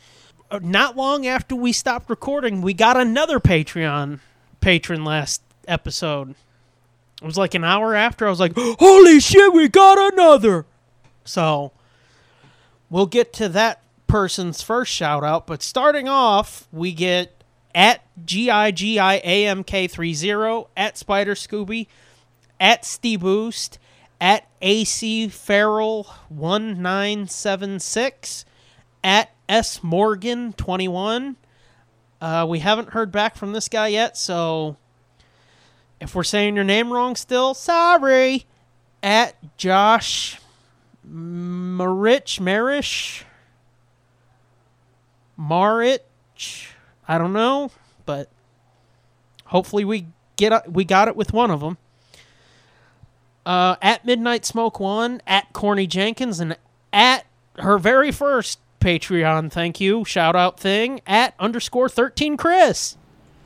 Not 0.62 0.96
long 0.96 1.26
after 1.26 1.56
we 1.56 1.72
stopped 1.72 2.10
recording, 2.10 2.62
we 2.62 2.74
got 2.74 2.98
another 2.98 3.40
Patreon 3.40 4.20
patron 4.62 5.04
last 5.04 5.42
episode. 5.68 6.36
It 7.22 7.26
was 7.26 7.38
like 7.38 7.54
an 7.54 7.64
hour 7.64 7.96
after. 7.96 8.28
I 8.28 8.30
was 8.30 8.40
like, 8.40 8.54
"Holy 8.56 9.20
shit, 9.20 9.54
we 9.54 9.68
got 9.68 10.14
another!" 10.14 10.66
So 11.24 11.72
we'll 12.90 13.06
get 13.06 13.34
to 13.34 13.48
that 13.50 13.82
person's 14.08 14.62
first 14.62 14.92
shout 14.92 15.24
out. 15.24 15.48
But 15.48 15.64
starting 15.64 16.10
off, 16.10 16.68
we 16.72 16.92
get 16.92 17.44
at 17.74 18.02
GIGIAMK30, 18.26 20.68
at 20.78 20.98
Spider 20.98 21.34
Scooby, 21.34 21.88
at 22.60 22.86
Steve 22.86 23.22
Boost, 23.22 23.80
at 24.22 24.48
AC 24.62 25.30
Farrell 25.30 26.04
1976, 26.30 28.46
at 29.04 29.32
S 29.54 29.84
Morgan 29.84 30.54
21. 30.54 31.36
Uh, 32.20 32.44
we 32.50 32.58
haven't 32.58 32.90
heard 32.90 33.12
back 33.12 33.36
from 33.36 33.54
this 33.54 33.70
guy 33.70 33.90
yet, 33.90 34.18
so 34.18 34.78
if 36.00 36.16
we're 36.16 36.24
saying 36.24 36.56
your 36.56 36.64
name 36.64 36.92
wrong 36.92 37.16
still, 37.16 37.54
sorry. 37.54 38.48
At 39.04 39.36
Josh 39.58 40.40
Marich, 41.08 42.40
Marish, 42.40 43.26
Marich, 45.40 46.00
I 47.08 47.20
don't 47.20 47.34
know, 47.34 47.70
but 48.08 48.30
hopefully 49.46 49.86
we 49.86 50.08
get 50.36 50.72
we 50.72 50.84
got 50.84 51.08
it 51.08 51.16
with 51.16 51.32
one 51.32 51.52
of 51.52 51.60
them. 51.60 51.78
Uh, 53.46 53.76
at 53.84 54.04
Midnight 54.04 54.46
Smoke 54.46 54.80
One, 54.80 55.22
at 55.28 55.54
Corny 55.54 55.86
Jenkins, 55.86 56.40
and 56.40 56.58
at 56.92 57.28
her 57.60 57.78
very 57.78 58.12
first 58.12 58.58
Patreon, 58.84 59.50
thank 59.50 59.80
you, 59.80 60.04
shout 60.04 60.36
out 60.36 60.60
thing, 60.60 61.00
at 61.08 61.36
underscore 61.40 61.88
thirteen 61.88 62.36
Chris. 62.36 62.98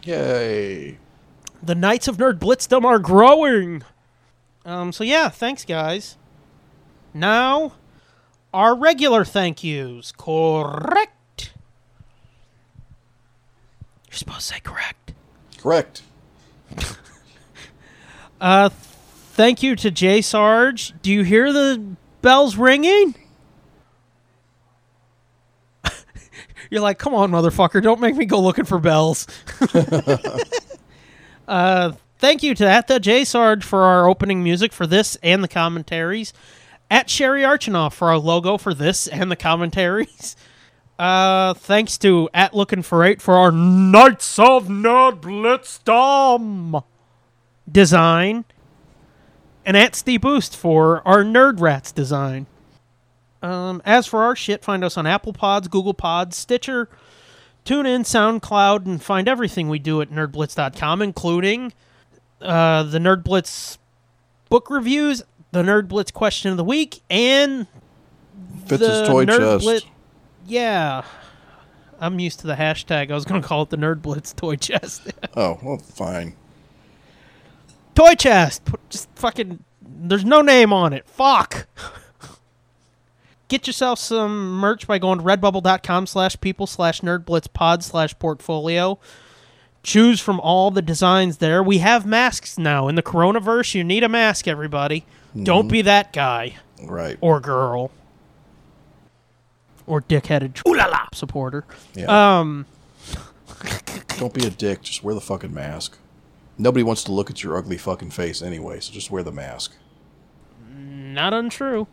Yay. 0.04 0.98
The 1.62 1.76
Knights 1.76 2.08
of 2.08 2.18
Nerd 2.18 2.40
Blitzdom 2.40 2.84
are 2.84 2.98
growing. 2.98 3.84
Um, 4.66 4.92
so 4.92 5.04
yeah, 5.04 5.30
thanks 5.30 5.64
guys. 5.64 6.18
Now, 7.14 7.74
our 8.52 8.76
regular 8.76 9.24
thank 9.24 9.64
yous. 9.64 10.12
Correct. 10.12 11.52
You're 14.10 14.18
supposed 14.18 14.40
to 14.40 14.54
say 14.56 14.60
correct. 14.60 15.14
Correct. 15.60 16.02
Uh, 18.42 18.70
thank 18.70 19.62
you 19.62 19.76
to 19.76 19.92
J 19.92 20.22
Sarge. 20.22 20.94
Do 21.02 21.12
you 21.12 21.24
hear 21.24 21.54
the 21.54 21.84
bells 22.22 22.56
ringing? 22.58 23.14
You're 26.70 26.82
like, 26.82 27.00
come 27.00 27.14
on, 27.14 27.32
motherfucker! 27.32 27.82
Don't 27.82 28.00
make 28.00 28.16
me 28.16 28.26
go 28.26 28.40
looking 28.42 28.66
for 28.66 28.80
bells. 28.80 29.28
uh, 31.48 31.94
thank 32.20 32.44
you 32.44 32.56
to 32.56 32.64
that 32.64 32.88
the 32.88 33.00
J 33.00 33.24
Sarge 33.26 33.64
for 33.64 33.84
our 33.84 34.08
opening 34.08 34.44
music 34.44 34.74
for 34.74 34.88
this 34.88 35.18
and 35.24 35.44
the 35.44 35.48
commentaries. 35.48 36.34
At 36.90 37.10
Sherry 37.10 37.42
Archinoff 37.42 37.94
for 37.94 38.10
our 38.10 38.18
logo 38.18 38.58
for 38.58 38.74
this 38.74 39.08
and 39.08 39.30
the 39.32 39.36
commentaries. 39.36 40.36
Uh, 41.00 41.54
thanks 41.54 41.96
to 42.00 42.28
at 42.34 42.56
Looking 42.56 42.82
for 42.82 43.04
Eight 43.04 43.22
for 43.22 43.36
our 43.36 43.52
Knights 43.52 44.40
of 44.40 44.66
Nerd 44.66 45.22
Blitzdom 45.22 46.84
design, 47.72 48.46
and 49.64 49.78
at 49.78 49.96
Steve 49.96 50.22
Boost 50.22 50.56
for 50.56 51.08
our 51.08 51.24
Nerd 51.24 51.60
Rats 51.60 51.92
design. 51.92 52.48
Um, 53.42 53.82
as 53.86 54.08
for 54.08 54.24
our 54.24 54.36
shit, 54.36 54.64
find 54.64 54.84
us 54.84 54.98
on 54.98 55.06
Apple 55.06 55.34
Pods, 55.34 55.68
Google 55.68 55.94
Pods, 55.94 56.36
Stitcher, 56.36 56.90
TuneIn, 57.66 58.02
SoundCloud, 58.02 58.86
and 58.86 59.02
find 59.02 59.28
everything 59.28 59.70
we 59.70 59.80
do 59.80 60.02
at 60.02 60.10
nerdblitz.com, 60.10 61.02
including 61.02 61.74
uh, 62.42 62.84
the 62.84 62.98
Nerd 63.00 63.24
Blitz 63.24 63.78
book 64.50 64.70
reviews, 64.70 65.22
the 65.52 65.64
Nerd 65.64 65.88
Blitz 65.88 66.12
question 66.12 66.52
of 66.52 66.58
the 66.58 66.64
week, 66.64 67.02
and 67.10 67.68
Fits 68.66 68.80
the 68.82 69.06
toy 69.08 69.26
Nerd 69.26 69.38
chest. 69.40 69.64
Blitz. 69.64 69.86
Yeah. 70.46 71.04
I'm 72.00 72.20
used 72.20 72.40
to 72.42 72.48
the 72.48 72.56
hashtag. 72.56 73.12
I 73.12 73.16
was 73.16 73.26
going 73.26 73.42
to 73.42 73.48
call 73.48 73.64
it 73.64 73.70
the 73.70 73.78
Nerd 73.78 74.02
Blitz 74.02 74.34
toy 74.34 74.56
chest. 74.56 75.12
Oh, 75.36 75.60
well, 75.62 75.78
fine. 75.78 76.36
toy 77.94 78.16
chest. 78.16 78.64
Just 78.90 79.08
fucking. 79.16 79.64
There's 79.82 80.26
no 80.26 80.42
name 80.42 80.74
on 80.74 80.94
it. 80.94 81.08
Fuck. 81.08 81.68
Get 83.48 83.66
yourself 83.68 83.98
some 84.00 84.52
merch 84.52 84.88
by 84.88 85.00
going 85.00 85.20
to 85.20 85.24
redbubble.com 85.24 86.08
slash 86.08 86.40
people 86.42 86.68
slash 86.68 87.02
nerdblitzpod 87.02 87.82
slash 87.84 88.18
portfolio. 88.20 89.00
Choose 89.84 90.20
from 90.20 90.40
all 90.42 90.70
the 90.70 90.82
designs 90.82 91.38
there. 91.38 91.64
We 91.64 91.78
have 91.78 92.06
masks 92.06 92.58
now. 92.58 92.90
In 92.90 92.96
the 92.96 93.04
coronavirus, 93.04 93.76
you 93.76 93.84
need 93.86 94.04
a 94.04 94.10
mask, 94.10 94.48
everybody. 94.48 95.06
Don't 95.42 95.68
be 95.70 95.82
that 95.84 96.12
guy 96.12 96.56
Right. 96.84 97.18
or 97.22 97.40
girl 97.40 97.92
or 99.86 100.02
dickheaded 100.02 100.62
ooh 100.68 100.76
la 100.76 100.86
la 100.86 101.06
supporter. 101.14 101.64
Yeah. 101.94 102.40
Um, 102.40 102.66
Don't 104.18 104.34
be 104.34 104.46
a 104.46 104.50
dick. 104.50 104.82
Just 104.82 105.04
wear 105.04 105.14
the 105.16 105.22
fucking 105.22 105.54
mask. 105.54 105.98
Nobody 106.58 106.84
wants 106.84 107.04
to 107.06 107.12
look 107.14 107.30
at 107.30 107.44
your 107.44 107.56
ugly 107.56 107.78
fucking 107.78 108.10
face 108.10 108.42
anyway, 108.42 108.80
so 108.82 108.92
just 108.92 109.10
wear 109.12 109.24
the 109.24 109.32
mask. 109.32 109.74
not 110.68 111.34
untrue. 111.34 111.88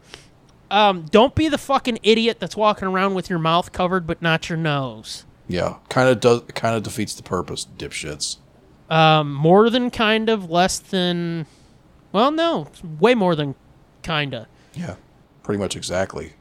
Um, 0.70 1.06
don't 1.10 1.34
be 1.34 1.48
the 1.48 1.58
fucking 1.58 1.98
idiot 2.02 2.38
that's 2.40 2.56
walking 2.56 2.88
around 2.88 3.14
with 3.14 3.30
your 3.30 3.38
mouth 3.38 3.72
covered 3.72 4.06
but 4.06 4.22
not 4.22 4.48
your 4.48 4.58
nose. 4.58 5.24
Yeah, 5.46 5.76
kind 5.88 6.08
of 6.08 6.20
does. 6.20 6.42
Kind 6.54 6.74
of 6.76 6.82
defeats 6.82 7.14
the 7.14 7.22
purpose, 7.22 7.66
dipshits. 7.76 8.38
Um, 8.88 9.32
more 9.32 9.70
than 9.70 9.90
kind 9.90 10.28
of, 10.28 10.50
less 10.50 10.78
than. 10.78 11.46
Well, 12.12 12.30
no, 12.30 12.68
way 13.00 13.14
more 13.14 13.34
than 13.34 13.54
kinda. 14.02 14.46
Yeah, 14.74 14.96
pretty 15.42 15.58
much 15.58 15.76
exactly. 15.76 16.34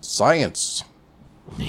Science. 0.00 0.84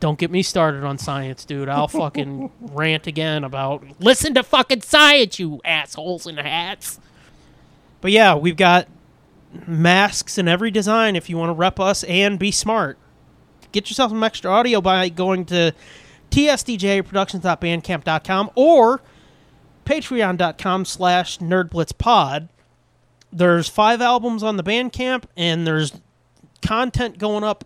Don't 0.00 0.18
get 0.18 0.30
me 0.30 0.42
started 0.42 0.82
on 0.84 0.96
science, 0.96 1.44
dude. 1.44 1.68
I'll 1.68 1.88
fucking 1.88 2.50
rant 2.60 3.06
again 3.06 3.44
about 3.44 3.84
listen 4.00 4.32
to 4.34 4.42
fucking 4.42 4.80
science, 4.80 5.38
you 5.38 5.60
assholes 5.64 6.26
in 6.26 6.38
hats. 6.38 6.98
But 8.00 8.12
yeah, 8.12 8.34
we've 8.34 8.56
got 8.56 8.88
masks 9.66 10.38
in 10.38 10.48
every 10.48 10.70
design 10.70 11.16
if 11.16 11.28
you 11.28 11.36
want 11.36 11.50
to 11.50 11.54
rep 11.54 11.78
us 11.80 12.04
and 12.04 12.38
be 12.38 12.50
smart. 12.50 12.96
Get 13.72 13.90
yourself 13.90 14.10
some 14.10 14.22
extra 14.22 14.50
audio 14.50 14.80
by 14.80 15.08
going 15.08 15.44
to 15.46 15.72
tsdjproductions.bandcamp.com 16.30 18.50
or 18.54 19.00
patreon.com 19.84 20.84
slash 20.84 21.38
nerdblitzpod. 21.38 22.48
There's 23.32 23.68
five 23.68 24.00
albums 24.00 24.42
on 24.42 24.56
the 24.56 24.64
Bandcamp, 24.64 25.24
and 25.36 25.66
there's 25.66 26.00
content 26.62 27.18
going 27.18 27.44
up 27.44 27.64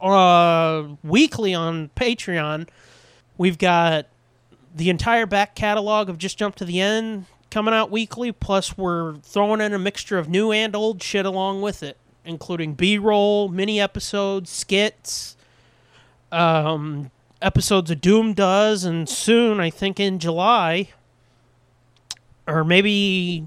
uh, 0.00 0.84
weekly 1.02 1.54
on 1.54 1.90
Patreon. 1.96 2.68
We've 3.36 3.58
got 3.58 4.06
the 4.74 4.90
entire 4.90 5.26
back 5.26 5.54
catalog 5.54 6.08
of 6.08 6.18
Just 6.18 6.38
Jump 6.38 6.54
to 6.56 6.64
the 6.64 6.80
End 6.80 7.26
coming 7.52 7.74
out 7.74 7.90
weekly, 7.90 8.32
plus 8.32 8.78
we're 8.78 9.16
throwing 9.16 9.60
in 9.60 9.74
a 9.74 9.78
mixture 9.78 10.18
of 10.18 10.26
new 10.28 10.50
and 10.50 10.74
old 10.74 11.02
shit 11.02 11.26
along 11.26 11.60
with 11.60 11.82
it, 11.82 11.98
including 12.24 12.72
B-roll, 12.72 13.48
mini 13.48 13.78
episodes, 13.78 14.48
skits, 14.50 15.36
um, 16.32 17.10
episodes 17.42 17.90
of 17.90 18.00
Doom 18.00 18.32
Does, 18.32 18.84
and 18.84 19.06
soon, 19.06 19.60
I 19.60 19.68
think 19.68 20.00
in 20.00 20.18
July, 20.18 20.88
or 22.46 22.64
maybe 22.64 23.46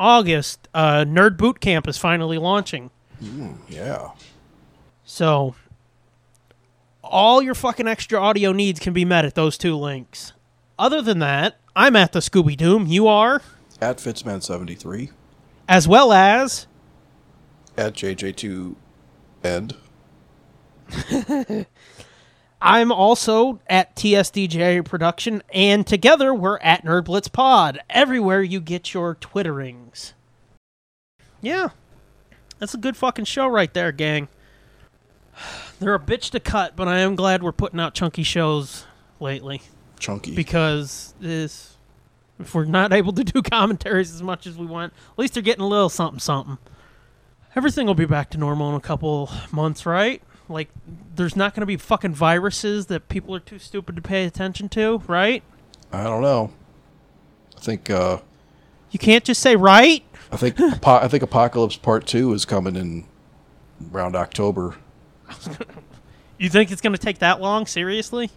August, 0.00 0.66
uh, 0.72 1.04
Nerd 1.06 1.36
Boot 1.36 1.60
Camp 1.60 1.86
is 1.86 1.98
finally 1.98 2.38
launching. 2.38 2.90
Yeah. 3.68 4.12
So 5.04 5.54
all 7.04 7.42
your 7.42 7.54
fucking 7.54 7.86
extra 7.86 8.18
audio 8.18 8.52
needs 8.52 8.80
can 8.80 8.94
be 8.94 9.04
met 9.04 9.26
at 9.26 9.34
those 9.34 9.58
two 9.58 9.76
links. 9.76 10.32
Other 10.78 11.02
than 11.02 11.18
that, 11.18 11.58
I'm 11.78 11.94
at 11.94 12.12
the 12.12 12.20
Scooby 12.20 12.56
Doom. 12.56 12.86
You 12.86 13.06
are, 13.06 13.42
At 13.82 13.98
Fitzman73. 13.98 15.10
as 15.68 15.86
well 15.86 16.10
as 16.12 16.66
At 17.76 17.92
JJ2 17.94 18.74
End. 19.44 19.76
I'm 22.62 22.90
also 22.90 23.60
at 23.68 23.94
TSDJ 23.94 24.84
Production, 24.86 25.42
and 25.52 25.86
together 25.86 26.32
we're 26.34 26.58
at 26.60 26.84
Nerd 26.84 27.04
Blitz 27.04 27.28
Pod. 27.28 27.78
Everywhere 27.90 28.42
you 28.42 28.60
get 28.60 28.94
your 28.94 29.14
Twitterings. 29.14 30.14
Yeah, 31.42 31.68
that's 32.58 32.72
a 32.72 32.78
good 32.78 32.96
fucking 32.96 33.26
show 33.26 33.46
right 33.46 33.72
there, 33.74 33.92
gang. 33.92 34.28
They're 35.78 35.94
a 35.94 36.00
bitch 36.00 36.30
to 36.30 36.40
cut, 36.40 36.74
but 36.74 36.88
I 36.88 37.00
am 37.00 37.14
glad 37.14 37.42
we're 37.42 37.52
putting 37.52 37.78
out 37.78 37.92
chunky 37.92 38.22
shows 38.22 38.86
lately. 39.20 39.60
Chunky. 39.98 40.34
because 40.34 41.14
this 41.20 41.76
if 42.38 42.54
we're 42.54 42.64
not 42.64 42.92
able 42.92 43.12
to 43.14 43.24
do 43.24 43.42
commentaries 43.50 44.12
as 44.14 44.22
much 44.22 44.46
as 44.46 44.56
we 44.58 44.66
want, 44.66 44.92
at 45.12 45.18
least 45.18 45.34
they're 45.34 45.42
getting 45.42 45.62
a 45.64 45.68
little 45.68 45.88
something 45.88 46.20
something. 46.20 46.58
Everything 47.54 47.86
will 47.86 47.94
be 47.94 48.04
back 48.04 48.28
to 48.30 48.38
normal 48.38 48.68
in 48.70 48.74
a 48.76 48.80
couple 48.80 49.30
months, 49.50 49.86
right? 49.86 50.22
Like, 50.48 50.68
there's 51.14 51.34
not 51.34 51.54
going 51.54 51.62
to 51.62 51.66
be 51.66 51.78
fucking 51.78 52.14
viruses 52.14 52.86
that 52.86 53.08
people 53.08 53.34
are 53.34 53.40
too 53.40 53.58
stupid 53.58 53.96
to 53.96 54.02
pay 54.02 54.24
attention 54.26 54.68
to, 54.70 54.98
right? 55.06 55.42
I 55.90 56.04
don't 56.04 56.20
know. 56.20 56.52
I 57.56 57.60
think 57.60 57.88
uh, 57.88 58.18
You 58.90 58.98
can't 58.98 59.24
just 59.24 59.40
say 59.40 59.56
right. 59.56 60.04
I 60.30 60.36
think 60.36 60.60
I 60.86 61.08
think 61.08 61.22
Apocalypse 61.22 61.76
Part 61.76 62.06
Two 62.06 62.34
is 62.34 62.44
coming 62.44 62.76
in 62.76 63.06
around 63.92 64.14
October. 64.16 64.76
You 66.38 66.50
think 66.50 66.70
it's 66.70 66.82
going 66.82 66.92
to 66.92 66.98
take 66.98 67.20
that 67.20 67.40
long? 67.40 67.64
Seriously? 67.64 68.30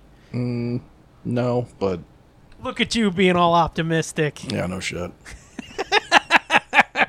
No, 1.25 1.67
but 1.79 1.99
Look 2.61 2.81
at 2.81 2.93
you 2.95 3.09
being 3.11 3.35
all 3.35 3.53
optimistic. 3.53 4.51
yeah, 4.51 4.65
no 4.65 4.79
shit. 4.79 5.11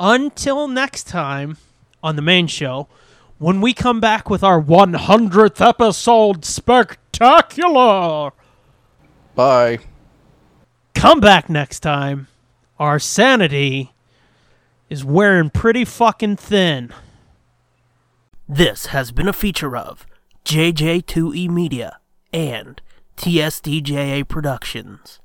Until 0.00 0.66
next 0.68 1.04
time 1.04 1.58
on 2.02 2.16
the 2.16 2.22
main 2.22 2.46
show, 2.46 2.88
when 3.38 3.60
we 3.60 3.72
come 3.72 4.00
back 4.00 4.28
with 4.30 4.42
our 4.42 4.60
100th 4.62 5.60
episode 5.66 6.44
spectacular. 6.44 8.32
Bye. 9.34 9.78
Come 10.94 11.20
back 11.20 11.48
next 11.48 11.80
time. 11.80 12.28
Our 12.78 12.98
sanity 12.98 13.92
is 14.88 15.04
wearing 15.04 15.50
pretty 15.50 15.84
fucking 15.84 16.36
thin. 16.36 16.92
This 18.48 18.86
has 18.86 19.12
been 19.12 19.28
a 19.28 19.32
feature 19.32 19.76
of 19.76 20.06
JJ2E 20.44 21.48
Media 21.48 21.98
and 22.32 22.80
TSDJA 23.16 24.26
Productions. 24.28 25.21